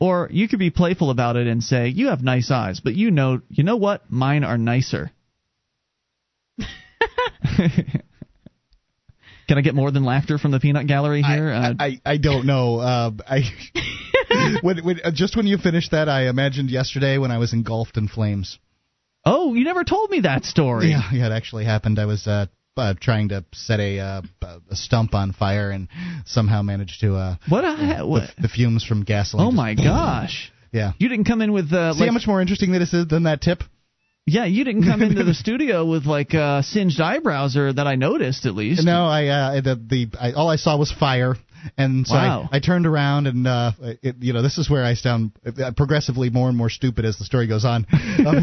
Or 0.00 0.28
you 0.32 0.48
could 0.48 0.58
be 0.58 0.70
playful 0.70 1.10
about 1.10 1.36
it 1.36 1.46
and 1.46 1.62
say, 1.62 1.86
you 1.86 2.08
have 2.08 2.20
nice 2.20 2.50
eyes, 2.50 2.80
but 2.80 2.96
you 2.96 3.12
know, 3.12 3.40
you 3.48 3.62
know 3.62 3.76
what? 3.76 4.10
Mine 4.10 4.42
are 4.42 4.58
nicer. 4.58 5.12
Can 9.46 9.56
I 9.56 9.60
get 9.60 9.76
more 9.76 9.92
than 9.92 10.04
laughter 10.04 10.38
from 10.38 10.50
the 10.50 10.58
peanut 10.58 10.88
gallery 10.88 11.22
here? 11.22 11.52
Uh, 11.52 11.74
I, 11.78 11.84
I, 11.86 12.00
I 12.04 12.16
don't 12.16 12.46
know. 12.46 12.80
Uh, 12.80 13.12
I 13.24 13.42
when, 14.62 14.84
when, 14.84 15.00
uh, 15.04 15.12
just 15.14 15.36
when 15.36 15.46
you 15.46 15.56
finished 15.56 15.92
that, 15.92 16.08
I 16.08 16.28
imagined 16.28 16.68
yesterday 16.70 17.18
when 17.18 17.30
I 17.30 17.38
was 17.38 17.52
engulfed 17.52 17.96
in 17.96 18.08
flames. 18.08 18.58
oh, 19.24 19.54
you 19.54 19.62
never 19.62 19.84
told 19.84 20.10
me 20.10 20.22
that 20.22 20.44
story. 20.44 20.90
Yeah, 20.90 21.08
yeah, 21.12 21.26
it 21.28 21.32
actually 21.32 21.64
happened. 21.64 22.00
I 22.00 22.06
was 22.06 22.26
uh, 22.26 22.46
uh, 22.78 22.94
trying 23.00 23.28
to 23.30 23.44
set 23.52 23.80
a 23.80 23.98
uh, 23.98 24.22
a 24.70 24.76
stump 24.76 25.14
on 25.14 25.32
fire 25.32 25.70
and 25.70 25.88
somehow 26.26 26.62
managed 26.62 27.00
to 27.00 27.16
uh, 27.16 27.36
What? 27.48 27.64
I, 27.64 28.02
what? 28.02 28.30
the, 28.36 28.42
the 28.42 28.48
fumes 28.48 28.84
from 28.84 29.04
gasoline. 29.04 29.46
Oh 29.46 29.50
my 29.50 29.74
gosh! 29.74 30.52
Yeah. 30.72 30.92
You 30.98 31.08
didn't 31.08 31.24
come 31.26 31.42
in 31.42 31.52
with 31.52 31.72
uh, 31.72 31.94
See 31.94 32.00
like, 32.00 32.08
how 32.08 32.14
much 32.14 32.26
more 32.26 32.40
interesting 32.40 32.72
this 32.72 32.92
is 32.94 33.08
than 33.08 33.24
that 33.24 33.40
tip? 33.40 33.62
yeah, 34.26 34.44
you 34.44 34.62
didn't 34.64 34.84
come 34.84 35.00
into 35.02 35.24
the 35.24 35.32
studio 35.44 35.86
with 35.86 36.04
like 36.04 36.34
uh, 36.34 36.60
singed 36.62 37.00
eyebrows 37.00 37.56
or 37.56 37.72
that 37.72 37.86
I 37.86 37.94
noticed 37.94 38.44
at 38.46 38.54
least. 38.54 38.84
No, 38.84 39.06
I 39.06 39.26
uh, 39.26 39.60
the 39.62 39.74
the 39.76 40.06
I, 40.20 40.32
all 40.32 40.50
I 40.50 40.56
saw 40.56 40.76
was 40.76 40.92
fire, 40.92 41.34
and 41.76 42.06
so 42.06 42.14
Wow. 42.14 42.48
I, 42.52 42.56
I 42.56 42.60
turned 42.60 42.86
around 42.86 43.26
and 43.26 43.46
uh, 43.46 43.72
it, 44.02 44.16
you 44.20 44.32
know 44.32 44.42
this 44.42 44.58
is 44.58 44.68
where 44.70 44.84
I 44.84 44.94
sound 44.94 45.32
uh, 45.46 45.72
progressively 45.76 46.30
more 46.30 46.48
and 46.48 46.56
more 46.56 46.68
stupid 46.70 47.04
as 47.04 47.18
the 47.18 47.24
story 47.24 47.46
goes 47.46 47.64
on. 47.64 47.86
Um, 48.18 48.42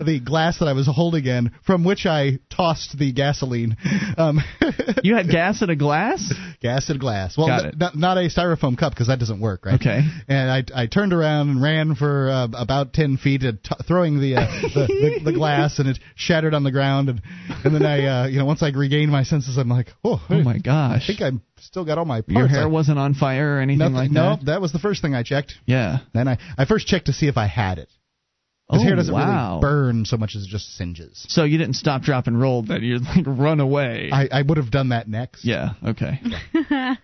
the 0.00 0.20
glass 0.24 0.58
that 0.60 0.66
I 0.68 0.72
was 0.72 0.86
holding 0.86 1.26
in, 1.26 1.50
from 1.64 1.84
which 1.84 2.06
I 2.06 2.38
tossed 2.50 2.96
the 2.98 3.12
gasoline. 3.12 3.76
Um, 4.16 4.40
You 5.02 5.14
had 5.14 5.28
gas 5.28 5.62
in 5.62 5.70
a 5.70 5.76
glass. 5.76 6.32
gas 6.60 6.88
in 6.90 6.96
a 6.96 6.98
glass. 6.98 7.36
Well, 7.36 7.46
Got 7.46 7.60
n- 7.64 7.68
it. 7.70 7.78
Not, 7.78 7.96
not 7.96 8.16
a 8.16 8.28
styrofoam 8.28 8.76
cup 8.76 8.92
because 8.92 9.06
that 9.08 9.18
doesn't 9.18 9.40
work, 9.40 9.64
right? 9.66 9.74
Okay. 9.80 10.00
And 10.28 10.50
I, 10.50 10.82
I 10.82 10.86
turned 10.86 11.12
around 11.12 11.50
and 11.50 11.62
ran 11.62 11.94
for 11.94 12.28
uh, 12.30 12.48
about 12.54 12.92
ten 12.94 13.16
feet, 13.16 13.42
t- 13.42 13.56
throwing 13.86 14.18
the, 14.20 14.36
uh, 14.36 14.46
the, 14.74 14.86
the 14.86 15.20
the 15.26 15.32
glass, 15.32 15.78
and 15.78 15.88
it 15.88 15.98
shattered 16.16 16.54
on 16.54 16.64
the 16.64 16.72
ground. 16.72 17.10
And 17.10 17.22
and 17.64 17.74
then 17.74 17.84
I, 17.84 18.06
uh, 18.24 18.26
you 18.28 18.38
know, 18.38 18.44
once 18.46 18.62
I 18.62 18.70
regained 18.70 19.12
my 19.12 19.22
senses, 19.24 19.56
I'm 19.56 19.68
like, 19.68 19.88
oh, 20.04 20.20
Oh 20.28 20.42
my 20.42 20.58
gosh, 20.58 21.02
I 21.04 21.06
think 21.06 21.20
I 21.22 21.30
still 21.60 21.84
got 21.84 21.98
all 21.98 22.04
my 22.04 22.20
parts. 22.20 22.30
Your 22.30 22.46
hair 22.48 22.62
I- 22.62 22.66
wasn't 22.66 22.98
on 22.98 23.14
fire 23.14 23.56
or 23.56 23.60
anything 23.60 23.78
nothing, 23.78 23.94
like 23.94 24.10
no, 24.10 24.36
that. 24.36 24.42
No, 24.44 24.52
that 24.52 24.60
was 24.60 24.72
the 24.72 24.78
first 24.78 25.02
thing 25.02 25.14
I 25.14 25.22
checked. 25.22 25.54
Yeah. 25.66 25.98
Then 26.14 26.28
I, 26.28 26.38
I 26.56 26.64
first 26.64 26.86
checked 26.86 27.06
to 27.06 27.12
see 27.12 27.26
if 27.26 27.36
I 27.36 27.46
had 27.46 27.78
it. 27.78 27.88
Oh 28.70 28.74
His 28.74 28.82
hair 28.82 28.96
doesn't 28.96 29.14
wow. 29.14 29.54
really 29.54 29.60
burn 29.62 30.04
so 30.04 30.18
much 30.18 30.36
as 30.36 30.42
it 30.44 30.48
just 30.48 30.76
singes. 30.76 31.24
So 31.30 31.44
you 31.44 31.56
didn't 31.56 31.76
stop, 31.76 32.02
drop, 32.02 32.26
and 32.26 32.38
roll. 32.38 32.62
Then 32.62 32.82
you 32.82 32.98
like 32.98 33.24
run 33.26 33.60
away. 33.60 34.10
I, 34.12 34.28
I 34.30 34.42
would 34.42 34.58
have 34.58 34.70
done 34.70 34.90
that 34.90 35.08
next. 35.08 35.42
yeah. 35.44 35.70
Okay. 35.86 36.20
yeah, 36.70 36.96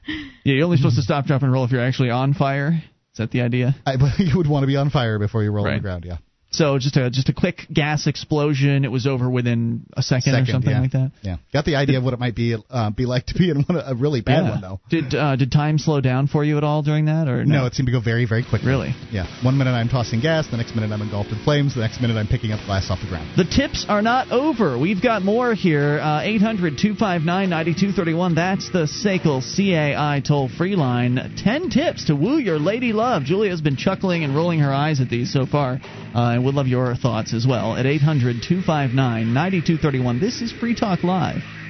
you're 0.45 0.65
only 0.65 0.77
supposed 0.77 0.97
to 0.97 1.03
stop, 1.03 1.25
drop, 1.25 1.43
and 1.43 1.51
roll 1.51 1.65
if 1.65 1.71
you're 1.71 1.81
actually 1.81 2.11
on 2.11 2.35
fire. 2.35 2.83
Is 3.13 3.19
that 3.19 3.31
the 3.31 3.41
idea? 3.41 3.75
I, 3.87 3.95
you 4.19 4.37
would 4.37 4.49
want 4.49 4.65
to 4.65 4.67
be 4.67 4.77
on 4.77 4.91
fire 4.91 5.19
before 5.19 5.43
you 5.43 5.51
roll 5.53 5.67
on 5.67 5.75
the 5.75 5.81
ground. 5.81 6.05
Yeah. 6.05 6.19
So 6.55 6.79
just 6.79 6.97
a 6.97 7.11
just 7.11 7.29
a 7.29 7.33
quick 7.33 7.63
gas 7.73 8.07
explosion. 8.07 8.85
It 8.85 8.91
was 8.91 9.07
over 9.07 9.29
within 9.29 9.87
a 9.97 10.03
second, 10.03 10.35
or 10.35 10.47
something 10.47 10.71
yeah. 10.71 10.81
like 10.81 10.93
that. 10.93 11.13
Yeah, 11.23 11.37
got 11.53 11.65
the 11.65 11.75
idea 11.75 11.99
of 11.99 12.05
what 12.05 12.15
it 12.15 12.21
might 12.21 12.37
be 12.37 12.57
uh, 12.71 12.91
be 12.91 13.07
like 13.07 13.27
to 13.27 13.35
be 13.35 13.51
in 13.51 13.63
one, 13.65 13.83
a 13.85 13.95
really 13.95 14.21
bad 14.21 14.45
Yeah. 14.45 14.51
one 14.51 14.61
though. 14.61 14.81
Did 14.89 15.15
uh, 15.15 15.35
did 15.37 15.51
time 15.51 15.79
slow 15.79 16.01
down 16.01 16.29
for 16.29 16.45
you 16.45 16.57
at 16.57 16.65
all 16.65 16.83
during 16.83 17.07
that, 17.07 17.27
or 17.27 17.45
No, 17.45 17.67
it 17.67 17.75
seemed 17.75 17.87
to 17.87 17.93
go 17.93 18.01
very, 18.01 18.25
very 18.25 18.45
quickly. 18.45 18.69
Really? 18.69 18.95
Yeah. 19.11 19.27
One 19.45 19.59
minute 19.59 19.73
I'm 19.73 19.89
tossing 19.89 20.21
gas, 20.21 20.49
the 20.49 20.57
next 20.57 20.75
minute 20.75 20.93
I'm 20.93 21.03
engulfed 21.03 21.31
in 21.31 21.43
flames, 21.43 21.75
the 21.75 21.81
next 21.81 22.01
minute 22.01 22.17
I'm 22.17 22.29
picking 22.29 22.53
up 22.53 22.65
glass 22.67 22.89
off 22.91 23.01
the 23.01 23.09
ground. 23.09 23.33
The 23.37 23.45
tips 23.45 23.85
are 23.89 24.03
not 24.03 24.31
over. 24.31 24.79
We've 24.79 25.03
got 25.03 25.23
more 25.23 25.55
here. 25.55 25.99
Uh, 25.99 26.23
800 26.23 26.79
259 26.79 27.51
9231. 27.51 28.35
That's 28.35 28.71
the 28.71 28.87
SACL 28.87 29.43
CAI 29.43 30.23
toll 30.27 30.49
free 30.49 30.77
line. 30.77 31.35
10 31.37 31.71
tips 31.71 32.07
to 32.07 32.15
woo 32.15 32.39
your 32.39 32.59
lady 32.59 32.93
love. 32.93 33.25
Julia's 33.25 33.61
been 33.61 33.77
chuckling 33.77 34.23
and 34.23 34.37
rolling 34.37 34.61
her 34.61 34.73
eyes 34.73 35.01
at 35.01 35.09
these 35.11 35.33
so 35.33 35.47
far. 35.47 35.81
Uh, 36.15 36.39
would 36.45 36.55
love 36.55 36.69
your 36.69 36.95
thoughts 36.95 37.33
as 37.33 37.47
well 37.47 37.75
at 37.75 37.87
800 37.87 38.43
259 38.43 39.33
9231. 39.33 40.21
This 40.21 40.43
is 40.43 40.53
Free 40.53 40.75
Talk 40.75 41.03
Live. 41.03 41.64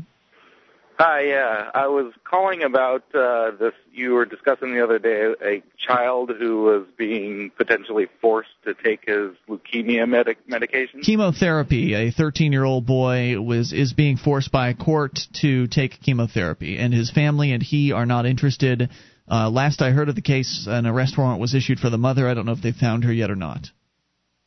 Hi, 0.99 1.25
yeah. 1.25 1.69
I 1.75 1.87
was 1.87 2.11
calling 2.23 2.63
about 2.63 3.03
uh, 3.13 3.51
this. 3.59 3.73
You 3.93 4.13
were 4.13 4.25
discussing 4.25 4.73
the 4.73 4.83
other 4.83 4.97
day 4.97 5.31
a 5.45 5.61
child 5.77 6.31
who 6.39 6.63
was 6.63 6.87
being 6.97 7.51
potentially 7.55 8.07
forced 8.19 8.49
to 8.63 8.73
take 8.73 9.05
his 9.05 9.33
leukemia 9.47 10.07
medic- 10.07 10.49
medication. 10.49 11.01
Chemotherapy. 11.01 11.93
A 11.93 12.11
13-year-old 12.11 12.87
boy 12.87 13.39
was 13.39 13.73
is 13.73 13.93
being 13.93 14.17
forced 14.17 14.51
by 14.51 14.69
a 14.69 14.73
court 14.73 15.19
to 15.41 15.67
take 15.67 16.01
chemotherapy, 16.01 16.79
and 16.79 16.91
his 16.91 17.11
family 17.11 17.51
and 17.51 17.61
he 17.61 17.91
are 17.91 18.07
not 18.07 18.25
interested. 18.25 18.89
Uh, 19.29 19.49
last 19.49 19.81
I 19.81 19.91
heard 19.91 20.09
of 20.09 20.15
the 20.15 20.21
case, 20.21 20.67
an 20.69 20.85
arrest 20.85 21.17
warrant 21.17 21.39
was 21.41 21.53
issued 21.53 21.79
for 21.79 21.89
the 21.89 21.97
mother. 21.97 22.27
I 22.27 22.33
don't 22.33 22.45
know 22.45 22.53
if 22.53 22.61
they 22.61 22.71
found 22.71 23.03
her 23.03 23.11
yet 23.11 23.29
or 23.29 23.35
not. 23.35 23.69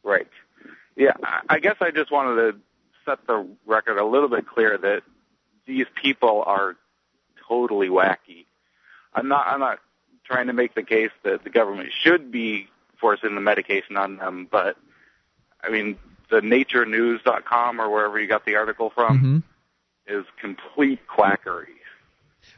Right. 0.03 0.29
Yeah, 0.97 1.13
I- 1.23 1.41
I 1.51 1.59
guess 1.61 1.77
I 1.81 1.91
just 1.91 2.11
wanted 2.11 2.37
to 2.53 2.59
set 3.05 3.27
the 3.27 3.47
record 3.67 3.99
a 3.99 4.05
little 4.05 4.29
bit 4.29 4.47
clear 4.47 4.79
that 4.79 5.03
these 5.67 5.87
people 5.95 6.43
are 6.47 6.77
totally 7.49 7.89
wacky. 7.89 8.47
I'm 9.15 9.29
not. 9.29 9.47
I'm 9.47 9.61
not 9.61 9.81
trying 10.25 10.47
to 10.47 10.53
make 10.53 10.75
the 10.75 10.83
case 10.83 11.11
that 11.25 11.43
the 11.45 11.51
government 11.51 11.91
should 12.03 12.31
be 12.31 12.69
forcing 13.01 13.35
the 13.35 13.41
medication 13.41 13.97
on 13.97 14.17
them, 14.17 14.47
but 14.51 14.77
I 15.63 15.71
mean, 15.71 15.99
the 16.31 16.41
NaturalNews.com 16.41 17.81
or 17.81 17.91
wherever 17.91 18.19
you 18.21 18.29
got 18.29 18.45
the 18.45 18.57
article 18.57 18.91
from 18.91 19.43
is 20.07 20.25
complete 20.41 21.01
quackery. 21.09 21.69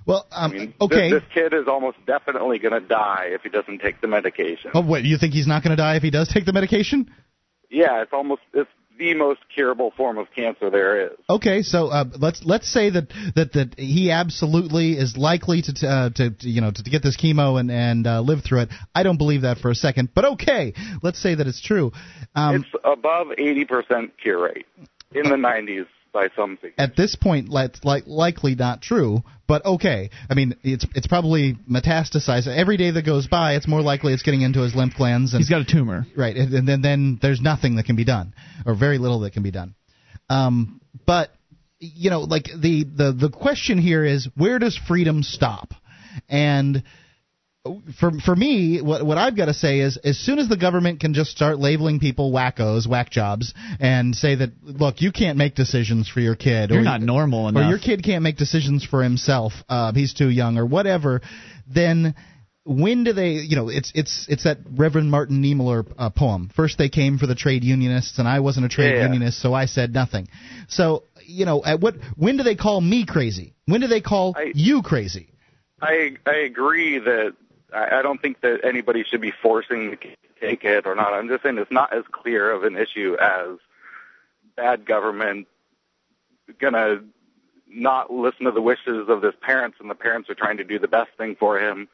Well, 0.06 0.26
um, 0.32 0.50
I 0.50 0.54
mean, 0.54 0.74
okay. 0.80 1.10
this, 1.10 1.22
this 1.22 1.32
kid 1.34 1.54
is 1.54 1.68
almost 1.68 1.98
definitely 2.06 2.58
going 2.58 2.74
to 2.74 2.86
die 2.86 3.28
if 3.30 3.42
he 3.42 3.48
doesn't 3.48 3.80
take 3.80 4.00
the 4.00 4.08
medication. 4.08 4.72
oh, 4.74 4.84
wait, 4.84 5.04
you 5.04 5.18
think 5.18 5.32
he's 5.32 5.46
not 5.46 5.62
going 5.62 5.76
to 5.76 5.80
die 5.80 5.96
if 5.96 6.02
he 6.02 6.10
does 6.10 6.28
take 6.28 6.44
the 6.44 6.52
medication? 6.52 7.10
Yeah, 7.70 8.02
it's 8.02 8.12
almost 8.12 8.42
it's 8.52 8.70
the 8.98 9.14
most 9.14 9.40
curable 9.54 9.92
form 9.96 10.18
of 10.18 10.26
cancer 10.34 10.70
there 10.70 11.06
is. 11.06 11.18
Okay, 11.28 11.62
so 11.62 11.88
uh, 11.88 12.04
let's 12.18 12.44
let's 12.44 12.70
say 12.70 12.90
that, 12.90 13.08
that 13.34 13.52
that 13.54 13.78
he 13.78 14.10
absolutely 14.10 14.92
is 14.92 15.16
likely 15.16 15.62
to 15.62 15.88
uh, 15.88 16.10
to, 16.10 16.30
to 16.30 16.48
you 16.48 16.60
know 16.60 16.70
to, 16.70 16.82
get 16.82 17.02
this 17.02 17.16
chemo 17.16 17.58
and 17.58 17.70
and 17.70 18.06
uh, 18.06 18.20
live 18.20 18.44
through 18.44 18.62
it. 18.62 18.68
I 18.94 19.02
don't 19.02 19.16
believe 19.16 19.42
that 19.42 19.58
for 19.58 19.70
a 19.70 19.74
second, 19.74 20.10
but 20.14 20.24
okay, 20.32 20.74
let's 21.02 21.20
say 21.20 21.34
that 21.34 21.46
it's 21.46 21.60
true. 21.60 21.92
Um, 22.34 22.56
it's 22.56 22.84
above 22.84 23.28
80% 23.38 24.10
cure 24.22 24.42
rate 24.44 24.66
in 25.12 25.24
the 25.24 25.36
90s 25.36 25.86
by 26.12 26.28
some 26.36 26.56
figures. 26.56 26.74
at 26.78 26.96
this 26.96 27.16
point, 27.16 27.50
that's 27.52 27.84
like 27.84 28.04
likely 28.06 28.54
not 28.54 28.82
true, 28.82 29.22
but 29.46 29.64
okay. 29.64 30.10
I 30.28 30.34
mean, 30.34 30.56
it's 30.62 30.86
it's 30.94 31.06
probably 31.06 31.56
metastasized. 31.70 32.46
Every 32.46 32.76
day 32.76 32.90
that 32.90 33.04
goes 33.04 33.26
by, 33.26 33.54
it's 33.54 33.68
more 33.68 33.80
likely 33.80 34.12
it's 34.12 34.22
getting 34.22 34.42
into 34.42 34.60
his 34.60 34.74
lymph 34.74 34.94
glands. 34.94 35.32
And, 35.32 35.40
He's 35.40 35.50
got 35.50 35.60
a 35.60 35.64
tumor. 35.64 36.06
Right, 36.16 36.36
and, 36.36 36.52
and 36.54 36.68
then 36.68 36.82
then 36.82 37.18
there's 37.20 37.40
nothing 37.40 37.76
that 37.76 37.84
can 37.84 37.96
be 37.96 38.04
done, 38.04 38.34
or 38.66 38.74
very 38.74 38.98
little 38.98 39.20
that 39.20 39.32
can 39.32 39.42
be 39.42 39.50
done. 39.50 39.74
Um, 40.28 40.80
but 41.06 41.30
you 41.78 42.10
know, 42.10 42.20
like 42.20 42.44
the 42.44 42.84
the 42.84 43.12
the 43.12 43.30
question 43.30 43.78
here 43.78 44.04
is 44.04 44.28
where 44.36 44.58
does 44.58 44.78
freedom 44.88 45.22
stop? 45.22 45.72
And 46.28 46.84
for 48.00 48.10
for 48.24 48.34
me, 48.34 48.80
what 48.82 49.06
what 49.06 49.18
I've 49.18 49.36
got 49.36 49.46
to 49.46 49.54
say 49.54 49.80
is, 49.80 49.96
as 49.98 50.18
soon 50.18 50.40
as 50.40 50.48
the 50.48 50.56
government 50.56 50.98
can 51.00 51.14
just 51.14 51.30
start 51.30 51.58
labeling 51.58 52.00
people 52.00 52.32
wackos, 52.32 52.88
whack 52.88 53.10
jobs, 53.10 53.54
and 53.78 54.14
say 54.16 54.34
that 54.34 54.50
look, 54.62 55.00
you 55.00 55.12
can't 55.12 55.38
make 55.38 55.54
decisions 55.54 56.08
for 56.08 56.18
your 56.20 56.34
kid, 56.34 56.70
You're 56.70 56.80
or, 56.80 56.84
not 56.84 57.00
normal 57.00 57.48
enough, 57.48 57.64
or 57.64 57.68
your 57.68 57.78
kid 57.78 58.02
can't 58.02 58.22
make 58.24 58.36
decisions 58.36 58.84
for 58.84 59.02
himself, 59.02 59.52
uh, 59.68 59.92
he's 59.92 60.12
too 60.12 60.28
young, 60.28 60.58
or 60.58 60.66
whatever, 60.66 61.20
then 61.72 62.16
when 62.64 63.04
do 63.04 63.12
they 63.12 63.30
you 63.30 63.54
know 63.54 63.68
it's 63.68 63.92
it's 63.94 64.26
it's 64.28 64.44
that 64.44 64.58
reverend 64.70 65.10
martin 65.10 65.40
niemöller 65.40 65.86
uh, 65.98 66.10
poem. 66.10 66.50
First 66.56 66.78
they 66.78 66.88
came 66.88 67.18
for 67.18 67.26
the 67.28 67.34
trade 67.34 67.64
unionists 67.64 68.18
and 68.18 68.28
i 68.28 68.38
wasn't 68.38 68.66
a 68.66 68.68
trade 68.68 68.94
Yeah. 68.94 69.04
unionist 69.04 69.40
so 69.40 69.52
i 69.54 69.66
said 69.66 69.92
nothing. 69.92 70.28
So 70.68 71.04
you 71.24 71.44
know 71.44 71.64
at 71.64 71.80
what 71.80 71.94
when 72.16 72.36
do 72.36 72.42
they 72.42 72.54
call 72.56 72.80
me 72.80 73.04
crazy? 73.06 73.54
When 73.66 73.80
do 73.80 73.86
they 73.88 74.00
call 74.00 74.36
you 74.54 74.82
crazy? 74.82 75.28
I 75.80 76.12
I 76.24 76.36
agree 76.46 76.98
that 76.98 77.34
I, 77.74 77.98
I 77.98 78.02
don't 78.02 78.20
think 78.20 78.40
that 78.40 78.60
anybody 78.64 79.04
should 79.04 79.20
be 79.20 79.32
forcing 79.42 79.90
to 79.90 79.96
take 80.40 80.64
it 80.64 80.86
or 80.86 80.94
not. 80.94 81.12
I'm 81.12 81.28
just 81.28 81.42
saying 81.42 81.58
it's 81.58 81.70
not 81.70 81.92
as 81.92 82.04
clear 82.10 82.50
of 82.50 82.64
an 82.64 82.76
issue 82.76 83.16
as 83.20 83.58
bad 84.56 84.84
government 84.84 85.46
gonna 86.58 87.02
not 87.68 88.12
listen 88.12 88.44
to 88.44 88.50
the 88.50 88.60
wishes 88.60 89.08
of 89.08 89.22
his 89.22 89.34
parents 89.40 89.78
and 89.80 89.88
the 89.88 89.94
parents 89.94 90.28
are 90.28 90.34
trying 90.34 90.58
to 90.58 90.64
do 90.64 90.78
the 90.78 90.88
best 90.88 91.10
thing 91.16 91.34
for 91.36 91.58
him. 91.58 91.88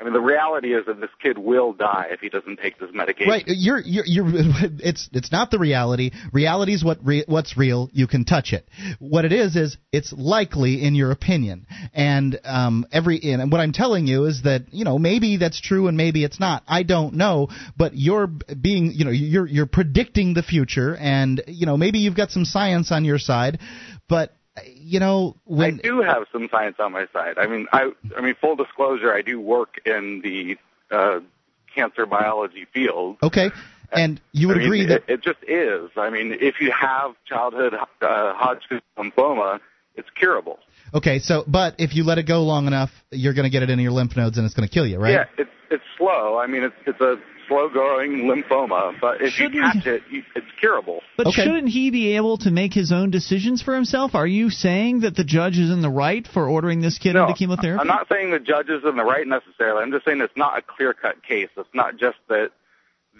I 0.00 0.02
mean, 0.02 0.12
the 0.12 0.20
reality 0.20 0.74
is 0.74 0.86
that 0.86 1.00
this 1.00 1.10
kid 1.22 1.38
will 1.38 1.72
die 1.72 2.06
if 2.10 2.18
he 2.18 2.28
doesn't 2.28 2.58
take 2.58 2.80
this 2.80 2.90
medication. 2.92 3.28
Right, 3.28 3.44
you're 3.46 3.78
you're, 3.78 4.04
you're 4.04 4.26
it's 4.80 5.08
it's 5.12 5.30
not 5.30 5.52
the 5.52 5.58
reality. 5.58 6.10
Reality 6.32 6.74
is 6.74 6.84
what 6.84 6.98
re, 7.04 7.24
what's 7.28 7.56
real. 7.56 7.88
You 7.92 8.08
can 8.08 8.24
touch 8.24 8.52
it. 8.52 8.68
What 8.98 9.24
it 9.24 9.32
is 9.32 9.54
is 9.54 9.76
it's 9.92 10.12
likely 10.12 10.82
in 10.82 10.96
your 10.96 11.12
opinion. 11.12 11.66
And 11.92 12.40
um 12.44 12.86
every 12.90 13.20
and 13.22 13.52
what 13.52 13.60
I'm 13.60 13.72
telling 13.72 14.08
you 14.08 14.24
is 14.24 14.42
that 14.42 14.64
you 14.72 14.84
know 14.84 14.98
maybe 14.98 15.36
that's 15.36 15.60
true 15.60 15.86
and 15.86 15.96
maybe 15.96 16.24
it's 16.24 16.40
not. 16.40 16.64
I 16.66 16.82
don't 16.82 17.14
know, 17.14 17.48
but 17.76 17.92
you're 17.94 18.26
being 18.26 18.90
you 18.92 19.04
know 19.04 19.12
you're 19.12 19.46
you're 19.46 19.66
predicting 19.66 20.34
the 20.34 20.42
future 20.42 20.96
and 20.96 21.40
you 21.46 21.66
know 21.66 21.76
maybe 21.76 22.00
you've 22.00 22.16
got 22.16 22.32
some 22.32 22.44
science 22.44 22.90
on 22.90 23.04
your 23.04 23.18
side, 23.18 23.60
but 24.08 24.32
you 24.74 25.00
know 25.00 25.36
when 25.44 25.80
I 25.80 25.82
do 25.82 26.00
have 26.02 26.24
some 26.32 26.48
science 26.50 26.76
on 26.78 26.92
my 26.92 27.06
side. 27.12 27.38
I 27.38 27.46
mean, 27.46 27.66
I 27.72 27.90
I 28.16 28.20
mean, 28.20 28.34
full 28.40 28.56
disclosure, 28.56 29.12
I 29.12 29.22
do 29.22 29.40
work 29.40 29.80
in 29.84 30.20
the 30.22 30.56
uh, 30.94 31.20
cancer 31.74 32.06
biology 32.06 32.66
field. 32.72 33.16
okay, 33.22 33.50
and 33.92 34.20
you 34.32 34.48
would 34.48 34.56
I 34.56 34.60
mean, 34.60 34.66
agree 34.66 34.84
it, 34.84 34.88
that 34.88 35.02
it 35.08 35.22
just 35.22 35.42
is. 35.48 35.90
I 35.96 36.10
mean, 36.10 36.36
if 36.40 36.60
you 36.60 36.72
have 36.72 37.14
childhood 37.26 37.74
uh, 37.74 38.34
Hodgkin's 38.34 38.82
lymphoma, 38.96 39.60
it's 39.96 40.08
curable. 40.18 40.58
okay, 40.94 41.18
so 41.18 41.44
but 41.46 41.74
if 41.78 41.94
you 41.94 42.04
let 42.04 42.18
it 42.18 42.26
go 42.26 42.42
long 42.42 42.66
enough, 42.66 42.90
you're 43.10 43.34
going 43.34 43.44
to 43.44 43.50
get 43.50 43.62
it 43.62 43.70
into 43.70 43.82
your 43.82 43.92
lymph 43.92 44.16
nodes 44.16 44.36
and 44.36 44.46
it's 44.46 44.54
going 44.54 44.68
to 44.68 44.72
kill 44.72 44.86
you, 44.86 44.98
right? 44.98 45.12
Yeah, 45.12 45.24
it's 45.36 45.50
it's 45.70 45.84
slow. 45.98 46.38
I 46.38 46.46
mean, 46.46 46.62
it's 46.62 46.76
it's 46.86 47.00
a 47.00 47.16
slow 47.48 47.68
growing 47.68 48.22
lymphoma, 48.30 48.94
but 49.00 49.20
if 49.20 49.38
you 49.38 49.50
catch 49.50 49.86
it, 49.86 50.02
you, 50.10 50.22
it's 50.34 50.46
curable. 50.58 51.00
But 51.16 51.32
shouldn't 51.32 51.68
he 51.68 51.90
be 51.90 52.16
able 52.16 52.38
to 52.38 52.50
make 52.50 52.72
his 52.72 52.92
own 52.92 53.10
decisions 53.10 53.62
for 53.62 53.74
himself? 53.74 54.14
Are 54.14 54.26
you 54.26 54.50
saying 54.50 55.00
that 55.00 55.16
the 55.16 55.24
judge 55.24 55.58
is 55.58 55.70
in 55.70 55.80
the 55.82 55.90
right 55.90 56.26
for 56.26 56.48
ordering 56.48 56.80
this 56.80 56.98
kid 56.98 57.14
No, 57.14 57.22
into 57.22 57.34
chemotherapy? 57.34 57.80
I'm 57.80 57.86
not 57.86 58.08
saying 58.10 58.30
the 58.30 58.40
judge 58.40 58.68
is 58.68 58.82
in 58.84 58.96
the 58.96 59.04
right 59.04 59.26
necessarily. 59.26 59.82
I'm 59.82 59.92
just 59.92 60.04
saying 60.04 60.20
it's 60.20 60.36
not 60.36 60.58
a 60.58 60.62
clear 60.62 60.94
cut 60.94 61.22
case. 61.22 61.48
It's 61.56 61.68
not 61.74 61.96
just 61.96 62.16
that. 62.28 62.50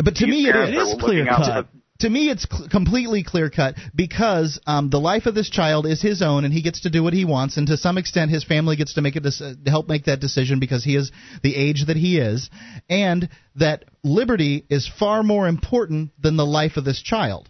But 0.03 0.17
to 0.17 0.27
me, 0.27 0.49
it 0.49 0.53
parents 0.53 0.77
is 0.77 0.93
are 0.95 0.97
looking 0.97 1.29
out 1.29 1.65
for- 1.65 1.69
To 2.01 2.11
me, 2.11 2.29
it's 2.29 2.47
cl- 2.51 2.69
completely 2.69 3.23
clear 3.23 3.51
cut 3.51 3.77
because 3.95 4.59
um, 4.67 4.91
the 4.91 4.99
life 4.99 5.27
of 5.27 5.35
this 5.35 5.49
child 5.49 5.87
is 5.87 6.03
his 6.03 6.23
own, 6.23 6.45
and 6.45 6.53
he 6.53 6.63
gets 6.63 6.81
to 6.81 6.91
do 6.91 7.03
what 7.03 7.13
he 7.13 7.25
wants, 7.25 7.57
and 7.57 7.67
to 7.69 7.77
some 7.77 7.99
extent, 7.99 8.31
his 8.31 8.45
family 8.45 8.77
gets 8.77 8.95
to 8.95 9.03
make 9.03 9.17
a 9.17 9.21
dec- 9.21 9.67
help 9.69 9.89
make 9.89 10.05
that 10.07 10.21
decision 10.21 10.59
because 10.59 10.83
he 10.83 10.97
is 10.97 11.13
the 11.43 11.55
age 11.55 11.87
that 11.87 11.97
he 11.97 12.19
is, 12.19 12.51
and 12.89 13.29
that 13.57 13.85
liberty 14.03 14.65
is 14.69 14.91
far 14.99 15.23
more 15.23 15.47
important 15.47 16.11
than 16.21 16.37
the 16.37 16.47
life 16.47 16.77
of 16.77 16.85
this 16.85 17.01
child. 17.01 17.49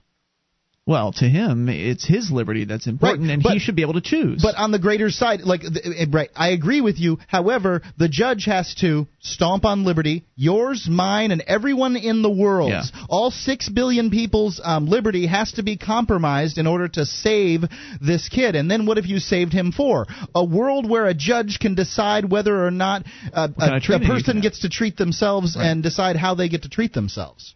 Well, 0.86 1.12
to 1.12 1.24
him, 1.24 1.70
it's 1.70 2.04
his 2.04 2.30
liberty 2.30 2.66
that's 2.66 2.86
important, 2.86 3.30
and 3.30 3.42
he 3.42 3.58
should 3.58 3.74
be 3.74 3.80
able 3.80 3.94
to 3.94 4.02
choose. 4.02 4.42
But 4.42 4.56
on 4.56 4.70
the 4.70 4.78
greater 4.78 5.08
side, 5.08 5.40
like 5.40 5.62
eh, 5.64 6.04
right, 6.10 6.28
I 6.36 6.50
agree 6.50 6.82
with 6.82 6.98
you. 6.98 7.18
However, 7.26 7.80
the 7.96 8.08
judge 8.08 8.44
has 8.44 8.74
to 8.80 9.06
stomp 9.18 9.64
on 9.64 9.84
liberty, 9.84 10.26
yours, 10.36 10.86
mine, 10.86 11.30
and 11.30 11.40
everyone 11.46 11.96
in 11.96 12.20
the 12.20 12.30
world's. 12.30 12.92
All 13.08 13.30
six 13.30 13.66
billion 13.70 14.10
people's 14.10 14.60
um, 14.62 14.86
liberty 14.86 15.26
has 15.26 15.52
to 15.52 15.62
be 15.62 15.78
compromised 15.78 16.58
in 16.58 16.66
order 16.66 16.88
to 16.88 17.06
save 17.06 17.62
this 18.02 18.28
kid. 18.28 18.54
And 18.54 18.70
then 18.70 18.84
what 18.84 18.98
have 18.98 19.06
you 19.06 19.20
saved 19.20 19.54
him 19.54 19.72
for? 19.72 20.06
A 20.34 20.44
world 20.44 20.86
where 20.88 21.06
a 21.06 21.14
judge 21.14 21.60
can 21.60 21.74
decide 21.74 22.30
whether 22.30 22.62
or 22.62 22.70
not 22.70 23.06
uh, 23.32 23.48
a, 23.56 23.76
a 23.76 24.00
person 24.00 24.42
gets 24.42 24.60
to 24.60 24.68
treat 24.68 24.98
themselves 24.98 25.56
and 25.58 25.82
decide 25.82 26.16
how 26.16 26.34
they 26.34 26.50
get 26.50 26.64
to 26.64 26.68
treat 26.68 26.92
themselves. 26.92 27.54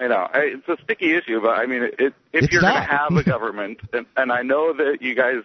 I 0.00 0.06
know. 0.08 0.28
I- 0.32 0.54
it's 0.56 0.68
a 0.68 0.82
sticky 0.82 1.14
issue, 1.14 1.40
but 1.40 1.58
I 1.58 1.66
mean, 1.66 1.82
it, 1.84 1.94
if 1.98 2.14
It's 2.32 2.52
you're 2.52 2.62
going 2.62 2.74
to 2.74 2.80
have 2.80 3.14
a 3.16 3.22
government, 3.34 3.80
and, 3.92 4.06
and 4.16 4.32
I 4.32 4.42
know 4.42 4.72
that 4.72 4.98
you 5.02 5.14
guys 5.14 5.42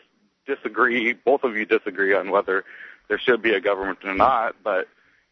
disagree, 0.47 1.13
both 1.13 1.43
of 1.43 1.55
you 1.55 1.65
disagree 1.65 2.13
on 2.15 2.31
whether 2.31 2.63
there 3.09 3.19
should 3.19 3.41
be 3.41 3.53
a 3.53 3.59
government 3.59 3.99
or 4.03 4.13
not, 4.13 4.55
but 4.63 4.87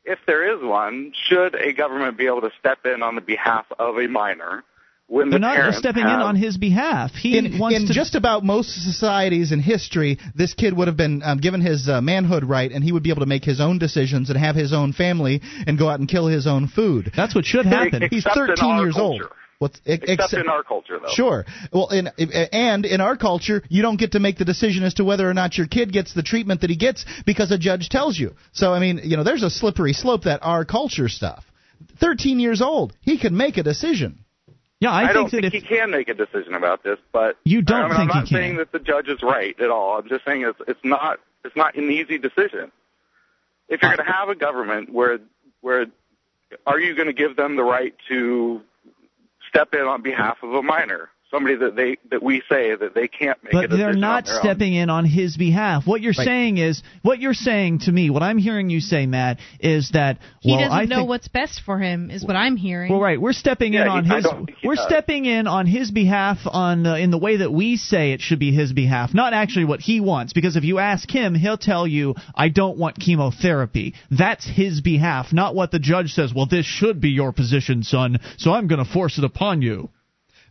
if 0.06 0.20
there 0.28 0.56
is 0.56 0.62
one, 0.62 1.14
should 1.28 1.56
a 1.56 1.72
government 1.72 2.18
be 2.18 2.28
able 2.28 2.42
to 2.42 2.52
step 2.60 2.86
in 2.86 3.02
on 3.02 3.16
the 3.16 3.22
behalf 3.22 3.66
of 3.80 3.98
a 3.98 4.08
minor 4.08 4.64
when 5.08 5.30
They're 5.30 5.40
the 5.40 5.46
not 5.46 5.56
parents 5.56 5.78
stepping 5.78 6.04
have, 6.04 6.20
in 6.20 6.26
on 6.26 6.36
his 6.36 6.58
behalf. 6.58 7.12
He 7.14 7.38
in, 7.38 7.60
wants 7.60 7.78
in 7.80 7.88
to 7.88 7.94
just 7.94 8.16
about 8.16 8.44
most 8.44 8.70
societies 8.84 9.52
in 9.52 9.60
history, 9.60 10.18
this 10.36 10.54
kid 10.54 10.76
would 10.76 10.88
have 10.88 10.98
been 10.98 11.22
um, 11.24 11.40
given 11.40 11.62
his 11.62 11.88
uh, 11.90 12.02
manhood 12.02 12.44
right, 12.44 12.72
and 12.72 12.84
he 12.84 12.92
would 12.92 13.04
be 13.04 13.10
able 13.10 13.22
to 13.22 13.26
make 13.28 13.44
his 13.44 13.60
own 13.62 13.78
decisions 13.80 14.30
and 14.30 14.40
have 14.40 14.56
his 14.56 14.74
own 14.74 14.94
family 14.94 15.42
and 15.68 15.78
go 15.78 15.90
out 15.90 16.00
and 16.00 16.08
kill 16.10 16.28
his 16.28 16.48
own 16.48 16.68
food. 16.68 17.12
That's 17.16 17.36
what 17.36 17.46
should 17.46 17.66
happen. 17.66 18.02
He's 18.10 18.26
Except 18.26 18.38
in 18.38 18.48
13 18.48 18.70
our 18.70 18.84
years 18.84 18.98
old. 18.98 19.22
culture. 19.22 19.36
What's 19.60 19.80
ex- 19.86 20.04
except 20.08 20.34
in 20.34 20.50
our 20.50 20.64
culture, 20.64 21.00
though. 21.00 21.12
Sure. 21.14 21.46
Well, 21.72 21.88
in 21.90 22.08
and 22.52 22.86
in 22.86 23.00
our 23.00 23.16
culture, 23.16 23.62
you 23.70 23.82
don't 23.82 23.98
get 23.98 24.14
to 24.14 24.20
make 24.20 24.38
the 24.38 24.46
decision 24.46 24.84
as 24.84 24.96
to 24.96 25.06
whether 25.06 25.30
or 25.30 25.34
not 25.34 25.58
your 25.58 25.68
kid 25.68 25.94
gets 25.94 26.14
the 26.14 26.24
treatment 26.24 26.62
that 26.62 26.70
he 26.70 26.76
gets 26.76 27.06
because 27.26 27.52
a 27.52 27.58
judge 27.58 27.88
tells 27.90 28.18
you. 28.18 28.36
So 28.52 28.74
I 28.74 28.80
mean, 28.80 29.00
you 29.04 29.16
know, 29.16 29.24
there's 29.24 29.44
a 29.44 29.50
slippery 29.50 29.94
slope 29.94 30.24
that 30.24 30.40
our 30.44 30.66
culture 30.66 31.08
stuff. 31.08 31.46
13 32.00 32.40
years 32.40 32.62
old, 32.62 32.94
he 33.02 33.18
can 33.18 33.38
make 33.38 33.58
a 33.58 33.64
decision. 33.64 34.23
Yeah, 34.84 34.92
I, 34.92 35.14
don't 35.14 35.30
think, 35.30 35.46
he 35.54 35.62
can 35.62 35.92
make 35.92 36.10
a 36.10 36.14
decision 36.14 36.56
about 36.56 36.84
this, 36.84 36.98
but 37.14 37.38
You 37.46 37.62
don't 37.62 37.84
I 37.84 37.88
mean, 37.88 37.98
think 37.98 38.00
I'm 38.02 38.08
he 38.08 38.14
not 38.16 38.28
can. 38.28 38.36
saying 38.38 38.56
that 38.58 38.74
the 38.74 38.80
judge 38.80 39.08
is 39.08 39.24
right 39.24 39.58
at 39.58 39.70
all. 39.70 39.98
I'm 39.98 40.10
just 40.10 40.26
saying 40.26 40.42
it's 40.42 40.60
it's 40.68 40.84
not 40.84 41.22
it's 41.46 41.56
not 41.56 41.76
an 41.76 41.90
easy 41.90 42.18
decision. 42.18 42.70
If 43.70 43.82
you're 43.82 43.96
going 43.96 44.06
to 44.06 44.12
have 44.12 44.28
a 44.28 44.36
government 44.36 44.92
where 44.92 45.20
where 45.62 45.86
are 46.68 46.80
you 46.82 46.96
going 46.96 47.08
to 47.08 47.14
give 47.14 47.38
them 47.38 47.56
the 47.56 47.64
right 47.64 47.96
to 48.10 48.60
step 49.48 49.74
in 49.74 49.84
on 49.84 50.02
behalf 50.02 50.44
of 50.44 50.54
a 50.54 50.62
minor, 50.62 51.10
somebody 51.34 51.56
that 51.56 51.76
they 51.76 51.98
that 52.12 52.22
we 52.22 52.42
say 52.50 52.76
that 52.76 52.94
they 52.94 53.08
can't 53.08 53.42
make 53.44 53.52
But 53.54 53.62
decision 53.70 53.80
they're 53.80 53.94
not 53.96 54.24
on 54.24 54.24
their 54.26 54.36
own? 54.36 54.42
stepping 54.42 54.74
in 54.76 54.90
on 54.90 55.06
his 55.06 55.36
behalf. 55.36 55.88
What 55.88 56.02
you're 56.02 56.14
Right. 56.18 56.26
saying 56.26 56.58
is, 56.60 56.84
what 57.02 57.20
you're 57.20 57.34
saying 57.34 57.80
to 57.80 57.92
me, 57.92 58.10
what 58.10 58.22
I'm 58.24 58.38
hearing 58.38 58.70
you 58.70 58.80
say, 58.80 59.06
Matt, 59.08 59.40
is 59.60 59.90
that 59.92 60.20
He 60.42 60.52
well, 60.52 60.60
doesn't 60.62 60.78
I 60.80 60.86
know 60.86 60.98
think, 60.98 61.10
what's 61.10 61.28
best 61.28 61.62
for 61.62 61.80
him, 61.80 62.12
is 62.12 62.24
what 62.24 62.36
I'm 62.36 62.56
hearing. 62.56 62.92
Well, 62.92 63.02
right, 63.02 63.20
we're 63.20 63.34
stepping 63.34 63.74
in 63.74 63.88
on 63.88 64.06
he- 64.06 64.14
his. 64.14 64.24
don't 64.24 64.46
think 64.46 64.58
he 64.62 64.68
We're 64.68 64.76
does. 64.76 64.86
stepping 64.86 65.26
in 65.26 65.48
on 65.48 65.66
his 65.66 65.90
behalf 65.92 66.38
on 66.46 66.86
uh, 66.86 66.96
in 66.96 67.10
the 67.12 67.18
way 67.18 67.38
that 67.38 67.52
we 67.52 67.78
say 67.78 68.12
it 68.12 68.22
should 68.22 68.40
be 68.40 68.52
his 68.52 68.72
behalf, 68.72 69.14
not 69.14 69.34
actually 69.34 69.66
what 69.66 69.80
he 69.82 70.00
wants. 70.00 70.34
Because 70.34 70.56
if 70.56 70.64
you 70.64 70.80
ask 70.80 71.10
him, 71.10 71.34
he'll 71.36 71.58
tell 71.58 71.88
you, 71.88 72.16
"I 72.36 72.50
don't 72.50 72.78
want 72.78 73.00
chemotherapy." 73.00 73.96
That's 74.12 74.46
his 74.46 74.82
behalf, 74.82 75.34
not 75.34 75.56
what 75.56 75.72
the 75.72 75.80
judge 75.80 76.14
says. 76.14 76.34
Well, 76.34 76.46
this 76.46 76.66
should 76.66 77.02
be 77.02 77.10
your 77.10 77.32
position, 77.32 77.84
son, 77.84 78.20
so 78.38 78.54
I'm 78.54 78.68
going 78.68 78.84
to 78.84 78.92
force 78.92 79.18
it 79.18 79.24
upon 79.24 79.62
you. 79.62 79.90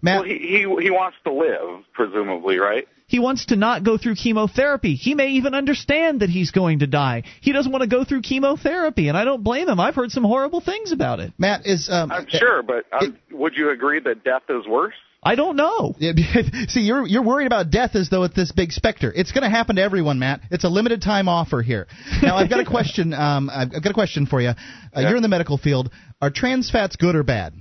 Well, 0.03 0.25
he, 0.25 0.39
he 0.39 0.59
he 0.83 0.91
wants 0.91 1.17
to 1.25 1.33
live, 1.33 1.85
presumably, 1.93 2.59
right? 2.59 2.89
He 3.07 3.19
wants 3.19 3.47
to 3.47 3.57
not 3.57 3.85
go 3.85 3.99
through 3.99 4.15
chemotherapy. 4.15 4.95
He 4.95 5.15
may 5.15 5.33
even 5.33 5.55
understand 5.55 6.21
that 6.21 6.31
he's 6.31 6.51
going 6.51 6.79
to 6.79 6.87
die. 6.87 7.25
He 7.41 7.53
doesn't 7.53 7.71
want 7.71 7.83
to 7.83 7.89
go 7.89 8.05
through 8.05 8.23
chemotherapy, 8.23 9.09
and 9.09 9.19
I 9.19 9.25
don't 9.25 9.45
blame 9.45 9.69
him. 9.69 9.79
I've 9.79 9.95
heard 9.95 10.11
some 10.11 10.25
horrible 10.25 10.61
things 10.61 10.93
about 10.93 11.21
it. 11.21 11.33
Matt 11.39 11.67
is. 11.67 11.89
Um, 11.91 12.11
I'm 12.11 12.27
sure, 12.29 12.63
but 12.63 12.85
um, 12.91 13.19
would 13.31 13.55
you 13.55 13.71
agree 13.71 14.01
that 14.01 14.25
death 14.25 14.43
is 14.49 14.67
worse? 14.67 14.95
I 15.23 15.37
don't 15.37 15.57
know. 15.57 15.95
See, 16.69 16.81
you're 16.81 17.07
you're 17.07 17.23
worried 17.23 17.47
about 17.47 17.71
death 17.71 17.95
as 17.95 18.09
though 18.11 18.25
it's 18.25 18.35
this 18.35 18.51
big 18.51 18.73
specter. 18.73 19.13
It's 19.15 19.31
going 19.31 19.45
to 19.45 19.51
happen 19.51 19.77
to 19.77 19.83
everyone, 19.83 20.19
Matt. 20.19 20.41
It's 20.51 20.65
a 20.65 20.69
limited 20.69 21.01
time 21.01 21.29
offer 21.29 21.63
here. 21.63 21.87
Now, 22.23 22.37
I've 22.37 22.51
got 22.51 22.61
a 22.61 22.65
question. 22.65 23.15
Um, 23.23 23.51
I've 23.51 23.69
I've 23.77 23.83
got 23.85 23.91
a 23.91 23.95
question 23.95 24.27
for 24.27 24.41
you. 24.41 24.49
Uh, 24.49 25.01
You're 25.01 25.17
in 25.17 25.23
the 25.23 25.29
medical 25.29 25.57
field. 25.57 25.91
Are 26.21 26.31
trans 26.31 26.71
fats 26.71 26.97
good 26.97 27.15
or 27.15 27.23
bad? 27.23 27.55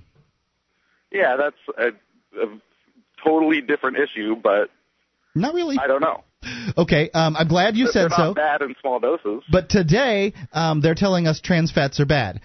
Yeah, 1.11 1.35
that's 1.37 1.55
a, 1.77 1.91
a 2.33 2.47
totally 3.23 3.61
different 3.61 3.97
issue, 3.97 4.35
but 4.35 4.69
Not 5.35 5.53
really. 5.53 5.77
I 5.77 5.87
don't 5.87 6.01
know. 6.01 6.23
Okay, 6.75 7.09
um, 7.13 7.35
I'm 7.35 7.47
glad 7.47 7.75
you 7.75 7.87
said 7.87 8.11
so. 8.11 8.33
bad 8.33 8.61
in 8.61 8.73
small 8.81 8.99
doses. 8.99 9.43
But 9.51 9.69
today, 9.69 10.33
um, 10.51 10.81
they're 10.81 10.95
telling 10.95 11.27
us 11.27 11.39
trans 11.39 11.71
fats 11.71 11.99
are 11.99 12.05
bad. 12.05 12.41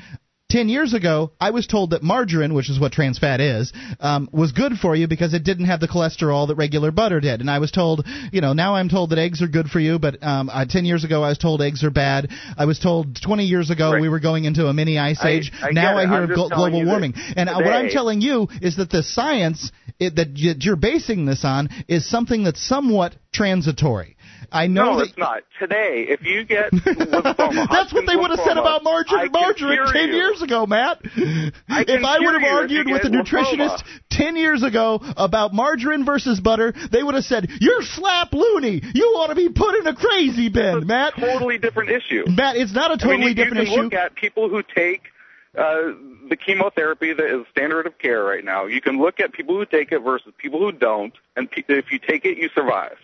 Ten 0.49 0.69
years 0.69 0.95
ago, 0.95 1.33
I 1.41 1.51
was 1.51 1.67
told 1.67 1.91
that 1.91 2.05
margarine, 2.05 2.55
which 2.55 2.71
is 2.71 2.79
what 2.79 2.93
trans 2.93 3.19
fat 3.19 3.41
is, 3.41 3.73
um, 3.99 4.29
was 4.31 4.53
good 4.53 4.75
for 4.75 4.95
you 4.95 5.09
because 5.09 5.35
it 5.35 5.43
didn't 5.43 5.65
have 5.65 5.81
the 5.81 5.89
cholesterol 5.89 6.47
that 6.47 6.55
regular 6.55 6.93
butter 6.93 7.19
did. 7.19 7.41
And 7.41 7.51
I 7.51 7.59
was 7.59 7.73
told, 7.73 8.07
you 8.31 8.41
know, 8.41 8.53
now 8.53 8.77
I'm 8.77 8.89
told 8.89 9.11
that 9.11 9.19
eggs 9.19 9.43
are 9.43 9.49
good 9.49 9.67
for 9.67 9.81
you, 9.81 9.99
but 9.99 10.23
um, 10.23 10.49
uh, 10.49 10.65
ten 10.65 10.85
years 10.85 11.03
ago 11.03 11.25
I 11.25 11.31
was 11.31 11.39
told 11.39 11.63
eggs 11.63 11.83
are 11.83 11.91
bad. 11.91 12.31
I 12.57 12.65
was 12.67 12.79
told 12.79 13.21
20 13.21 13.45
years 13.45 13.71
ago 13.71 13.99
we 14.01 14.09
were 14.09 14.21
going 14.21 14.45
into 14.45 14.67
a 14.67 14.73
mini 14.73 14.99
ice 15.01 15.25
age. 15.25 15.51
I 15.61 15.73
now 15.73 15.99
I 15.99 16.07
hear 16.07 16.23
of 16.23 16.31
glo- 16.31 16.49
global 16.49 16.85
warming. 16.87 17.15
And 17.37 17.49
uh, 17.49 17.55
what 17.55 17.73
I'm 17.73 17.89
telling 17.89 18.21
you 18.21 18.47
is 18.63 18.77
that 18.77 18.89
the 18.89 19.03
science 19.03 19.73
it, 19.99 20.15
that 20.17 20.37
you're 20.37 20.77
basing 20.77 21.27
this 21.27 21.45
on 21.45 21.71
is 21.89 22.09
something 22.09 22.45
that's 22.45 22.65
somewhat 22.65 23.17
transitory. 23.33 24.16
I 24.53 24.67
know 24.67 24.93
no, 24.93 24.99
that 24.99 25.09
it's 25.09 25.19
not. 25.19 25.43
Today, 25.59 26.07
if 26.09 26.23
you 26.23 26.45
get 26.45 26.71
lymphoma, 26.73 27.69
That's 27.71 27.93
what 27.93 28.07
they 28.07 28.17
would 28.17 28.31
have 28.31 28.41
said 28.41 28.57
about 28.57 28.85
margarine, 28.85 29.31
margarine 29.33 29.93
ten 29.93 30.09
you. 30.09 30.17
years 30.17 30.43
ago, 30.43 30.67
Matt. 30.67 30.99
I 31.69 31.85
if 31.87 32.05
I 32.05 32.19
would 32.21 32.41
have 32.41 32.53
argued 32.53 32.87
with 32.87 33.05
a 33.05 33.09
nutritionist 33.09 33.83
ten 34.11 34.37
years 34.37 34.63
ago 34.63 35.01
about 35.17 35.53
margarine 35.53 36.05
versus 36.05 36.41
butter, 36.41 36.73
they 36.93 37.03
would 37.03 37.15
have 37.15 37.25
said, 37.25 37.49
"You're 37.61 37.83
slap 37.83 38.33
loony. 38.33 38.83
You 38.95 39.05
ought 39.17 39.29
to 39.29 39.35
be 39.35 39.49
put 39.49 39.75
in 39.77 39.87
a 39.87 39.95
crazy 39.95 40.49
bin, 40.49 40.87
Matt." 40.87 41.15
Totally 41.17 41.59
different 41.59 41.91
issue. 41.91 42.25
Matt, 42.27 42.57
it's 42.57 42.73
not 42.73 42.93
a 42.93 42.97
totally 42.97 43.19
mean, 43.19 43.29
you, 43.29 43.35
different 43.35 43.69
you 43.69 43.75
can 43.75 43.75
issue. 43.75 43.83
look 43.85 43.95
at 43.95 44.15
people 44.15 44.49
who 44.49 44.63
take 44.63 45.03
uh, 45.57 45.93
the 46.29 46.37
chemotherapy 46.37 47.13
that 47.13 47.27
is 47.27 47.47
standard 47.51 47.87
of 47.87 47.99
care 47.99 48.23
right 48.23 48.45
now. 48.45 48.67
You 48.67 48.81
can 48.81 48.99
look 48.99 49.21
at 49.21 49.33
people 49.33 49.57
who 49.57 49.65
take 49.65 49.93
it 49.93 50.01
versus 50.01 50.33
people 50.37 50.61
who 50.61 50.73
don't, 50.73 51.15
and 51.35 51.51
pe- 51.51 51.65
if 51.69 51.91
you 51.91 51.99
take 51.99 52.25
it, 52.25 52.37
you 52.39 52.49
survive. 52.55 52.97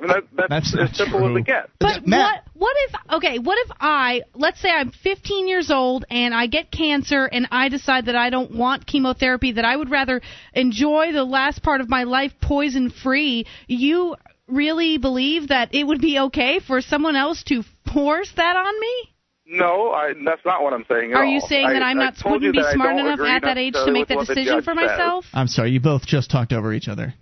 I 0.00 0.06
mean, 0.06 0.22
that, 0.36 0.48
that's, 0.48 0.76
as 0.78 0.96
simple 0.96 1.28
as 1.28 1.36
it 1.36 1.46
gets. 1.46 1.68
But 1.78 2.02
what 2.04 2.44
what 2.54 2.76
if 2.88 2.94
okay, 3.14 3.38
what 3.38 3.58
if 3.66 3.70
I 3.80 4.22
let's 4.34 4.60
say 4.60 4.70
I'm 4.70 4.90
15 4.90 5.46
years 5.46 5.70
old 5.70 6.04
and 6.10 6.34
I 6.34 6.46
get 6.46 6.70
cancer 6.70 7.26
and 7.26 7.48
I 7.50 7.68
decide 7.68 8.06
that 8.06 8.16
I 8.16 8.30
don't 8.30 8.54
want 8.54 8.86
chemotherapy 8.86 9.52
that 9.52 9.64
I 9.64 9.76
would 9.76 9.90
rather 9.90 10.20
enjoy 10.54 11.12
the 11.12 11.24
last 11.24 11.62
part 11.62 11.80
of 11.80 11.88
my 11.88 12.04
life 12.04 12.32
poison 12.40 12.90
free. 12.90 13.46
You 13.66 14.16
really 14.46 14.98
believe 14.98 15.48
that 15.48 15.74
it 15.74 15.84
would 15.84 16.00
be 16.00 16.18
okay 16.18 16.60
for 16.60 16.80
someone 16.80 17.16
else 17.16 17.42
to 17.44 17.62
force 17.92 18.32
that 18.36 18.56
on 18.56 18.80
me? 18.80 19.10
No, 19.52 19.90
I, 19.90 20.12
that's 20.24 20.44
not 20.46 20.62
what 20.62 20.72
I'm 20.72 20.84
saying. 20.88 21.12
At 21.12 21.18
Are 21.18 21.24
you 21.24 21.40
all. 21.40 21.48
saying 21.48 21.68
that 21.68 21.82
I, 21.82 21.90
I'm 21.90 21.98
not 21.98 22.16
told 22.16 22.34
wouldn't 22.34 22.54
be 22.54 22.62
smart 22.72 22.98
enough 22.98 23.18
at 23.20 23.42
that 23.42 23.58
age 23.58 23.74
to 23.74 23.90
make 23.90 24.06
that 24.08 24.18
the 24.18 24.24
decision 24.26 24.58
judge 24.58 24.64
for 24.64 24.74
says. 24.74 24.90
myself? 24.90 25.24
I'm 25.32 25.48
sorry, 25.48 25.72
you 25.72 25.80
both 25.80 26.06
just 26.06 26.30
talked 26.30 26.52
over 26.52 26.72
each 26.72 26.88
other. 26.88 27.14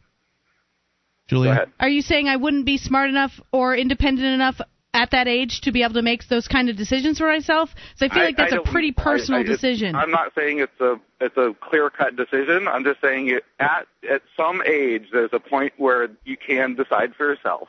Julia? 1.29 1.67
Are 1.79 1.89
you 1.89 2.03
saying 2.03 2.29
I 2.29 2.37
wouldn't 2.37 2.65
be 2.67 2.79
smart 2.79 3.11
enough 3.11 3.33
or 3.53 3.77
independent 3.77 4.27
enough 4.27 4.61
at 4.95 5.11
that 5.11 5.29
age 5.29 5.61
to 5.63 5.73
be 5.73 5.83
able 5.83 5.95
to 5.95 6.03
make 6.03 6.27
those 6.29 6.49
kind 6.49 6.69
of 6.71 6.77
decisions 6.77 7.19
for 7.19 7.27
myself? 7.29 7.71
So 7.97 8.07
I 8.07 8.09
feel 8.09 8.25
like 8.25 8.37
that's 8.37 8.53
a 8.53 8.61
pretty 8.61 8.93
personal 8.93 9.39
I- 9.41 9.43
I- 9.43 9.47
decision. 9.47 9.95
I'm 9.95 10.11
not 10.11 10.33
saying 10.35 10.59
it's 10.61 10.81
a 10.81 10.99
it's 11.21 11.37
a 11.37 11.55
clear 11.61 11.91
cut 11.91 12.17
decision. 12.17 12.67
I'm 12.67 12.85
just 12.85 13.01
saying 13.01 13.29
it, 13.29 13.45
at 13.61 13.87
at 14.11 14.23
some 14.37 14.63
age 14.67 15.05
there's 15.13 15.31
a 15.33 15.41
point 15.41 15.75
where 15.77 16.09
you 16.25 16.37
can 16.37 16.75
decide 16.75 17.15
for 17.17 17.27
yourself. 17.29 17.69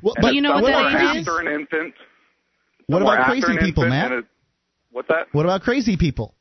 Well, 0.00 0.14
And 0.16 0.22
but 0.22 0.34
you 0.34 0.40
know 0.40 0.52
what 0.52 0.72
somewhere 0.72 0.92
that 0.92 1.10
age 1.10 1.16
is? 1.22 1.28
after 1.28 1.40
an 1.40 1.48
infant. 1.48 1.94
What 2.86 3.02
about 3.02 3.26
crazy 3.26 3.46
people, 3.58 3.84
infant 3.84 3.88
Matt? 3.90 4.12
and 4.12 4.20
it- 4.20 4.26
What's 4.92 5.08
that? 5.08 5.26
What 5.32 5.46
about 5.46 5.62
crazy 5.62 5.96
people? 5.96 6.34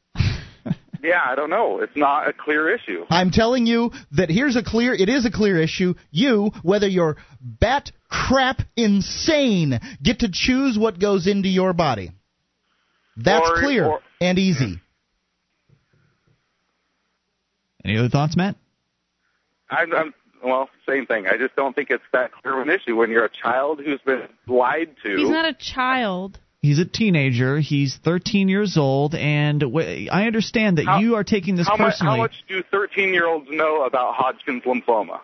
Yeah, 1.04 1.22
I 1.26 1.36
don't 1.36 1.50
know. 1.50 1.80
It's 1.80 1.96
not 1.96 2.28
a 2.28 2.34
clear 2.34 2.74
issue. 2.74 3.06
I'm 3.10 3.32
telling 3.32 3.66
you 3.66 3.92
that 4.12 4.30
here's 4.30 4.56
a 4.56 4.64
clear. 4.64 4.94
It 4.94 5.10
is 5.10 5.26
a 5.26 5.32
clear 5.32 5.60
issue. 5.60 5.96
You, 6.12 6.52
whether 6.62 6.88
you're 6.88 7.18
bat 7.42 7.92
crap 8.10 8.62
insane, 8.76 9.80
get 10.04 10.20
to 10.20 10.30
choose 10.32 10.78
what 10.78 11.00
goes 11.00 11.26
into 11.28 11.50
your 11.50 11.74
body. 11.74 12.12
That's 13.18 13.50
Or- 13.50 13.60
clear 13.60 13.86
or- 13.86 14.02
and 14.20 14.38
easy. 14.38 14.80
Any 17.84 17.98
other 17.98 18.10
thoughts, 18.10 18.38
Matt? 18.38 18.56
I'm, 19.70 19.92
I'm 19.94 20.14
well, 20.44 20.70
same 20.88 21.06
thing. 21.06 21.28
I 21.28 21.38
just 21.38 21.56
don't 21.56 21.76
think 21.76 21.90
it's 21.90 22.04
that 22.14 22.32
clear 22.32 22.60
of 22.60 22.68
an 22.68 22.74
issue 22.74 22.96
when 22.96 23.10
you're 23.10 23.26
a 23.26 23.30
child 23.30 23.80
who's 23.84 24.02
been 24.02 24.28
lied 24.48 24.96
to. 25.04 25.18
He's 25.18 25.30
not 25.30 25.46
a 25.46 25.54
child. 25.54 26.40
He's 26.62 26.78
a 26.78 26.86
teenager. 26.86 27.60
He's 27.60 27.98
13 28.04 28.48
years 28.48 28.78
old, 28.78 29.16
and 29.16 29.60
w- 29.62 30.08
I 30.12 30.28
understand 30.28 30.78
that 30.78 30.86
How- 30.86 31.00
you 31.00 31.16
are 31.16 31.24
taking 31.24 31.56
this 31.56 31.68
how 31.68 31.76
much, 31.76 31.94
personally. 31.94 32.18
how 32.18 32.24
much 32.24 32.44
do 32.48 32.62
13 32.70 33.14
year 33.14 33.26
olds 33.28 33.48
know 33.50 33.84
about 33.84 34.14
Hodgkin's 34.14 34.62
lymphoma? 34.64 35.22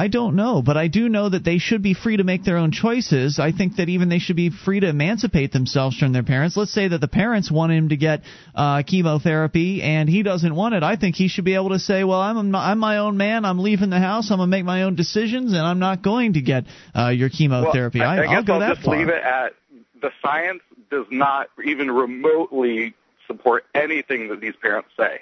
I 0.00 0.06
don't 0.06 0.36
know, 0.36 0.62
but 0.62 0.76
I 0.76 0.86
do 0.86 1.08
know 1.08 1.28
that 1.30 1.42
they 1.42 1.58
should 1.58 1.82
be 1.82 1.92
free 1.94 2.18
to 2.18 2.22
make 2.22 2.44
their 2.44 2.56
own 2.58 2.70
choices. 2.70 3.40
I 3.40 3.50
think 3.50 3.74
that 3.78 3.88
even 3.88 4.08
they 4.08 4.20
should 4.20 4.36
be 4.36 4.50
free 4.50 4.78
to 4.78 4.88
emancipate 4.88 5.50
themselves 5.50 5.98
from 5.98 6.12
their 6.12 6.22
parents. 6.22 6.56
Let's 6.56 6.70
say 6.72 6.86
that 6.86 7.00
the 7.00 7.08
parents 7.08 7.50
want 7.50 7.72
him 7.72 7.88
to 7.88 7.96
get 7.96 8.22
uh, 8.54 8.84
chemotherapy 8.84 9.82
and 9.82 10.08
he 10.08 10.22
doesn't 10.22 10.54
want 10.54 10.76
it. 10.76 10.84
I 10.84 10.94
think 10.94 11.16
he 11.16 11.26
should 11.26 11.44
be 11.44 11.54
able 11.56 11.70
to 11.70 11.80
say, 11.80 12.04
"Well, 12.04 12.20
I'm 12.20 12.54
I'm 12.54 12.78
my 12.78 12.98
own 12.98 13.16
man. 13.16 13.44
I'm 13.44 13.58
leaving 13.58 13.90
the 13.90 13.98
house. 13.98 14.30
I'm 14.30 14.38
gonna 14.38 14.46
make 14.48 14.64
my 14.64 14.84
own 14.84 14.94
decisions, 14.94 15.52
and 15.52 15.62
I'm 15.62 15.80
not 15.80 16.00
going 16.02 16.34
to 16.34 16.40
get 16.42 16.66
uh, 16.96 17.08
your 17.08 17.28
chemotherapy." 17.30 17.98
Well, 17.98 18.08
I, 18.08 18.18
I 18.20 18.26
guess 18.28 18.44
go 18.44 18.54
I'll 18.54 18.60
that 18.60 18.74
just 18.76 18.82
far. 18.86 18.96
leave 18.96 19.08
it 19.08 19.20
at 19.24 19.54
the 20.00 20.10
science 20.22 20.62
does 20.90 21.06
not 21.10 21.48
even 21.64 21.90
remotely 21.90 22.94
support 23.26 23.64
anything 23.74 24.28
that 24.28 24.40
these 24.40 24.56
parents 24.56 24.90
say. 24.96 25.20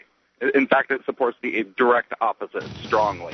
In 0.54 0.66
fact, 0.66 0.90
it 0.90 1.04
supports 1.04 1.38
the 1.42 1.66
direct 1.76 2.12
opposite 2.20 2.64
strongly. 2.84 3.32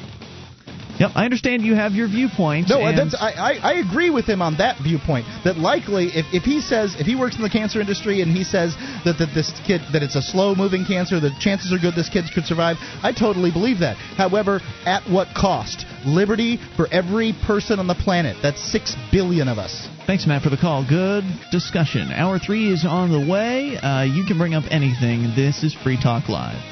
Yep, 0.98 1.12
I 1.14 1.24
understand 1.24 1.62
you 1.62 1.74
have 1.74 1.92
your 1.92 2.08
viewpoint. 2.08 2.68
No, 2.68 2.80
and 2.80 2.96
that's, 2.96 3.14
I, 3.14 3.32
I, 3.32 3.52
I 3.62 3.72
agree 3.74 4.10
with 4.10 4.26
him 4.26 4.42
on 4.42 4.58
that 4.58 4.80
viewpoint. 4.82 5.26
That 5.44 5.56
likely, 5.56 6.08
if, 6.14 6.26
if 6.32 6.42
he 6.44 6.60
says 6.60 6.94
if 6.98 7.06
he 7.06 7.16
works 7.16 7.36
in 7.36 7.42
the 7.42 7.50
cancer 7.50 7.80
industry 7.80 8.20
and 8.20 8.30
he 8.30 8.44
says 8.44 8.74
that, 9.04 9.16
that 9.18 9.34
this 9.34 9.52
kid 9.66 9.80
that 9.92 10.02
it's 10.02 10.16
a 10.16 10.22
slow 10.22 10.54
moving 10.54 10.84
cancer, 10.84 11.18
the 11.18 11.30
chances 11.40 11.72
are 11.72 11.78
good 11.78 11.94
this 11.94 12.08
kid 12.08 12.24
could 12.34 12.44
survive. 12.44 12.76
I 13.02 13.12
totally 13.12 13.50
believe 13.50 13.80
that. 13.80 13.96
However, 13.96 14.60
at 14.84 15.02
what 15.10 15.28
cost? 15.34 15.86
Liberty 16.04 16.58
for 16.76 16.86
every 16.92 17.32
person 17.46 17.78
on 17.78 17.86
the 17.86 17.94
planet. 17.94 18.36
That's 18.42 18.62
six 18.62 18.94
billion 19.10 19.48
of 19.48 19.58
us. 19.58 19.88
Thanks, 20.06 20.26
Matt, 20.26 20.42
for 20.42 20.50
the 20.50 20.56
call. 20.56 20.86
Good 20.86 21.24
discussion. 21.50 22.12
Hour 22.12 22.38
three 22.38 22.72
is 22.72 22.84
on 22.84 23.10
the 23.10 23.30
way. 23.30 23.76
Uh, 23.76 24.02
you 24.02 24.24
can 24.24 24.38
bring 24.38 24.54
up 24.54 24.64
anything. 24.70 25.32
This 25.34 25.62
is 25.62 25.74
Free 25.74 25.98
Talk 26.00 26.28
Live. 26.28 26.71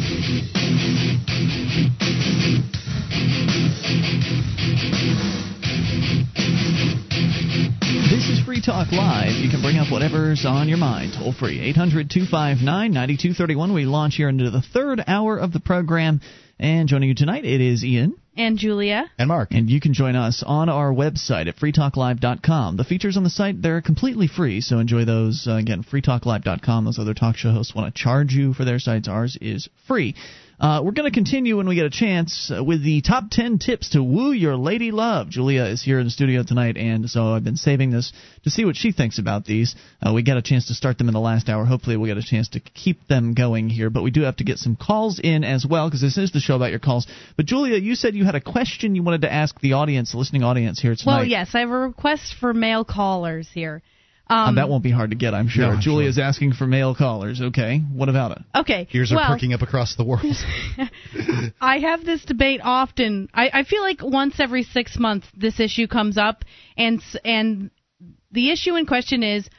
Free 8.51 8.61
Talk 8.61 8.91
Live. 8.91 9.31
You 9.41 9.49
can 9.49 9.61
bring 9.61 9.77
up 9.77 9.89
whatever's 9.89 10.43
on 10.45 10.67
your 10.67 10.77
mind. 10.77 11.13
Toll 11.17 11.31
free. 11.31 11.61
800 11.61 12.09
259 12.09 12.91
9231. 12.91 13.73
We 13.73 13.85
launch 13.85 14.15
here 14.15 14.27
into 14.27 14.51
the 14.51 14.61
third 14.61 15.01
hour 15.07 15.37
of 15.37 15.53
the 15.53 15.61
program. 15.61 16.19
And 16.59 16.89
joining 16.89 17.07
you 17.07 17.15
tonight, 17.15 17.45
it 17.45 17.61
is 17.61 17.85
Ian. 17.85 18.17
And 18.35 18.57
Julia. 18.57 19.09
And 19.17 19.29
Mark. 19.29 19.51
And 19.51 19.69
you 19.69 19.79
can 19.79 19.93
join 19.93 20.17
us 20.17 20.43
on 20.45 20.67
our 20.67 20.91
website 20.91 21.47
at 21.47 21.55
freetalklive.com. 21.55 22.75
The 22.75 22.83
features 22.83 23.15
on 23.15 23.23
the 23.23 23.29
site, 23.29 23.61
they're 23.61 23.81
completely 23.81 24.27
free, 24.27 24.59
so 24.59 24.79
enjoy 24.79 25.05
those. 25.05 25.47
Uh, 25.47 25.53
again, 25.53 25.85
freetalklive.com. 25.89 26.83
Those 26.83 26.99
other 26.99 27.13
talk 27.13 27.37
show 27.37 27.51
hosts 27.51 27.73
want 27.73 27.95
to 27.95 28.03
charge 28.03 28.33
you 28.33 28.53
for 28.53 28.65
their 28.65 28.79
sites. 28.79 29.07
Ours 29.07 29.37
is 29.39 29.69
free. 29.87 30.13
Uh, 30.61 30.79
we're 30.83 30.91
going 30.91 31.09
to 31.09 31.15
continue 31.15 31.57
when 31.57 31.67
we 31.67 31.73
get 31.73 31.87
a 31.87 31.89
chance 31.89 32.51
uh, 32.55 32.63
with 32.63 32.83
the 32.83 33.01
top 33.01 33.23
10 33.31 33.57
tips 33.57 33.89
to 33.89 34.03
woo 34.03 34.31
your 34.31 34.55
lady 34.55 34.91
love. 34.91 35.27
Julia 35.27 35.63
is 35.63 35.81
here 35.81 35.97
in 35.97 36.05
the 36.05 36.11
studio 36.11 36.43
tonight, 36.43 36.77
and 36.77 37.09
so 37.09 37.29
I've 37.29 37.43
been 37.43 37.57
saving 37.57 37.89
this 37.89 38.13
to 38.43 38.51
see 38.51 38.63
what 38.63 38.75
she 38.75 38.91
thinks 38.91 39.17
about 39.17 39.43
these. 39.43 39.75
Uh, 40.05 40.13
we 40.13 40.21
got 40.21 40.37
a 40.37 40.41
chance 40.43 40.67
to 40.67 40.75
start 40.75 40.99
them 40.99 41.07
in 41.07 41.15
the 41.15 41.19
last 41.19 41.49
hour. 41.49 41.65
Hopefully, 41.65 41.97
we'll 41.97 42.13
get 42.13 42.23
a 42.23 42.27
chance 42.27 42.49
to 42.49 42.59
keep 42.59 43.07
them 43.07 43.33
going 43.33 43.69
here, 43.69 43.89
but 43.89 44.03
we 44.03 44.11
do 44.11 44.21
have 44.21 44.35
to 44.35 44.43
get 44.43 44.59
some 44.59 44.75
calls 44.75 45.19
in 45.19 45.43
as 45.43 45.65
well 45.65 45.87
because 45.87 46.01
this 46.01 46.19
is 46.19 46.31
the 46.31 46.39
show 46.39 46.57
about 46.57 46.69
your 46.69 46.79
calls. 46.79 47.07
But, 47.37 47.47
Julia, 47.47 47.77
you 47.79 47.95
said 47.95 48.13
you 48.13 48.25
had 48.25 48.35
a 48.35 48.41
question 48.41 48.93
you 48.93 49.01
wanted 49.01 49.21
to 49.21 49.33
ask 49.33 49.59
the 49.61 49.73
audience, 49.73 50.11
the 50.11 50.19
listening 50.19 50.43
audience 50.43 50.79
here 50.79 50.95
tonight. 50.95 51.15
Well, 51.15 51.25
yes, 51.25 51.55
I 51.55 51.61
have 51.61 51.71
a 51.71 51.79
request 51.79 52.35
for 52.39 52.53
male 52.53 52.85
callers 52.85 53.49
here. 53.51 53.81
Uh, 54.31 54.47
Um, 54.47 54.55
that 54.55 54.69
won't 54.69 54.83
be 54.83 54.91
hard 54.91 55.09
to 55.09 55.17
get, 55.17 55.33
I'm 55.33 55.49
sure. 55.49 55.65
No, 55.65 55.71
I'm 55.73 55.81
Julia's 55.81 56.17
asking 56.17 56.53
for 56.53 56.65
male 56.65 56.95
callers. 56.95 57.41
Okay, 57.41 57.79
what 57.79 58.07
about 58.07 58.31
it? 58.31 58.37
Okay. 58.55 58.87
Ears 58.93 59.11
are 59.11 59.15
well, 59.15 59.27
perking 59.27 59.53
up 59.53 59.61
across 59.61 59.95
the 59.95 60.05
world. 60.05 60.23
I 61.61 61.79
have 61.79 62.05
this 62.05 62.23
debate 62.23 62.61
often. 62.63 63.29
I, 63.33 63.49
I 63.53 63.63
feel 63.63 63.81
like 63.81 64.01
once 64.01 64.39
every 64.39 64.63
six 64.63 64.97
months 64.97 65.27
this 65.35 65.59
issue 65.59 65.87
comes 65.87 66.17
up, 66.17 66.45
and 66.77 67.01
and 67.25 67.71
the 68.31 68.51
issue 68.51 68.75
in 68.77 68.85
question 68.85 69.21
is, 69.21 69.49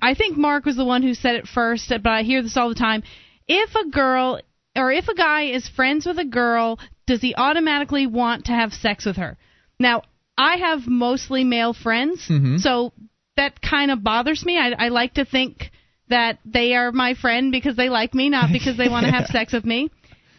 I 0.00 0.14
think 0.14 0.38
Mark 0.38 0.64
was 0.64 0.76
the 0.76 0.84
one 0.84 1.02
who 1.02 1.12
said 1.12 1.36
it 1.36 1.46
first, 1.46 1.90
but 1.90 2.06
I 2.06 2.22
hear 2.22 2.42
this 2.42 2.56
all 2.56 2.70
the 2.70 2.74
time. 2.74 3.02
If 3.46 3.74
a 3.74 3.90
girl 3.90 4.40
or 4.74 4.90
if 4.90 5.08
a 5.08 5.14
guy 5.14 5.42
is 5.50 5.68
friends 5.68 6.06
with 6.06 6.18
a 6.18 6.24
girl, 6.24 6.78
does 7.06 7.20
he 7.20 7.34
automatically 7.34 8.06
want 8.06 8.46
to 8.46 8.52
have 8.52 8.72
sex 8.72 9.04
with 9.04 9.16
her? 9.16 9.36
Now, 9.78 10.02
I 10.38 10.56
have 10.56 10.86
mostly 10.86 11.44
male 11.44 11.72
friends, 11.74 12.26
Mhm. 12.28 12.60
so 12.60 12.92
that 13.36 13.60
kind 13.60 13.90
of 13.90 14.02
bothers 14.02 14.44
me. 14.44 14.58
I, 14.58 14.72
I 14.86 14.88
like 14.88 15.14
to 15.14 15.24
think 15.24 15.70
that 16.08 16.38
they 16.44 16.74
are 16.74 16.92
my 16.92 17.14
friend 17.14 17.52
because 17.52 17.76
they 17.76 17.88
like 17.88 18.14
me, 18.14 18.28
not 18.28 18.50
because 18.52 18.76
they 18.76 18.88
want 18.88 19.06
to 19.06 19.12
have 19.12 19.26
sex 19.38 19.52
with 19.52 19.64
me. 19.64 19.90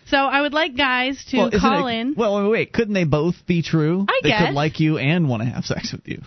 So 0.06 0.18
I 0.18 0.42
would 0.42 0.54
like 0.54 0.76
guys 0.76 1.24
to 1.32 1.38
well, 1.38 1.52
call 1.52 1.88
it- 1.88 1.96
in. 1.96 2.14
Well, 2.16 2.44
wait, 2.44 2.50
wait, 2.52 2.74
couldn't 2.74 2.94
they 2.94 3.06
both 3.06 3.46
be 3.48 3.62
true? 3.64 4.06
I 4.08 4.20
they 4.22 4.30
guess. 4.30 4.46
could 4.48 4.54
like 4.56 4.80
you 4.80 4.98
and 4.98 5.30
want 5.30 5.44
to 5.44 5.50
have 5.50 5.64
sex 5.66 5.92
with 5.92 6.08
you. 6.08 6.22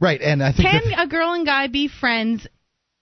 right, 0.00 0.20
and 0.20 0.42
I 0.42 0.52
think 0.52 0.68
Can 0.68 0.92
a 0.98 1.06
girl 1.06 1.32
and 1.32 1.44
guy 1.46 1.66
be 1.68 1.88
friends 1.88 2.46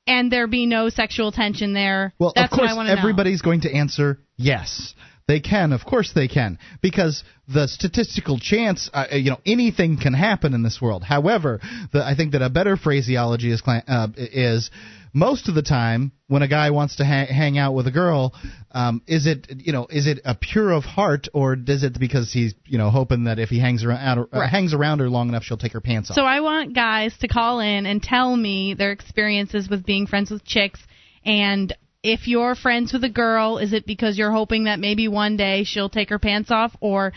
and 0.07 0.31
there 0.33 0.47
be 0.49 0.67
no 0.67 0.89
sexual 0.89 1.31
tension 1.33 1.73
there? 1.73 2.13
well, 2.19 2.33
That's 2.35 2.53
of 2.53 2.59
course, 2.59 2.67
what 2.69 2.73
I 2.73 2.75
want 2.75 2.89
know. 2.89 2.97
everybody's 2.97 3.43
going 3.43 3.61
to 3.63 3.73
answer 3.73 4.19
yes. 4.37 4.95
They 5.31 5.39
can, 5.39 5.73
of 5.73 5.85
course, 5.85 6.11
they 6.13 6.27
can, 6.27 6.59
because 6.83 7.23
the 7.47 7.69
statistical 7.69 8.41
chance, 8.41 8.91
uh, 8.93 9.05
you 9.13 9.31
know, 9.31 9.39
anything 9.47 9.97
can 9.97 10.13
happen 10.13 10.55
in 10.55 10.65
this 10.65 10.83
world. 10.83 11.05
However, 11.05 11.61
the, 11.93 12.05
I 12.05 12.17
think 12.17 12.33
that 12.33 12.43
a 12.43 12.51
better 12.51 12.77
phraseology 12.77 13.53
is 13.53 13.63
uh, 13.65 14.09
is 14.17 14.73
most 15.13 15.49
of 15.49 15.55
the 15.55 15.63
time 15.63 16.11
when 16.27 16.43
a 16.43 16.49
guy 16.49 16.71
wants 16.71 16.97
to 16.97 17.05
ha- 17.05 17.27
hang 17.27 17.59
out 17.59 17.75
with 17.75 17.87
a 17.87 17.93
girl, 17.93 18.35
um, 18.73 19.03
is 19.07 19.29
it 19.29 19.47
you 19.59 19.73
know 19.73 19.87
is 19.89 20.09
it 20.09 20.19
a 20.25 20.35
pure 20.35 20.73
of 20.73 20.83
heart 20.83 21.29
or 21.33 21.55
does 21.55 21.85
it 21.85 21.97
because 22.01 22.33
he's 22.33 22.55
you 22.67 22.79
know 22.79 22.91
hoping 22.91 23.25
that 23.25 23.39
if 23.39 23.51
he 23.51 23.61
hangs 23.61 23.85
around 23.85 24.19
uh, 24.19 24.25
Right. 24.33 24.51
hangs 24.51 24.75
around 24.75 24.99
her 24.99 25.09
long 25.09 25.29
enough 25.29 25.45
she'll 25.45 25.59
take 25.59 25.75
her 25.75 25.81
pants 25.81 26.11
off? 26.11 26.17
So 26.17 26.25
I 26.25 26.41
want 26.41 26.75
guys 26.75 27.17
to 27.21 27.29
call 27.29 27.61
in 27.61 27.87
and 27.87 28.03
tell 28.03 28.37
me 28.37 28.75
their 28.75 28.91
experiences 28.91 29.71
with 29.71 29.87
being 29.87 30.09
friends 30.09 30.29
with 30.29 30.45
chicks 30.45 30.81
and 31.25 31.73
if 32.03 32.27
you're 32.27 32.55
friends 32.55 32.93
with 32.93 33.05
a 33.05 33.09
girl, 33.11 33.59
is 33.59 33.73
it 33.73 33.87
because 33.87 34.17
you're 34.17 34.33
hoping 34.33 34.65
that 34.65 34.79
maybe 34.79 35.09
one 35.09 35.37
day 35.37 35.65
she'll 35.65 35.91
take 35.91 36.11
her 36.11 36.19
pants 36.19 36.51
off 36.51 36.75
or 36.81 37.13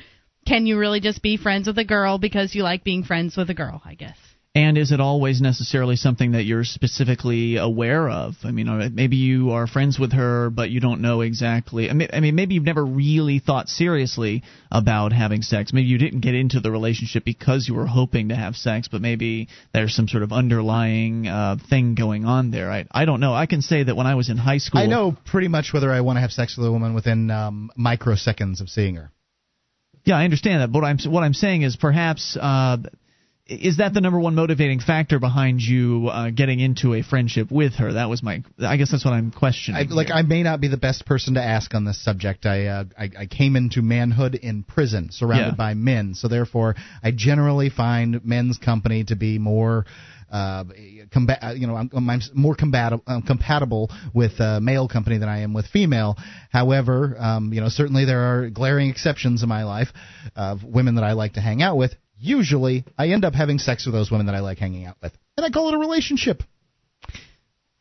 can 0.45 0.65
you 0.65 0.77
really 0.77 0.99
just 0.99 1.21
be 1.21 1.37
friends 1.37 1.67
with 1.67 1.77
a 1.77 1.85
girl 1.85 2.17
because 2.17 2.53
you 2.53 2.63
like 2.63 2.83
being 2.83 3.03
friends 3.03 3.37
with 3.37 3.49
a 3.49 3.53
girl, 3.53 3.81
I 3.85 3.93
guess? 3.93 4.17
And 4.55 4.77
is 4.77 4.91
it 4.91 4.99
always 4.99 5.41
necessarily 5.41 5.95
something 5.95 6.33
that 6.33 6.43
you're 6.43 6.63
specifically 6.63 7.57
aware 7.57 8.07
of? 8.07 8.35
I 8.43 8.51
mean, 8.51 8.69
uh, 8.69 8.87
maybe 8.93 9.15
you 9.15 9.49
are 9.49 9.65
friends 9.65 9.97
with 9.97 10.13
her, 10.13 10.51
but 10.51 10.69
you 10.69 10.79
don't 10.79 11.01
know 11.01 11.21
exactly. 11.21 11.89
I 11.89 11.93
mean, 11.93 12.09
I 12.13 12.19
mean, 12.19 12.35
maybe 12.35 12.53
you've 12.53 12.63
never 12.63 12.85
really 12.85 13.39
thought 13.39 13.67
seriously 13.67 14.43
about 14.71 15.11
having 15.11 15.41
sex. 15.41 15.73
Maybe 15.73 15.87
you 15.87 15.97
didn't 15.97 16.19
get 16.19 16.35
into 16.35 16.59
the 16.59 16.69
relationship 16.69 17.25
because 17.25 17.67
you 17.67 17.73
were 17.73 17.87
hoping 17.87 18.29
to 18.29 18.35
have 18.35 18.55
sex, 18.55 18.87
but 18.87 19.01
maybe 19.01 19.47
there's 19.73 19.95
some 19.95 20.07
sort 20.07 20.21
of 20.21 20.31
underlying 20.31 21.27
uh, 21.27 21.55
thing 21.67 21.95
going 21.95 22.25
on 22.25 22.51
there. 22.51 22.71
I, 22.71 22.85
I 22.91 23.05
don't 23.05 23.21
know. 23.21 23.33
I 23.33 23.47
can 23.47 23.63
say 23.63 23.81
that 23.81 23.95
when 23.95 24.05
I 24.05 24.13
was 24.13 24.29
in 24.29 24.37
high 24.37 24.59
school, 24.59 24.81
I 24.81 24.85
know 24.85 25.17
pretty 25.25 25.47
much 25.47 25.73
whether 25.73 25.91
I 25.91 26.01
want 26.01 26.17
to 26.17 26.21
have 26.21 26.31
sex 26.31 26.55
with 26.57 26.67
a 26.67 26.71
woman 26.71 26.93
within 26.93 27.31
um, 27.31 27.71
microseconds 27.75 28.61
of 28.61 28.69
seeing 28.69 28.97
her. 28.97 29.09
Yeah, 30.05 30.17
I 30.17 30.25
understand 30.25 30.61
that. 30.61 30.71
But 30.71 30.81
what 30.81 30.87
I'm 30.87 31.11
what 31.11 31.23
I'm 31.23 31.33
saying 31.33 31.63
is 31.63 31.75
perhaps 31.75 32.37
uh, 32.39 32.77
is 33.45 33.77
that 33.77 33.93
the 33.93 33.99
number 33.99 34.19
one 34.19 34.35
motivating 34.35 34.79
factor 34.79 35.19
behind 35.19 35.61
you 35.61 36.07
uh, 36.07 36.29
getting 36.29 36.61
into 36.61 36.93
a 36.93 37.03
friendship 37.03 37.51
with 37.51 37.73
her? 37.75 37.93
That 37.93 38.09
was 38.09 38.23
my. 38.23 38.41
I 38.59 38.77
guess 38.77 38.91
that's 38.91 39.03
what 39.03 39.13
I'm 39.13 39.31
questioning. 39.31 39.85
I, 39.89 39.93
like 39.93 40.07
here. 40.07 40.15
I 40.15 40.21
may 40.21 40.43
not 40.43 40.61
be 40.61 40.69
the 40.69 40.77
best 40.77 41.05
person 41.05 41.33
to 41.33 41.43
ask 41.43 41.73
on 41.73 41.83
this 41.83 42.01
subject. 42.01 42.45
I 42.45 42.67
uh, 42.67 42.83
I, 42.97 43.09
I 43.19 43.25
came 43.25 43.55
into 43.57 43.81
manhood 43.81 44.35
in 44.35 44.63
prison, 44.63 45.09
surrounded 45.11 45.51
Yeah. 45.51 45.55
by 45.55 45.73
men, 45.73 46.13
so 46.15 46.29
therefore 46.29 46.75
I 47.03 47.11
generally 47.11 47.69
find 47.69 48.23
men's 48.23 48.57
company 48.57 49.03
to 49.05 49.15
be 49.17 49.39
more 49.39 49.85
uh, 50.31 50.63
comba- 51.13 51.37
uh, 51.43 51.53
you 51.53 51.67
know, 51.67 51.75
I'm, 51.75 51.91
I'm 51.93 52.21
more 52.33 52.55
compatible, 52.55 53.03
um, 53.05 53.21
compatible 53.21 53.91
with 54.15 54.39
uh, 54.41 54.59
male 54.59 54.87
company 54.87 55.19
than 55.19 55.29
I 55.29 55.41
am 55.41 55.53
with 55.53 55.67
female. 55.67 56.17
However, 56.49 57.15
um, 57.19 57.53
you 57.53 57.61
know, 57.61 57.69
certainly 57.69 58.05
there 58.05 58.21
are 58.21 58.49
glaring 58.49 58.89
exceptions 58.89 59.43
in 59.43 59.49
my 59.49 59.63
life 59.63 59.89
of 60.35 60.63
women 60.63 60.95
that 60.95 61.03
I 61.03 61.11
like 61.11 61.33
to 61.33 61.41
hang 61.41 61.61
out 61.61 61.77
with. 61.77 61.93
Usually, 62.23 62.85
I 62.97 63.09
end 63.09 63.25
up 63.25 63.33
having 63.33 63.59
sex 63.59 63.85
with 63.85 63.93
those 63.93 64.09
women 64.09 64.27
that 64.27 64.35
I 64.35 64.39
like 64.39 64.57
hanging 64.57 64.85
out 64.85 64.95
with, 65.03 65.11
and 65.35 65.45
I 65.45 65.49
call 65.49 65.67
it 65.67 65.73
a 65.75 65.77
relationship. 65.77 66.41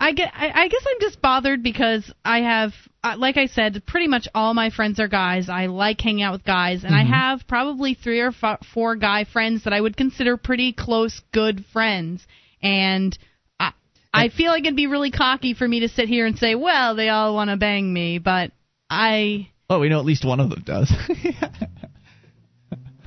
I 0.01 0.11
get. 0.15 0.33
I, 0.35 0.51
I 0.65 0.67
guess 0.69 0.85
I'm 0.85 1.01
just 1.01 1.23
bothered 1.23 1.63
because 1.63 2.13
I 2.25 2.41
have, 2.41 2.73
uh, 3.05 3.15
like 3.17 3.37
I 3.37 3.47
said, 3.47 3.85
pretty 3.87 4.09
much 4.09 4.27
all 4.35 4.53
my 4.53 4.71
friends 4.71 4.99
are 4.99 5.07
guys. 5.07 5.49
I 5.49 5.67
like 5.67 6.01
hanging 6.01 6.25
out 6.25 6.33
with 6.33 6.45
guys, 6.45 6.83
and 6.83 6.93
Mhm. 6.93 7.01
I 7.01 7.05
have 7.05 7.47
probably 7.47 7.95
three 7.95 8.19
or 8.19 8.33
fo- 8.33 8.59
four 8.75 8.97
guy 8.97 9.23
friends 9.23 9.63
that 9.63 9.73
I 9.73 9.81
would 9.81 9.97
consider 9.97 10.37
pretty 10.37 10.73
close, 10.73 11.21
good 11.33 11.65
friends. 11.73 12.27
And 12.61 13.17
I, 13.61 13.73
I 14.13 14.29
feel 14.29 14.51
like 14.51 14.65
it'd 14.65 14.75
be 14.75 14.89
really 14.89 15.13
cocky 15.13 15.55
for 15.55 15.69
me 15.69 15.81
to 15.81 15.89
sit 15.89 16.09
here 16.09 16.27
and 16.27 16.37
say, 16.37 16.57
well, 16.57 16.97
they 16.97 17.09
all 17.09 17.33
want 17.37 17.51
to 17.51 17.57
bang 17.57 17.93
me, 17.93 18.19
but 18.19 18.51
I. 18.91 19.51
Well, 19.71 19.79
we 19.79 19.89
know 19.89 20.01
at 20.01 20.05
least 20.05 20.25
one 20.25 20.41
of 20.41 20.51
them 20.51 20.63
does. 20.67 20.93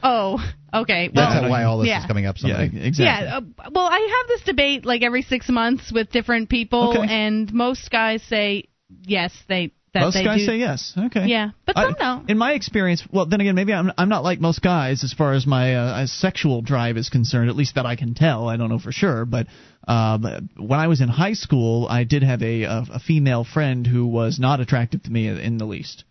Oh, 0.03 0.38
okay. 0.73 1.09
Well, 1.13 1.30
That's 1.30 1.49
why 1.49 1.63
all 1.63 1.80
this 1.80 1.88
yeah. 1.88 2.01
is 2.01 2.05
coming 2.05 2.26
up. 2.26 2.38
Someday. 2.38 2.69
Yeah, 2.73 2.84
exactly. 2.84 3.27
Yeah, 3.27 3.38
uh, 3.38 3.69
well, 3.72 3.85
I 3.85 3.99
have 3.99 4.27
this 4.27 4.41
debate 4.43 4.85
like 4.85 5.01
every 5.01 5.22
six 5.22 5.49
months 5.49 5.91
with 5.91 6.11
different 6.11 6.49
people, 6.49 6.91
Okay. 6.97 7.07
and 7.09 7.51
most 7.53 7.89
guys 7.91 8.22
say 8.23 8.65
yes. 9.03 9.31
They 9.47 9.72
that 9.93 10.01
most 10.01 10.13
they 10.15 10.23
guys 10.23 10.39
do. 10.39 10.45
say 10.45 10.57
yes. 10.57 10.93
Okay. 10.97 11.27
Yeah, 11.27 11.51
but 11.65 11.76
some 11.76 11.93
don't. 11.97 12.30
In 12.30 12.38
my 12.38 12.53
experience, 12.53 13.03
well, 13.11 13.26
then 13.26 13.41
again, 13.41 13.55
maybe 13.55 13.73
I'm 13.73 13.91
I'm 13.97 14.09
not 14.09 14.23
like 14.23 14.39
most 14.39 14.61
guys 14.61 15.03
as 15.03 15.13
far 15.13 15.34
as 15.34 15.47
my 15.47 15.76
uh, 15.76 16.05
sexual 16.07 16.61
drive 16.61 16.97
is 16.97 17.09
concerned. 17.09 17.49
At 17.49 17.55
least 17.55 17.76
that 17.76 17.85
I 17.85 17.95
can 17.95 18.13
tell. 18.13 18.47
I 18.49 18.57
don't 18.57 18.69
know 18.69 18.80
for 18.80 18.91
sure, 18.91 19.26
but 19.26 19.47
um, 19.88 20.49
when 20.57 20.80
I 20.80 20.88
was 20.88 21.01
in 21.01 21.07
high 21.09 21.34
school, 21.34 21.88
I 21.89 22.03
did 22.03 22.23
have 22.23 22.41
a, 22.41 22.63
a 22.63 22.85
a 22.95 22.99
female 22.99 23.43
friend 23.45 23.88
who 23.88 24.05
was 24.05 24.38
not 24.39 24.59
attractive 24.59 25.03
to 25.03 25.09
me 25.09 25.27
in 25.27 25.57
the 25.57 25.65
least. 25.65 26.03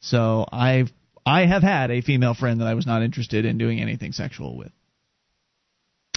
So 0.00 0.46
I've 0.52 0.92
I 1.26 1.46
have 1.46 1.62
had 1.62 1.90
a 1.90 2.00
female 2.02 2.34
friend 2.34 2.60
that 2.60 2.66
I 2.66 2.74
was 2.74 2.86
not 2.86 3.02
interested 3.02 3.44
in 3.44 3.58
doing 3.58 3.80
anything 3.80 4.12
sexual 4.12 4.56
with. 4.56 4.72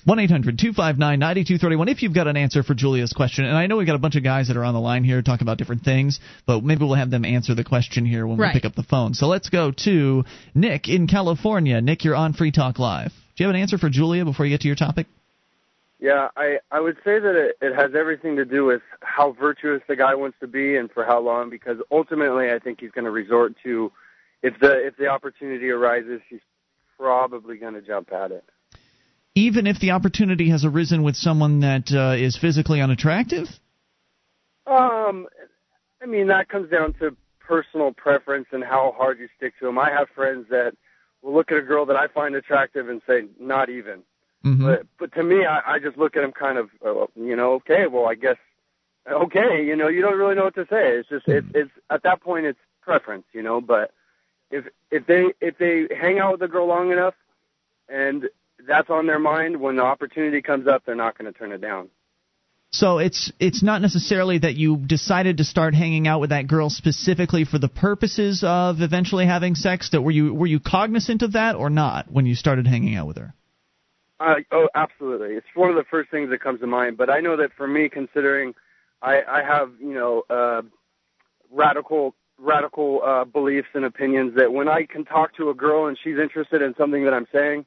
1 0.05 0.19
800 0.19 0.57
259 0.57 1.19
9231 1.19 1.89
if 1.89 2.01
you've 2.01 2.13
got 2.13 2.27
an 2.27 2.37
answer 2.37 2.63
for 2.63 2.73
Julia's 2.73 3.11
question. 3.11 3.43
And 3.43 3.57
I 3.57 3.67
know 3.67 3.75
we've 3.75 3.87
got 3.87 3.95
a 3.95 3.99
bunch 3.99 4.15
of 4.15 4.23
guys 4.23 4.47
that 4.47 4.55
are 4.55 4.63
on 4.63 4.73
the 4.73 4.79
line 4.79 5.03
here 5.03 5.21
talking 5.21 5.43
about 5.43 5.57
different 5.57 5.83
things, 5.83 6.21
but 6.45 6.63
maybe 6.63 6.85
we'll 6.85 6.93
have 6.93 7.09
them 7.09 7.25
answer 7.25 7.53
the 7.55 7.65
question 7.65 8.05
here 8.05 8.25
when 8.25 8.37
Right. 8.37 8.53
we 8.53 8.59
pick 8.59 8.65
up 8.65 8.75
the 8.75 8.83
phone. 8.83 9.13
So 9.13 9.27
let's 9.27 9.49
go 9.49 9.71
to 9.83 10.23
Nick 10.55 10.87
in 10.87 11.07
California. 11.07 11.81
Nick, 11.81 12.05
you're 12.05 12.15
on 12.15 12.31
Free 12.33 12.51
Talk 12.51 12.79
Live. 12.79 13.11
Do 13.35 13.43
you 13.43 13.47
have 13.47 13.55
an 13.55 13.61
answer 13.61 13.77
for 13.77 13.89
Julia 13.89 14.23
before 14.23 14.45
you 14.45 14.53
get 14.53 14.61
to 14.61 14.67
your 14.67 14.77
topic? 14.77 15.07
Yeah, 15.99 16.29
I 16.37 16.59
I 16.71 16.79
would 16.79 16.97
say 17.03 17.19
that 17.19 17.35
it, 17.35 17.57
it 17.59 17.75
has 17.75 17.91
everything 17.95 18.35
to 18.37 18.45
do 18.45 18.65
with 18.65 18.83
how 19.01 19.31
virtuous 19.33 19.81
the 19.89 19.95
guy 19.95 20.15
wants 20.15 20.37
to 20.41 20.47
be 20.47 20.77
and 20.77 20.91
for 20.91 21.03
how 21.03 21.19
long. 21.19 21.49
Because 21.49 21.79
ultimately, 21.91 22.51
I 22.51 22.59
think 22.59 22.79
he's 22.79 22.91
going 22.91 23.05
to 23.05 23.11
resort 23.11 23.55
to 23.63 23.91
if 24.43 24.59
the 24.59 24.87
if 24.87 24.97
the 24.97 25.07
opportunity 25.07 25.69
arises, 25.69 26.21
he's 26.29 26.41
probably 26.97 27.57
going 27.57 27.73
to 27.73 27.81
jump 27.81 28.11
at 28.11 28.31
it. 28.31 28.43
Even 29.35 29.67
if 29.67 29.79
the 29.79 29.91
opportunity 29.91 30.49
has 30.49 30.65
arisen 30.65 31.03
with 31.03 31.15
someone 31.15 31.59
that 31.59 31.91
uh, 31.91 32.15
is 32.17 32.37
physically 32.37 32.81
unattractive? 32.81 33.47
Um, 34.65 35.27
I 36.01 36.05
mean 36.05 36.27
that 36.27 36.49
comes 36.49 36.69
down 36.69 36.93
to 36.99 37.15
personal 37.39 37.93
preference 37.93 38.47
and 38.51 38.63
how 38.63 38.93
hard 38.97 39.19
you 39.19 39.27
stick 39.37 39.53
to 39.59 39.65
them. 39.65 39.79
I 39.79 39.89
have 39.89 40.07
friends 40.13 40.47
that 40.49 40.73
will 41.21 41.33
look 41.33 41.51
at 41.51 41.57
a 41.57 41.61
girl 41.61 41.85
that 41.85 41.95
I 41.95 42.07
find 42.07 42.35
attractive 42.35 42.89
and 42.89 43.01
say, 43.07 43.23
not 43.39 43.69
even. 43.69 44.03
Mm-hmm. 44.45 44.65
But 44.65 44.85
but 44.99 45.13
to 45.13 45.23
me, 45.23 45.45
I, 45.45 45.75
I 45.75 45.79
just 45.79 45.97
look 45.97 46.15
at 46.15 46.21
them 46.21 46.31
kind 46.31 46.57
of, 46.57 46.69
uh, 46.85 47.05
you 47.15 47.35
know, 47.35 47.53
okay, 47.53 47.87
well, 47.91 48.05
I 48.05 48.15
guess, 48.15 48.37
okay, 49.09 49.65
you 49.65 49.75
know, 49.75 49.87
you 49.87 50.01
don't 50.01 50.17
really 50.17 50.35
know 50.35 50.45
what 50.45 50.55
to 50.55 50.65
say. 50.69 50.97
It's 50.97 51.09
just 51.09 51.27
it's 51.27 51.47
it's 51.53 51.71
at 51.89 52.03
that 52.03 52.21
point 52.21 52.45
it's 52.45 52.59
preference, 52.81 53.25
you 53.33 53.41
know. 53.41 53.61
But 53.61 53.91
if 54.51 54.65
if 54.91 55.05
they 55.05 55.25
if 55.41 55.57
they 55.57 55.87
hang 55.95 56.19
out 56.19 56.33
with 56.33 56.41
a 56.41 56.47
girl 56.47 56.67
long 56.67 56.91
enough, 56.91 57.15
and 57.89 58.25
that's 58.67 58.89
on 58.89 59.07
their 59.07 59.19
mind, 59.19 59.59
when 59.59 59.75
the 59.75 59.83
opportunity 59.83 60.41
comes 60.41 60.67
up, 60.67 60.83
they're 60.85 60.95
not 60.95 61.17
going 61.17 61.31
to 61.31 61.37
turn 61.37 61.51
it 61.51 61.61
down. 61.61 61.89
So 62.71 62.97
it's 62.99 63.31
it's 63.39 63.63
not 63.63 63.81
necessarily 63.81 64.39
that 64.39 64.55
you 64.55 64.77
decided 64.77 65.37
to 65.37 65.43
start 65.43 65.73
hanging 65.73 66.07
out 66.07 66.19
with 66.19 66.31
that 66.31 66.47
girl 66.47 66.69
specifically 66.69 67.45
for 67.45 67.57
the 67.59 67.69
purposes 67.69 68.43
of 68.45 68.81
eventually 68.81 69.25
having 69.25 69.55
sex. 69.55 69.89
That 69.91 70.01
were 70.01 70.11
you 70.11 70.33
were 70.33 70.47
you 70.47 70.59
cognizant 70.59 71.21
of 71.21 71.33
that 71.33 71.55
or 71.55 71.69
not 71.69 72.11
when 72.11 72.25
you 72.25 72.35
started 72.35 72.67
hanging 72.67 72.95
out 72.95 73.07
with 73.07 73.17
her? 73.17 73.33
Uh, 74.19 74.35
oh, 74.51 74.67
absolutely. 74.73 75.35
It's 75.35 75.47
one 75.53 75.69
of 75.69 75.75
the 75.75 75.85
first 75.89 76.09
things 76.09 76.29
that 76.31 76.41
comes 76.41 76.59
to 76.59 76.67
mind. 76.67 76.97
But 76.97 77.09
I 77.09 77.19
know 77.19 77.37
that 77.37 77.51
for 77.55 77.67
me, 77.67 77.87
considering 77.87 78.53
I, 79.01 79.21
I 79.27 79.43
have, 79.43 79.71
you 79.79 79.93
know, 79.93 80.23
uh, 80.29 80.63
radical 81.51 82.15
radical 82.39 83.01
uh, 83.03 83.25
beliefs 83.25 83.69
and 83.73 83.85
opinions, 83.85 84.35
that 84.35 84.53
when 84.53 84.67
I 84.67 84.85
can 84.85 85.05
talk 85.05 85.35
to 85.37 85.49
a 85.49 85.53
girl 85.53 85.87
and 85.87 85.97
she's 86.01 86.17
interested 86.17 86.61
in 86.61 86.75
something 86.77 87.03
that 87.05 87.13
I'm 87.13 87.27
saying, 87.31 87.65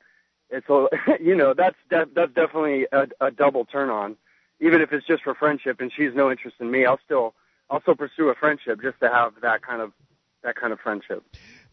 it's 0.50 0.68
a, 0.68 0.86
you 1.20 1.34
know, 1.34 1.54
that's 1.54 1.76
de- 1.88 2.08
that's 2.14 2.32
definitely 2.34 2.86
a, 2.92 3.06
a 3.20 3.30
double 3.30 3.64
turn 3.64 3.90
on. 3.90 4.16
Even 4.60 4.82
if 4.82 4.92
it's 4.92 5.06
just 5.06 5.22
for 5.22 5.34
friendship 5.34 5.80
and 5.80 5.90
she's 5.96 6.14
no 6.14 6.30
interest 6.30 6.56
in 6.60 6.70
me, 6.70 6.84
I'll 6.84 7.00
still 7.04 7.34
I'll 7.70 7.80
still 7.82 7.94
pursue 7.94 8.28
a 8.28 8.34
friendship 8.34 8.82
just 8.82 9.00
to 9.00 9.08
have 9.08 9.32
that 9.42 9.62
kind 9.62 9.80
of 9.80 9.92
that 10.42 10.56
kind 10.56 10.72
of 10.72 10.80
friendship. 10.80 11.24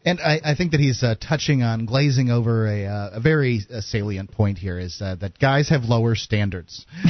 And 0.04 0.20
I, 0.20 0.40
I 0.44 0.54
think 0.54 0.70
that 0.72 0.80
he's 0.80 1.02
uh, 1.02 1.16
touching 1.20 1.62
on 1.62 1.84
glazing 1.84 2.30
over 2.30 2.66
a, 2.66 2.86
uh, 2.86 3.10
a 3.14 3.20
very 3.20 3.60
uh, 3.72 3.80
salient 3.80 4.30
point 4.30 4.56
here 4.56 4.78
is 4.78 5.02
uh, 5.02 5.16
that 5.16 5.38
guys 5.38 5.70
have 5.70 5.84
lower 5.84 6.14
standards, 6.14 6.86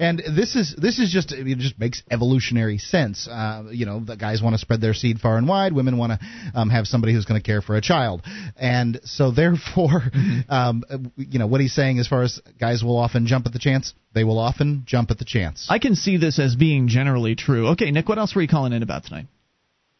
and 0.00 0.18
this 0.18 0.56
is 0.56 0.74
this 0.76 0.98
is 0.98 1.12
just 1.12 1.32
it 1.32 1.58
just 1.58 1.78
makes 1.78 2.02
evolutionary 2.10 2.78
sense. 2.78 3.28
Uh, 3.28 3.64
you 3.70 3.86
know, 3.86 4.00
the 4.00 4.16
guys 4.16 4.42
want 4.42 4.54
to 4.54 4.58
spread 4.58 4.80
their 4.80 4.94
seed 4.94 5.20
far 5.20 5.38
and 5.38 5.46
wide. 5.48 5.72
Women 5.72 5.96
want 5.96 6.20
to 6.20 6.58
um, 6.58 6.70
have 6.70 6.86
somebody 6.86 7.14
who's 7.14 7.24
going 7.24 7.40
to 7.40 7.46
care 7.46 7.62
for 7.62 7.76
a 7.76 7.80
child, 7.80 8.22
and 8.56 9.00
so 9.04 9.30
therefore, 9.36 10.02
um, 10.48 10.82
you 11.16 11.38
know, 11.38 11.46
what 11.46 11.60
he's 11.60 11.74
saying 11.74 12.00
as 12.00 12.08
far 12.08 12.22
as 12.22 12.40
guys 12.58 12.82
will 12.82 12.98
often 12.98 13.26
jump 13.26 13.46
at 13.46 13.52
the 13.52 13.60
chance, 13.60 13.94
they 14.12 14.24
will 14.24 14.38
often 14.38 14.82
jump 14.86 15.12
at 15.12 15.18
the 15.18 15.24
chance. 15.24 15.68
I 15.70 15.78
can 15.78 15.94
see 15.94 16.16
this 16.16 16.40
as 16.40 16.56
being 16.56 16.88
generally 16.88 17.36
true. 17.36 17.68
Okay, 17.68 17.92
Nick, 17.92 18.08
what 18.08 18.18
else 18.18 18.34
were 18.34 18.42
you 18.42 18.48
calling 18.48 18.72
in 18.72 18.82
about 18.82 19.04
tonight? 19.04 19.26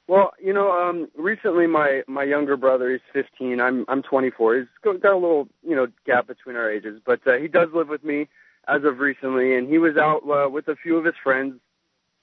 Well, 0.09 0.33
you 0.41 0.53
know, 0.53 0.71
um, 0.71 1.09
recently 1.17 1.67
my 1.67 2.03
my 2.07 2.23
younger 2.23 2.57
brother, 2.57 2.91
he's 2.91 3.01
15. 3.13 3.61
I'm 3.61 3.85
I'm 3.89 4.03
24. 4.03 4.59
He's 4.59 4.67
got 4.83 5.13
a 5.13 5.15
little, 5.15 5.49
you 5.67 5.75
know, 5.75 5.89
gap 6.07 6.29
between 6.29 6.57
our 6.57 6.71
ages, 6.71 7.01
but 7.05 7.27
uh, 7.27 7.35
he 7.35 7.49
does 7.49 7.69
live 7.75 7.89
with 7.89 8.05
me 8.05 8.29
as 8.69 8.85
of 8.85 8.99
recently, 8.99 9.57
and 9.57 9.69
he 9.69 9.79
was 9.79 9.97
out 9.97 10.23
uh, 10.29 10.49
with 10.49 10.69
a 10.69 10.77
few 10.77 10.97
of 10.97 11.05
his 11.05 11.15
friends. 11.23 11.55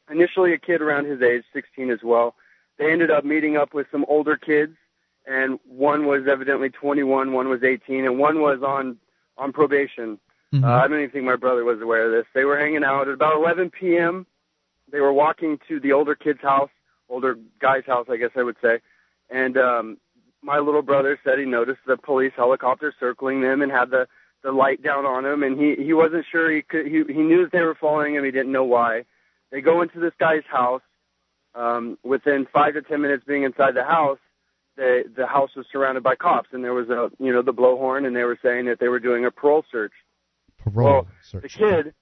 Initially, 0.09 0.53
a 0.53 0.57
kid 0.57 0.81
around 0.81 1.05
his 1.05 1.21
age, 1.21 1.43
16 1.53 1.89
as 1.89 1.99
well. 2.03 2.35
They 2.77 2.91
ended 2.91 3.09
up 3.11 3.23
meeting 3.23 3.55
up 3.55 3.73
with 3.73 3.87
some 3.91 4.05
older 4.07 4.35
kids, 4.35 4.75
and 5.25 5.59
one 5.65 6.05
was 6.05 6.23
evidently 6.29 6.69
21, 6.69 7.31
one 7.31 7.47
was 7.47 7.63
18, 7.63 8.05
and 8.05 8.17
one 8.17 8.41
was 8.41 8.61
on 8.61 8.97
on 9.37 9.51
probation. 9.51 10.19
Uh, 10.53 10.67
I 10.67 10.87
don't 10.87 10.99
even 10.99 11.09
think 11.09 11.25
my 11.25 11.35
brother 11.35 11.63
was 11.63 11.81
aware 11.81 12.05
of 12.05 12.11
this. 12.11 12.29
They 12.35 12.45
were 12.45 12.59
hanging 12.59 12.83
out 12.83 13.07
at 13.07 13.15
about 13.15 13.35
11 13.37 13.71
p.m. 13.71 14.27
They 14.91 14.99
were 14.99 15.13
walking 15.13 15.57
to 15.67 15.79
the 15.79 15.93
older 15.93 16.13
kid's 16.13 16.41
house, 16.41 16.69
older 17.13 17.37
guy's 17.61 17.85
house, 17.85 18.07
I 18.09 18.17
guess 18.17 18.31
I 18.35 18.43
would 18.43 18.57
say. 18.61 18.79
And 19.29 19.57
um, 19.57 19.97
my 20.41 20.59
little 20.59 20.81
brother 20.81 21.19
said 21.23 21.39
he 21.39 21.45
noticed 21.45 21.79
the 21.85 21.97
police 21.97 22.33
helicopter 22.35 22.93
circling 22.99 23.41
them 23.41 23.61
and 23.61 23.71
had 23.71 23.89
the 23.89 24.07
the 24.43 24.51
light 24.51 24.83
down 24.83 25.05
on 25.05 25.25
him, 25.25 25.41
and 25.41 25.57
he 25.57 25.81
he 25.81 25.93
wasn't 25.93 26.25
sure 26.29 26.51
he 26.51 26.61
could. 26.61 26.85
He 26.85 27.03
he 27.07 27.21
knew 27.21 27.43
that 27.43 27.51
they 27.53 27.61
were 27.61 27.75
following 27.75 28.15
him. 28.15 28.25
He 28.25 28.31
didn't 28.31 28.51
know 28.51 28.65
why. 28.65 29.05
They 29.51 29.61
go 29.61 29.81
into 29.81 29.99
this 29.99 30.13
guy's 30.19 30.43
house. 30.51 30.81
Um, 31.55 31.99
within 32.03 32.47
five 32.51 32.73
to 32.73 32.81
ten 32.81 33.01
minutes 33.01 33.23
being 33.27 33.43
inside 33.43 33.75
the 33.75 33.83
house, 33.83 34.17
the 34.75 35.03
the 35.15 35.27
house 35.27 35.51
was 35.55 35.65
surrounded 35.71 36.03
by 36.03 36.15
cops, 36.15 36.49
and 36.51 36.63
there 36.63 36.73
was 36.73 36.89
a 36.89 37.09
you 37.23 37.31
know 37.31 37.41
the 37.41 37.53
blowhorn, 37.53 38.05
and 38.05 38.15
they 38.15 38.23
were 38.23 38.39
saying 38.43 38.65
that 38.65 38.79
they 38.79 38.87
were 38.87 38.99
doing 38.99 39.23
a 39.23 39.31
parole 39.31 39.63
search. 39.71 39.93
Parole 40.57 40.93
Well, 40.93 41.07
search. 41.21 41.43
The 41.43 41.49
kid, 41.49 41.93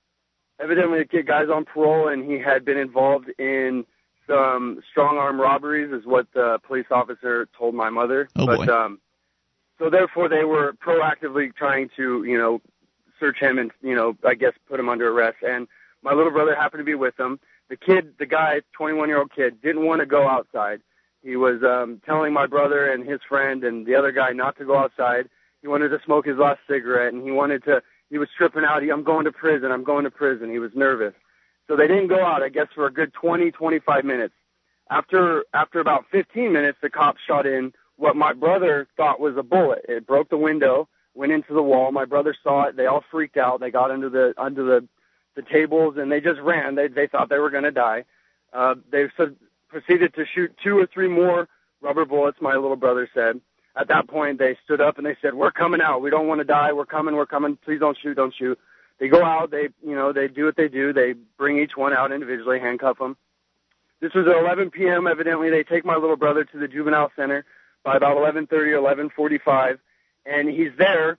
evidently, 0.60 1.00
the 1.00 1.06
kid 1.06 1.28
guy's 1.28 1.50
on 1.50 1.66
parole, 1.66 2.08
and 2.08 2.24
he 2.24 2.40
had 2.40 2.64
been 2.66 2.78
involved 2.78 3.30
in 3.38 3.86
some 4.32 4.82
strong 4.90 5.18
arm 5.18 5.40
robberies, 5.40 5.92
is 5.92 6.06
what 6.06 6.28
the 6.34 6.60
police 6.66 6.86
officer 6.92 7.48
told 7.58 7.76
my 7.76 7.90
mother. 7.90 8.30
Oh, 8.36 8.46
but 8.46 8.66
boy. 8.66 8.74
um, 8.74 9.00
so 9.80 9.90
therefore, 9.90 10.30
they 10.30 10.44
were 10.44 10.74
proactively 10.74 11.54
trying 11.56 11.90
to 11.98 12.24
you 12.24 12.38
know 12.38 12.62
search 13.20 13.38
him 13.40 13.58
and 13.58 13.72
you 13.82 13.96
know 13.96 14.16
I 14.26 14.36
guess 14.36 14.54
put 14.70 14.80
him 14.80 14.90
under 14.90 15.10
arrest. 15.10 15.38
And 15.44 15.68
my 16.04 16.14
little 16.14 16.32
brother 16.32 16.56
happened 16.56 16.82
to 16.82 16.86
be 16.86 16.96
with 16.96 17.16
them. 17.18 17.40
The 17.70 17.78
kid, 17.78 18.16
the 18.20 18.26
guy, 18.26 18.62
21 18.74 19.08
year 19.08 19.20
old 19.20 19.34
kid, 19.34 19.62
didn't 19.62 19.86
want 19.86 20.02
to 20.02 20.06
go 20.06 20.28
outside. 20.28 20.82
He 21.24 21.36
was 21.36 21.64
um, 21.64 22.02
telling 22.06 22.34
my 22.34 22.48
brother 22.48 22.92
and 22.92 23.08
his 23.08 23.20
friend 23.28 23.64
and 23.64 23.86
the 23.86 23.96
other 23.96 24.12
guy 24.12 24.32
not 24.32 24.58
to 24.58 24.66
go 24.66 24.78
outside. 24.78 25.30
He 25.62 25.68
wanted 25.68 25.90
to 25.90 26.00
smoke 26.04 26.26
his 26.26 26.38
last 26.38 26.60
cigarette, 26.68 27.14
and 27.14 27.24
he 27.24 27.32
wanted 27.32 27.64
to. 27.66 27.82
He 28.10 28.18
was 28.18 28.28
tripping 28.36 28.64
out. 28.68 28.82
He, 28.82 28.90
I'm 28.90 29.04
going 29.04 29.26
to 29.26 29.32
prison. 29.32 29.72
I'm 29.72 29.84
going 29.84 30.04
to 30.04 30.12
prison. 30.12 30.50
He 30.50 30.60
was 30.60 30.72
nervous. 30.76 31.14
So 31.72 31.78
they 31.78 31.88
didn't 31.88 32.08
go 32.08 32.22
out, 32.22 32.44
I 32.44 32.50
guess, 32.50 32.68
for 32.76 32.86
a 32.86 32.92
good 32.92 33.14
20, 33.14 33.52
25 33.52 34.04
minutes. 34.04 34.34
After 34.90 35.46
after 35.54 35.80
about 35.80 36.04
15 36.12 36.52
minutes, 36.52 36.78
the 36.82 36.90
cops 36.90 37.22
shot 37.26 37.46
in 37.46 37.72
what 37.96 38.18
my 38.18 38.34
brother 38.34 38.90
thought 38.98 39.22
was 39.22 39.38
a 39.38 39.44
bullet. 39.44 39.86
It 39.88 40.06
broke 40.06 40.30
the 40.30 40.38
window 40.38 40.90
went 41.14 41.32
into 41.32 41.54
the 41.54 41.62
wall. 41.62 41.94
My 41.94 42.04
brother 42.04 42.36
saw 42.44 42.64
it. 42.64 42.76
They 42.76 42.88
all 42.88 43.06
freaked 43.10 43.38
out. 43.38 43.62
They 43.62 43.72
got 43.72 43.90
under 43.90 44.10
the 44.10 44.34
under 44.38 44.66
the 44.66 44.88
the 45.38 45.44
tables 45.44 45.96
and 45.98 46.12
they 46.12 46.20
just 46.20 46.42
ran. 46.42 46.76
They 46.76 46.90
they 46.90 47.08
thought 47.08 47.30
they 47.30 47.40
were 47.40 47.50
going 47.50 47.64
to 47.64 47.72
die. 47.72 48.04
Uh, 48.52 48.76
they 48.92 49.06
said, 49.16 49.38
proceeded 49.70 50.14
to 50.16 50.26
shoot 50.26 50.54
two 50.62 50.78
or 50.78 50.88
three 50.94 51.08
more 51.08 51.48
rubber 51.82 52.04
bullets. 52.04 52.40
My 52.42 52.56
little 52.56 52.76
brother 52.76 53.10
said. 53.14 53.40
At 53.78 53.88
that 53.88 54.10
point, 54.10 54.40
they 54.40 54.58
stood 54.66 54.82
up 54.82 54.98
and 54.98 55.06
they 55.06 55.16
said, 55.22 55.34
"We're 55.34 55.52
coming 55.52 55.80
out. 55.80 56.02
We 56.02 56.10
don't 56.10 56.28
want 56.28 56.40
to 56.40 56.44
die. 56.46 56.74
We're 56.74 56.86
coming. 56.86 57.16
We're 57.16 57.26
coming. 57.26 57.58
Please 57.64 57.80
don't 57.80 57.98
shoot. 57.98 58.16
Don't 58.16 58.36
shoot." 58.38 58.60
They 59.02 59.08
go 59.08 59.26
out. 59.26 59.50
They 59.50 59.70
you 59.84 59.96
know 59.96 60.14
they 60.14 60.28
do 60.28 60.46
what 60.46 60.56
they 60.56 60.68
do. 60.68 60.94
They 60.94 61.14
bring 61.36 61.58
each 61.58 61.76
one 61.76 61.92
out 61.92 62.12
individually, 62.12 62.60
handcuff 62.60 63.00
them. 63.00 63.18
This 64.00 64.14
was 64.14 64.28
at 64.28 64.38
11 64.38 64.70
p.m. 64.70 65.08
Evidently, 65.08 65.50
they 65.50 65.64
take 65.64 65.84
my 65.84 65.96
little 65.96 66.18
brother 66.18 66.44
to 66.44 66.58
the 66.60 66.68
juvenile 66.68 67.12
center 67.16 67.44
by 67.84 67.98
about 67.98 68.16
11:30 68.16 68.52
or 68.52 69.10
11:45, 69.20 69.80
and 70.28 70.48
he's 70.48 70.70
there 70.78 71.18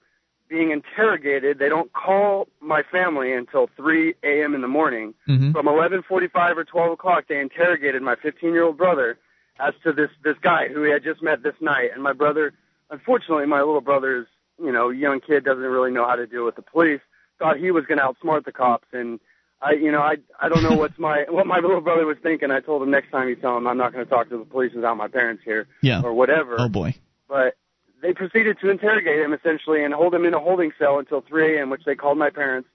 being 0.48 0.70
interrogated. 0.70 1.58
They 1.58 1.68
don't 1.68 1.92
call 1.92 2.46
my 2.60 2.84
family 2.84 3.32
until 3.32 3.68
3 3.76 4.14
a.m. 4.22 4.54
in 4.54 4.60
the 4.60 4.68
morning. 4.68 5.14
Mm-hmm. 5.28 5.50
From 5.50 5.66
11:45 5.66 6.56
or 6.56 6.64
12 6.64 6.92
o'clock, 6.92 7.24
they 7.28 7.40
interrogated 7.40 8.00
my 8.00 8.14
15-year-old 8.14 8.78
brother 8.78 9.18
as 9.58 9.74
to 9.82 9.92
this 9.92 10.10
this 10.22 10.36
guy 10.40 10.68
who 10.68 10.84
he 10.84 10.92
had 10.92 11.02
just 11.02 11.20
met 11.20 11.42
this 11.42 11.56
night. 11.60 11.90
And 11.92 12.00
my 12.00 12.12
brother, 12.12 12.52
unfortunately, 12.90 13.46
my 13.46 13.58
little 13.58 13.80
brother 13.80 14.20
is 14.20 14.26
you 14.62 14.70
know 14.70 14.90
young 14.90 15.18
kid 15.18 15.44
doesn't 15.44 15.64
really 15.64 15.90
know 15.90 16.06
how 16.06 16.14
to 16.14 16.28
deal 16.28 16.44
with 16.44 16.54
the 16.54 16.62
police. 16.62 17.00
Thought 17.42 17.58
he 17.58 17.70
was 17.72 17.84
going 17.86 17.98
to 17.98 18.04
outsmart 18.04 18.44
the 18.44 18.52
cops, 18.52 18.86
and 18.92 19.18
I 19.60 19.72
you 19.72 19.90
know 19.90 20.00
I 20.00 20.16
I 20.40 20.48
don't 20.48 20.62
know 20.62 20.76
what's 20.76 20.98
my 20.98 21.24
what 21.28 21.46
my 21.46 21.58
little 21.58 21.80
brother 21.80 22.06
was 22.06 22.16
thinking. 22.22 22.50
I 22.52 22.60
told 22.60 22.82
him 22.82 22.90
next 22.90 23.10
time 23.10 23.28
you 23.28 23.36
tell 23.36 23.56
him 23.56 23.66
I'm 23.66 23.76
not 23.78 23.92
going 23.92 24.04
to 24.04 24.10
talk 24.10 24.28
to 24.30 24.38
the 24.38 24.44
police 24.44 24.72
without 24.74 24.96
my 24.96 25.08
parents 25.08 25.42
here 25.44 25.66
Yeah. 25.82 26.02
or 26.04 26.12
whatever 26.14 26.56
Oh 26.60 26.68
boy. 26.68 26.94
but 27.28 27.54
they 28.00 28.12
proceeded 28.12 28.58
to 28.60 28.70
interrogate 28.70 29.20
him 29.20 29.32
essentially 29.32 29.82
and 29.84 29.92
hold 29.94 30.14
him 30.14 30.24
in 30.24 30.34
a 30.34 30.38
holding 30.40 30.72
cell 30.78 30.98
until 30.98 31.20
3 31.20 31.56
a.m., 31.58 31.70
which 31.70 31.84
they 31.84 31.94
called 31.94 32.18
my 32.18 32.30
parents. 32.30 32.68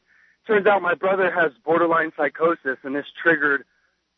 Turns 0.48 0.66
out 0.68 0.82
my 0.82 0.94
brother 0.96 1.30
has 1.32 1.52
borderline 1.66 2.12
psychosis, 2.16 2.78
and 2.84 2.96
this 2.96 3.06
triggered 3.22 3.64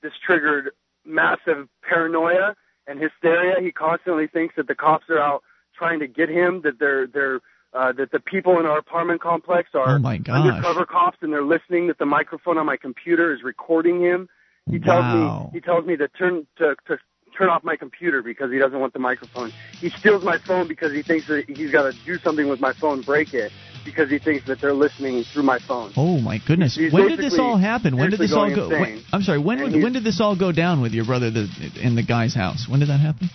this 0.01 0.13
triggered 0.25 0.71
massive 1.05 1.67
paranoia 1.87 2.55
and 2.87 2.99
hysteria. 2.99 3.55
He 3.61 3.71
constantly 3.71 4.27
thinks 4.27 4.55
that 4.55 4.67
the 4.67 4.75
cops 4.75 5.09
are 5.09 5.19
out 5.19 5.43
trying 5.75 5.99
to 5.99 6.07
get 6.07 6.29
him, 6.29 6.61
that 6.61 6.79
they're 6.79 7.07
they're 7.07 7.39
uh, 7.73 7.91
that 7.93 8.11
the 8.11 8.19
people 8.19 8.59
in 8.59 8.65
our 8.65 8.77
apartment 8.79 9.21
complex 9.21 9.69
are 9.73 9.95
Oh 9.95 9.99
my 9.99 10.17
gosh. 10.17 10.35
undercover 10.35 10.85
cops, 10.85 11.17
and 11.21 11.31
they're 11.31 11.43
listening. 11.43 11.87
That 11.87 11.97
the 11.99 12.05
microphone 12.05 12.57
on 12.57 12.65
my 12.65 12.77
computer 12.77 13.33
is 13.33 13.43
recording 13.43 14.01
him. 14.01 14.27
He 14.69 14.79
tells 14.79 15.03
Wow. 15.03 15.49
me 15.51 15.59
he 15.59 15.61
tells 15.61 15.85
me 15.85 15.95
to 15.97 16.07
turn 16.07 16.47
to 16.57 16.75
to 16.87 16.97
turn 17.37 17.49
off 17.49 17.63
my 17.63 17.75
computer 17.75 18.21
because 18.21 18.51
he 18.51 18.57
doesn't 18.57 18.79
want 18.79 18.93
the 18.93 18.99
microphone. 18.99 19.51
He 19.81 19.89
steals 19.99 20.23
my 20.23 20.37
phone 20.47 20.67
because 20.67 20.91
he 20.93 21.03
thinks 21.03 21.27
that 21.27 21.45
he's 21.47 21.71
got 21.71 21.83
to 21.83 21.93
do 22.05 22.17
something 22.23 22.49
with 22.49 22.59
my 22.59 22.73
phone, 22.73 23.01
break 23.01 23.33
it 23.33 23.51
because 23.85 24.09
he 24.09 24.19
thinks 24.19 24.45
that 24.47 24.59
they're 24.61 24.73
listening 24.73 25.23
through 25.31 25.43
my 25.43 25.59
phone. 25.67 25.93
Oh 25.95 26.19
my 26.19 26.39
goodness! 26.47 26.75
He's 26.75 26.91
when 26.91 27.07
did 27.07 27.19
this 27.19 27.37
all 27.39 27.57
happen? 27.57 27.97
When 27.97 28.09
did 28.09 28.19
this 28.19 28.33
all 28.33 28.53
go? 28.53 28.69
When. 28.69 29.03
I'm 29.13 29.21
sorry. 29.21 29.39
When 29.39 29.59
And 29.59 29.83
when 29.83 29.93
did 29.93 30.03
this 30.03 30.19
all 30.19 30.35
go 30.35 30.51
down 30.51 30.81
with 30.81 30.93
your 30.93 31.05
brother 31.05 31.31
the, 31.31 31.47
in 31.81 31.95
the 31.95 32.03
guy's 32.03 32.33
house? 32.33 32.67
When 32.67 32.79
did 32.79 32.89
that 32.89 32.99
happen? 32.99 33.29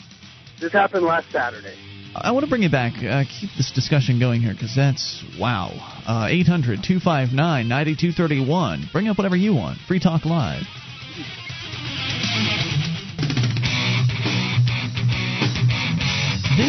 This 0.61 0.73
happened 0.73 1.05
last 1.05 1.27
Saturday. 1.33 1.75
I 2.17 2.31
want 2.31 2.45
to 2.45 2.51
bring 2.51 2.63
it 2.63 2.71
back. 2.71 2.95
Uh, 3.03 3.25
keep 3.29 3.51
this 3.57 3.73
discussion 3.73 4.21
going 4.21 4.41
here 4.41 4.53
because 4.53 4.75
that's 4.75 5.25
wow. 5.39 5.71
Uh, 6.07 6.29
800 6.31 6.83
259 6.83 7.35
9231. 7.69 8.89
Bring 8.93 9.09
up 9.09 9.19
whatever 9.19 9.37
you 9.37 9.55
want. 9.55 9.79
Free 9.89 9.99
Talk 9.99 10.25
Live. 10.25 10.63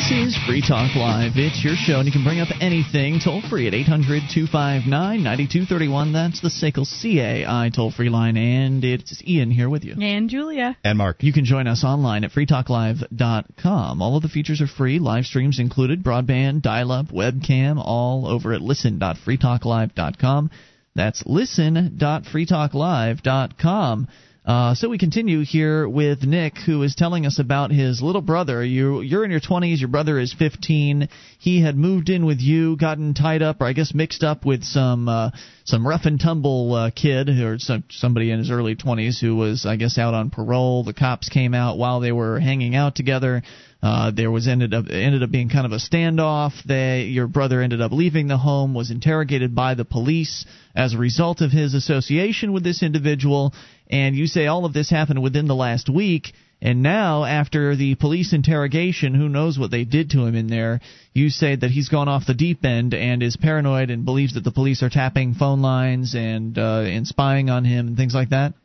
This 0.08 0.36
is 0.36 0.38
Free 0.46 0.62
Talk 0.62 0.96
Live. 0.96 1.32
It's 1.36 1.64
your 1.64 1.74
show, 1.76 1.98
and 1.98 2.06
you 2.06 2.12
can 2.12 2.24
bring 2.24 2.40
up 2.40 2.50
anything 2.62 3.20
toll 3.20 3.42
free 3.42 3.66
at 3.66 3.74
800 3.74 4.22
259 4.32 5.24
9231. 5.24 6.14
That's 6.14 6.42
the 6.42 6.50
SACL 6.50 6.86
CAI 6.86 7.72
toll 7.76 7.90
free 7.90 8.10
line, 8.10 8.38
and 8.38 8.84
it's 8.84 9.24
Ian 9.28 9.50
here 9.50 9.68
with 9.68 9.84
you. 9.84 9.96
And 10.00 10.30
Julia. 10.30 10.78
And 10.84 11.00
Mark. 11.00 11.24
You 11.24 11.34
can 11.34 11.44
join 11.44 11.66
us 11.66 11.84
online 11.84 12.24
at 12.24 12.30
freetalklive.com. 12.30 14.02
All 14.04 14.16
of 14.16 14.22
the 14.22 14.30
features 14.30 14.62
are 14.62 14.68
free, 14.68 15.00
live 15.00 15.26
streams 15.26 15.60
included, 15.60 16.04
broadband, 16.04 16.62
dial 16.62 16.92
up, 16.92 17.08
webcam, 17.08 17.82
all 17.84 18.28
over 18.28 18.54
at 18.54 18.62
listen.freetalklive.com. 18.62 20.52
That's 20.94 21.24
listen.freetalklive.com. 21.26 24.08
Uh, 24.46 24.76
so 24.76 24.90
we 24.90 25.00
continue 25.00 25.44
here 25.44 25.90
with 25.90 26.22
Nick, 26.22 26.54
who 26.68 26.84
is 26.84 26.94
telling 26.94 27.26
us 27.26 27.40
about 27.40 27.72
his 27.72 28.00
little 28.00 28.22
brother. 28.22 28.64
You, 28.64 29.02
you're 29.02 29.26
in 29.26 29.32
your 29.32 29.40
20s. 29.40 29.80
Your 29.80 29.90
brother 29.90 30.20
is 30.20 30.36
15. 30.38 31.10
He 31.40 31.64
had 31.64 31.76
moved 31.76 32.10
in 32.10 32.28
with 32.28 32.40
you, 32.40 32.78
gotten 32.78 33.16
tied 33.16 33.42
up, 33.42 33.62
or 33.62 33.66
I 33.66 33.74
guess 33.74 33.96
mixed 33.96 34.24
up 34.24 34.46
with 34.46 34.64
some 34.64 35.10
uh, 35.10 35.32
some 35.64 35.88
rough 35.88 36.06
and 36.06 36.20
tumble 36.20 36.76
uh, 36.76 36.92
kid, 36.92 37.28
or 37.28 37.58
some, 37.58 37.86
somebody 37.90 38.30
in 38.30 38.38
his 38.38 38.52
early 38.52 38.76
20s 38.76 39.20
who 39.20 39.36
was, 39.36 39.66
I 39.66 39.78
guess, 39.78 39.98
out 39.98 40.14
on 40.14 40.30
parole. 40.30 40.84
The 40.84 40.94
cops 40.94 41.28
came 41.28 41.56
out 41.56 41.80
while 41.80 42.00
they 42.00 42.12
were 42.12 42.40
hanging 42.40 42.76
out 42.76 42.94
together. 42.94 43.42
Uh, 43.86 44.10
there 44.10 44.32
was 44.32 44.48
ended 44.48 44.74
up 44.74 44.86
ended 44.90 45.22
up 45.22 45.30
being 45.30 45.48
kind 45.48 45.68
of 45.68 45.72
a 45.72 45.76
standoff. 45.76 46.54
They, 46.66 47.04
your 47.04 47.28
brother 47.28 47.62
ended 47.62 47.82
up 47.82 47.92
leaving 47.92 48.28
the 48.28 48.36
home, 48.36 48.74
was 48.74 48.90
interrogated 48.90 49.54
by 49.54 49.76
the 49.76 49.86
police 49.86 50.48
as 50.76 50.96
a 50.96 50.98
result 50.98 51.42
of 51.42 51.52
his 51.52 51.76
association 51.76 52.52
with 52.52 52.64
this 52.64 52.82
individual. 52.82 53.54
And 53.88 54.16
you 54.16 54.26
say 54.26 54.48
all 54.48 54.66
of 54.66 54.74
this 54.74 54.90
happened 54.90 55.22
within 55.22 55.46
the 55.46 55.54
last 55.54 55.88
week. 55.88 56.34
And 56.64 56.82
now, 56.82 57.26
after 57.26 57.76
the 57.76 57.94
police 57.94 58.34
interrogation, 58.34 59.14
who 59.14 59.30
knows 59.30 59.60
what 59.60 59.70
they 59.70 59.84
did 59.84 60.10
to 60.12 60.26
him 60.26 60.34
in 60.34 60.48
there? 60.48 60.80
You 61.14 61.30
say 61.30 61.56
that 61.56 61.70
he's 61.70 61.90
gone 61.90 62.08
off 62.08 62.26
the 62.26 62.34
deep 62.34 62.66
end 62.66 62.96
and 62.96 63.22
is 63.22 63.38
paranoid 63.38 63.92
and 63.92 64.04
believes 64.04 64.34
that 64.34 64.44
the 64.44 64.52
police 64.52 64.82
are 64.82 64.90
tapping 64.90 65.36
phone 65.36 65.62
lines 65.62 66.16
and 66.16 66.58
uh, 66.58 66.86
and 66.88 67.06
spying 67.06 67.52
on 67.52 67.66
him 67.66 67.90
and 67.90 67.98
things 67.98 68.16
like 68.16 68.30
that. 68.30 68.56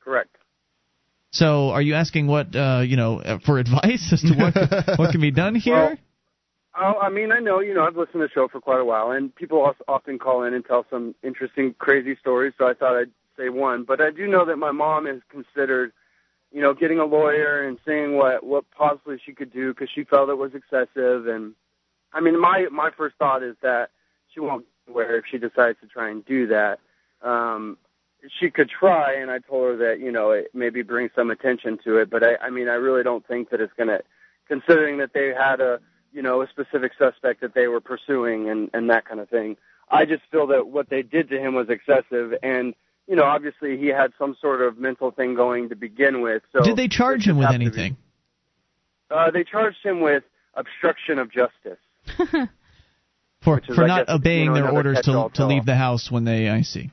Correct. 0.00 0.37
So, 1.30 1.70
are 1.70 1.82
you 1.82 1.94
asking 1.94 2.26
what 2.26 2.54
uh, 2.56 2.82
you 2.84 2.96
know 2.96 3.20
uh, 3.20 3.38
for 3.44 3.58
advice 3.58 4.12
as 4.12 4.22
to 4.22 4.34
what 4.34 4.54
what 4.98 5.12
can 5.12 5.20
be 5.20 5.30
done 5.30 5.54
here? 5.54 5.74
Well, 5.74 5.96
oh, 6.80 6.98
I 7.00 7.10
mean, 7.10 7.32
I 7.32 7.38
know, 7.38 7.60
you 7.60 7.74
know, 7.74 7.84
I've 7.84 7.96
listened 7.96 8.14
to 8.14 8.18
the 8.20 8.30
show 8.32 8.48
for 8.48 8.60
quite 8.60 8.80
a 8.80 8.84
while, 8.84 9.10
and 9.10 9.34
people 9.34 9.60
also 9.60 9.84
often 9.86 10.18
call 10.18 10.44
in 10.44 10.54
and 10.54 10.64
tell 10.64 10.86
some 10.88 11.14
interesting, 11.22 11.74
crazy 11.78 12.16
stories. 12.20 12.54
So 12.58 12.66
I 12.66 12.74
thought 12.74 12.96
I'd 12.96 13.10
say 13.36 13.50
one, 13.50 13.84
but 13.84 14.00
I 14.00 14.10
do 14.10 14.26
know 14.26 14.46
that 14.46 14.56
my 14.56 14.72
mom 14.72 15.06
has 15.06 15.20
considered, 15.28 15.92
you 16.50 16.62
know, 16.62 16.72
getting 16.72 16.98
a 16.98 17.04
lawyer 17.04 17.66
and 17.66 17.78
seeing 17.86 18.16
what 18.16 18.44
what 18.44 18.64
possibly 18.70 19.18
she 19.24 19.32
could 19.32 19.52
do 19.52 19.72
because 19.72 19.88
she 19.94 20.04
felt 20.04 20.30
it 20.30 20.38
was 20.38 20.52
excessive. 20.54 21.26
And 21.26 21.54
I 22.12 22.20
mean, 22.20 22.40
my 22.40 22.66
my 22.72 22.90
first 22.96 23.16
thought 23.16 23.42
is 23.42 23.56
that 23.62 23.90
she 24.32 24.40
won't 24.40 24.64
anywhere 24.88 25.16
if 25.16 25.24
she 25.30 25.38
decides 25.38 25.78
to 25.80 25.86
try 25.86 26.10
and 26.10 26.24
do 26.24 26.48
that. 26.48 26.78
Um, 27.22 27.76
she 28.40 28.50
could 28.50 28.68
try, 28.68 29.14
and 29.14 29.30
I 29.30 29.38
told 29.38 29.64
her 29.70 29.76
that 29.88 30.00
you 30.00 30.12
know 30.12 30.30
it 30.30 30.48
maybe 30.54 30.82
bring 30.82 31.10
some 31.14 31.30
attention 31.30 31.78
to 31.84 31.98
it, 31.98 32.10
but 32.10 32.22
I, 32.22 32.36
I 32.36 32.50
mean, 32.50 32.68
I 32.68 32.74
really 32.74 33.02
don't 33.02 33.26
think 33.26 33.50
that 33.50 33.60
it's 33.60 33.72
going 33.76 33.88
to, 33.88 34.00
considering 34.46 34.98
that 34.98 35.12
they 35.12 35.32
had 35.36 35.60
a 35.60 35.80
you 36.12 36.22
know 36.22 36.42
a 36.42 36.48
specific 36.48 36.92
suspect 36.98 37.40
that 37.40 37.54
they 37.54 37.66
were 37.68 37.80
pursuing 37.80 38.48
and 38.48 38.70
and 38.72 38.90
that 38.90 39.04
kind 39.06 39.20
of 39.20 39.28
thing. 39.28 39.56
I 39.90 40.04
just 40.04 40.22
feel 40.30 40.46
that 40.48 40.66
what 40.66 40.90
they 40.90 41.02
did 41.02 41.30
to 41.30 41.38
him 41.38 41.54
was 41.54 41.68
excessive, 41.68 42.34
and 42.42 42.74
you 43.06 43.16
know, 43.16 43.24
obviously 43.24 43.78
he 43.78 43.86
had 43.86 44.12
some 44.18 44.36
sort 44.40 44.60
of 44.60 44.78
mental 44.78 45.10
thing 45.10 45.34
going 45.34 45.70
to 45.70 45.76
begin 45.76 46.20
with. 46.20 46.42
So 46.52 46.62
Did 46.62 46.76
they 46.76 46.88
charge 46.88 47.26
him 47.26 47.38
with 47.38 47.48
to 47.48 47.58
be- 47.58 47.64
anything? 47.64 47.96
uh, 49.10 49.30
they 49.30 49.44
charged 49.44 49.78
him 49.82 50.00
with 50.00 50.24
obstruction 50.54 51.18
of 51.18 51.30
justice. 51.32 51.78
For 53.40 53.62
for 53.74 53.86
not 53.86 54.08
obeying 54.08 54.46
you 54.46 54.50
know, 54.50 54.54
their 54.54 54.70
orders 54.70 55.00
to 55.04 55.30
to 55.34 55.46
leave 55.46 55.64
the 55.64 55.76
house 55.76 56.10
when 56.10 56.24
they 56.24 56.48
I 56.48 56.62
see. 56.62 56.90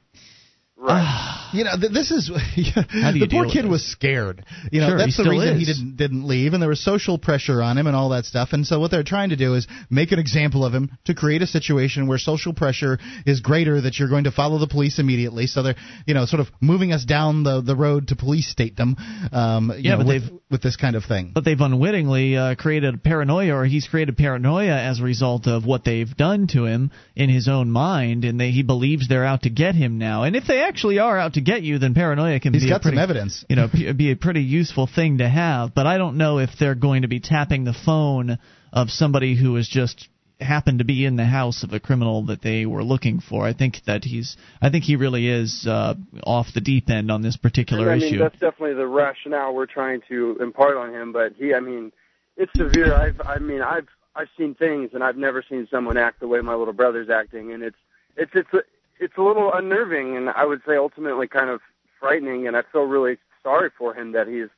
Right. 0.85 1.49
You 1.53 1.63
know, 1.63 1.71
th- 1.79 1.91
this 1.93 2.11
is 2.11 2.27
the 2.55 3.27
poor 3.31 3.45
kid 3.49 3.65
was 3.65 3.83
scared. 3.85 4.45
You 4.71 4.81
know, 4.81 4.89
Sure, 4.89 4.97
that's 4.97 5.17
the 5.17 5.29
reason 5.29 5.57
he 5.57 5.65
didn't 5.65 5.95
didn't 5.95 6.27
leave, 6.27 6.53
and 6.53 6.61
there 6.61 6.69
was 6.69 6.83
social 6.83 7.17
pressure 7.17 7.61
on 7.61 7.77
him 7.77 7.87
and 7.87 7.95
all 7.95 8.09
that 8.09 8.25
stuff. 8.25 8.49
And 8.51 8.65
so 8.67 8.79
what 8.79 8.91
they're 8.91 9.03
trying 9.03 9.29
to 9.29 9.35
do 9.37 9.53
is 9.55 9.67
make 9.89 10.11
an 10.11 10.19
example 10.19 10.65
of 10.65 10.73
him 10.73 10.91
to 11.05 11.13
create 11.15 11.41
a 11.41 11.47
situation 11.47 12.07
where 12.07 12.17
social 12.17 12.53
pressure 12.53 12.99
is 13.25 13.39
greater 13.39 13.79
that 13.81 13.97
you're 13.97 14.09
going 14.09 14.25
to 14.25 14.31
follow 14.31 14.57
the 14.59 14.67
police 14.67 14.99
immediately. 14.99 15.47
So 15.47 15.63
they're 15.63 15.75
you 16.05 16.13
know 16.13 16.25
sort 16.25 16.41
of 16.41 16.47
moving 16.61 16.91
us 16.91 17.05
down 17.05 17.43
the 17.43 17.61
the 17.61 17.75
road 17.75 18.09
to 18.09 18.15
police 18.15 18.53
statedom. 18.53 18.95
Um, 19.33 19.71
you 19.77 19.83
Yeah, 19.83 19.91
know, 19.91 19.97
but 19.99 20.07
with, 20.07 20.21
they've- 20.23 20.39
with 20.51 20.61
this 20.61 20.75
kind 20.75 20.95
of 20.95 21.03
thing. 21.05 21.31
But 21.33 21.43
they've 21.43 21.59
unwittingly 21.59 22.37
uh, 22.37 22.55
created 22.55 23.03
paranoia, 23.03 23.55
or 23.55 23.65
he's 23.65 23.87
created 23.87 24.15
paranoia 24.17 24.77
as 24.77 24.99
a 24.99 25.03
result 25.03 25.47
of 25.47 25.65
what 25.65 25.83
they've 25.83 26.15
done 26.15 26.45
to 26.47 26.65
him 26.65 26.91
in 27.15 27.29
his 27.29 27.47
own 27.47 27.71
mind, 27.71 28.25
and 28.25 28.39
they, 28.39 28.51
he 28.51 28.61
believes 28.61 29.07
they're 29.07 29.25
out 29.25 29.41
to 29.43 29.49
get 29.49 29.73
him 29.73 29.97
now. 29.97 30.21
And 30.23 30.35
if 30.35 30.45
they 30.45 30.61
actually 30.61 30.74
are 30.83 31.17
out 31.17 31.33
to 31.33 31.41
get 31.41 31.63
you, 31.63 31.79
then 31.79 31.93
paranoia 31.93 32.39
can 32.39 32.53
He's 32.53 32.63
be 32.63 32.69
got 32.69 32.77
a 32.77 32.79
pretty, 32.81 32.97
some 32.97 33.03
evidence. 33.03 33.45
you 33.49 33.55
know, 33.55 33.67
be 33.67 34.11
a 34.11 34.15
pretty 34.15 34.41
useful 34.41 34.87
thing 34.87 35.19
to 35.19 35.29
have. 35.29 35.73
But 35.73 35.87
I 35.87 35.97
don't 35.97 36.17
know 36.17 36.39
if 36.39 36.51
they're 36.59 36.75
going 36.75 37.03
to 37.03 37.07
be 37.07 37.19
tapping 37.19 37.63
the 37.63 37.73
phone 37.73 38.37
of 38.73 38.89
somebody 38.89 39.35
who 39.35 39.55
is 39.55 39.67
just 39.67 40.09
happened 40.39 40.79
to 40.79 40.85
be 40.85 41.05
in 41.05 41.15
the 41.15 41.25
house 41.25 41.63
of 41.63 41.71
a 41.71 41.79
criminal 41.79 42.25
that 42.25 42.41
they 42.41 42.65
were 42.65 42.83
looking 42.83 43.21
for. 43.21 43.45
I 43.45 43.53
think 43.53 43.77
that 43.87 44.03
he's, 44.03 44.35
I 44.61 44.69
think 44.69 44.83
he 44.83 44.97
really 44.97 45.27
is 45.27 45.65
uh, 45.67 45.95
off 46.23 46.47
the 46.53 46.61
deep 46.61 46.89
end 46.89 47.09
on 47.09 47.21
this 47.21 47.37
particular 47.37 47.89
I 47.89 47.97
mean, 47.97 48.07
issue. 48.07 48.19
that's 48.19 48.39
definitely 48.39 48.73
the 48.73 48.87
rationale 48.87 49.55
we're 49.55 49.65
trying 49.65 50.01
to 50.09 50.37
impart 50.41 50.75
on 50.75 50.93
him. 50.93 51.13
But 51.13 51.33
he, 51.37 51.53
I 51.53 51.59
mean, 51.61 51.91
it's 52.35 52.51
severe. 52.55 52.93
I've, 52.93 53.21
I 53.25 53.37
mean, 53.37 53.61
I've, 53.61 53.87
I've 54.15 54.29
seen 54.37 54.55
things, 54.55 54.91
and 54.93 55.03
I've 55.03 55.17
never 55.17 55.43
seen 55.47 55.67
someone 55.71 55.97
act 55.97 56.19
the 56.19 56.27
way 56.27 56.39
my 56.41 56.55
little 56.55 56.73
brother's 56.73 57.09
acting, 57.09 57.51
and 57.51 57.63
it's 57.63 57.77
it's 58.15 58.31
it's 58.33 58.53
a, 58.53 58.59
it's 58.99 59.17
a 59.17 59.21
little 59.21 59.51
unnerving, 59.53 60.15
and 60.17 60.29
I 60.29 60.45
would 60.45 60.61
say 60.67 60.75
ultimately 60.77 61.27
kind 61.27 61.49
of 61.49 61.61
frightening. 61.99 62.47
And 62.47 62.55
I 62.55 62.61
feel 62.71 62.83
really 62.83 63.17
sorry 63.43 63.69
for 63.77 63.93
him 63.93 64.11
that 64.13 64.27
he's 64.27 64.49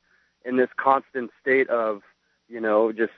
in 0.44 0.56
this 0.56 0.68
constant 0.76 1.30
state 1.40 1.68
of, 1.68 2.02
you 2.48 2.60
know, 2.60 2.92
just 2.92 3.12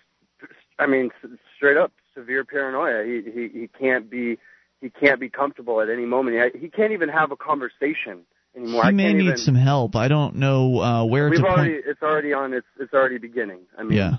I 0.79 0.87
mean, 0.87 1.11
straight 1.57 1.77
up 1.77 1.93
severe 2.15 2.45
paranoia. 2.45 3.05
He 3.05 3.31
he 3.31 3.49
he 3.61 3.69
can't 3.69 4.11
be 4.11 4.39
he 4.81 4.91
can't 4.91 5.21
be 5.21 5.29
comfortable 5.29 5.81
at 5.81 5.91
any 5.91 6.07
moment. 6.07 6.55
He, 6.55 6.61
he 6.61 6.69
can't 6.69 6.93
even 6.93 7.09
have 7.11 7.31
a 7.33 7.37
conversation 7.37 8.23
anymore. 8.57 8.83
He 8.83 8.89
I 8.89 8.91
may 8.93 9.13
need 9.13 9.25
even, 9.27 9.37
some 9.37 9.55
help. 9.55 9.95
I 9.95 10.09
don't 10.09 10.37
know 10.37 10.81
uh, 10.81 11.05
where 11.05 11.29
We've 11.29 11.41
to 11.41 11.47
already 11.47 11.75
point. 11.75 11.85
it's 11.87 12.03
already 12.03 12.33
on 12.33 12.55
it's 12.55 12.67
it's 12.79 12.95
already 12.95 13.19
beginning. 13.19 13.61
I 13.79 13.83
mean, 13.83 13.99
Yeah, 13.99 14.17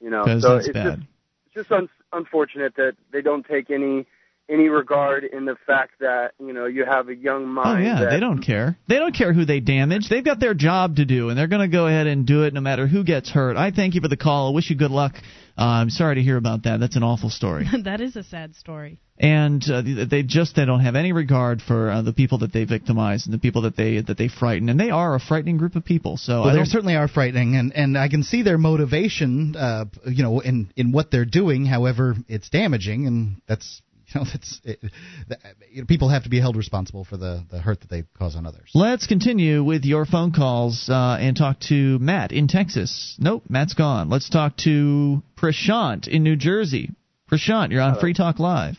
you 0.00 0.10
know, 0.10 0.24
so 0.38 0.56
it's 0.56 0.68
bad. 0.68 0.84
just 0.84 0.98
it's 1.46 1.54
just 1.54 1.72
un- 1.72 1.88
unfortunate 2.12 2.76
that 2.76 2.92
they 3.12 3.22
don't 3.22 3.46
take 3.46 3.70
any 3.70 4.06
any 4.48 4.68
regard 4.68 5.24
in 5.24 5.44
the 5.44 5.56
fact 5.66 5.92
that 6.00 6.32
you 6.38 6.52
know 6.52 6.66
you 6.66 6.84
have 6.84 7.08
a 7.08 7.14
young 7.14 7.48
mind. 7.48 7.68
Oh 7.68 7.82
yeah, 7.82 8.00
that, 8.00 8.10
they 8.10 8.20
don't 8.20 8.42
care. 8.42 8.78
They 8.88 8.96
don't 8.96 9.14
care 9.14 9.32
who 9.32 9.44
they 9.44 9.60
damage. 9.60 10.08
They've 10.08 10.24
got 10.24 10.40
their 10.40 10.54
job 10.54 10.96
to 10.96 11.04
do, 11.04 11.28
and 11.28 11.38
they're 11.38 11.48
going 11.48 11.68
to 11.68 11.74
go 11.74 11.86
ahead 11.86 12.06
and 12.06 12.26
do 12.26 12.44
it 12.44 12.54
no 12.54 12.60
matter 12.60 12.86
who 12.86 13.04
gets 13.04 13.30
hurt. 13.30 13.56
I 13.56 13.70
thank 13.70 13.94
you 13.94 14.00
for 14.00 14.08
the 14.08 14.16
call. 14.16 14.48
I 14.52 14.54
wish 14.54 14.70
you 14.70 14.76
good 14.76 14.90
luck. 14.90 15.14
Uh, 15.58 15.62
I'm 15.64 15.90
sorry 15.90 16.16
to 16.16 16.22
hear 16.22 16.36
about 16.36 16.64
that. 16.64 16.80
That's 16.80 16.96
an 16.96 17.02
awful 17.02 17.30
story. 17.30 17.66
that 17.84 18.00
is 18.02 18.14
a 18.14 18.22
sad 18.22 18.54
story. 18.54 19.00
and 19.18 19.64
uh, 19.70 19.82
they 20.10 20.22
just 20.22 20.54
they 20.54 20.66
don't 20.66 20.80
have 20.80 20.94
any 20.94 21.12
regard 21.12 21.62
for 21.62 21.90
uh, 21.90 22.02
the 22.02 22.12
people 22.12 22.38
that 22.38 22.52
they 22.52 22.64
victimize 22.64 23.24
and 23.24 23.32
the 23.32 23.38
people 23.38 23.62
that 23.62 23.74
they 23.74 24.02
that 24.02 24.18
they 24.18 24.28
frighten, 24.28 24.68
and 24.68 24.78
they 24.78 24.90
are 24.90 25.14
a 25.14 25.20
frightening 25.20 25.56
group 25.56 25.74
of 25.74 25.84
people. 25.84 26.18
So 26.18 26.42
Well, 26.42 26.54
they 26.54 26.64
certainly 26.64 26.94
are 26.94 27.08
frightening, 27.08 27.56
and, 27.56 27.74
and 27.74 27.96
I 27.96 28.08
can 28.08 28.22
see 28.22 28.42
their 28.42 28.58
motivation, 28.58 29.56
uh, 29.56 29.86
you 30.04 30.22
know, 30.22 30.40
in 30.40 30.70
in 30.76 30.92
what 30.92 31.10
they're 31.10 31.24
doing. 31.24 31.64
However, 31.64 32.14
it's 32.28 32.50
damaging, 32.50 33.06
and 33.06 33.40
that's 33.48 33.80
you 33.85 33.85
know 34.16 34.24
that's 34.24 34.60
it, 34.64 34.80
that, 35.28 35.38
you 35.70 35.82
know, 35.82 35.86
people 35.86 36.08
have 36.08 36.24
to 36.24 36.28
be 36.28 36.40
held 36.40 36.56
responsible 36.56 37.04
for 37.04 37.16
the 37.16 37.44
the 37.50 37.58
hurt 37.58 37.80
that 37.80 37.90
they 37.90 38.04
cause 38.18 38.36
on 38.36 38.46
others. 38.46 38.70
Let's 38.74 39.06
continue 39.06 39.62
with 39.62 39.84
your 39.84 40.06
phone 40.06 40.32
calls 40.32 40.88
uh, 40.88 41.18
and 41.20 41.36
talk 41.36 41.60
to 41.68 41.98
Matt 41.98 42.32
in 42.32 42.48
Texas. 42.48 43.16
Nope, 43.18 43.44
Matt's 43.48 43.74
gone. 43.74 44.08
Let's 44.08 44.28
talk 44.28 44.56
to 44.58 45.22
Prashant 45.36 46.08
in 46.08 46.22
New 46.22 46.36
Jersey. 46.36 46.90
Prashant, 47.30 47.70
you're 47.70 47.82
on 47.82 47.98
Free 47.98 48.14
Talk 48.14 48.38
Live. 48.38 48.76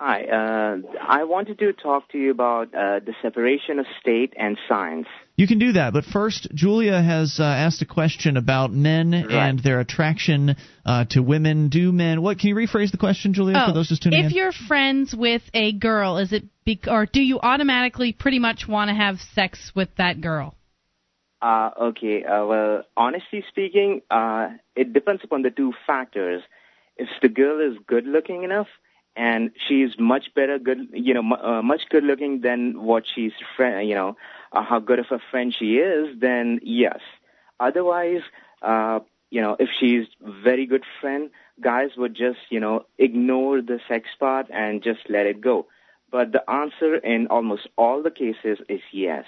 Hi, 0.00 0.22
uh, 0.24 0.76
I 1.00 1.24
wanted 1.24 1.58
to 1.58 1.72
talk 1.72 2.08
to 2.12 2.18
you 2.18 2.30
about 2.30 2.68
uh, 2.68 3.00
the 3.00 3.14
separation 3.20 3.80
of 3.80 3.86
state 4.00 4.32
and 4.36 4.56
science. 4.68 5.08
You 5.38 5.46
can 5.46 5.60
do 5.60 5.70
that, 5.74 5.92
but 5.92 6.04
first, 6.04 6.48
Julia 6.52 7.00
has 7.00 7.36
uh, 7.38 7.44
asked 7.44 7.80
a 7.80 7.86
question 7.86 8.36
about 8.36 8.72
men 8.72 9.14
and 9.14 9.60
their 9.60 9.78
attraction 9.78 10.56
uh, 10.84 11.04
to 11.10 11.22
women. 11.22 11.68
Do 11.68 11.92
men? 11.92 12.22
What 12.22 12.40
can 12.40 12.48
you 12.48 12.56
rephrase 12.56 12.90
the 12.90 12.96
question, 12.98 13.34
Julia, 13.34 13.56
Oh, 13.56 13.68
for 13.68 13.72
those 13.72 13.88
just 13.88 14.02
tuning 14.02 14.18
if 14.24 14.32
in? 14.32 14.36
you're 14.36 14.50
friends 14.50 15.14
with 15.16 15.42
a 15.54 15.70
girl, 15.70 16.18
is 16.18 16.32
it 16.32 16.42
be- 16.64 16.80
or 16.88 17.06
do 17.06 17.22
you 17.22 17.38
automatically 17.38 18.12
pretty 18.12 18.40
much 18.40 18.66
want 18.66 18.88
to 18.88 18.94
have 18.96 19.20
sex 19.32 19.70
with 19.76 19.90
that 19.98 20.20
girl? 20.20 20.56
Uh, 21.40 21.70
okay, 21.82 22.24
uh, 22.24 22.44
well, 22.44 22.82
honestly 22.96 23.44
speaking, 23.48 24.02
uh, 24.10 24.48
it 24.74 24.92
depends 24.92 25.22
upon 25.22 25.42
the 25.42 25.50
two 25.50 25.72
factors. 25.86 26.42
If 26.96 27.06
the 27.22 27.28
girl 27.28 27.60
is 27.60 27.78
good 27.86 28.06
looking 28.06 28.42
enough 28.42 28.66
and 29.14 29.52
she's 29.68 29.90
much 30.00 30.34
better, 30.34 30.58
good, 30.58 30.78
you 30.92 31.14
know, 31.14 31.22
mu- 31.22 31.36
uh, 31.36 31.62
much 31.62 31.82
good 31.90 32.02
looking 32.02 32.40
than 32.40 32.82
what 32.82 33.04
she's, 33.14 33.30
fri 33.56 33.86
you 33.86 33.94
know, 33.94 34.16
uh, 34.52 34.62
how 34.62 34.78
good 34.78 34.98
of 34.98 35.06
a 35.10 35.18
friend 35.30 35.54
she 35.56 35.76
is, 35.76 36.18
then 36.20 36.60
yes. 36.62 36.98
Otherwise, 37.60 38.22
uh, 38.62 39.00
you 39.30 39.40
know, 39.40 39.56
if 39.58 39.68
she's 39.78 40.06
very 40.20 40.66
good 40.66 40.84
friend, 41.00 41.30
guys 41.60 41.90
would 41.96 42.14
just, 42.14 42.38
you 42.50 42.60
know, 42.60 42.86
ignore 42.98 43.60
the 43.60 43.80
sex 43.88 44.08
part 44.18 44.46
and 44.50 44.82
just 44.82 45.00
let 45.08 45.26
it 45.26 45.40
go. 45.40 45.66
But 46.10 46.32
the 46.32 46.48
answer 46.50 46.96
in 46.96 47.26
almost 47.26 47.68
all 47.76 48.02
the 48.02 48.10
cases 48.10 48.58
is 48.68 48.80
yes. 48.92 49.24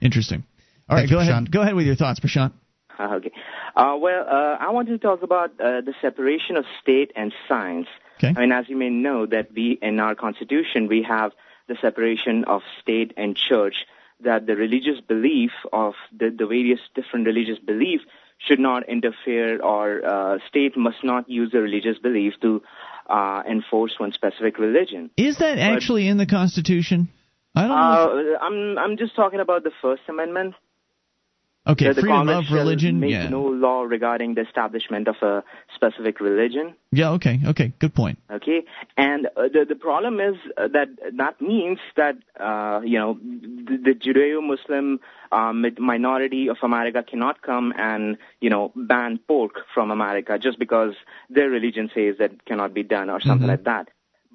Interesting. 0.00 0.44
All 0.88 0.96
right, 0.96 1.02
Thank 1.02 1.10
you, 1.10 1.16
go 1.16 1.20
ahead. 1.20 1.50
Go 1.50 1.62
ahead 1.62 1.74
with 1.74 1.86
your 1.86 1.94
thoughts, 1.94 2.20
Prashant. 2.20 2.52
Uh, 2.98 3.08
Okay. 3.16 3.32
Uh, 3.74 3.96
well, 3.98 4.26
uh, 4.28 4.56
I 4.60 4.70
wanted 4.70 4.90
to 4.90 4.98
talk 4.98 5.22
about 5.22 5.52
uh, 5.52 5.80
the 5.80 5.94
separation 6.02 6.56
of 6.56 6.66
state 6.82 7.10
and 7.16 7.32
science. 7.48 7.86
Okay. 8.18 8.34
I 8.36 8.40
mean, 8.40 8.52
as 8.52 8.68
you 8.68 8.76
may 8.76 8.90
know, 8.90 9.24
that 9.26 9.48
we 9.54 9.78
in 9.80 9.98
our 9.98 10.14
constitution 10.14 10.88
we 10.88 11.02
have 11.08 11.32
the 11.68 11.76
separation 11.80 12.44
of 12.44 12.60
state 12.80 13.14
and 13.16 13.34
church. 13.34 13.86
That 14.24 14.46
the 14.46 14.56
religious 14.56 15.00
belief 15.06 15.50
of 15.72 15.94
the, 16.16 16.34
the 16.36 16.46
various 16.46 16.80
different 16.94 17.26
religious 17.26 17.58
belief 17.58 18.00
should 18.38 18.60
not 18.60 18.88
interfere, 18.88 19.60
or 19.62 20.04
uh, 20.04 20.38
state 20.48 20.76
must 20.76 21.04
not 21.04 21.28
use 21.28 21.52
the 21.52 21.60
religious 21.60 21.98
belief 21.98 22.34
to 22.42 22.62
uh, 23.08 23.42
enforce 23.48 23.94
one 23.98 24.12
specific 24.12 24.58
religion. 24.58 25.10
Is 25.16 25.38
that 25.38 25.58
actually 25.58 26.08
in 26.08 26.16
the 26.16 26.26
Constitution? 26.26 27.08
I 27.54 27.60
don't 27.62 27.70
know. 27.70 28.34
Uh, 28.34 28.44
I'm 28.44 28.78
I'm 28.78 28.96
just 28.96 29.14
talking 29.14 29.40
about 29.40 29.62
the 29.64 29.72
First 29.80 30.02
Amendment. 30.08 30.54
Okay, 31.64 31.92
the 31.92 32.00
freedom 32.00 32.28
of 32.28 32.44
religion, 32.50 32.98
Make 32.98 33.10
yeah. 33.12 33.28
no 33.28 33.42
law 33.42 33.82
regarding 33.82 34.34
the 34.34 34.40
establishment 34.40 35.06
of 35.06 35.14
a 35.22 35.44
specific 35.76 36.18
religion. 36.18 36.74
Yeah. 36.90 37.10
Okay. 37.12 37.38
Okay. 37.46 37.72
Good 37.78 37.94
point. 37.94 38.18
Okay, 38.28 38.62
and 38.96 39.26
uh, 39.36 39.42
the 39.52 39.64
the 39.68 39.76
problem 39.76 40.18
is 40.18 40.34
uh, 40.56 40.66
that 40.72 40.88
that 41.18 41.40
means 41.40 41.78
that 41.96 42.16
uh, 42.40 42.80
you 42.84 42.98
know 42.98 43.14
the, 43.22 43.76
the 43.76 43.94
Judeo-Muslim 43.94 44.98
um, 45.30 45.64
minority 45.78 46.48
of 46.48 46.56
America 46.62 47.04
cannot 47.08 47.42
come 47.42 47.72
and 47.78 48.18
you 48.40 48.50
know 48.50 48.72
ban 48.74 49.20
pork 49.28 49.52
from 49.72 49.92
America 49.92 50.40
just 50.40 50.58
because 50.58 50.94
their 51.30 51.48
religion 51.48 51.90
says 51.94 52.16
that 52.18 52.44
cannot 52.44 52.74
be 52.74 52.82
done 52.82 53.08
or 53.08 53.20
something 53.20 53.46
Mhm. 53.46 53.50
like 53.50 53.64
that. 53.64 53.88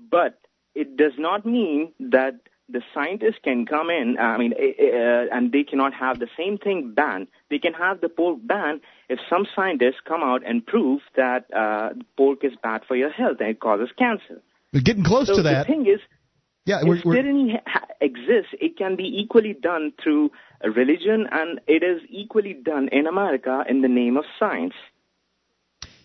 But 0.09 0.39
it 0.75 0.95
does 0.95 1.13
not 1.17 1.45
mean 1.45 1.91
that 1.99 2.35
the 2.69 2.81
scientists 2.93 3.39
can 3.43 3.65
come 3.65 3.89
in. 3.89 4.17
I 4.19 4.37
mean, 4.37 4.53
eh, 4.53 4.71
eh, 4.77 4.89
uh, 4.89 5.25
and 5.35 5.51
they 5.51 5.63
cannot 5.63 5.93
have 5.93 6.19
the 6.19 6.27
same 6.37 6.57
thing 6.57 6.93
banned. 6.93 7.27
They 7.49 7.59
can 7.59 7.73
have 7.73 8.01
the 8.01 8.09
pork 8.09 8.39
banned 8.43 8.81
if 9.09 9.19
some 9.29 9.47
scientists 9.55 10.01
come 10.05 10.21
out 10.21 10.45
and 10.45 10.65
prove 10.65 11.01
that 11.15 11.45
uh, 11.55 11.89
pork 12.17 12.43
is 12.43 12.53
bad 12.61 12.81
for 12.87 12.95
your 12.95 13.09
health 13.09 13.37
and 13.39 13.49
it 13.49 13.59
causes 13.59 13.89
cancer. 13.97 14.41
We're 14.73 14.81
getting 14.81 15.05
close 15.05 15.27
so 15.27 15.37
to 15.37 15.43
that. 15.43 15.65
The 15.65 15.73
thing 15.73 15.87
is, 15.87 15.99
yeah, 16.65 16.83
we're, 16.83 16.97
if 16.97 17.05
we're, 17.05 17.15
tyranny 17.15 17.61
ha- 17.65 17.87
exists, 18.01 18.53
it 18.59 18.77
can 18.77 18.97
be 18.97 19.21
equally 19.21 19.53
done 19.53 19.93
through 20.03 20.31
religion, 20.63 21.25
and 21.31 21.61
it 21.65 21.81
is 21.83 22.01
equally 22.09 22.53
done 22.53 22.89
in 22.91 23.07
America 23.07 23.63
in 23.69 23.81
the 23.81 23.87
name 23.87 24.17
of 24.17 24.25
science. 24.37 24.73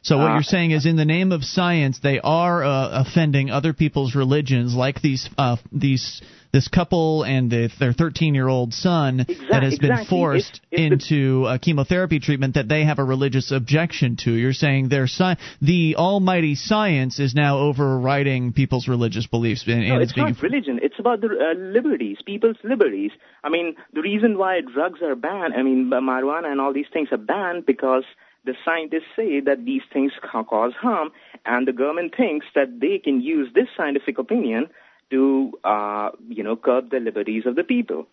So 0.02 0.18
what 0.18 0.30
Uh, 0.30 0.34
you're 0.34 0.42
saying 0.42 0.72
is, 0.72 0.84
in 0.86 0.96
the 0.96 1.04
name 1.04 1.32
of 1.32 1.44
science, 1.44 2.00
they 2.00 2.20
are 2.20 2.62
uh, 2.62 3.02
offending 3.02 3.50
other 3.50 3.72
people's 3.72 4.14
religions, 4.14 4.74
like 4.74 5.00
these 5.00 5.28
uh, 5.38 5.56
these 5.72 6.22
this 6.52 6.68
couple 6.68 7.22
and 7.22 7.50
the, 7.50 7.70
their 7.80 7.92
13 7.94 8.34
year 8.34 8.46
old 8.46 8.74
son 8.74 9.24
that 9.50 9.62
has 9.62 9.78
been 9.78 9.90
exactly. 9.90 10.06
forced 10.06 10.60
if 10.70 10.76
the- 10.78 10.84
into 10.84 11.46
a 11.46 11.58
chemotherapy 11.58 12.20
treatment 12.20 12.54
that 12.54 12.68
they 12.68 12.84
have 12.84 12.98
a 12.98 13.04
religious 13.04 13.50
objection 13.50 14.16
to. 14.16 14.32
You're 14.32 14.52
saying 14.52 14.88
their 14.90 15.06
sci- 15.06 15.36
the 15.62 15.96
almighty 15.96 16.54
science 16.54 17.18
is 17.18 17.34
now 17.34 17.58
overriding 17.58 18.52
people's 18.52 18.86
religious 18.86 19.26
beliefs 19.26 19.64
and, 19.66 19.88
No, 19.88 19.94
and 19.94 20.02
it's 20.02 20.12
being 20.12 20.28
not 20.28 20.42
religion. 20.42 20.78
It's 20.82 20.98
about 20.98 21.22
the 21.22 21.28
uh, 21.28 21.58
liberties, 21.58 22.18
people's 22.24 22.56
liberties. 22.62 23.12
I 23.42 23.48
mean, 23.48 23.74
the 23.94 24.02
reason 24.02 24.36
why 24.36 24.60
drugs 24.60 25.00
are 25.02 25.14
banned, 25.16 25.54
I 25.54 25.62
mean, 25.62 25.90
marijuana 25.90 26.52
and 26.52 26.60
all 26.60 26.74
these 26.74 26.86
things 26.92 27.08
are 27.12 27.16
banned 27.18 27.64
because 27.64 28.04
the 28.44 28.54
scientists 28.64 29.08
say 29.16 29.40
that 29.40 29.64
these 29.64 29.82
things 29.92 30.12
ca- 30.20 30.42
cause 30.44 30.72
harm, 30.78 31.10
and 31.46 31.66
the 31.66 31.72
government 31.72 32.14
thinks 32.16 32.44
that 32.54 32.80
they 32.80 32.98
can 32.98 33.20
use 33.20 33.48
this 33.54 33.68
scientific 33.76 34.18
opinion 34.18 34.66
to, 35.12 35.52
uh, 35.62 36.10
you 36.28 36.42
know, 36.42 36.56
curb 36.56 36.90
the 36.90 36.98
liberties 36.98 37.44
of 37.46 37.54
the 37.54 37.64
people. 37.64 38.08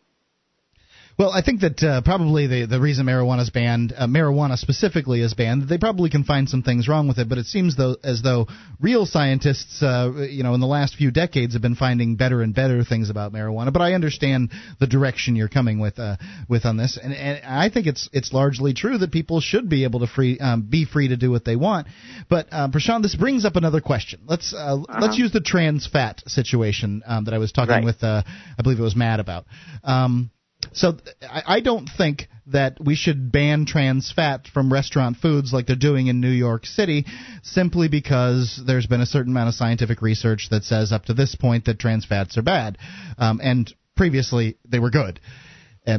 Well, 1.20 1.32
I 1.32 1.42
think 1.42 1.60
that 1.60 1.84
uh, 1.84 2.02
probably 2.02 2.48
the 2.48 2.66
the 2.66 2.80
reason 2.80 3.06
marijuana 3.06 3.42
is 3.42 3.50
banned, 3.50 3.92
uh, 3.92 4.08
marijuana 4.08 4.58
specifically 4.58 5.20
is 5.20 5.34
banned, 5.34 5.68
they 5.68 5.78
probably 5.78 6.10
can 6.10 6.24
find 6.24 6.48
some 6.48 6.64
things 6.64 6.88
wrong 6.88 7.10
with 7.10 7.20
it. 7.20 7.28
But 7.28 7.38
it 7.38 7.46
seems 7.46 7.76
though 7.76 7.98
as 8.02 8.22
though 8.22 8.48
real 8.80 9.06
scientists, 9.06 9.84
uh, 9.84 10.28
you 10.30 10.44
know, 10.44 10.54
in 10.54 10.62
the 10.62 10.66
last 10.66 10.96
few 10.96 11.12
decades 11.12 11.56
have 11.56 11.62
been 11.62 11.76
finding 11.76 12.16
better 12.16 12.42
and 12.42 12.56
better 12.56 12.86
things 12.86 13.10
about 13.10 13.34
marijuana. 13.34 13.74
But 13.74 13.82
I 13.82 13.96
understand 13.96 14.52
the 14.80 14.88
direction 14.88 15.36
you're 15.36 15.50
coming 15.50 15.80
with 15.80 16.00
uh, 16.00 16.16
with 16.48 16.66
on 16.66 16.78
this, 16.78 16.98
and, 16.98 17.14
and 17.14 17.46
I 17.46 17.70
think 17.70 17.86
it's 17.86 18.08
it's 18.14 18.32
largely 18.32 18.74
true 18.74 18.98
that 19.00 19.12
people 19.12 19.42
should 19.42 19.68
be 19.68 19.84
able 19.84 20.00
to 20.00 20.08
free 20.08 20.40
um, 20.40 20.62
be 20.70 20.86
free 20.86 21.10
to 21.10 21.18
do 21.18 21.30
what 21.32 21.44
they 21.44 21.58
want. 21.58 21.88
But 22.30 22.48
uh, 22.50 22.70
Prashant, 22.70 23.02
this 23.02 23.16
brings 23.16 23.44
up 23.44 23.58
another 23.58 23.82
question. 23.82 24.22
Let's 24.26 24.54
uh, 24.54 24.78
let's 25.02 25.18
use 25.18 25.34
the 25.34 25.42
trans 25.42 25.86
fat 25.86 26.24
situation 26.28 27.04
um, 27.06 27.26
that 27.26 27.34
I 27.34 27.40
was 27.40 27.52
talking 27.52 27.76
Right. 27.76 27.84
with, 27.84 28.02
uh, 28.06 28.24
I 28.58 28.62
believe 28.64 28.80
it 28.80 28.84
was 28.84 28.96
Matt 28.96 29.20
about. 29.20 29.44
Um, 29.84 30.32
so 30.74 30.98
I, 31.22 31.44
I 31.46 31.60
don't 31.60 31.90
think 31.98 32.28
that 32.48 32.78
we 32.84 32.96
should 32.96 33.32
ban 33.32 33.66
trans 33.66 34.12
fat 34.12 34.48
from 34.52 34.74
restaurant 34.74 35.18
foods 35.18 35.54
like 35.54 35.68
they're 35.68 35.76
doing 35.76 36.08
in 36.08 36.20
New 36.20 36.32
York 36.32 36.66
City, 36.66 37.06
simply 37.44 37.88
because 37.88 38.62
there's 38.66 38.88
been 38.88 39.02
a 39.02 39.06
certain 39.06 39.34
amount 39.34 39.50
of 39.50 39.56
scientific 39.56 40.02
research 40.02 40.48
that 40.50 40.64
says 40.64 40.92
up 40.92 41.06
to 41.06 41.14
this 41.14 41.36
point 41.36 41.66
that 41.66 41.80
trans 41.80 42.06
fats 42.06 42.38
are 42.38 42.42
bad, 42.42 42.78
um, 43.18 43.40
and 43.44 43.74
previously 43.96 44.58
they 44.68 44.80
were 44.80 44.90
good. 44.90 45.20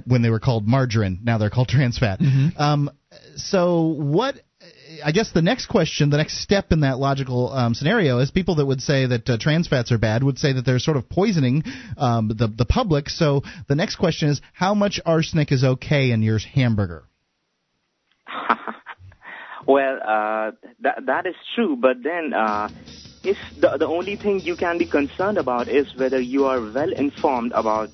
When 0.07 0.23
they 0.23 0.31
were 0.31 0.41
called 0.41 0.69
margarine, 0.69 1.19
now 1.25 1.39
they're 1.39 1.51
called 1.51 1.69
trans 1.69 1.99
fat. 1.99 2.21
Um, 2.57 2.91
so 3.35 3.87
what 3.87 4.37
I 5.05 5.13
guess 5.13 5.33
the 5.33 5.41
next 5.41 5.67
question, 5.67 6.11
the 6.11 6.19
next 6.19 6.43
step 6.43 6.73
in 6.73 6.81
that 6.81 6.99
logical 6.99 7.51
um, 7.53 7.75
scenario 7.75 8.19
is 8.19 8.31
people 8.31 8.57
that 8.57 8.67
would 8.67 8.83
say 8.83 9.07
that 9.07 9.29
uh, 9.29 9.39
trans 9.39 9.69
fats 9.69 9.91
are 9.91 9.99
bad 9.99 10.23
would 10.23 10.39
say 10.39 10.53
that 10.53 10.67
they're 10.67 10.79
sort 10.79 10.99
of 10.99 11.09
poisoning 11.09 11.65
um, 11.97 12.29
the 12.29 12.47
the 12.47 12.67
public. 12.67 13.09
So 13.09 13.43
the 13.69 13.75
next 13.75 13.97
question 13.97 14.29
is, 14.29 14.43
how 14.53 14.75
much 14.75 15.01
arsenic 15.07 15.51
is 15.53 15.65
okay 15.65 16.11
in 16.11 16.23
your 16.23 16.39
hamburger? 16.39 17.05
Well, 19.67 19.99
uh, 20.03 20.51
that 20.81 21.07
that 21.07 21.27
is 21.27 21.37
true, 21.55 21.77
but 21.77 22.03
then 22.03 22.33
uh, 22.33 22.69
if 23.23 23.37
the 23.61 23.77
the 23.77 23.87
only 23.87 24.17
thing 24.17 24.41
you 24.41 24.57
can 24.57 24.79
be 24.79 24.87
concerned 24.87 25.39
about 25.39 25.69
is 25.69 25.95
whether 25.97 26.21
you 26.21 26.47
are 26.47 26.61
well 26.61 26.93
informed 26.93 27.53
about 27.53 27.91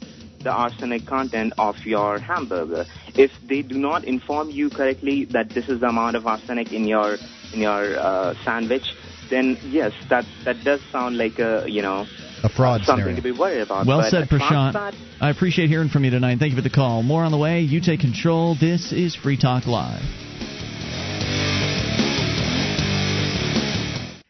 the 0.47 0.53
arsenic 0.53 1.05
content 1.07 1.53
of 1.59 1.77
your 1.85 2.21
hamburger. 2.21 2.85
If 3.15 3.33
they 3.49 3.63
do 3.63 3.77
not 3.79 4.05
inform 4.05 4.51
you 4.51 4.71
correctly 4.71 5.25
that 5.37 5.49
this 5.51 5.69
is 5.69 5.81
the 5.81 5.89
amount 5.89 6.15
of 6.17 6.27
arsenic 6.27 6.73
in 6.73 6.85
your 6.87 7.17
in 7.53 7.61
your 7.61 7.99
uh, 7.99 8.35
sandwich, 8.45 8.95
then 9.29 9.59
yes, 9.65 9.93
that 10.09 10.25
that 10.45 10.63
does 10.63 10.81
sound 10.93 11.17
like 11.19 11.41
a 11.41 11.65
you 11.67 11.83
know 11.83 12.07
a 12.45 12.49
fraud 12.49 12.83
something 12.85 13.03
scenario. 13.05 13.17
to 13.17 13.23
be 13.23 13.33
worried 13.33 13.63
about. 13.63 13.87
Well 13.87 13.99
But 14.03 14.11
said, 14.11 14.23
as 14.23 14.29
far 14.29 14.39
as 14.39 14.43
Prashant. 14.43 14.73
that- 14.75 14.95
I 15.21 15.31
appreciate 15.31 15.69
hearing 15.69 15.89
from 15.89 16.05
you 16.05 16.11
tonight. 16.13 16.39
Thank 16.39 16.53
you 16.53 16.57
for 16.57 16.63
the 16.63 16.77
call. 16.83 17.03
More 17.03 17.25
on 17.25 17.33
the 17.33 17.39
way. 17.39 17.61
You 17.63 17.81
take 17.81 18.01
control. 18.01 18.55
This 18.55 18.93
is 18.93 19.17
Free 19.17 19.37
Talk 19.37 19.67
Live. 19.67 20.03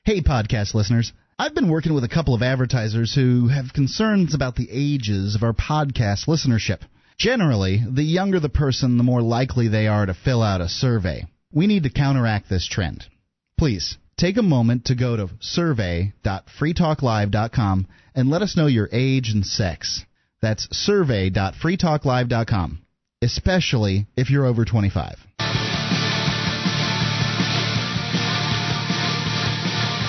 Hey, 0.05 0.21
podcast 0.23 0.73
listeners. 0.73 1.13
I've 1.39 1.55
been 1.55 1.69
working 1.69 1.93
with 1.93 2.03
a 2.03 2.09
couple 2.09 2.35
of 2.35 2.43
advertisers 2.43 3.15
who 3.15 3.49
have 3.49 3.75
concerns 3.75 4.33
about 4.33 4.57
the 4.57 4.69
ages 4.71 5.35
of 5.35 5.43
our 5.43 5.53
podcast 5.53 6.29
listenership. 6.29 6.81
Generally, 7.19 7.85
the 7.91 8.03
younger 8.03 8.41
the 8.41 8.49
person, 8.49 8.97
the 8.97 9.05
more 9.05 9.21
likely 9.21 9.69
they 9.69 9.87
are 9.87 10.07
to 10.07 10.15
fill 10.15 10.43
out 10.43 10.63
a 10.63 10.69
survey. 10.69 11.27
We 11.53 11.67
need 11.67 11.83
to 11.83 11.91
counteract 11.91 12.49
this 12.49 12.67
trend. 12.67 13.05
Please 13.59 13.99
take 14.17 14.39
a 14.39 14.43
moment 14.43 14.87
to 14.87 14.95
go 14.95 15.15
to 15.15 15.29
survey.freetalklive.com 15.41 17.87
and 18.15 18.31
let 18.31 18.41
us 18.41 18.57
know 18.57 18.67
your 18.67 18.89
age 18.91 19.29
and 19.29 19.45
sex. 19.45 20.07
That's 20.41 20.75
survey.freetalklive.com, 20.75 22.79
especially 23.21 24.07
if 24.17 24.31
you're 24.31 24.47
over 24.47 24.65
25. 24.65 25.26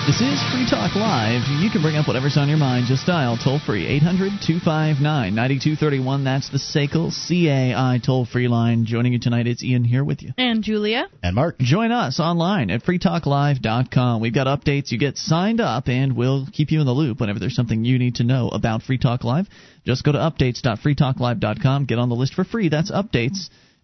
This 0.08 0.22
is 0.22 0.42
Free 0.50 0.64
Talk 0.64 0.96
Live. 0.96 1.42
You 1.60 1.68
can 1.68 1.82
bring 1.82 1.96
up 1.96 2.08
whatever's 2.08 2.38
on 2.38 2.48
your 2.48 2.56
mind. 2.56 2.86
Just 2.88 3.04
dial 3.06 3.36
toll 3.36 3.58
free 3.58 3.86
800 3.86 4.40
259 4.40 5.34
9231. 5.34 6.24
That's 6.24 6.48
the 6.48 6.56
SACL 6.56 7.12
CAI 7.12 8.00
toll 8.02 8.24
free 8.24 8.48
line. 8.48 8.86
Joining 8.86 9.12
you 9.12 9.18
tonight, 9.18 9.46
it's 9.46 9.62
Ian 9.62 9.84
here 9.84 10.02
with 10.02 10.22
you. 10.22 10.32
And 10.38 10.64
Julia. 10.64 11.08
And 11.22 11.34
Mark. 11.34 11.58
Join 11.58 11.92
us 11.92 12.20
online 12.20 12.70
at 12.70 12.84
freetalklive.com. 12.84 14.22
We've 14.22 14.32
got 14.32 14.46
updates. 14.46 14.90
You 14.92 14.98
get 14.98 15.18
signed 15.18 15.60
up, 15.60 15.88
and 15.88 16.16
we'll 16.16 16.46
keep 16.54 16.70
you 16.70 16.80
in 16.80 16.86
the 16.86 16.92
loop 16.92 17.20
whenever 17.20 17.38
there's 17.38 17.54
something 17.54 17.84
you 17.84 17.98
need 17.98 18.14
to 18.14 18.24
know 18.24 18.48
about 18.48 18.84
Free 18.84 18.96
Talk 18.96 19.24
Live. 19.24 19.46
Just 19.84 20.04
go 20.04 20.12
to 20.12 20.18
updates.freetalklive.com. 20.18 21.84
Get 21.84 21.98
on 21.98 22.08
the 22.08 22.16
list 22.16 22.32
for 22.32 22.44
free. 22.44 22.70
That's 22.70 22.90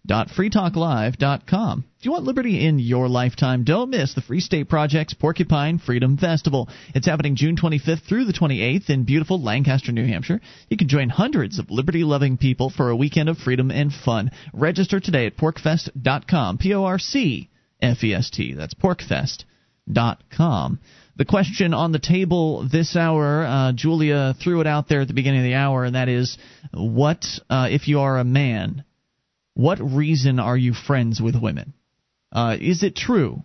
updates.freetalklive.com. 0.05 1.85
If 1.99 2.05
you 2.05 2.11
want 2.11 2.25
liberty 2.25 2.65
in 2.65 2.79
your 2.79 3.07
lifetime, 3.07 3.63
don't 3.63 3.89
miss 3.89 4.13
the 4.13 4.21
Free 4.21 4.39
State 4.39 4.69
Project's 4.69 5.13
Porcupine 5.13 5.79
Freedom 5.79 6.17
Festival. 6.17 6.69
It's 6.93 7.07
happening 7.07 7.35
June 7.35 7.55
25th 7.55 8.07
through 8.07 8.25
the 8.25 8.33
28th 8.33 8.89
in 8.89 9.05
beautiful 9.05 9.41
Lancaster, 9.41 9.91
New 9.91 10.05
Hampshire. 10.05 10.41
You 10.69 10.77
can 10.77 10.87
join 10.87 11.09
hundreds 11.09 11.59
of 11.59 11.71
liberty 11.71 12.03
loving 12.03 12.37
people 12.37 12.69
for 12.69 12.89
a 12.89 12.95
weekend 12.95 13.29
of 13.29 13.37
freedom 13.37 13.71
and 13.71 13.91
fun. 13.91 14.31
Register 14.53 14.99
today 14.99 15.25
at 15.25 15.37
porcfest.com. 15.37 16.59
P 16.59 16.73
O 16.73 16.83
R 16.83 16.99
C 16.99 17.49
F 17.81 18.03
E 18.03 18.13
S 18.13 18.29
T. 18.29 18.53
That's 18.53 18.75
porcfest.com. 18.75 20.79
The 21.17 21.25
question 21.25 21.73
on 21.73 21.93
the 21.93 21.99
table 21.99 22.67
this 22.69 22.97
hour, 22.97 23.45
uh, 23.45 23.71
Julia 23.71 24.35
threw 24.43 24.59
it 24.59 24.67
out 24.67 24.89
there 24.89 25.01
at 25.01 25.07
the 25.07 25.13
beginning 25.13 25.39
of 25.39 25.45
the 25.45 25.53
hour, 25.53 25.85
and 25.85 25.95
that 25.95 26.09
is 26.09 26.37
what, 26.73 27.25
uh, 27.49 27.69
if 27.71 27.87
you 27.87 28.01
are 28.01 28.19
a 28.19 28.25
man, 28.25 28.83
what 29.55 29.79
reason 29.79 30.39
are 30.39 30.57
you 30.57 30.73
friends 30.73 31.19
with 31.19 31.35
women? 31.35 31.73
Uh, 32.31 32.57
is 32.59 32.83
it 32.83 32.95
true 32.95 33.43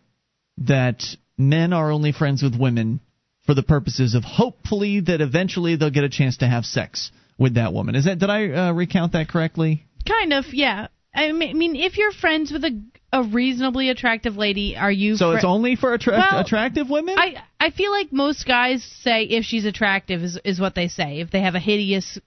that 0.58 1.02
men 1.38 1.72
are 1.72 1.90
only 1.90 2.12
friends 2.12 2.42
with 2.42 2.58
women 2.58 3.00
for 3.46 3.54
the 3.54 3.62
purposes 3.62 4.14
of 4.14 4.24
hopefully 4.24 5.00
that 5.00 5.20
eventually 5.20 5.76
they'll 5.76 5.90
get 5.90 6.04
a 6.04 6.08
chance 6.10 6.38
to 6.38 6.46
have 6.46 6.64
sex 6.64 7.10
with 7.38 7.54
that 7.54 7.72
woman? 7.72 7.94
Is 7.94 8.04
that 8.04 8.18
did 8.18 8.28
I 8.28 8.50
uh, 8.50 8.72
recount 8.72 9.12
that 9.12 9.28
correctly? 9.28 9.86
Kind 10.06 10.32
of, 10.32 10.44
yeah. 10.52 10.88
I 11.14 11.32
mean, 11.32 11.76
if 11.76 11.96
you're 11.96 12.12
friends 12.12 12.52
with 12.52 12.64
a 12.64 12.82
a 13.12 13.24
reasonably 13.24 13.90
attractive 13.90 14.36
lady, 14.36 14.76
are 14.76 14.92
you? 14.92 15.16
So 15.16 15.32
it's 15.32 15.44
only 15.44 15.74
for 15.74 15.94
attra- 15.94 16.12
Well, 16.12 16.40
attractive 16.40 16.88
women? 16.88 17.16
I 17.18 17.42
I 17.58 17.70
feel 17.70 17.90
like 17.90 18.12
most 18.12 18.46
guys 18.46 18.84
say 19.02 19.24
if 19.24 19.44
she's 19.44 19.64
attractive 19.64 20.22
is 20.22 20.38
is 20.44 20.60
what 20.60 20.74
they 20.74 20.88
say. 20.88 21.20
If 21.20 21.30
they 21.30 21.40
have 21.40 21.54
a 21.54 21.60
hideous 21.60 22.18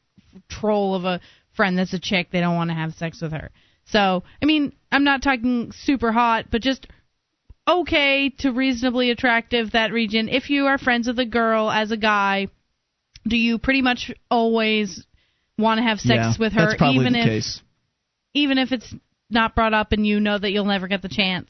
troll 0.50 0.96
of 0.96 1.06
a 1.06 1.22
friend 1.56 1.78
that's 1.78 1.94
a 1.94 2.00
chick, 2.00 2.30
they 2.32 2.42
don't 2.42 2.56
want 2.56 2.70
to 2.70 2.76
have 2.76 2.94
sex 2.94 3.22
with 3.22 3.32
her. 3.32 3.52
So 3.86 4.24
I 4.42 4.46
mean, 4.46 4.74
I'm 4.92 5.04
not 5.04 5.22
talking 5.22 5.72
super 5.72 6.12
hot, 6.12 6.46
but 6.52 6.62
just 6.62 6.88
okay 7.68 8.30
to 8.40 8.52
reasonably 8.52 9.12
attractive 9.12 9.72
that 9.72 9.92
region. 9.92 10.30
If 10.30 10.50
you 10.50 10.66
are 10.68 10.78
friends 10.78 11.08
with 11.08 11.20
a 11.20 11.26
girl 11.26 11.70
as 11.72 11.92
a 11.92 11.98
guy, 11.98 12.48
do 13.28 13.38
you 13.38 13.58
pretty 13.58 13.82
much 13.82 14.12
always 14.30 15.06
want 15.58 15.80
to 15.80 15.84
have 15.84 16.00
sex 16.00 16.10
yeah, 16.10 16.34
with 16.40 16.54
her, 16.54 16.76
even 16.86 17.14
the 17.14 17.20
if 17.20 17.26
case. 17.26 17.62
even 18.34 18.58
if 18.58 18.72
it's 18.72 18.94
not 19.30 19.56
brought 19.56 19.74
up 19.74 19.92
and 19.92 20.06
you 20.06 20.20
know 20.20 20.38
that 20.38 20.52
you'll 20.52 20.66
never 20.66 20.88
get 20.88 21.02
the 21.02 21.10
chance? 21.10 21.50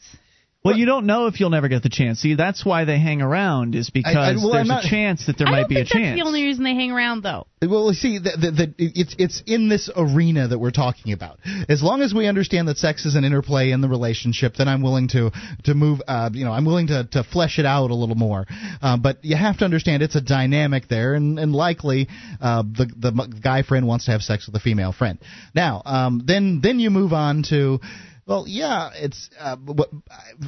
Well, 0.64 0.78
you 0.78 0.86
don't 0.86 1.06
know 1.06 1.28
if 1.28 1.42
you'll 1.42 1.50
never 1.50 1.68
get 1.68 1.84
the 1.84 1.90
chance. 1.90 2.20
See, 2.22 2.36
that's 2.36 2.64
why 2.64 2.86
they 2.86 2.98
hang 2.98 3.22
around, 3.22 3.76
is 3.76 3.90
because 3.90 4.16
I- 4.16 4.34
well, 4.36 4.52
there's 4.52 4.62
I'm 4.62 4.68
not- 4.68 4.86
a 4.86 4.90
chance 4.90 5.26
that 5.26 5.38
there 5.38 5.48
I 5.48 5.52
might 5.52 5.60
don't 5.62 5.70
be 5.70 5.76
think 5.76 5.88
a 5.88 5.94
that's 5.94 6.04
chance. 6.06 6.20
the 6.22 6.26
only 6.26 6.44
reason 6.44 6.64
they 6.64 6.74
hang 6.74 6.92
around, 6.92 7.22
though. 7.22 7.48
Well, 7.62 7.92
see, 7.94 8.18
the, 8.18 8.32
the, 8.40 8.52
the, 8.52 8.74
it's 8.78 9.14
it's 9.20 9.44
in 9.46 9.68
this 9.68 9.90
arena 9.94 10.48
that 10.48 10.60
we're 10.60 10.72
talking 10.72 11.12
about. 11.12 11.40
As 11.68 11.84
long 11.84 12.02
as 12.02 12.14
we 12.14 12.28
understand 12.28 12.70
that 12.70 12.78
sex 12.78 13.06
is 13.06 13.16
an 13.16 13.26
interplay 13.26 13.72
in 13.72 13.82
the 13.82 13.90
relationship, 13.90 14.56
then 14.58 14.70
I'm 14.70 14.82
willing 14.82 15.10
to 15.10 15.32
to 15.66 15.74
move. 15.74 16.02
Uh, 16.08 16.30
you 16.34 16.46
know, 16.46 16.54
I'm 16.54 16.64
willing 16.66 16.88
to 16.88 17.04
to 17.12 17.24
flesh 17.26 17.60
it 17.60 17.66
out 17.66 17.92
a 17.92 17.96
little 17.96 18.16
more. 18.16 18.46
Uh, 18.82 18.96
but 18.98 19.18
you 19.24 19.36
have 19.36 19.58
to 19.58 19.66
understand 19.66 20.02
it's 20.02 20.16
a 20.16 20.22
dynamic 20.22 20.88
there, 20.88 21.14
and 21.14 21.40
and 21.40 21.54
likely 21.54 22.08
uh, 22.42 22.64
the 22.64 22.86
the 22.98 23.40
guy 23.42 23.64
friend 23.64 23.86
wants 23.86 24.06
to 24.06 24.12
have 24.12 24.22
sex 24.22 24.46
with 24.48 24.56
a 24.56 24.62
female 24.62 24.94
friend. 24.94 25.20
Now, 25.54 25.82
um, 25.86 26.22
then 26.26 26.62
then 26.64 26.80
you 26.80 26.90
move 26.90 27.12
on 27.12 27.44
to. 27.50 27.82
Well, 28.26 28.46
yeah, 28.48 28.92
it's 28.96 29.30
uh, 29.38 29.58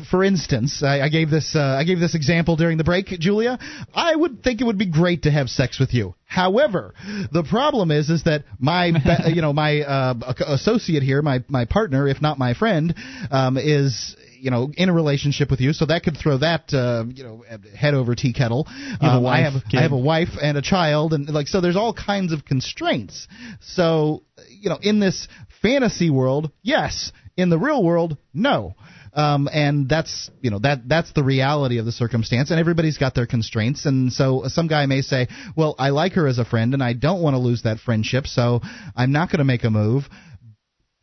for 0.10 0.23
instance, 0.23 0.81
I, 0.81 1.02
I 1.02 1.10
gave 1.10 1.30
this 1.30 1.56
uh, 1.56 1.60
I 1.60 1.84
gave 1.84 1.99
this 1.99 2.15
example 2.15 2.56
during 2.56 2.77
the 2.77 2.85
break, 2.85 3.07
Julia. 3.07 3.60
I 3.93 4.15
would 4.15 4.43
think 4.43 4.61
it 4.61 4.64
would 4.64 4.77
be 4.77 4.85
great 4.85 5.23
to 5.23 5.31
have 5.31 5.49
sex 5.49 5.77
with 5.77 5.93
you. 5.93 6.15
However, 6.23 6.93
the 7.34 7.43
problem 7.43 7.91
is 7.91 8.10
is 8.10 8.23
that 8.23 8.45
my 8.60 8.91
you 9.27 9.41
know 9.41 9.52
my 9.52 9.81
uh, 9.81 10.14
associate 10.47 11.03
here, 11.03 11.22
my 11.22 11.43
my 11.49 11.65
partner, 11.65 12.07
if 12.07 12.22
not 12.22 12.39
my 12.39 12.53
friend, 12.53 12.95
um, 13.30 13.57
is 13.57 14.15
you 14.39 14.52
know 14.52 14.72
in 14.77 14.88
a 14.88 14.93
relationship 14.93 15.52
with 15.52 15.60
you, 15.60 15.73
so 15.73 15.85
that 15.85 16.03
could 16.03 16.15
throw 16.15 16.38
that 16.38 16.73
uh, 16.73 17.03
you 17.10 17.26
know 17.26 17.43
head 17.76 17.93
over 17.93 18.15
tea 18.15 18.31
kettle. 18.31 18.68
have 19.02 19.02
a 19.02 19.18
Um, 19.18 19.26
I 19.26 19.41
have 19.41 19.53
kid. 19.69 19.80
I 19.80 19.81
have 19.81 19.91
a 19.91 19.97
wife 19.97 20.30
and 20.41 20.57
a 20.57 20.61
child, 20.61 21.14
and 21.14 21.30
like 21.30 21.49
so, 21.49 21.60
there's 21.60 21.76
all 21.76 21.93
kinds 21.93 22.31
of 22.31 22.45
constraints. 22.45 23.27
So 23.60 24.23
you 24.49 24.69
know, 24.69 24.80
in 24.81 24.99
this 24.99 25.27
fantasy 25.65 26.09
world, 26.09 26.51
yes. 26.61 27.11
In 27.37 27.49
the 27.49 27.57
real 27.57 27.83
world, 27.83 28.17
no. 28.33 28.75
Um, 29.13 29.47
and 29.51 29.87
that's 29.87 30.29
you 30.41 30.51
know 30.51 30.59
that 30.59 30.87
that's 30.89 31.13
the 31.13 31.23
reality 31.23 31.77
of 31.77 31.85
the 31.85 31.91
circumstance, 31.93 32.51
and 32.51 32.59
everybody's 32.59 32.97
got 32.97 33.15
their 33.15 33.25
constraints. 33.25 33.85
And 33.85 34.11
so 34.11 34.43
some 34.47 34.67
guy 34.67 34.85
may 34.87 35.01
say, 35.01 35.27
"Well, 35.55 35.75
I 35.79 35.89
like 35.89 36.13
her 36.13 36.27
as 36.27 36.37
a 36.37 36.45
friend, 36.45 36.73
and 36.73 36.83
I 36.83 36.93
don't 36.93 37.21
want 37.21 37.33
to 37.35 37.39
lose 37.39 37.61
that 37.63 37.79
friendship, 37.79 38.27
so 38.27 38.61
I'm 38.95 39.13
not 39.13 39.29
going 39.29 39.39
to 39.39 39.45
make 39.45 39.63
a 39.63 39.69
move." 39.69 40.09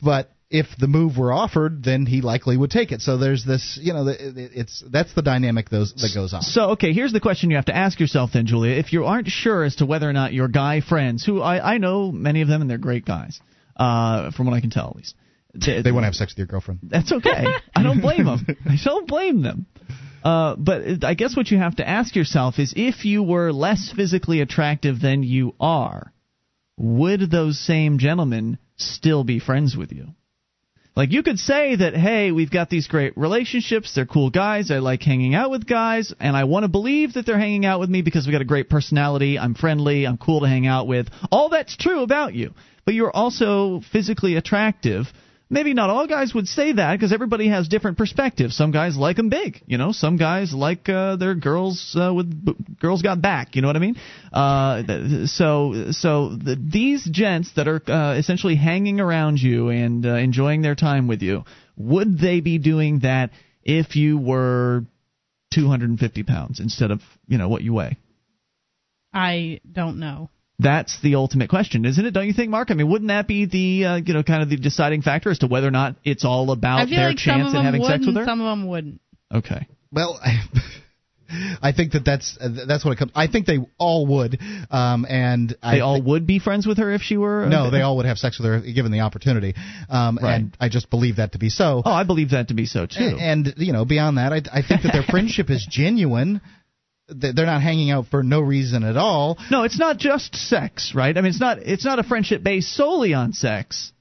But 0.03 0.31
if 0.51 0.67
the 0.79 0.89
move 0.89 1.17
were 1.17 1.33
offered, 1.33 1.83
then 1.83 2.05
he 2.05 2.21
likely 2.21 2.57
would 2.59 2.71
take 2.71 2.93
it. 2.93 3.01
So 3.01 3.17
there's 3.17 3.45
this, 3.45 3.79
you 3.81 3.95
know, 3.95 4.07
it- 4.09 4.21
it- 4.37 4.51
it's 4.55 4.85
that's 4.91 5.13
the 5.15 5.23
dynamic 5.23 5.71
those 5.71 5.95
that 5.95 6.13
goes 6.15 6.35
on. 6.35 6.43
So, 6.43 6.71
okay, 6.73 6.93
here's 6.93 7.13
the 7.13 7.21
question 7.21 7.49
you 7.51 7.57
have 7.57 7.65
to 7.67 7.77
ask 7.77 7.99
yourself 7.99 8.33
then, 8.33 8.45
Julia. 8.45 8.75
If 8.75 8.93
you 8.93 9.07
aren't 9.07 9.29
sure 9.29 9.65
as 9.65 9.77
to 9.77 9.87
whether 9.87 10.09
or 10.09 10.13
not 10.13 10.35
your 10.35 10.49
guy 10.49 10.81
friends, 10.81 11.25
who 11.25 11.41
I, 11.41 11.75
I 11.75 11.79
know 11.79 12.13
many 12.13 12.43
of 12.43 12.49
them 12.49 12.61
and 12.61 12.69
they're 12.69 12.77
great 12.77 13.07
guys, 13.07 13.41
uh, 13.77 14.31
from 14.33 14.47
what 14.47 14.55
I 14.55 14.61
can 14.61 14.71
tell 14.71 14.89
at 14.89 14.97
least. 14.97 15.15
They, 15.55 15.83
They 15.83 15.93
want 15.93 16.03
to 16.03 16.07
have 16.07 16.15
sex 16.15 16.33
with 16.33 16.39
your 16.39 16.47
girlfriend. 16.47 16.81
That's 16.83 17.13
okay. 17.13 17.45
I 17.77 17.83
don't 17.83 18.01
blame 18.01 18.25
them. 18.25 18.47
I 18.67 18.77
don't 18.83 19.07
blame 19.07 19.43
them. 19.43 19.67
Uh, 20.25 20.57
but 20.57 21.05
I 21.05 21.15
guess 21.15 21.37
what 21.37 21.51
you 21.51 21.59
have 21.59 21.77
to 21.77 21.89
ask 21.89 22.15
yourself 22.15 22.59
is 22.59 22.73
if 22.77 23.05
you 23.05 23.23
were 23.23 23.53
less 23.53 23.93
physically 23.95 24.41
attractive 24.41 25.01
than 25.01 25.23
you 25.23 25.55
are, 25.61 26.13
would 26.79 27.31
those 27.31 27.59
same 27.59 27.99
gentlemen 27.99 28.59
still 28.77 29.25
be 29.25 29.41
friends 29.41 29.77
with 29.77 29.93
you? 29.93 30.09
Like 30.95 31.11
you 31.11 31.23
could 31.23 31.39
say 31.39 31.77
that, 31.77 31.95
hey, 31.95 32.33
we've 32.33 32.51
got 32.51 32.69
these 32.69 32.87
great 32.87 33.17
relationships. 33.17 33.95
They're 33.95 34.05
cool 34.05 34.29
guys. 34.29 34.71
I 34.71 34.79
like 34.79 35.03
hanging 35.03 35.35
out 35.35 35.51
with 35.51 35.67
guys, 35.67 36.13
and 36.21 36.37
I 36.37 36.45
want 36.45 36.65
to 36.65 36.69
believe 36.69 37.15
that 37.15 37.25
they're 37.25 37.39
hanging 37.39 37.65
out 37.65 37.81
with 37.81 37.89
me 37.89 38.03
because 38.03 38.27
we 38.27 38.33
got 38.33 38.43
a 38.43 38.47
great 38.47 38.69
personality. 38.69 39.39
I'm 39.39 39.55
friendly. 39.55 40.07
I'm 40.07 40.19
cool 40.19 40.41
to 40.41 40.49
hang 40.49 40.67
out 40.67 40.87
with. 40.87 41.09
All 41.31 41.49
that's 41.49 41.77
true 41.79 42.03
about 42.03 42.35
you, 42.35 42.53
but 42.85 42.95
you're 42.95 43.11
also 43.15 43.81
physically 43.93 44.37
attractive. 44.37 45.07
maybe 45.51 45.75
not 45.75 45.91
all 45.91 46.07
guys 46.07 46.33
would 46.35 46.49
say 46.49 46.73
that 46.73 46.95
because 46.95 47.13
everybody 47.13 47.49
has 47.49 47.69
different 47.69 47.99
perspectives. 47.99 48.57
Some 48.57 48.71
guys 48.73 48.97
like 48.97 49.17
them 49.17 49.29
big, 49.29 49.63
you 49.67 49.77
know. 49.77 49.93
Some 49.93 50.17
guys 50.17 50.55
like 50.55 50.89
uh, 50.89 51.17
their 51.17 51.35
girls 51.35 51.95
uh, 51.95 52.13
with 52.13 52.45
b- 52.45 52.57
girls 52.81 53.03
got 53.03 53.21
back. 53.21 53.55
You 53.55 53.61
know 53.63 53.69
what 53.69 53.77
I 53.77 53.81
mean? 53.81 53.97
Uh, 54.33 54.83
th- 54.83 55.29
so 55.29 55.91
so 55.91 56.31
the, 56.31 56.57
these 56.57 57.05
gents 57.05 57.53
that 57.57 57.69
are 57.69 57.83
uh, 57.87 58.15
essentially 58.19 58.57
hanging 58.57 58.99
around 58.99 59.41
you 59.41 59.69
and 59.69 60.05
uh, 60.07 60.15
enjoying 60.15 60.63
their 60.63 60.75
time 60.75 61.07
with 61.07 61.21
you, 61.23 61.45
would 61.77 62.19
they 62.19 62.41
be 62.41 62.57
doing 62.59 63.01
that 63.01 63.31
if 63.63 63.95
you 63.95 64.17
were 64.19 64.85
250 65.53 66.23
pounds 66.23 66.61
instead 66.61 66.91
of 66.91 67.03
you 67.29 67.37
know 67.37 67.49
what 67.51 67.61
you 67.63 67.75
weigh? 67.75 67.99
I 69.13 69.61
don't 69.71 69.99
know. 69.99 70.31
That's 70.63 71.01
the 71.01 71.17
ultimate 71.17 71.49
question, 71.51 71.85
isn't 71.85 72.05
it? 72.05 72.13
Don't 72.13 72.27
you 72.27 72.33
think, 72.33 72.51
Mark? 72.51 72.71
I 72.71 72.75
mean, 72.75 72.89
wouldn't 72.91 73.09
that 73.09 73.27
be 73.27 73.47
the 73.47 73.85
uh, 73.87 73.97
you 73.97 74.15
know 74.15 74.23
kind 74.23 74.43
of 74.43 74.49
the 74.51 74.57
deciding 74.57 75.03
factor 75.03 75.31
as 75.31 75.39
to 75.41 75.47
whether 75.47 75.69
or 75.69 75.73
not 75.73 75.97
it's 76.05 76.25
all 76.25 76.51
about 76.51 76.89
their 76.89 77.09
like 77.09 77.19
chance 77.19 77.55
at 77.55 77.63
having 77.65 77.81
would 77.81 77.89
sex 77.89 78.01
with 78.01 78.17
and 78.17 78.19
her? 78.19 78.25
some 78.25 78.41
of 78.41 78.47
them 78.47 78.69
wouldn't. 78.69 79.01
Okay. 79.35 79.67
Well, 79.93 80.21
I 81.63 81.73
think 81.73 81.93
that 81.93 82.05
that's 82.05 82.37
uh, 82.41 82.49
that's 82.67 82.85
what 82.85 82.93
it 82.93 82.99
comes. 82.99 83.13
I 83.15 83.27
think 83.27 83.47
they 83.47 83.59
all 83.79 84.07
would, 84.07 84.39
um, 84.71 85.07
and 85.09 85.49
They 85.51 85.57
I, 85.63 85.81
all 85.81 86.01
would 86.03 86.27
be 86.27 86.39
friends 86.39 86.67
with 86.67 86.79
her 86.79 86.93
if 86.93 87.01
she 87.03 87.17
were. 87.17 87.47
No, 87.47 87.71
they 87.71 87.81
all 87.81 87.97
would 87.97 88.07
have 88.07 88.19
sex 88.19 88.39
with 88.39 88.47
her 88.47 88.61
given 88.61 88.93
the 88.93 89.01
opportunity, 89.01 89.55
um, 89.89 90.19
Right. 90.21 90.35
and 90.35 90.57
I 90.61 90.69
just 90.69 90.91
believe 90.91 91.17
that 91.17 91.33
to 91.33 91.39
be 91.39 91.49
so. 91.49 91.83
Oh, 91.85 91.91
I 91.91 92.05
believe 92.05 92.31
that 92.31 92.49
to 92.49 92.55
be 92.55 92.67
so 92.67 92.87
too. 92.87 93.01
And, 93.01 93.47
and, 93.47 93.55
you 93.57 93.73
know, 93.73 93.85
beyond 93.85 94.19
that, 94.19 94.33
I, 94.33 94.43
I 94.53 94.63
think 94.63 94.83
that 94.83 94.93
their 94.93 95.03
friendship 95.09 95.49
is 95.51 95.67
genuine. 95.69 96.43
They- 97.15 97.33
They're 97.33 97.47
not 97.47 97.63
hanging 97.63 97.91
out 97.91 98.07
for 98.09 98.23
no 98.23 98.41
reason 98.41 98.83
at 98.85 98.97
all. 98.97 99.39
No, 99.51 99.65
it's 99.65 99.79
not 99.79 99.99
just 99.99 100.35
sex, 100.37 100.93
right? 100.95 101.17
I 101.17 101.21
mean, 101.21 101.31
it's 101.31 101.41
not 101.41 101.59
it's 101.59 101.85
not 101.85 101.99
a 101.99 102.03
friendship 102.03 102.43
based 102.43 102.73
solely 102.75 103.15
on 103.15 103.33
sex. 103.33 103.93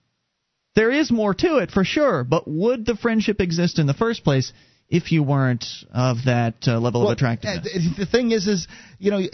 There 0.76 0.92
is 0.92 1.12
more 1.12 1.34
to 1.34 1.58
it 1.58 1.70
for 1.72 1.84
sure, 1.84 2.24
but 2.24 2.48
would 2.48 2.86
the 2.86 2.96
friendship 2.96 3.42
exist 3.42 3.78
in 3.80 3.88
the 3.88 3.94
first 3.94 4.24
place 4.24 4.54
if 4.90 5.12
you 5.12 5.22
weren't 5.24 5.66
of 5.94 6.18
that 6.26 6.56
uh, 6.68 6.80
level 6.80 7.02
Well, 7.02 7.12
of 7.12 7.18
attractiveness? 7.18 7.68
uh, 7.76 7.96
The 7.98 8.06
thing 8.06 8.32
is, 8.32 8.48
is 8.48 8.68
you 9.00 9.12
know. 9.12 9.22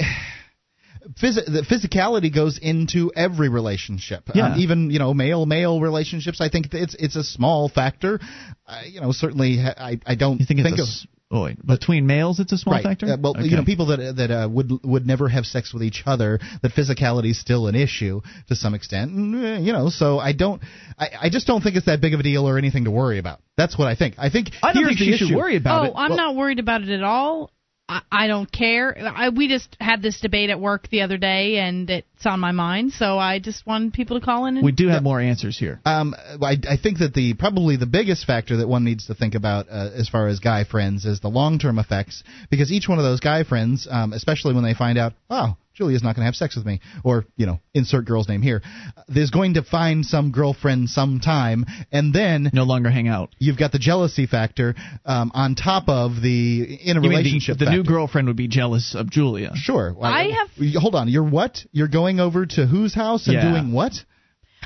Phys- 1.22 1.46
the 1.46 1.62
physicality 1.62 2.34
goes 2.34 2.58
into 2.62 3.12
every 3.16 3.48
relationship, 3.48 4.24
Yeah. 4.36 4.48
um, 4.54 4.60
even 4.60 4.90
you 4.92 5.00
know 5.00 5.14
male 5.14 5.46
male 5.46 5.80
relationships. 5.80 6.42
I 6.42 6.50
think 6.50 6.74
it's 6.74 6.96
it's 6.96 7.16
a 7.16 7.24
small 7.24 7.70
factor. 7.70 8.20
Uh, 8.68 8.82
you 8.86 9.00
know, 9.00 9.14
certainly 9.14 9.58
I 9.62 10.00
I 10.06 10.16
don't 10.16 10.40
you 10.42 10.46
think 10.46 10.62
think 10.64 10.80
a 10.80 10.82
of 10.82 10.88
oh, 11.32 11.44
wait, 11.44 11.66
between 11.66 12.08
males 12.08 12.40
it's 12.40 12.52
a 12.52 12.58
small 12.58 12.76
right. 12.76 12.84
factor? 12.84 13.08
Uh, 13.08 13.18
well, 13.20 13.34
Okay. 13.38 13.48
you 13.48 13.56
know, 13.56 13.64
people 13.64 13.88
that 13.88 14.16
that 14.18 14.32
uh, 14.32 14.48
would 14.50 14.72
would 14.84 15.06
never 15.06 15.28
have 15.30 15.46
sex 15.46 15.74
with 15.74 15.84
each 15.84 16.04
other. 16.06 16.40
That 16.62 16.74
physicality 16.74 17.32
is 17.32 17.40
still 17.40 17.68
an 17.68 17.76
issue 17.76 18.22
to 18.48 18.56
some 18.56 18.74
extent. 18.74 19.12
And, 19.12 19.36
uh, 19.36 19.60
you 19.60 19.74
know, 19.74 19.90
so 19.90 20.20
I 20.20 20.34
don't. 20.34 20.62
I, 20.98 21.10
I 21.24 21.30
just 21.30 21.48
don't 21.48 21.62
think 21.62 21.76
it's 21.76 21.86
that 21.86 22.02
big 22.02 22.14
of 22.14 22.20
a 22.20 22.24
deal 22.24 22.48
or 22.48 22.58
anything 22.58 22.86
to 22.86 22.92
worry 22.92 23.20
about. 23.20 23.40
That's 23.58 23.78
what 23.78 23.88
I 23.88 23.96
think. 23.96 24.16
I 24.18 24.30
think 24.30 24.52
I 24.62 24.74
don't 24.74 24.84
here's 24.84 24.98
think 24.98 25.00
the 25.00 25.06
she 25.06 25.14
issue. 25.14 25.28
should 25.28 25.38
worry 25.38 25.56
about 25.56 25.86
oh, 25.86 25.90
it. 25.90 25.94
I'm 25.96 26.16
not 26.16 26.36
worried 26.36 26.60
about 26.60 26.82
it 26.82 26.90
at 26.90 27.04
all. 27.04 27.52
I, 27.90 28.02
I 28.12 28.28
don't 28.28 28.52
care. 28.52 28.98
I, 29.00 29.30
we 29.30 29.48
just 29.48 29.78
had 29.80 30.02
this 30.02 30.20
debate 30.20 30.50
at 30.50 30.60
work 30.60 30.90
the 30.90 31.02
other 31.02 31.18
day, 31.18 31.58
and 31.60 31.90
it's 31.90 32.26
on 32.26 32.40
my 32.40 32.52
mind. 32.52 32.92
So 32.94 33.18
I 33.18 33.40
just 33.40 33.66
wanted 33.66 33.94
people 33.94 34.20
to 34.20 34.26
call 34.26 34.46
in. 34.46 34.58
And, 34.58 34.66
We 34.66 34.74
do 34.74 34.90
have 34.90 35.04
more 35.04 35.22
answers 35.22 35.58
here. 35.58 35.80
Um, 35.86 36.14
I, 36.42 36.58
I 36.70 36.78
think 36.82 37.00
that 37.00 37.14
the 37.14 37.34
probably 37.36 37.78
the 37.78 37.86
biggest 37.86 38.26
factor 38.26 38.58
that 38.58 38.68
one 38.68 38.84
needs 38.84 39.08
to 39.08 39.16
think 39.16 39.36
about 39.36 39.68
uh, 39.70 39.92
as 39.94 40.10
far 40.10 40.28
as 40.28 40.40
guy 40.40 40.66
friends 40.66 41.06
is 41.06 41.22
the 41.22 41.30
long 41.30 41.60
term 41.60 41.80
effects 41.80 42.24
because 42.50 42.72
each 42.72 42.90
one 42.90 42.98
of 42.98 43.06
those 43.06 43.22
guy 43.22 43.44
friends, 43.44 43.88
um, 43.90 44.12
especially 44.12 44.54
when 44.54 44.64
they 44.64 44.74
find 44.74 44.98
out, 44.98 45.14
wow, 45.30 45.58
Julia's 45.78 46.02
not 46.02 46.16
going 46.16 46.24
to 46.24 46.26
have 46.26 46.36
sex 46.36 46.56
with 46.56 46.66
me, 46.66 46.82
or 47.04 47.26
you 47.36 47.46
know, 47.46 47.60
insert 47.74 48.06
girl's 48.06 48.28
name 48.28 48.42
here, 48.42 48.62
is 49.10 49.30
going 49.30 49.54
to 49.54 49.64
find 49.64 50.04
some 50.06 50.32
girlfriend 50.32 50.90
sometime, 50.90 51.66
and 51.92 52.14
then 52.14 52.50
no 52.52 52.64
longer 52.64 52.90
hang 52.90 53.08
out. 53.08 53.30
You've 53.38 53.58
got 53.60 53.72
the 53.72 53.80
jealousy 53.80 54.26
factor 54.26 54.74
um, 55.06 55.32
on 55.36 55.54
top 55.56 55.88
of 55.88 56.20
the 56.22 56.80
in 56.84 56.98
a 56.98 57.02
You 57.02 57.10
relationship. 57.10 57.60
the, 57.60 57.66
the 57.66 57.72
new 57.72 57.84
girlfriend 57.84 58.28
would 58.28 58.36
be 58.38 58.48
jealous 58.48 58.96
of 58.96 59.10
Julia. 59.12 59.52
Sure. 59.56 59.96
I 60.02 60.32
have. 60.32 60.50
Hold 60.82 60.96
on. 60.96 61.10
You're 61.10 61.24
what? 61.30 61.60
You're 61.72 61.88
going 61.88 62.20
over 62.20 62.46
to 62.46 62.66
whose 62.66 62.96
house 62.96 63.28
and 63.28 63.36
Yeah. 63.36 63.52
doing 63.52 63.72
what? 63.72 63.94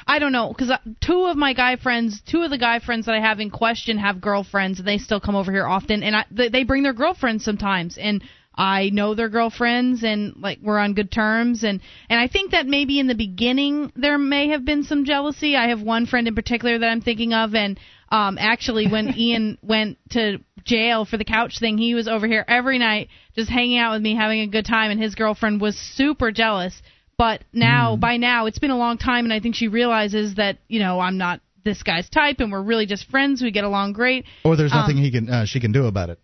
I 0.08 0.20
don't 0.20 0.32
know 0.32 0.48
because 0.48 0.72
two 1.02 1.26
of 1.26 1.36
my 1.38 1.54
guy 1.54 1.76
friends, 1.76 2.22
two 2.26 2.42
of 2.42 2.50
the 2.50 2.58
guy 2.58 2.80
friends 2.80 3.06
that 3.06 3.16
I 3.16 3.20
have 3.20 3.40
in 3.40 3.50
question 3.52 3.98
have 3.98 4.22
girlfriends, 4.22 4.80
and 4.80 4.88
they 4.88 4.98
still 4.98 5.20
come 5.20 5.36
over 5.36 5.52
here 5.52 5.66
often, 5.68 6.04
and 6.04 6.16
I, 6.16 6.26
they, 6.32 6.50
they 6.50 6.64
bring 6.64 6.84
their 6.84 6.94
girlfriends 6.94 7.44
sometimes, 7.44 7.98
and 7.98 8.24
I 8.54 8.90
know 8.90 9.16
their 9.16 9.30
girlfriends, 9.30 10.04
and 10.04 10.36
like 10.38 10.60
we're 10.62 10.78
on 10.78 10.94
good 10.94 11.12
terms, 11.12 11.64
and 11.64 11.80
and 12.10 12.20
I 12.20 12.28
think 12.28 12.52
that 12.52 12.68
maybe 12.68 13.00
in 13.00 13.08
the 13.08 13.16
beginning 13.16 13.92
there 13.96 14.18
may 14.18 14.50
have 14.50 14.66
been 14.66 14.84
some 14.84 15.06
jealousy. 15.06 15.56
I 15.56 15.70
have 15.70 15.82
one 15.82 16.06
friend 16.06 16.28
in 16.28 16.36
particular 16.36 16.78
that 16.78 16.88
I'm 16.88 17.02
thinking 17.02 17.34
of, 17.34 17.56
and 17.56 17.80
um 18.10 18.38
actually 18.38 18.88
when 18.88 19.14
Ian 19.18 19.58
went 19.62 19.98
to 20.12 20.40
jail 20.66 21.06
for 21.06 21.18
the 21.18 21.24
couch 21.24 21.60
thing, 21.60 21.78
he 21.78 21.96
was 21.96 22.10
over 22.10 22.28
here 22.28 22.44
every 22.48 22.78
night 22.78 23.08
just 23.36 23.50
hanging 23.50 23.78
out 23.78 23.94
with 23.94 24.02
me, 24.02 24.16
having 24.16 24.42
a 24.42 24.48
good 24.48 24.66
time, 24.66 24.92
and 24.92 25.02
his 25.02 25.16
girlfriend 25.16 25.62
was 25.62 25.78
super 25.78 26.32
jealous. 26.32 26.82
But 27.18 27.44
now, 27.54 27.96
by 27.98 28.18
now, 28.18 28.48
it's 28.48 28.58
been 28.60 28.72
a 28.72 28.78
long 28.78 28.98
time, 28.98 29.26
and 29.26 29.34
I 29.34 29.40
think 29.40 29.56
she 29.56 29.68
realizes 29.70 30.36
that 30.36 30.58
you 30.68 30.80
know 30.80 31.00
I'm 31.00 31.18
not 31.18 31.40
this 31.64 31.84
guy's 31.84 32.10
type, 32.10 32.40
and 32.40 32.52
we're 32.52 32.62
really 32.62 32.86
just 32.86 33.10
friends. 33.10 33.42
We 33.42 33.52
get 33.52 33.64
along 33.64 33.94
great. 33.94 34.26
Or 34.44 34.58
there's 34.58 34.74
nothing 34.74 34.98
Um, 34.98 35.04
he 35.04 35.12
can 35.12 35.30
uh, 35.30 35.46
she 35.46 35.62
can 35.62 35.72
do 35.72 35.86
about 35.86 36.10
it. 36.10 36.20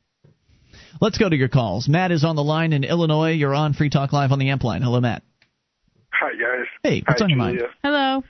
Let's 1.02 1.18
go 1.18 1.30
to 1.30 1.36
your 1.36 1.50
calls. 1.50 1.88
Matt 1.88 2.12
is 2.12 2.24
on 2.24 2.36
the 2.36 2.44
line 2.44 2.74
in 2.74 2.84
Illinois. 2.84 3.32
You're 3.32 3.56
on 3.56 3.74
Free 3.74 3.90
Talk 3.90 4.14
Live 4.14 4.32
on 4.32 4.40
the 4.40 4.50
Amp 4.50 4.64
line. 4.64 4.82
Hello, 4.82 5.00
Matt. 5.00 5.24
Hi, 6.12 6.32
guys. 6.32 6.68
Hey, 6.84 7.04
what's 7.06 7.22
Hi, 7.22 7.26
on 7.26 7.30
your 7.30 7.38
mind? 7.38 7.62
Hello. 7.84 8.24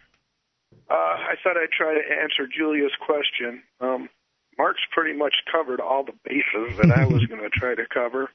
Uh, 0.89 0.93
I 0.93 1.35
thought 1.43 1.57
I'd 1.57 1.71
try 1.71 1.93
to 1.93 2.21
answer 2.21 2.47
Julia's 2.47 2.91
question. 3.05 3.63
Um, 3.81 4.09
Mark's 4.57 4.81
pretty 4.91 5.17
much 5.17 5.33
covered 5.51 5.79
all 5.79 6.03
the 6.03 6.13
bases 6.23 6.77
that 6.77 6.91
I 6.91 7.05
was 7.05 7.25
going 7.29 7.41
to 7.41 7.49
try 7.49 7.75
to 7.75 7.85
cover. 7.93 8.29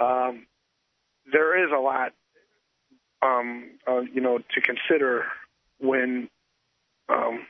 Um, 0.00 0.46
there 1.30 1.64
is 1.64 1.70
a 1.74 1.80
lot, 1.80 2.12
um, 3.22 3.70
uh, 3.86 4.00
you 4.00 4.20
know, 4.20 4.38
to 4.38 4.60
consider 4.60 5.24
when 5.78 6.28
um, 7.08 7.46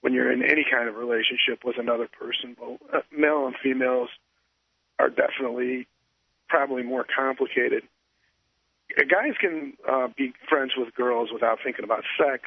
when 0.00 0.12
you're 0.12 0.32
in 0.32 0.42
any 0.42 0.64
kind 0.70 0.88
of 0.88 0.96
relationship 0.96 1.64
with 1.64 1.76
another 1.78 2.08
person. 2.08 2.56
Both 2.58 2.80
uh, 2.92 3.00
male 3.16 3.46
and 3.46 3.56
females 3.62 4.08
are 5.00 5.08
definitely 5.08 5.86
probably 6.48 6.82
more 6.82 7.06
complicated. 7.16 7.82
Uh, 8.96 9.02
Guys 9.02 9.34
can 9.40 9.74
uh, 9.88 10.08
be 10.16 10.32
friends 10.48 10.72
with 10.76 10.94
girls 10.94 11.30
without 11.32 11.58
thinking 11.64 11.84
about 11.84 12.02
sex 12.18 12.42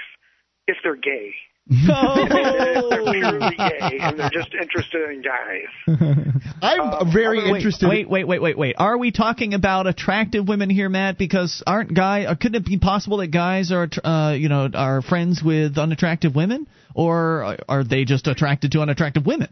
if 0.68 0.78
they're 0.84 0.96
gay. 0.96 1.34
if 1.70 2.90
they're 2.90 3.14
purely 3.14 3.56
gay 3.56 3.98
and 4.02 4.20
they're 4.20 4.30
just 4.30 4.54
interested 4.54 5.10
in 5.10 5.22
guys. 5.22 6.28
I'm 6.62 7.12
very 7.12 7.38
wait, 7.38 7.58
interested. 7.58 7.88
Wait, 7.88 8.10
wait, 8.10 8.28
wait, 8.28 8.42
wait, 8.42 8.58
wait. 8.58 8.76
Are 8.78 8.98
we 8.98 9.12
talking 9.12 9.54
about 9.54 9.88
attractive 9.88 10.48
women 10.48 10.70
here, 10.70 10.90
Matt? 10.90 11.18
Because 11.18 11.64
aren't 11.66 11.94
guy? 11.94 12.26
Or 12.26 12.36
couldn't 12.36 12.56
it 12.56 12.66
be 12.66 12.78
possible 12.80 13.18
that 13.18 13.28
guys 13.28 13.72
are, 13.72 13.88
uh, 14.04 14.34
you 14.38 14.50
know, 14.50 14.70
are 14.74 15.02
friends 15.02 15.42
with 15.42 15.78
unattractive 15.78 16.36
women, 16.36 16.68
or 16.94 17.58
are 17.70 17.84
they 17.86 18.04
just 18.04 18.28
attracted 18.28 18.74
to 18.74 18.82
unattractive 18.82 19.26
women? 19.26 19.48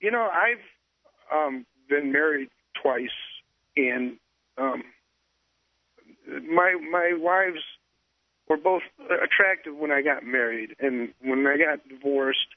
You 0.00 0.10
know, 0.10 0.28
I've 0.28 0.64
um, 1.32 1.66
been 1.88 2.12
married 2.12 2.48
twice, 2.80 3.10
and 3.76 4.16
um, 4.56 4.82
my 6.50 6.74
my 6.90 7.12
wives 7.16 7.60
were 8.48 8.56
both 8.56 8.82
attractive 9.22 9.76
when 9.76 9.90
I 9.92 10.02
got 10.02 10.24
married, 10.24 10.74
and 10.80 11.12
when 11.22 11.46
I 11.46 11.56
got 11.56 11.86
divorced, 11.88 12.48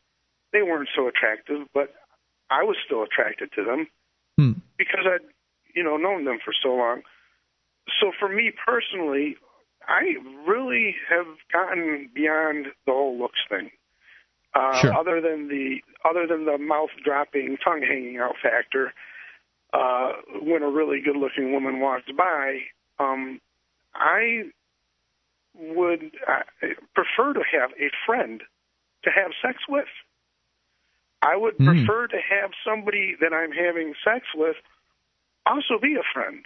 they 0.53 0.61
weren't 0.61 0.89
so 0.95 1.07
attractive, 1.07 1.67
but 1.73 1.93
I 2.49 2.63
was 2.63 2.77
still 2.85 3.03
attracted 3.03 3.51
to 3.55 3.63
them 3.63 3.87
Hmm. 4.37 4.51
because 4.77 5.05
I'd 5.05 5.27
you 5.73 5.83
know 5.83 5.97
known 5.97 6.25
them 6.25 6.39
for 6.43 6.53
so 6.61 6.69
long. 6.75 7.01
So 7.99 8.11
for 8.19 8.29
me 8.29 8.51
personally, 8.65 9.37
I 9.87 10.15
really 10.45 10.95
have 11.09 11.27
gotten 11.51 12.09
beyond 12.13 12.67
the 12.85 12.91
whole 12.91 13.17
looks 13.17 13.39
thing. 13.49 13.71
Uh, 14.53 14.77
Sure. 14.81 14.93
Other 14.93 15.21
than 15.21 15.47
the 15.47 15.81
other 16.07 16.27
than 16.27 16.45
the 16.45 16.57
mouth 16.57 16.89
dropping, 17.03 17.57
tongue 17.63 17.81
hanging 17.81 18.17
out 18.17 18.35
factor, 18.41 18.93
uh, 19.73 20.11
when 20.41 20.63
a 20.63 20.69
really 20.69 21.01
good 21.01 21.15
looking 21.15 21.53
woman 21.53 21.79
walks 21.79 22.09
by, 22.17 22.59
um, 22.99 23.39
I 23.93 24.51
would 25.55 26.11
uh, 26.27 26.43
prefer 26.93 27.33
to 27.33 27.43
have 27.51 27.71
a 27.79 27.89
friend 28.05 28.41
to 29.03 29.09
have 29.09 29.31
sex 29.41 29.59
with. 29.67 29.87
I 31.21 31.35
would 31.35 31.55
Hmm. 31.57 31.65
prefer 31.65 32.07
to 32.07 32.17
have 32.17 32.51
somebody 32.65 33.15
that 33.21 33.33
I'm 33.33 33.51
having 33.51 33.93
sex 34.03 34.25
with 34.35 34.55
also 35.45 35.79
be 35.81 35.95
a 35.95 36.03
friend, 36.13 36.45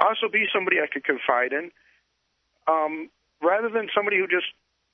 also 0.00 0.28
be 0.30 0.46
somebody 0.52 0.78
I 0.80 0.86
could 0.86 1.04
confide 1.04 1.52
in, 1.52 1.70
um, 2.66 3.10
rather 3.42 3.68
than 3.68 3.88
somebody 3.94 4.18
who 4.18 4.26
just 4.26 4.46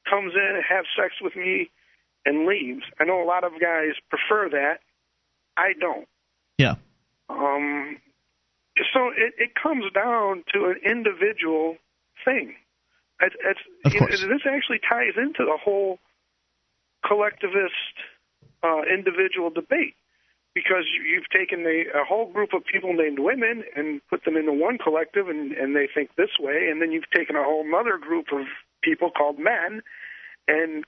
comes 0.09 0.35
in 0.35 0.57
and 0.57 0.65
have 0.65 0.85
sex 0.97 1.15
with 1.21 1.37
me 1.37 1.71
and 2.27 2.47
leaves. 2.47 2.85
I 3.01 3.05
know 3.05 3.23
a 3.23 3.25
lot 3.25 3.45
of 3.45 3.53
guys 3.61 3.93
prefer 4.09 4.49
that. 4.51 4.81
I 5.57 5.73
don't. 5.79 6.09
Yeah. 6.59 6.77
Um, 7.29 7.99
so 8.93 9.09
it, 9.17 9.35
it 9.39 9.51
comes 9.61 9.85
down 9.95 10.45
to 10.53 10.67
an 10.67 10.77
individual 10.85 11.77
thing. 12.25 12.55
It's, 13.21 13.35
it's, 13.45 13.95
know, 14.01 14.07
this 14.29 14.43
actually 14.47 14.81
ties 14.89 15.15
into 15.17 15.45
the 15.45 15.57
whole 15.63 15.99
collectivist 17.07 17.95
uh, 18.63 18.83
individual 18.93 19.51
debate 19.51 19.95
because 20.55 20.85
you- 20.95 21.03
you've 21.03 21.29
taken 21.31 21.67
a, 21.67 21.87
a 22.01 22.05
whole 22.05 22.27
group 22.33 22.53
of 22.53 22.65
people 22.65 22.93
named 22.93 23.19
women 23.19 23.65
and 23.77 24.01
put 24.09 24.25
them 24.25 24.37
into 24.37 24.53
one 24.53 24.79
collective 24.79 25.29
and, 25.29 25.53
and 25.53 25.75
they 25.77 25.87
think 25.93 26.11
this 26.17 26.39
way, 26.39 26.69
and 26.71 26.81
then 26.83 26.93
you've 26.93 27.11
taken 27.15 27.37
a 27.37 27.43
whole 27.45 27.65
other 27.75 27.99
group 27.99 28.27
of 28.33 28.47
people 28.83 29.11
called 29.11 29.39
men 29.39 29.83
and 30.49 30.85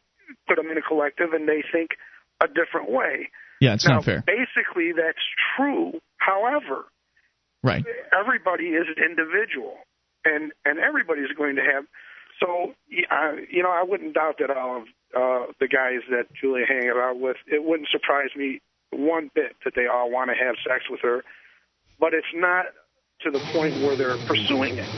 put 0.48 0.56
them 0.56 0.70
in 0.70 0.78
a 0.78 0.82
collective 0.82 1.32
and 1.32 1.48
they 1.48 1.62
think 1.72 1.90
a 2.42 2.46
different 2.48 2.90
way. 2.90 3.30
Yeah, 3.60 3.74
it's 3.74 3.86
now, 3.86 3.96
not 3.96 4.04
fair. 4.04 4.24
Basically, 4.26 4.92
that's 4.92 5.18
true. 5.56 6.00
However, 6.18 6.84
Right. 7.62 7.84
everybody 8.12 8.68
is 8.68 8.86
an 8.96 9.02
individual, 9.02 9.78
and 10.24 10.52
and 10.64 10.78
everybody's 10.78 11.32
going 11.36 11.56
to 11.56 11.62
have. 11.62 11.84
So, 12.38 12.74
you 12.88 13.62
know, 13.62 13.70
I 13.70 13.82
wouldn't 13.82 14.14
doubt 14.14 14.36
that 14.40 14.50
all 14.50 14.76
of 14.76 14.82
uh, 15.16 15.52
the 15.58 15.68
guys 15.68 16.00
that 16.10 16.26
Julia 16.38 16.66
hanging 16.68 16.90
out 16.90 17.18
with, 17.18 17.36
it 17.46 17.64
wouldn't 17.64 17.88
surprise 17.88 18.28
me 18.36 18.60
one 18.90 19.30
bit 19.34 19.56
that 19.64 19.72
they 19.74 19.86
all 19.86 20.10
want 20.10 20.30
to 20.30 20.36
have 20.36 20.56
sex 20.68 20.84
with 20.90 21.00
her, 21.00 21.24
but 21.98 22.12
it's 22.12 22.26
not 22.34 22.66
to 23.22 23.30
the 23.30 23.40
point 23.52 23.74
where 23.82 23.96
they're 23.96 24.18
pursuing 24.26 24.76
it. 24.76 24.88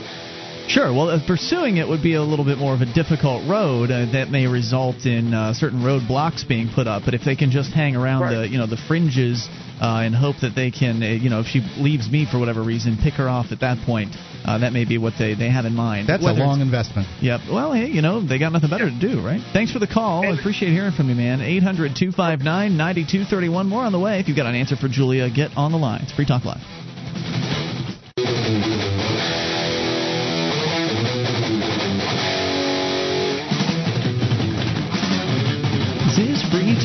Sure. 0.69 0.93
Well, 0.93 1.09
uh, 1.09 1.19
pursuing 1.25 1.77
it 1.77 1.87
would 1.87 2.03
be 2.03 2.13
a 2.13 2.21
little 2.21 2.45
bit 2.45 2.59
more 2.59 2.75
of 2.75 2.81
a 2.81 2.93
difficult 2.93 3.49
road 3.49 3.89
uh, 3.89 4.05
that 4.13 4.29
may 4.29 4.45
result 4.45 5.07
in 5.07 5.33
uh, 5.33 5.51
certain 5.55 5.79
roadblocks 5.79 6.47
being 6.47 6.69
put 6.69 6.85
up. 6.85 7.01
But 7.05 7.15
if 7.15 7.21
they 7.25 7.35
can 7.35 7.49
just 7.49 7.73
hang 7.73 7.95
around 7.95 8.29
the 8.29 8.47
you 8.47 8.59
know 8.59 8.67
the 8.67 8.77
fringes 8.87 9.49
uh, 9.81 10.05
and 10.05 10.13
hope 10.13 10.35
that 10.41 10.53
they 10.53 10.69
can 10.69 11.01
uh, 11.01 11.07
you 11.07 11.31
know 11.31 11.39
if 11.39 11.47
she 11.47 11.65
leaves 11.81 12.07
me 12.11 12.27
for 12.29 12.37
whatever 12.37 12.61
reason, 12.61 12.99
pick 13.01 13.15
her 13.15 13.27
off 13.27 13.47
at 13.51 13.61
that 13.61 13.83
point, 13.83 14.13
uh, 14.45 14.59
that 14.59 14.71
may 14.71 14.85
be 14.85 14.99
what 14.99 15.13
they 15.17 15.33
they 15.33 15.49
have 15.49 15.65
in 15.65 15.73
mind. 15.73 16.07
That's 16.07 16.23
Whether 16.23 16.43
a 16.43 16.45
long 16.45 16.61
investment. 16.61 17.07
Yep. 17.19 17.49
Well, 17.49 17.73
hey, 17.73 17.87
you 17.87 18.03
know, 18.03 18.21
they 18.21 18.37
got 18.37 18.53
nothing 18.53 18.69
better 18.69 18.93
to 18.93 18.99
do, 18.99 19.25
right? 19.25 19.41
Thanks 19.51 19.73
for 19.73 19.79
the 19.79 19.89
call. 19.89 20.21
I 20.21 20.37
appreciate 20.37 20.69
hearing 20.69 20.93
from 20.93 21.09
you, 21.09 21.15
man. 21.15 21.41
800 21.41 21.97
259 21.97 22.45
9231. 22.77 23.65
More 23.65 23.81
on 23.81 23.91
the 23.91 23.99
way. 23.99 24.19
If 24.19 24.27
you've 24.27 24.37
got 24.37 24.45
an 24.45 24.53
answer 24.53 24.75
for 24.75 24.87
Julia, 24.87 25.33
get 25.33 25.49
on 25.57 25.71
the 25.71 25.81
line. 25.81 26.01
It's 26.03 26.13
Free 26.13 26.27
Talk 26.27 26.45
Live. 26.45 26.61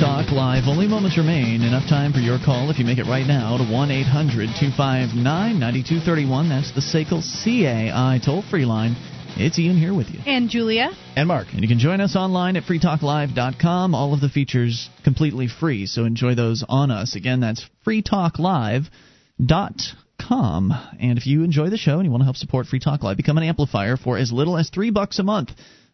Talk 0.01 0.33
Live. 0.33 0.65
Only 0.67 0.89
moments 0.89 1.17
remain. 1.17 1.63
Enough 1.63 1.89
time 1.89 2.13
for 2.13 2.19
your 2.19 2.41
call 2.45 2.69
if 2.69 2.81
you 2.81 2.85
make 2.85 2.99
it 2.99 3.05
right 3.05 3.27
now 3.27 3.57
to 3.57 3.65
1 3.65 3.91
800 3.93 4.51
259 4.59 5.23
9231. 5.23 6.49
That's 6.49 6.73
the 6.73 6.81
SACL 6.81 7.23
CAI 7.23 8.19
toll 8.25 8.43
free 8.51 8.65
line. 8.65 8.97
It's 9.37 9.57
Ian 9.57 9.79
here 9.79 9.95
with 9.95 10.11
you. 10.11 10.19
And 10.27 10.51
Julia. 10.51 10.91
And 11.15 11.29
Mark. 11.29 11.47
And 11.53 11.63
you 11.63 11.69
can 11.69 11.79
join 11.79 12.01
us 12.01 12.17
online 12.17 12.57
at 12.57 12.65
freetalklive.com. 12.65 13.95
All 13.95 14.13
of 14.13 14.21
the 14.21 14.29
features 14.29 14.91
completely 15.05 15.47
free, 15.47 15.87
so 15.87 16.05
enjoy 16.05 16.35
those 16.35 16.65
on 16.69 16.91
us. 16.91 17.15
Again, 17.15 17.39
that's 17.39 17.65
freetalklive.com. 17.87 20.73
And 21.01 21.19
if 21.19 21.27
you 21.27 21.45
enjoy 21.45 21.71
the 21.71 21.79
show 21.79 21.99
and 21.99 22.05
you 22.05 22.11
want 22.11 22.23
to 22.23 22.27
help 22.27 22.37
support 22.37 22.67
Free 22.67 22.81
Talk 22.81 23.05
Live, 23.05 23.17
become 23.17 23.39
an 23.39 23.45
amplifier 23.45 23.97
for 23.97 24.19
as 24.19 24.33
little 24.33 24.57
as 24.57 24.71
three 24.71 24.91
bucks 24.91 25.21
a 25.21 25.23
month. 25.23 25.51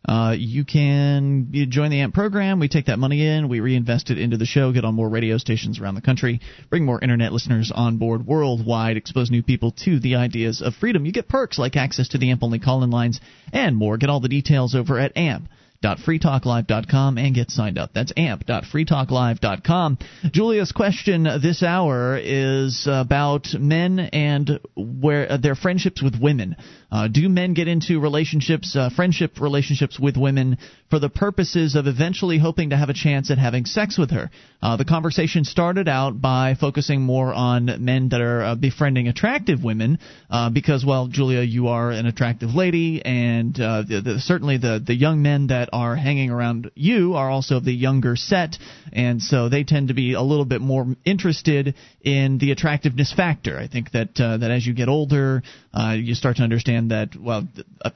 Uh, 0.07 0.35
you 0.37 0.65
can 0.65 1.49
you 1.53 1.67
join 1.67 1.91
the 1.91 2.01
AMP 2.01 2.15
program. 2.15 2.59
We 2.59 2.69
take 2.69 2.87
that 2.87 2.99
money 2.99 3.27
in, 3.27 3.49
we 3.49 3.61
reinvest 3.61 4.11
it 4.11 4.19
into 4.19 4.39
the 4.39 4.47
show, 4.47 4.73
get 4.73 4.85
on 4.85 4.95
more 4.95 5.09
radio 5.09 5.37
stations 5.37 5.79
around 5.79 5.95
the 5.95 6.01
country, 6.01 6.41
bring 6.71 6.85
more 6.85 7.01
internet 7.01 7.33
listeners 7.33 7.71
on 7.75 7.99
board 7.99 8.27
worldwide, 8.27 8.97
expose 8.97 9.31
new 9.31 9.43
people 9.43 9.73
to 9.85 10.01
the 10.01 10.17
ideas 10.17 10.63
of 10.63 10.75
freedom. 10.75 11.05
You 11.05 11.13
get 11.13 11.29
perks 11.29 11.59
like 11.59 11.77
access 11.77 12.09
to 12.09 12.19
the 12.19 12.31
AMP 12.31 12.43
only 12.43 12.59
call 12.59 12.83
in 12.83 12.91
lines 12.91 13.21
and 13.53 13.77
more. 13.77 13.99
Get 13.99 14.09
all 14.09 14.21
the 14.21 14.29
details 14.29 14.75
over 14.75 14.99
at 14.99 15.17
AMP 15.17 15.49
amp.freetalklive.com 15.83 17.19
and 17.19 17.35
get 17.35 17.51
signed 17.51 17.79
up. 17.79 17.91
That's 17.95 18.13
amp.freetalklive.com. 18.17 19.99
Julia's 20.31 20.73
question 20.73 21.25
this 21.43 21.63
hour 21.63 22.19
is 22.23 22.87
about 22.91 23.49
men 23.59 23.99
and 23.99 24.61
where 24.77 25.33
uh, 25.33 25.37
their 25.39 25.55
friendships 25.55 26.03
with 26.03 26.21
women. 26.21 26.57
Uh, 26.93 27.09
do 27.09 27.29
men 27.29 27.55
get 27.55 27.69
into 27.69 28.01
relationships, 28.01 28.77
uh, 28.77 28.91
friendship 28.95 29.41
relationships 29.41 29.99
with 29.99 30.17
women 30.17 30.59
for 30.91 30.99
the 30.99 31.09
purposes 31.09 31.77
of 31.77 31.87
eventually 31.87 32.37
hoping 32.37 32.71
to 32.71 32.77
have 32.77 32.91
a 32.91 32.95
chance 32.95 33.31
at 33.31 33.39
having 33.39 33.65
sex 33.65 33.97
with 33.97 34.11
her? 34.11 34.31
Uh, 34.61 34.77
the 34.77 34.85
conversation 34.85 35.45
started 35.45 35.89
out 35.89 36.21
by 36.21 36.57
focusing 36.61 37.01
more 37.01 37.33
on 37.33 37.85
men 37.85 38.09
that 38.11 38.21
are 38.21 38.43
uh, 38.43 38.55
befriending 38.55 39.09
attractive 39.09 39.63
women 39.63 39.99
uh, 40.29 40.51
because, 40.51 40.85
well, 40.85 41.07
Julia, 41.07 41.41
you 41.41 41.69
are 41.69 41.91
an 41.91 42.07
attractive 42.07 42.55
lady, 42.55 43.01
and 43.05 43.55
the, 43.55 44.03
the, 44.05 44.19
certainly 44.19 44.59
the 44.59 44.83
the 44.85 44.95
young 44.95 45.23
men 45.23 45.47
that 45.47 45.70
are 45.73 45.97
hanging 45.97 46.31
around 46.31 46.71
you 46.75 47.15
are 47.15 47.31
also 47.31 47.57
of 47.57 47.65
the 47.65 47.73
younger 47.73 48.17
set, 48.17 48.59
and 48.93 49.23
so 49.23 49.49
they 49.49 49.65
tend 49.65 49.89
to 49.89 49.95
be 49.95 50.15
a 50.15 50.23
little 50.23 50.45
bit 50.45 50.61
more 50.61 50.87
interested 51.05 51.75
in 52.01 52.39
the 52.39 52.53
attractiveness 52.53 53.13
factor. 53.13 53.59
I 53.59 53.69
think 53.69 53.93
that 53.93 54.21
uh, 54.21 54.39
that 54.39 54.51
as 54.51 54.67
you 54.67 54.75
get 54.75 54.89
older, 54.89 55.43
uh, 55.73 55.97
you 55.99 56.15
start 56.15 56.37
to 56.37 56.43
understand 56.43 56.91
that. 56.91 57.11
Well, 57.19 57.49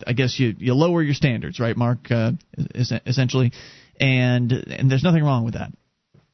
I 0.06 0.12
guess 0.12 0.38
you 0.38 0.54
you 0.58 0.74
lower 0.74 1.02
your 1.02 1.14
standards, 1.14 1.60
right, 1.60 1.76
Mark? 1.76 2.10
Uh, 2.10 2.32
essentially, 2.56 3.52
and 4.00 4.52
and 4.52 4.90
there's 4.90 5.04
nothing 5.04 5.24
wrong 5.24 5.44
with 5.44 5.54
that. 5.54 5.70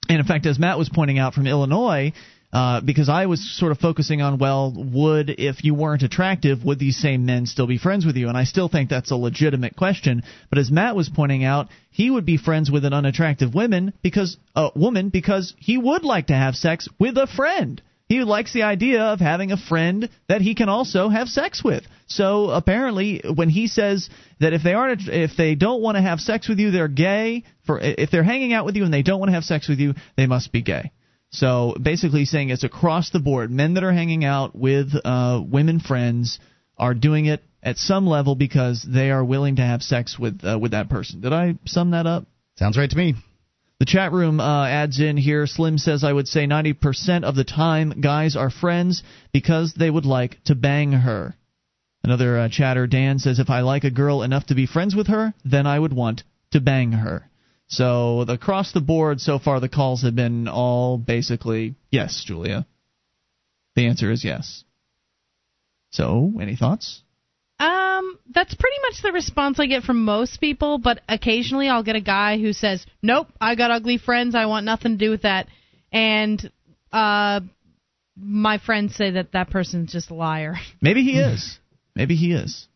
And 0.09 0.19
in 0.19 0.27
fact, 0.27 0.45
as 0.47 0.59
Matt 0.59 0.77
was 0.77 0.89
pointing 0.89 1.19
out 1.19 1.35
from 1.35 1.47
Illinois, 1.47 2.13
uh, 2.53 2.81
because 2.81 3.09
I 3.09 3.27
was 3.27 3.41
sort 3.59 3.71
of 3.73 3.79
focusing 3.79 4.23
on, 4.23 4.39
well, 4.39 4.75
would, 4.77 5.31
if 5.31 5.63
you 5.63 5.75
weren't 5.75 6.03
attractive, 6.03 6.65
would 6.65 6.79
these 6.79 6.97
same 6.97 7.25
men 7.25 7.47
still 7.47 7.67
be 7.67 7.79
friends 7.79 8.05
with 8.05 8.17
you? 8.17 8.29
And 8.29 8.37
I 8.37 8.45
still 8.45 8.69
think 8.69 8.91
that's 8.91 9.13
a 9.13 9.17
legitimate 9.17 9.77
question. 9.77 10.23
But 10.49 10.59
as 10.59 10.71
Matt 10.71 10.97
was 10.97 11.09
pointing 11.09 11.45
out, 11.45 11.69
he 11.91 12.11
would 12.11 12.27
be 12.27 12.37
friends 12.37 12.71
with 12.71 12.85
an 12.85 12.93
unattractive 12.93 13.55
woman 13.55 13.93
because, 14.03 14.37
uh, 14.57 14.71
woman 14.75 15.11
because 15.11 15.55
he 15.59 15.79
would 15.79 16.05
like 16.05 16.27
to 16.29 16.35
have 16.35 16.57
sex 16.57 16.89
with 16.99 17.17
a 17.17 17.29
friend. 17.29 17.81
He 18.09 18.25
likes 18.25 18.53
the 18.53 18.65
idea 18.65 19.03
of 19.05 19.21
having 19.21 19.53
a 19.53 19.57
friend 19.57 20.09
that 20.29 20.41
he 20.41 20.57
can 20.57 20.69
also 20.69 21.09
have 21.09 21.29
sex 21.29 21.63
with. 21.63 21.85
So 22.09 22.51
apparently, 22.51 23.23
when 23.37 23.49
he 23.49 23.69
says 23.69 24.11
that 24.41 24.53
if 24.53 24.65
they 24.65 24.75
aren't, 24.75 25.03
if 25.07 25.37
they 25.37 25.55
don't 25.55 25.81
want 25.81 25.97
to 25.97 26.03
have 26.03 26.19
sex 26.19 26.49
with 26.49 26.59
you, 26.59 26.73
they're 26.73 26.89
gay. 26.89 27.45
For 27.67 27.79
if 27.79 28.11
they're 28.11 28.25
hanging 28.25 28.53
out 28.53 28.65
with 28.65 28.75
you 28.75 28.83
and 28.83 28.93
they 28.93 29.03
don't 29.03 29.21
want 29.21 29.29
to 29.29 29.35
have 29.35 29.45
sex 29.45 29.69
with 29.69 29.79
you, 29.79 29.95
they 30.17 30.27
must 30.27 30.51
be 30.51 30.61
gay. 30.61 30.91
So 31.31 31.75
basically, 31.81 32.25
saying 32.25 32.51
it's 32.51 32.65
across 32.65 33.11
the 33.11 33.21
board. 33.21 33.51
Men 33.51 33.75
that 33.75 33.85
are 33.85 33.93
hanging 33.93 34.25
out 34.25 34.55
with 34.55 34.93
uh, 35.05 35.41
women 35.45 35.81
friends 35.81 36.39
are 36.77 36.95
doing 36.95 37.27
it 37.27 37.43
at 37.63 37.77
some 37.77 38.07
level 38.07 38.35
because 38.35 38.85
they 38.89 39.11
are 39.11 39.25
willing 39.25 39.57
to 39.57 39.63
have 39.63 39.83
sex 39.83 40.19
with 40.19 40.41
uh, 40.45 40.59
with 40.59 40.73
that 40.73 40.89
person. 40.89 41.21
Did 41.21 41.33
I 41.33 41.55
sum 41.67 41.93
that 41.93 42.07
up? 42.07 42.27
Sounds 42.57 42.77
right 42.77 42.91
to 42.91 42.97
me. 42.97 43.15
The 43.79 43.87
chat 43.87 44.13
room 44.13 44.41
uh, 44.41 44.67
adds 44.67 45.01
in 45.01 45.17
here. 45.17 45.47
Slim 45.47 45.79
says, 45.79 46.05
I 46.05 46.13
would 46.13 46.29
say 46.29 46.47
90% 46.47 47.25
of 47.25 47.35
the 47.35 47.45
time, 47.45 48.03
guys 48.03 48.37
are 48.37 48.51
friends 48.51 49.03
because 49.33 49.73
they 49.73 49.89
would 49.89 50.05
like 50.05 50.37
to 50.45 50.55
bang 50.55 50.93
her. 50.93 51.35
Another 52.05 52.39
uh, 52.39 52.49
chatter, 52.51 52.87
Dan 52.87 53.19
says, 53.19 53.39
if 53.39 53.49
I 53.49 53.61
like 53.61 53.85
a 53.85 53.91
girl 53.91 54.23
enough 54.23 54.47
to 54.47 54.55
be 54.55 54.67
friends 54.67 54.95
with 54.95 55.07
her, 55.07 55.33
then 55.47 55.67
I 55.67 55.79
would 55.79 55.95
want 55.95 56.25
to 56.51 56.61
bang 56.61 56.93
her. 56.93 57.30
So 57.71 58.23
across 58.23 58.73
the 58.73 58.81
board, 58.81 59.21
so 59.21 59.39
far, 59.39 59.61
the 59.61 59.69
calls 59.69 60.03
have 60.03 60.17
been 60.17 60.49
all 60.49 60.99
basically 60.99 61.77
yes, 61.91 62.23
Julia. 62.27 62.67
The 63.77 63.87
answer 63.87 64.11
is 64.11 64.25
yes. 64.25 64.65
So, 65.93 66.33
any 66.41 66.57
thoughts? 66.57 67.03
Um, 67.61 68.19
that's 68.35 68.55
pretty 68.55 68.77
much 68.83 69.03
the 69.03 69.13
response 69.13 69.61
I 69.61 69.67
get 69.67 69.85
from 69.85 70.05
most 70.05 70.41
people, 70.41 70.79
but 70.79 71.01
occasionally 71.09 71.69
I'll 71.69 71.85
get 71.85 71.95
a 71.95 72.01
guy 72.01 72.39
who 72.39 72.53
says, 72.53 72.85
"Nope, 73.03 73.29
I 73.41 73.55
got 73.55 73.71
ugly 73.71 73.99
friends. 73.99 74.35
I 74.35 74.47
want 74.47 74.67
nothing 74.67 74.93
to 74.93 75.05
do 75.05 75.11
with 75.11 75.23
that." 75.23 75.47
And 75.93 76.51
uh 76.93 77.41
my 78.17 78.59
friends 78.59 78.97
say 78.97 79.13
that 79.13 79.33
that 79.33 79.51
person's 79.51 79.93
just 79.93 80.11
a 80.11 80.15
liar. 80.15 80.57
Maybe 80.81 81.05
he 81.05 81.19
is. 81.21 81.59
Maybe 81.95 82.17
he 82.17 82.33
is. 82.33 82.67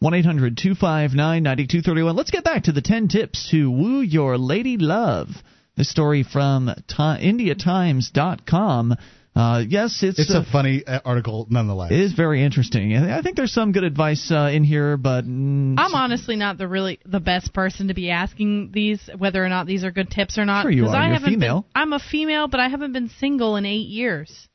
1 0.00 0.14
800 0.14 0.56
259 0.56 1.42
9231. 1.42 2.14
Let's 2.14 2.30
get 2.30 2.44
back 2.44 2.64
to 2.64 2.72
the 2.72 2.80
10 2.82 3.08
tips 3.08 3.48
to 3.50 3.68
woo 3.70 4.00
your 4.00 4.38
lady 4.38 4.76
love. 4.76 5.28
This 5.76 5.90
story 5.90 6.22
from 6.22 6.70
ti- 6.86 6.94
IndiaTimes.com. 6.96 8.96
Uh, 9.34 9.62
yes, 9.68 10.00
it's, 10.02 10.18
It's 10.18 10.34
uh, 10.34 10.40
a 10.40 10.44
funny 10.52 10.84
uh, 10.84 11.00
article 11.04 11.46
nonetheless. 11.50 11.92
It 11.92 12.00
is 12.00 12.12
very 12.12 12.44
interesting. 12.44 12.96
I 12.96 13.18
I 13.18 13.22
think 13.22 13.36
there's 13.36 13.52
some 13.52 13.70
good 13.72 13.84
advice 13.84 14.30
uh, 14.32 14.50
in 14.52 14.64
here, 14.64 14.96
but 14.96 15.24
mm, 15.24 15.74
I'm 15.78 15.94
honestly 15.94 16.34
not 16.34 16.58
the 16.58 16.66
really 16.66 16.98
the 17.04 17.20
best 17.20 17.52
person 17.52 17.88
to 17.88 17.94
be 17.94 18.10
asking 18.10 18.70
these 18.72 19.08
whether 19.16 19.44
or 19.44 19.48
not 19.48 19.66
these 19.66 19.84
are 19.84 19.92
good 19.92 20.10
tips 20.10 20.38
or 20.38 20.44
not. 20.44 20.62
Sure 20.62 20.70
you 20.72 20.84
'cause 20.84 20.94
are. 20.94 20.96
I 20.96 21.04
You're 21.06 21.14
haven't 21.14 21.30
been- 21.30 21.40
female. 21.40 21.66
I'm 21.74 21.92
a 21.92 22.00
female, 22.00 22.48
but 22.48 22.58
I 22.58 22.68
haven't 22.68 22.92
been 22.92 23.10
single 23.20 23.54
in 23.56 23.64
eight 23.66 23.88
years. 23.88 24.47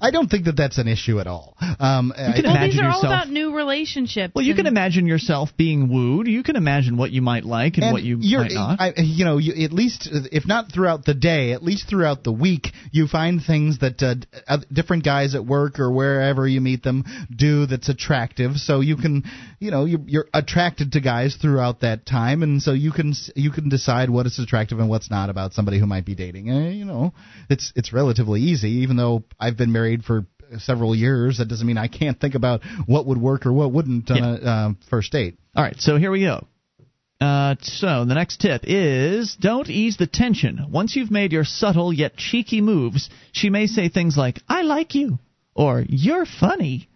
I 0.00 0.10
don't 0.10 0.28
think 0.28 0.44
that 0.46 0.56
that's 0.56 0.78
an 0.78 0.88
issue 0.88 1.20
at 1.20 1.26
all. 1.26 1.56
Um, 1.80 2.12
You 2.16 2.34
can 2.34 2.44
well, 2.44 2.56
imagine 2.56 2.70
these 2.70 2.80
are 2.80 2.90
all 2.90 3.00
about 3.04 3.28
new 3.28 3.54
relationships. 3.54 4.34
well, 4.34 4.44
you 4.44 4.54
can 4.54 4.66
imagine 4.66 5.06
yourself 5.06 5.50
being 5.56 5.88
wooed. 5.88 6.26
You 6.26 6.42
can 6.42 6.56
imagine 6.56 6.96
what 6.96 7.10
you 7.10 7.22
might 7.22 7.44
like 7.44 7.74
and, 7.74 7.84
and 7.84 7.92
what 7.92 8.02
you 8.02 8.18
you're, 8.20 8.40
might 8.40 8.52
not. 8.52 8.80
I, 8.80 8.92
you 8.96 9.24
know, 9.24 9.38
you, 9.38 9.64
at 9.64 9.72
least 9.72 10.08
if 10.10 10.46
not 10.46 10.72
throughout 10.72 11.04
the 11.04 11.14
day, 11.14 11.52
at 11.52 11.62
least 11.62 11.88
throughout 11.88 12.24
the 12.24 12.32
week, 12.32 12.68
you 12.92 13.06
find 13.06 13.40
things 13.42 13.78
that 13.78 14.02
uh, 14.02 14.14
uh, 14.46 14.58
different 14.72 15.04
guys 15.04 15.34
at 15.34 15.44
work 15.44 15.78
or 15.78 15.90
wherever 15.90 16.46
you 16.46 16.60
meet 16.60 16.82
them 16.82 17.04
do 17.34 17.66
that's 17.66 17.88
attractive. 17.88 18.56
So 18.56 18.80
you 18.80 18.96
can, 18.96 19.24
you 19.58 19.70
know, 19.70 19.84
you, 19.84 20.04
you're 20.06 20.28
attracted 20.34 20.92
to 20.92 21.00
guys 21.00 21.36
throughout 21.40 21.80
that 21.80 22.06
time, 22.06 22.42
and 22.42 22.62
so 22.62 22.72
you 22.72 22.92
can 22.92 23.14
you 23.34 23.50
can 23.50 23.68
decide 23.68 24.10
what 24.10 24.26
is 24.26 24.38
attractive 24.38 24.78
and 24.78 24.88
what's 24.88 25.10
not 25.10 25.30
about 25.30 25.52
somebody 25.52 25.78
who 25.78 25.86
might 25.86 26.04
be 26.04 26.14
dating. 26.14 26.50
Eh, 26.50 26.70
you 26.70 26.84
know, 26.84 27.12
it's 27.48 27.72
it's 27.76 27.92
relatively 27.92 28.40
easy. 28.40 28.68
Even 28.82 28.96
though 28.96 29.24
I've 29.38 29.56
been 29.56 29.72
married 29.72 29.87
for 29.96 30.26
several 30.58 30.94
years, 30.94 31.38
that 31.38 31.48
doesn't 31.48 31.66
mean 31.66 31.78
I 31.78 31.88
can't 31.88 32.18
think 32.18 32.34
about 32.34 32.62
what 32.86 33.06
would 33.06 33.18
work 33.18 33.46
or 33.46 33.52
what 33.52 33.72
wouldn't 33.72 34.10
on 34.10 34.22
a 34.22 34.32
uh, 34.34 34.72
first 34.88 35.12
date. 35.12 35.38
All 35.54 35.62
right, 35.62 35.76
so 35.78 35.96
here 35.96 36.10
we 36.10 36.20
go. 36.20 36.46
Uh, 37.20 37.56
so 37.60 38.04
the 38.04 38.14
next 38.14 38.40
tip 38.40 38.62
is 38.64 39.36
don't 39.40 39.68
ease 39.68 39.96
the 39.96 40.06
tension. 40.06 40.66
Once 40.70 40.94
you've 40.94 41.10
made 41.10 41.32
your 41.32 41.44
subtle 41.44 41.92
yet 41.92 42.16
cheeky 42.16 42.60
moves, 42.60 43.10
she 43.32 43.50
may 43.50 43.66
say 43.66 43.88
things 43.88 44.16
like 44.16 44.40
"I 44.48 44.62
like 44.62 44.94
you" 44.94 45.18
or 45.54 45.84
"You're 45.88 46.26
funny." 46.26 46.88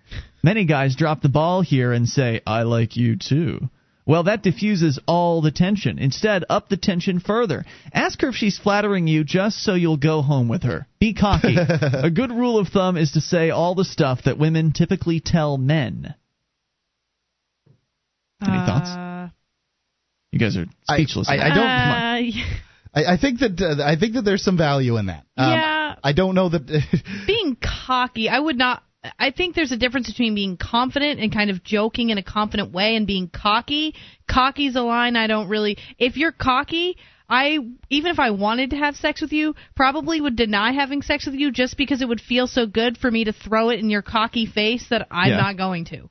Many 0.44 0.64
guys 0.64 0.94
drop 0.94 1.22
the 1.22 1.28
ball 1.28 1.62
here 1.62 1.92
and 1.92 2.08
say 2.08 2.40
"I 2.46 2.62
like 2.62 2.96
you 2.96 3.16
too." 3.16 3.68
Well, 4.04 4.24
that 4.24 4.42
diffuses 4.42 4.98
all 5.06 5.40
the 5.42 5.52
tension. 5.52 5.98
Instead, 5.98 6.44
up 6.50 6.68
the 6.68 6.76
tension 6.76 7.20
further. 7.20 7.64
Ask 7.94 8.20
her 8.22 8.28
if 8.30 8.34
she's 8.34 8.58
flattering 8.58 9.06
you 9.06 9.22
just 9.22 9.62
so 9.62 9.74
you'll 9.74 9.96
go 9.96 10.22
home 10.22 10.48
with 10.48 10.64
her. 10.64 10.86
Be 10.98 11.14
cocky. 11.14 11.56
A 11.58 12.10
good 12.10 12.30
rule 12.32 12.58
of 12.58 12.68
thumb 12.68 12.96
is 12.96 13.12
to 13.12 13.20
say 13.20 13.50
all 13.50 13.74
the 13.76 13.84
stuff 13.84 14.22
that 14.24 14.38
women 14.38 14.72
typically 14.72 15.20
tell 15.20 15.56
men. 15.56 16.14
Any 18.42 18.56
thoughts? 18.66 18.88
Uh, 18.90 19.28
You 20.32 20.38
guys 20.40 20.56
are 20.56 20.66
speechless. 20.88 21.28
I, 21.28 21.34
I 21.36 21.48
don't. 21.50 21.58
uh, 21.58 22.44
I, 22.94 23.14
I 23.14 23.16
think 23.16 23.38
that 23.40 23.60
uh, 23.60 23.82
I 23.84 23.96
think 23.96 24.14
that 24.14 24.22
there's 24.22 24.42
some 24.42 24.58
value 24.58 24.96
in 24.96 25.06
that. 25.06 25.24
Um, 25.36 25.50
Yeah. 25.52 25.94
I 26.02 26.12
don't 26.12 26.34
know 26.34 26.48
that. 26.48 26.66
being 27.26 27.56
cocky, 27.86 28.28
I 28.28 28.38
would 28.38 28.58
not. 28.58 28.82
I 29.18 29.32
think 29.32 29.56
there's 29.56 29.72
a 29.72 29.76
difference 29.76 30.08
between 30.08 30.34
being 30.34 30.56
confident 30.56 31.18
and 31.18 31.32
kind 31.32 31.50
of 31.50 31.64
joking 31.64 32.10
in 32.10 32.18
a 32.18 32.22
confident 32.22 32.72
way 32.72 32.94
and 32.94 33.06
being 33.06 33.28
cocky. 33.28 33.94
Cocky's 34.30 34.76
a 34.76 34.82
line 34.82 35.16
I 35.16 35.26
don't 35.26 35.48
really. 35.48 35.76
If 35.98 36.16
you're 36.16 36.30
cocky, 36.32 36.96
I 37.28 37.58
even 37.90 38.12
if 38.12 38.20
I 38.20 38.30
wanted 38.30 38.70
to 38.70 38.76
have 38.76 38.94
sex 38.94 39.20
with 39.20 39.32
you, 39.32 39.56
probably 39.74 40.20
would 40.20 40.36
deny 40.36 40.72
having 40.72 41.02
sex 41.02 41.26
with 41.26 41.34
you 41.34 41.50
just 41.50 41.76
because 41.76 42.00
it 42.00 42.06
would 42.08 42.20
feel 42.20 42.46
so 42.46 42.66
good 42.66 42.96
for 42.96 43.10
me 43.10 43.24
to 43.24 43.32
throw 43.32 43.70
it 43.70 43.80
in 43.80 43.90
your 43.90 44.02
cocky 44.02 44.46
face 44.46 44.86
that 44.90 45.08
I'm 45.10 45.30
Yeah. 45.30 45.36
not 45.38 45.56
going 45.56 45.86
to. 45.86 46.08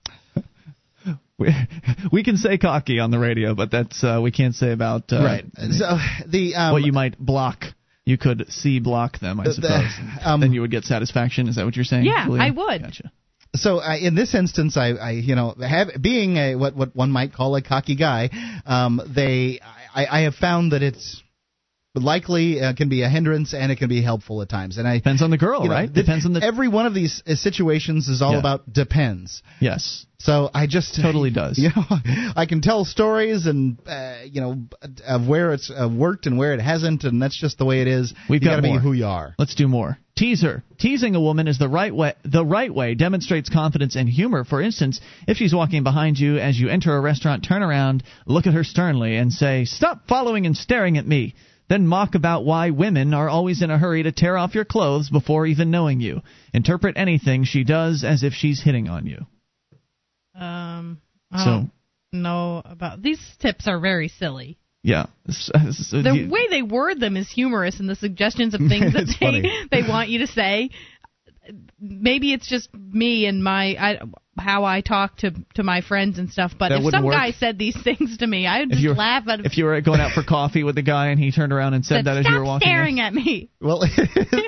we, 1.38 1.56
we 2.12 2.24
can 2.26 2.36
say 2.36 2.58
cocky 2.58 3.00
on 3.00 3.10
the 3.10 3.20
radio, 3.20 3.56
but 3.56 3.72
that's 3.72 4.04
uh, 4.04 4.20
we 4.22 4.32
can't 4.32 4.56
say 4.56 4.72
about 4.72 5.14
uh, 5.14 5.24
right. 5.24 5.46
So 5.72 5.98
the 6.28 6.56
um, 6.56 6.74
what 6.74 6.84
you 6.84 6.92
might 6.92 7.18
block. 7.18 7.64
You 8.06 8.18
could 8.18 8.46
see 8.52 8.80
block 8.80 9.20
them, 9.20 9.40
I 9.40 9.44
The- 9.46 9.54
suppose. 9.54 9.92
um, 10.24 10.42
then 10.42 10.54
you 10.54 10.62
would 10.62 10.72
get 10.72 10.86
satisfaction. 10.86 11.48
Is 11.48 11.56
that 11.56 11.66
what 11.66 11.76
you're 11.76 11.86
saying? 11.86 12.06
Yeah, 12.06 12.26
Julia? 12.26 12.42
I 12.42 12.50
would. 12.50 12.82
Gotcha. 12.82 13.12
so 13.56 13.80
I, 13.80 13.98
in 13.98 14.16
this 14.16 14.34
instance, 14.34 14.76
I, 14.78 14.90
I 14.94 15.12
you 15.12 15.36
know 15.36 15.54
have 15.62 15.90
being 16.02 16.38
a 16.38 16.56
what 16.56 16.76
what 16.76 16.96
one 16.96 17.12
might 17.12 17.34
call 17.34 17.56
a 17.56 17.62
cocky 17.62 17.96
guy, 17.96 18.30
um, 18.66 19.02
they 19.14 19.60
I, 19.94 20.06
I 20.06 20.20
have 20.22 20.36
found 20.36 20.72
that 20.72 20.82
it's 20.82 21.22
likely 21.96 22.62
uh, 22.62 22.74
can 22.74 22.90
be 22.90 23.04
a 23.04 23.10
hindrance 23.10 23.54
and 23.54 23.72
it 23.72 23.78
can 23.78 23.90
be 23.90 24.02
helpful 24.02 24.42
at 24.42 24.50
times. 24.50 24.78
And 24.78 24.88
I 24.88 24.98
Depends 24.98 25.22
on 25.22 25.30
the 25.30 25.38
girl, 25.38 25.64
you 25.64 25.70
know, 25.70 25.76
right? 25.76 25.92
Depends 25.92 26.26
on 26.26 26.34
the. 26.34 26.42
every 26.44 26.68
one 26.68 26.86
of 26.86 26.94
these 26.94 27.22
uh, 27.28 27.36
situations 27.36 28.08
is 28.08 28.22
all 28.22 28.34
Yeah. 28.34 28.40
about 28.40 28.72
depends. 28.72 29.44
yes, 29.60 30.06
So 30.20 30.50
I 30.54 30.68
just 30.68 30.96
totally 30.96 31.32
does. 31.32 31.58
You 31.62 31.70
know, 31.76 31.84
I 32.36 32.46
can 32.48 32.62
tell 32.62 32.86
stories 32.86 33.46
and 33.46 33.78
uh, 33.88 34.20
you 34.26 34.40
know 34.42 34.56
of 35.06 35.28
where 35.28 35.54
it's 35.54 35.70
uh, 35.70 35.88
worked 35.90 36.26
and 36.28 36.38
where 36.38 36.54
it 36.54 36.62
hasn't, 36.62 37.04
and 37.04 37.22
that's 37.22 37.38
just 37.40 37.58
the 37.58 37.66
way 37.66 37.82
it 37.82 37.88
is. 37.88 38.14
We've 38.30 38.42
got 38.44 38.64
more. 38.64 38.78
be 38.78 38.82
who 38.84 38.94
you 38.94 39.06
are. 39.06 39.36
Let's 39.38 39.56
do 39.56 39.68
more. 39.68 39.98
Teaser. 40.16 40.64
Teasing 40.80 41.16
a 41.16 41.22
woman 41.22 41.48
is 41.48 41.58
the 41.58 41.68
right 41.70 41.94
way. 41.94 42.14
The 42.24 42.46
right 42.46 42.74
way 42.74 42.96
demonstrates 42.96 43.50
confidence 43.50 43.96
and 43.96 44.08
humor. 44.08 44.44
For 44.44 44.62
instance, 44.62 45.02
if 45.28 45.38
she's 45.38 45.54
walking 45.54 45.84
behind 45.84 46.18
you 46.20 46.38
as 46.38 46.58
you 46.60 46.70
enter 46.70 46.96
a 46.96 47.02
restaurant, 47.02 47.44
turn 47.48 47.64
around, 47.64 48.04
look 48.26 48.48
at 48.48 48.54
her 48.54 48.64
sternly, 48.64 49.18
and 49.18 49.32
say, 49.34 49.66
"Stop 49.66 50.08
following 50.08 50.46
and 50.46 50.56
staring 50.56 50.98
at 50.98 51.06
me." 51.08 51.34
Then 51.72 51.88
mock 51.88 52.16
about 52.16 52.44
why 52.44 52.72
women 52.72 53.14
are 53.14 53.30
always 53.30 53.62
in 53.62 53.72
a 53.72 53.78
hurry 53.78 54.04
to 54.04 54.12
tear 54.12 54.36
off 54.36 54.56
your 54.56 54.66
clothes 54.66 55.10
before 55.10 55.46
even 55.46 55.72
knowing 55.72 56.02
you. 56.02 56.22
Interpret 56.54 56.98
anything 56.98 57.46
she 57.46 57.64
does 57.64 58.04
as 58.04 58.24
if 58.24 58.34
she's 58.34 58.62
hitting 58.62 58.90
on 58.90 59.06
you. 59.06 59.26
Um, 60.36 61.00
I 61.32 61.46
So- 61.46 61.50
don't 61.52 61.72
know 62.12 62.62
about 62.66 63.02
these 63.02 63.22
tips 63.40 63.70
are 63.70 63.80
very 63.80 64.10
silly. 64.10 64.58
Yeah. 64.84 65.06
So 65.30 66.02
the 66.02 66.14
you- 66.14 66.30
way 66.30 66.50
they 66.50 66.62
word 66.62 67.00
them 67.00 67.16
is 67.16 67.30
humorous 67.32 67.80
and 67.80 67.88
the 67.88 67.96
suggestions 67.96 68.54
of 68.54 68.60
things 68.68 68.92
that 68.94 69.06
they 69.08 69.26
funny. 69.26 69.50
they 69.72 69.84
want 69.88 70.10
you 70.10 70.20
to 70.20 70.28
say 70.28 70.72
maybe 71.80 72.34
it's 72.34 72.50
just 72.50 72.68
me 72.76 73.28
and 73.28 73.42
my 73.42 73.78
I, 73.80 74.00
how 74.38 74.64
I 74.64 74.82
talk 74.82 75.18
to 75.18 75.32
to 75.56 75.64
my 75.64 75.82
friends 75.82 76.18
and 76.18 76.30
stuff 76.32 76.54
but 76.58 76.70
That 76.70 76.82
if 76.82 76.92
some 76.92 77.04
work? 77.06 77.14
guy 77.14 77.32
said 77.32 77.58
these 77.60 77.78
things 77.84 78.18
to 78.18 78.28
me 78.28 78.48
I 78.48 78.60
would 78.60 78.70
if 78.70 78.74
just 78.74 78.84
you 78.84 78.90
were, 78.90 78.96
laugh 78.96 79.28
at 79.28 79.40
him 79.42 79.46
if 79.46 79.58
you 79.58 79.66
were 79.66 79.80
going 79.82 80.00
out 80.00 80.14
for 80.14 80.24
coffee 80.24 80.64
with 80.64 80.78
a 80.78 80.82
guy 80.82 81.08
and 81.08 81.20
he 81.20 81.32
turned 81.32 81.52
around 81.54 81.74
and 81.74 81.86
said 81.86 81.98
said, 81.98 82.06
that 82.06 82.18
as 82.18 82.24
stop 82.24 82.34
you 82.34 82.40
were 82.40 82.46
walking 82.46 82.68
in? 82.70 82.74
staring 82.74 83.00
at 83.00 83.14
me 83.14 83.50
Well, 83.60 83.84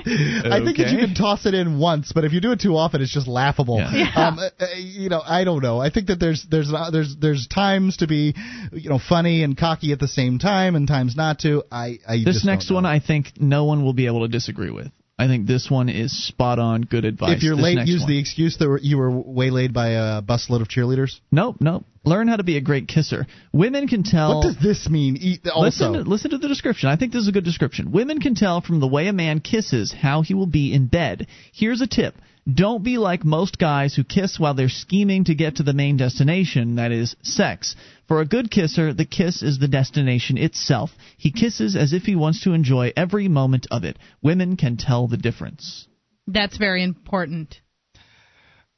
I 0.06 0.62
think 0.64 0.78
that 0.78 0.90
you 0.92 1.00
can 1.06 1.16
toss 1.16 1.46
it 1.46 1.54
in 1.54 1.80
once, 1.80 2.12
but 2.14 2.24
if 2.26 2.34
you 2.34 2.42
do 2.42 2.52
it 2.52 2.60
too 2.62 2.76
often, 2.76 3.02
it's 3.02 3.14
just 3.14 3.28
laughable. 3.28 3.78
Yeah. 3.78 4.12
Um, 4.16 4.40
uh, 4.40 4.50
uh, 4.60 4.66
you 4.78 5.10
know, 5.10 5.22
I 5.24 5.44
don't 5.44 5.62
know. 5.62 5.80
I 5.80 5.90
think 5.90 6.08
that 6.08 6.20
there's 6.20 6.46
there's 6.50 6.72
uh, 6.74 6.90
there's 6.92 7.16
there's 7.20 7.48
times 7.48 7.98
to 7.98 8.08
be, 8.08 8.34
you 8.72 8.90
know, 8.90 9.00
funny 9.00 9.44
and 9.44 9.58
cocky 9.58 9.92
at 9.92 10.00
the 10.00 10.08
same 10.08 10.40
time, 10.40 10.76
and 10.76 10.88
times 10.88 11.16
not 11.16 11.40
to. 11.40 11.64
I, 11.72 12.00
I 12.08 12.18
This 12.18 12.36
just 12.36 12.46
next 12.46 12.68
don't 12.70 12.76
one. 12.76 12.86
I 12.86 13.00
think 13.00 13.34
no 13.40 13.66
one 13.66 13.84
will 13.84 13.94
be 13.94 14.08
able 14.08 14.22
to 14.22 14.28
disagree 14.28 14.72
with. 14.72 14.88
I 15.24 15.28
think 15.28 15.48
this 15.48 15.70
one 15.70 15.88
is 15.90 16.12
spot 16.28 16.60
on. 16.60 16.82
Good 16.82 17.06
advice. 17.06 17.38
if 17.38 17.44
you're 17.44 17.56
This 17.56 17.64
late, 17.64 17.88
use 17.88 18.02
one. 18.02 18.10
the 18.10 18.20
excuse 18.20 18.58
that 18.58 18.80
you 18.84 18.98
were 18.98 19.10
waylaid 19.10 19.74
by 19.74 19.90
a 19.90 20.22
busload 20.22 20.62
of 20.62 20.68
cheerleaders. 20.68 21.20
Nope, 21.32 21.58
nope. 21.62 21.86
Learn 22.06 22.28
how 22.28 22.36
to 22.36 22.44
be 22.44 22.58
a 22.58 22.62
great 22.62 22.88
kisser. 22.90 23.26
Women 23.54 23.88
can 23.88 24.04
tell. 24.04 24.40
What 24.40 24.44
does 24.44 24.58
this 24.62 24.90
mean? 24.90 25.40
Also, 25.54 25.62
Listen, 25.66 25.94
to, 25.94 26.00
listen 26.02 26.32
to 26.32 26.38
the 26.38 26.50
description. 26.50 26.90
I 26.90 26.98
think 26.98 27.14
this 27.14 27.22
is 27.22 27.30
a 27.30 27.32
good 27.32 27.46
description. 27.46 27.92
Women 27.94 28.20
can 28.20 28.36
tell 28.36 28.60
from 28.60 28.82
the 28.82 28.88
way 28.88 29.08
a 29.08 29.14
man 29.14 29.40
kisses 29.40 29.94
how 29.94 30.22
he 30.22 30.34
will 30.34 30.48
be 30.48 30.74
in 30.74 30.88
bed. 30.88 31.28
Here's 31.54 31.80
a 31.80 31.88
tip. 31.88 32.16
Don't 32.52 32.84
be 32.84 32.98
like 32.98 33.24
most 33.24 33.58
guys 33.58 33.96
who 33.96 34.04
kiss 34.04 34.40
while 34.40 34.54
they're 34.54 34.70
scheming 34.70 35.24
to 35.26 35.36
get 35.36 35.58
to 35.58 35.64
the 35.64 35.74
main 35.74 35.98
destination, 35.98 36.76
that 36.76 36.92
is, 36.92 37.16
sex. 37.22 37.76
For 38.08 38.20
a 38.20 38.26
good 38.26 38.52
kisser, 38.52 38.94
the 38.94 39.06
kiss 39.06 39.42
is 39.42 39.60
the 39.60 39.68
destination 39.68 40.38
itself. 40.38 40.92
He 41.18 41.32
kisses 41.32 41.76
as 41.76 41.94
if 41.94 42.04
he 42.04 42.16
wants 42.16 42.44
to 42.44 42.54
enjoy 42.54 42.92
every 42.98 43.30
moment 43.30 43.68
of 43.72 43.86
it. 43.86 43.98
Women 44.22 44.58
can 44.58 44.78
tell 44.78 45.08
the 45.08 45.18
difference. 45.18 45.88
that's 46.28 46.58
very 46.58 46.84
important 46.84 47.62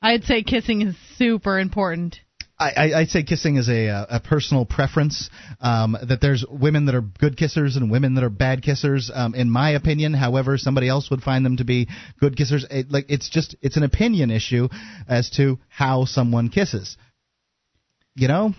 I'd 0.05 0.23
say 0.25 0.43
kissing 0.43 0.81
is 0.81 0.95
super 1.17 1.57
important 1.59 2.19
I, 2.57 2.94
I, 2.94 3.06
say 3.06 3.23
kissing 3.23 3.57
is 3.57 3.68
a 3.68 3.90
uh, 3.90 4.06
a 4.11 4.19
personal 4.22 4.65
preference. 4.65 5.30
Um, 5.60 5.98
that 6.07 6.22
there's 6.22 6.45
women 6.49 6.86
that 6.86 6.95
are 6.95 7.02
good 7.02 7.36
kissers 7.36 7.76
and 7.76 7.91
women 7.91 8.15
that 8.15 8.23
are 8.23 8.30
bad 8.30 8.61
kissers. 8.61 9.11
Um, 9.14 9.36
in 9.36 9.49
my 9.49 9.72
opinion, 9.72 10.14
however, 10.14 10.57
somebody 10.57 10.88
else 10.88 11.10
would 11.11 11.22
find 11.22 11.45
them 11.45 11.57
to 11.57 11.65
be 11.65 11.90
good 12.19 12.38
kissers. 12.38 12.64
It, 12.69 12.90
like 12.90 13.07
it's 13.10 13.30
just 13.30 13.57
it's 13.61 13.76
an 13.76 13.84
opinion 13.84 14.32
issue 14.32 14.69
as 15.07 15.30
to 15.32 15.60
how 15.68 16.06
someone 16.06 16.49
kisses. 16.49 16.95
You 18.15 18.30
know. 18.30 18.53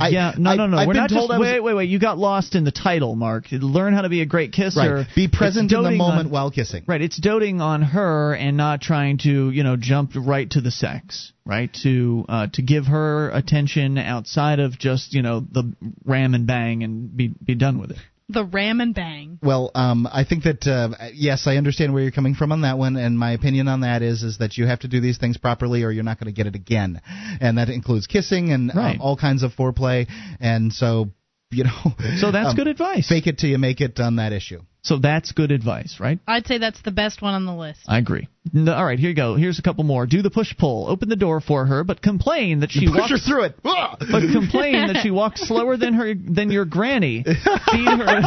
I- 0.00 0.08
yeah, 0.08 0.32
no, 0.38 0.50
I- 0.50 0.56
no, 0.56 0.66
no. 0.66 0.78
I've 0.78 0.86
We're 0.86 0.94
not 0.94 1.10
just. 1.10 1.28
Was- 1.28 1.38
wait, 1.38 1.60
wait, 1.60 1.74
wait. 1.74 1.90
You 1.90 1.98
got 1.98 2.16
lost 2.18 2.54
in 2.54 2.64
the 2.64 2.70
title, 2.70 3.14
Mark. 3.16 3.48
Learn 3.52 3.92
how 3.92 4.00
to 4.02 4.08
be 4.08 4.22
a 4.22 4.26
great 4.26 4.52
kisser. 4.52 4.94
Right. 4.94 5.06
Be 5.14 5.28
present 5.28 5.70
in 5.70 5.82
the 5.82 5.90
moment 5.90 6.26
on- 6.26 6.30
while 6.30 6.50
kissing. 6.50 6.84
Right, 6.86 7.02
it's 7.02 7.18
doting 7.18 7.60
on 7.60 7.82
her 7.82 8.34
and 8.34 8.56
not 8.56 8.80
trying 8.80 9.18
to, 9.18 9.50
you 9.50 9.62
know, 9.62 9.76
jump 9.76 10.12
right 10.14 10.48
to 10.50 10.62
the 10.62 10.70
sex, 10.70 11.32
right? 11.44 11.70
To 11.82 12.24
uh, 12.28 12.46
to 12.54 12.62
give 12.62 12.86
her 12.86 13.28
attention 13.30 13.98
outside 13.98 14.58
of 14.58 14.78
just, 14.78 15.12
you 15.12 15.20
know, 15.20 15.40
the 15.40 15.74
ram 16.04 16.34
and 16.34 16.46
bang 16.46 16.82
and 16.82 17.14
be 17.14 17.28
be 17.28 17.54
done 17.54 17.78
with 17.78 17.90
it. 17.90 17.98
The 18.28 18.44
ram 18.44 18.80
and 18.80 18.94
bang. 18.94 19.38
Well, 19.42 19.70
um, 19.74 20.08
I 20.10 20.24
think 20.24 20.44
that 20.44 20.66
uh, 20.66 21.08
yes, 21.12 21.46
I 21.46 21.56
understand 21.56 21.92
where 21.92 22.02
you're 22.02 22.12
coming 22.12 22.34
from 22.34 22.52
on 22.52 22.62
that 22.62 22.78
one, 22.78 22.96
and 22.96 23.18
my 23.18 23.32
opinion 23.32 23.68
on 23.68 23.80
that 23.80 24.02
is 24.02 24.22
is 24.22 24.38
that 24.38 24.56
you 24.56 24.66
have 24.66 24.80
to 24.80 24.88
do 24.88 25.00
these 25.00 25.18
things 25.18 25.36
properly, 25.36 25.82
or 25.82 25.90
you're 25.90 26.04
not 26.04 26.18
going 26.18 26.32
to 26.32 26.36
get 26.36 26.46
it 26.46 26.54
again, 26.54 27.00
and 27.40 27.58
that 27.58 27.68
includes 27.68 28.06
kissing 28.06 28.52
and 28.52 28.70
um, 28.70 28.98
all 29.00 29.16
kinds 29.16 29.42
of 29.42 29.52
foreplay, 29.52 30.06
and 30.40 30.72
so 30.72 31.10
you 31.50 31.64
know. 31.64 31.70
So 32.18 32.30
that's 32.30 32.50
um, 32.50 32.56
good 32.56 32.68
advice. 32.68 33.08
Fake 33.08 33.26
it 33.26 33.38
till 33.38 33.50
you 33.50 33.58
make 33.58 33.80
it 33.80 33.98
on 33.98 34.16
that 34.16 34.32
issue. 34.32 34.60
So 34.82 34.98
that's 34.98 35.32
good 35.32 35.50
advice, 35.50 35.96
right? 35.98 36.18
I'd 36.28 36.46
say 36.46 36.58
that's 36.58 36.80
the 36.82 36.90
best 36.90 37.22
one 37.22 37.32
on 37.34 37.46
the 37.46 37.54
list 37.54 37.80
I 37.88 37.96
agree. 37.98 38.28
No, 38.52 38.74
all 38.74 38.84
right, 38.84 38.98
here 38.98 39.08
you 39.08 39.16
go. 39.16 39.34
Here's 39.34 39.58
a 39.58 39.62
couple 39.62 39.82
more. 39.84 40.06
Do 40.06 40.20
the 40.20 40.30
push 40.30 40.54
pull. 40.56 40.86
Open 40.88 41.08
the 41.08 41.16
door 41.16 41.40
for 41.40 41.64
her, 41.64 41.82
but 41.82 42.02
complain 42.02 42.60
that 42.60 42.70
she 42.70 42.86
Push 42.86 42.96
walks 42.96 43.10
her 43.10 43.18
through 43.18 43.44
it. 43.44 43.56
But 43.64 44.22
complain 44.32 44.88
that 44.88 44.98
she 45.02 45.10
walks 45.10 45.46
slower 45.46 45.76
than 45.76 45.94
her 45.94 46.14
than 46.14 46.50
your 46.50 46.66
granny. 46.66 47.24
Feed 47.24 47.88
her. 47.88 48.20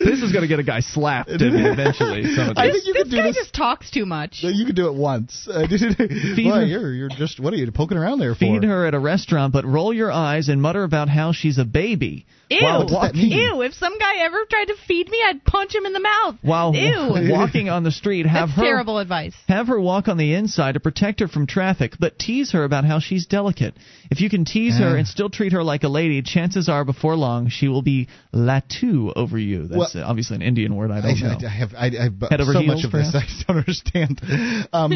This 0.00 0.22
is 0.22 0.32
going 0.32 0.42
to 0.42 0.48
get 0.48 0.58
a 0.58 0.62
guy 0.64 0.80
slapped 0.80 1.30
eventually. 1.32 2.34
Some 2.34 2.50
of 2.50 2.58
I 2.58 2.66
this. 2.68 2.76
think 2.76 2.86
you 2.86 2.92
this 2.94 3.02
could 3.04 3.10
do 3.10 3.16
guy 3.18 3.22
this. 3.28 3.36
just 3.36 3.54
talks 3.54 3.90
too 3.90 4.06
much. 4.06 4.38
You 4.42 4.64
can 4.66 4.74
do 4.74 4.88
it 4.88 4.94
once. 4.94 5.46
Uh, 5.60 5.66
Feed 5.68 6.46
Why, 6.46 6.62
you're, 6.64 6.92
you're 6.92 7.08
just 7.08 7.38
what 7.40 7.52
are 7.52 7.56
you 7.56 7.70
poking 7.72 7.98
around 7.98 8.18
there 8.18 8.34
for? 8.34 8.38
Feed 8.40 8.64
her 8.64 8.86
at 8.86 8.94
a 8.94 8.98
restaurant, 8.98 9.52
but 9.52 9.64
roll 9.66 9.92
your 9.92 10.10
eyes 10.10 10.48
and 10.48 10.62
mutter 10.62 10.84
about 10.84 11.08
how 11.08 11.32
she's 11.32 11.58
a 11.58 11.64
baby. 11.64 12.26
Ew. 12.50 12.62
While 12.62 12.86
walking, 12.90 13.30
Ew. 13.30 13.62
If 13.62 13.74
some 13.74 13.98
guy 13.98 14.18
ever 14.24 14.44
tried 14.50 14.66
to 14.66 14.74
feed 14.86 15.08
me, 15.08 15.22
I'd 15.24 15.44
punch 15.44 15.74
him 15.74 15.86
in 15.86 15.92
the 15.92 16.00
mouth. 16.00 16.36
While 16.42 16.74
Ew. 16.74 17.30
walking 17.30 17.68
on 17.68 17.84
the 17.84 17.92
street, 17.92 18.26
have 18.26 18.48
That's 18.48 18.58
her 18.58 18.64
terrible 18.64 18.98
advice. 18.98 19.34
Have 19.48 19.68
her 19.68 19.80
walk 19.80 20.08
on 20.08 20.16
the 20.16 20.34
inside 20.34 20.72
to 20.72 20.80
protect 20.80 21.20
her 21.20 21.28
from 21.28 21.46
traffic, 21.46 21.94
but 22.00 22.18
tease 22.18 22.52
her 22.52 22.64
about 22.64 22.84
how 22.84 22.98
she's 22.98 23.26
delicate. 23.26 23.74
If 24.10 24.20
you 24.20 24.28
can 24.28 24.44
tease 24.44 24.78
her 24.78 24.96
and 24.96 25.06
still 25.06 25.30
treat 25.30 25.52
her 25.52 25.62
like 25.62 25.84
a 25.84 25.88
lady, 25.88 26.22
chances 26.22 26.68
are 26.68 26.84
before 26.84 27.16
long 27.16 27.48
she 27.48 27.68
will 27.68 27.82
be 27.82 28.08
latu 28.34 29.12
over 29.14 29.38
you. 29.38 29.68
That's 29.68 29.94
Well- 29.94 30.04
obviously 30.04 30.36
an 30.36 30.42
Indian 30.42 30.74
word. 30.74 30.90
I 30.90 30.98
I, 30.98 31.00
don't 31.02 31.20
know. 31.20 31.38
I, 31.40 31.44
I 31.44 31.48
have 31.48 31.74
I, 31.74 31.86
I, 31.86 32.26
Head 32.30 32.40
over 32.40 32.52
so 32.52 32.60
heels, 32.60 32.66
much 32.66 32.84
of 32.84 32.92
this 32.92 33.14
I 33.14 33.22
don't 33.46 33.58
understand. 33.58 34.20
Um, 34.72 34.92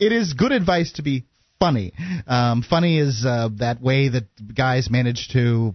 it 0.00 0.12
is 0.12 0.32
good 0.34 0.52
advice 0.52 0.92
to 0.92 1.02
be 1.02 1.24
funny. 1.58 1.92
Um, 2.26 2.62
funny 2.62 2.98
is 2.98 3.24
uh, 3.26 3.48
that 3.56 3.80
way 3.80 4.08
that 4.08 4.24
guys 4.54 4.90
manage 4.90 5.28
to, 5.32 5.74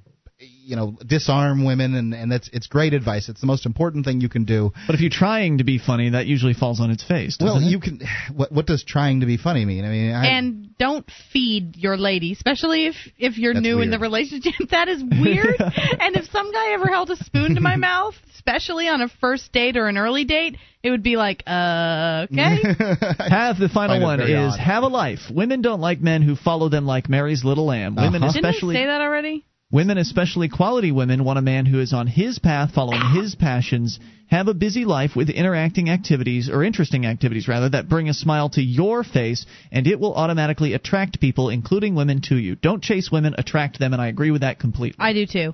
you 0.63 0.75
know, 0.75 0.97
disarm 1.05 1.65
women, 1.65 1.95
and 1.95 2.13
and 2.13 2.31
that's 2.31 2.49
it's 2.53 2.67
great 2.67 2.93
advice. 2.93 3.29
It's 3.29 3.41
the 3.41 3.47
most 3.47 3.65
important 3.65 4.05
thing 4.05 4.21
you 4.21 4.29
can 4.29 4.45
do. 4.45 4.71
But 4.87 4.95
if 4.95 5.01
you're 5.01 5.09
trying 5.09 5.57
to 5.57 5.63
be 5.63 5.79
funny, 5.79 6.11
that 6.11 6.27
usually 6.27 6.53
falls 6.53 6.79
on 6.79 6.91
its 6.91 7.03
face. 7.03 7.37
doesn't 7.37 7.61
Well, 7.61 7.67
it? 7.67 7.71
you 7.71 7.79
can. 7.79 8.01
What 8.35 8.51
what 8.51 8.65
does 8.65 8.83
trying 8.83 9.21
to 9.21 9.25
be 9.25 9.37
funny 9.37 9.65
mean? 9.65 9.85
I 9.85 9.89
mean, 9.89 10.11
I, 10.11 10.25
and 10.37 10.77
don't 10.77 11.05
feed 11.31 11.75
your 11.77 11.97
lady, 11.97 12.33
especially 12.33 12.87
if 12.87 12.95
if 13.17 13.37
you're 13.37 13.53
That's 13.53 13.63
new 13.63 13.81
in 13.81 13.89
the 13.91 13.99
relationship. 13.99 14.53
That 14.71 14.87
is 14.87 15.03
weird. 15.03 15.55
and 15.59 16.15
if 16.15 16.25
some 16.31 16.51
guy 16.51 16.73
ever 16.73 16.87
held 16.87 17.09
a 17.09 17.17
spoon 17.17 17.55
to 17.55 17.61
my 17.61 17.75
mouth, 17.75 18.13
especially 18.35 18.87
on 18.87 19.01
a 19.01 19.09
first 19.19 19.51
date 19.51 19.75
or 19.75 19.87
an 19.87 19.97
early 19.97 20.23
date, 20.23 20.57
it 20.83 20.89
would 20.89 21.03
be 21.03 21.15
like, 21.15 21.43
uh, 21.45 22.25
okay. 22.31 22.57
have 23.29 23.57
the 23.57 23.69
final 23.71 24.01
one 24.01 24.19
is 24.21 24.53
odd. 24.53 24.59
have 24.59 24.83
a 24.83 24.87
life. 24.87 25.19
Women 25.29 25.61
don't 25.61 25.81
like 25.81 25.99
men 25.99 26.21
who 26.21 26.35
follow 26.35 26.69
them 26.69 26.85
like 26.85 27.09
Mary's 27.09 27.43
little 27.43 27.65
lamb. 27.65 27.95
Women 27.95 28.23
Uh-huh. 28.23 28.31
Didn't 28.33 28.45
especially 28.45 28.75
say 28.75 28.85
that 28.85 29.01
already? 29.01 29.45
Women, 29.71 29.97
especially 29.97 30.49
quality 30.49 30.91
women, 30.91 31.23
want 31.23 31.39
a 31.39 31.41
man 31.41 31.65
who 31.65 31.79
is 31.79 31.93
on 31.93 32.05
his 32.05 32.39
path, 32.39 32.73
following 32.73 33.01
his 33.15 33.35
passions, 33.35 34.01
have 34.27 34.49
a 34.49 34.53
busy 34.53 34.83
life 34.83 35.15
with 35.15 35.29
interacting 35.29 35.89
activities, 35.89 36.49
or 36.49 36.61
interesting 36.61 37.05
activities 37.05 37.47
rather, 37.47 37.69
that 37.69 37.87
bring 37.87 38.09
a 38.09 38.13
smile 38.13 38.49
to 38.49 38.61
your 38.61 39.05
face, 39.05 39.45
and 39.71 39.87
it 39.87 39.97
will 39.97 40.13
automatically 40.13 40.73
attract 40.73 41.21
people, 41.21 41.47
including 41.47 41.95
women, 41.95 42.19
to 42.23 42.35
you. 42.35 42.57
Don't 42.57 42.83
chase 42.83 43.09
women, 43.09 43.33
attract 43.37 43.79
them, 43.79 43.93
and 43.93 44.01
I 44.01 44.07
agree 44.07 44.31
with 44.31 44.41
that 44.41 44.59
completely. 44.59 44.99
I 44.99 45.13
do 45.13 45.25
too. 45.25 45.53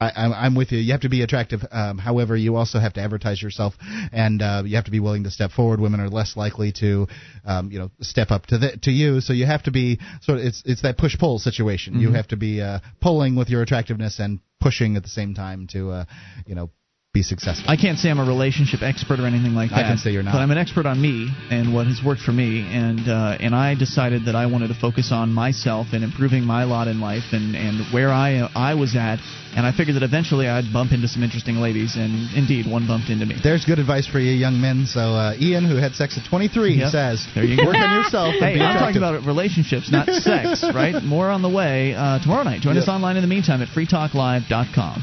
I, 0.00 0.12
I'm, 0.16 0.32
I'm 0.32 0.54
with 0.54 0.72
you. 0.72 0.78
You 0.78 0.92
have 0.92 1.02
to 1.02 1.08
be 1.08 1.22
attractive. 1.22 1.60
Um, 1.70 1.98
however, 1.98 2.36
you 2.36 2.56
also 2.56 2.78
have 2.78 2.94
to 2.94 3.00
advertise 3.00 3.42
yourself, 3.42 3.74
and 4.12 4.40
uh, 4.40 4.62
you 4.64 4.76
have 4.76 4.86
to 4.86 4.90
be 4.90 5.00
willing 5.00 5.24
to 5.24 5.30
step 5.30 5.50
forward. 5.50 5.80
Women 5.80 6.00
are 6.00 6.08
less 6.08 6.36
likely 6.36 6.72
to, 6.80 7.06
um, 7.44 7.70
you 7.70 7.78
know, 7.78 7.90
step 8.00 8.30
up 8.30 8.46
to 8.46 8.58
the, 8.58 8.76
to 8.82 8.90
you. 8.90 9.20
So 9.20 9.32
you 9.32 9.46
have 9.46 9.64
to 9.64 9.70
be 9.70 9.98
sort 10.22 10.38
of 10.38 10.44
it's 10.44 10.62
it's 10.64 10.82
that 10.82 10.96
push 10.96 11.18
pull 11.18 11.38
situation. 11.38 12.00
You 12.00 12.10
Mhm. 12.10 12.14
have 12.14 12.28
to 12.28 12.36
be 12.36 12.60
uh, 12.62 12.80
pulling 13.00 13.36
with 13.36 13.50
your 13.50 13.62
attractiveness 13.62 14.18
and 14.18 14.40
pushing 14.60 14.96
at 14.96 15.02
the 15.02 15.08
same 15.08 15.34
time 15.34 15.66
to, 15.68 15.90
uh, 15.90 16.04
you 16.46 16.54
know, 16.54 16.70
be 17.12 17.22
successful. 17.22 17.68
I 17.68 17.74
can't 17.74 17.98
say 17.98 18.08
I'm 18.08 18.20
a 18.20 18.24
relationship 18.24 18.82
expert 18.82 19.18
or 19.18 19.26
anything 19.26 19.50
like 19.52 19.70
that. 19.70 19.82
I 19.82 19.82
can 19.82 19.98
say 19.98 20.12
you're 20.12 20.22
not. 20.22 20.30
But 20.34 20.38
I'm 20.46 20.52
an 20.52 20.58
expert 20.58 20.86
on 20.86 21.02
me 21.02 21.26
and 21.50 21.74
what 21.74 21.88
has 21.88 21.98
worked 22.06 22.20
for 22.22 22.30
me, 22.30 22.62
and 22.70 23.00
uh, 23.08 23.36
and 23.40 23.52
I 23.52 23.74
decided 23.74 24.26
that 24.26 24.36
I 24.36 24.46
wanted 24.46 24.68
to 24.68 24.74
focus 24.78 25.10
on 25.10 25.32
myself 25.32 25.88
and 25.92 26.04
improving 26.04 26.44
my 26.44 26.62
lot 26.64 26.86
in 26.86 27.00
life 27.00 27.32
and 27.32 27.56
and 27.56 27.82
where 27.92 28.10
I 28.10 28.46
I 28.54 28.74
was 28.74 28.94
at, 28.94 29.18
and 29.56 29.66
I 29.66 29.72
figured 29.74 29.96
that 29.96 30.04
eventually 30.04 30.46
I'd 30.46 30.72
bump 30.72 30.92
into 30.92 31.08
some 31.08 31.24
interesting 31.24 31.56
ladies, 31.56 31.96
and 31.96 32.30
indeed 32.38 32.70
one 32.70 32.86
bumped 32.86 33.10
into 33.10 33.26
me. 33.26 33.34
There's 33.42 33.64
good 33.64 33.80
advice 33.80 34.06
for 34.06 34.20
you 34.20 34.30
young 34.30 34.60
men. 34.60 34.86
So 34.86 35.00
uh, 35.00 35.34
Ian, 35.34 35.66
who 35.68 35.82
had 35.82 35.94
sex 35.98 36.16
at 36.16 36.22
23, 36.30 36.74
Yep. 36.78 36.92
says, 36.92 37.26
There 37.34 37.42
you 37.42 37.56
go. 37.58 37.66
work 37.66 37.74
on 37.74 37.90
yourself. 38.04 38.36
Hey, 38.38 38.54
I'm 38.62 38.78
talking 38.78 38.98
about 39.02 39.26
relationships, 39.26 39.90
not 39.90 40.06
sex, 40.22 40.62
right? 40.62 41.02
More 41.02 41.26
on 41.30 41.42
the 41.42 41.50
way 41.50 41.92
uh, 41.92 42.20
tomorrow 42.22 42.44
night. 42.44 42.60
Join 42.62 42.76
Yep. 42.76 42.82
us 42.84 42.88
online 42.88 43.16
in 43.16 43.22
the 43.22 43.28
meantime 43.28 43.62
at 43.62 43.68
freetalklive.com. 43.74 45.02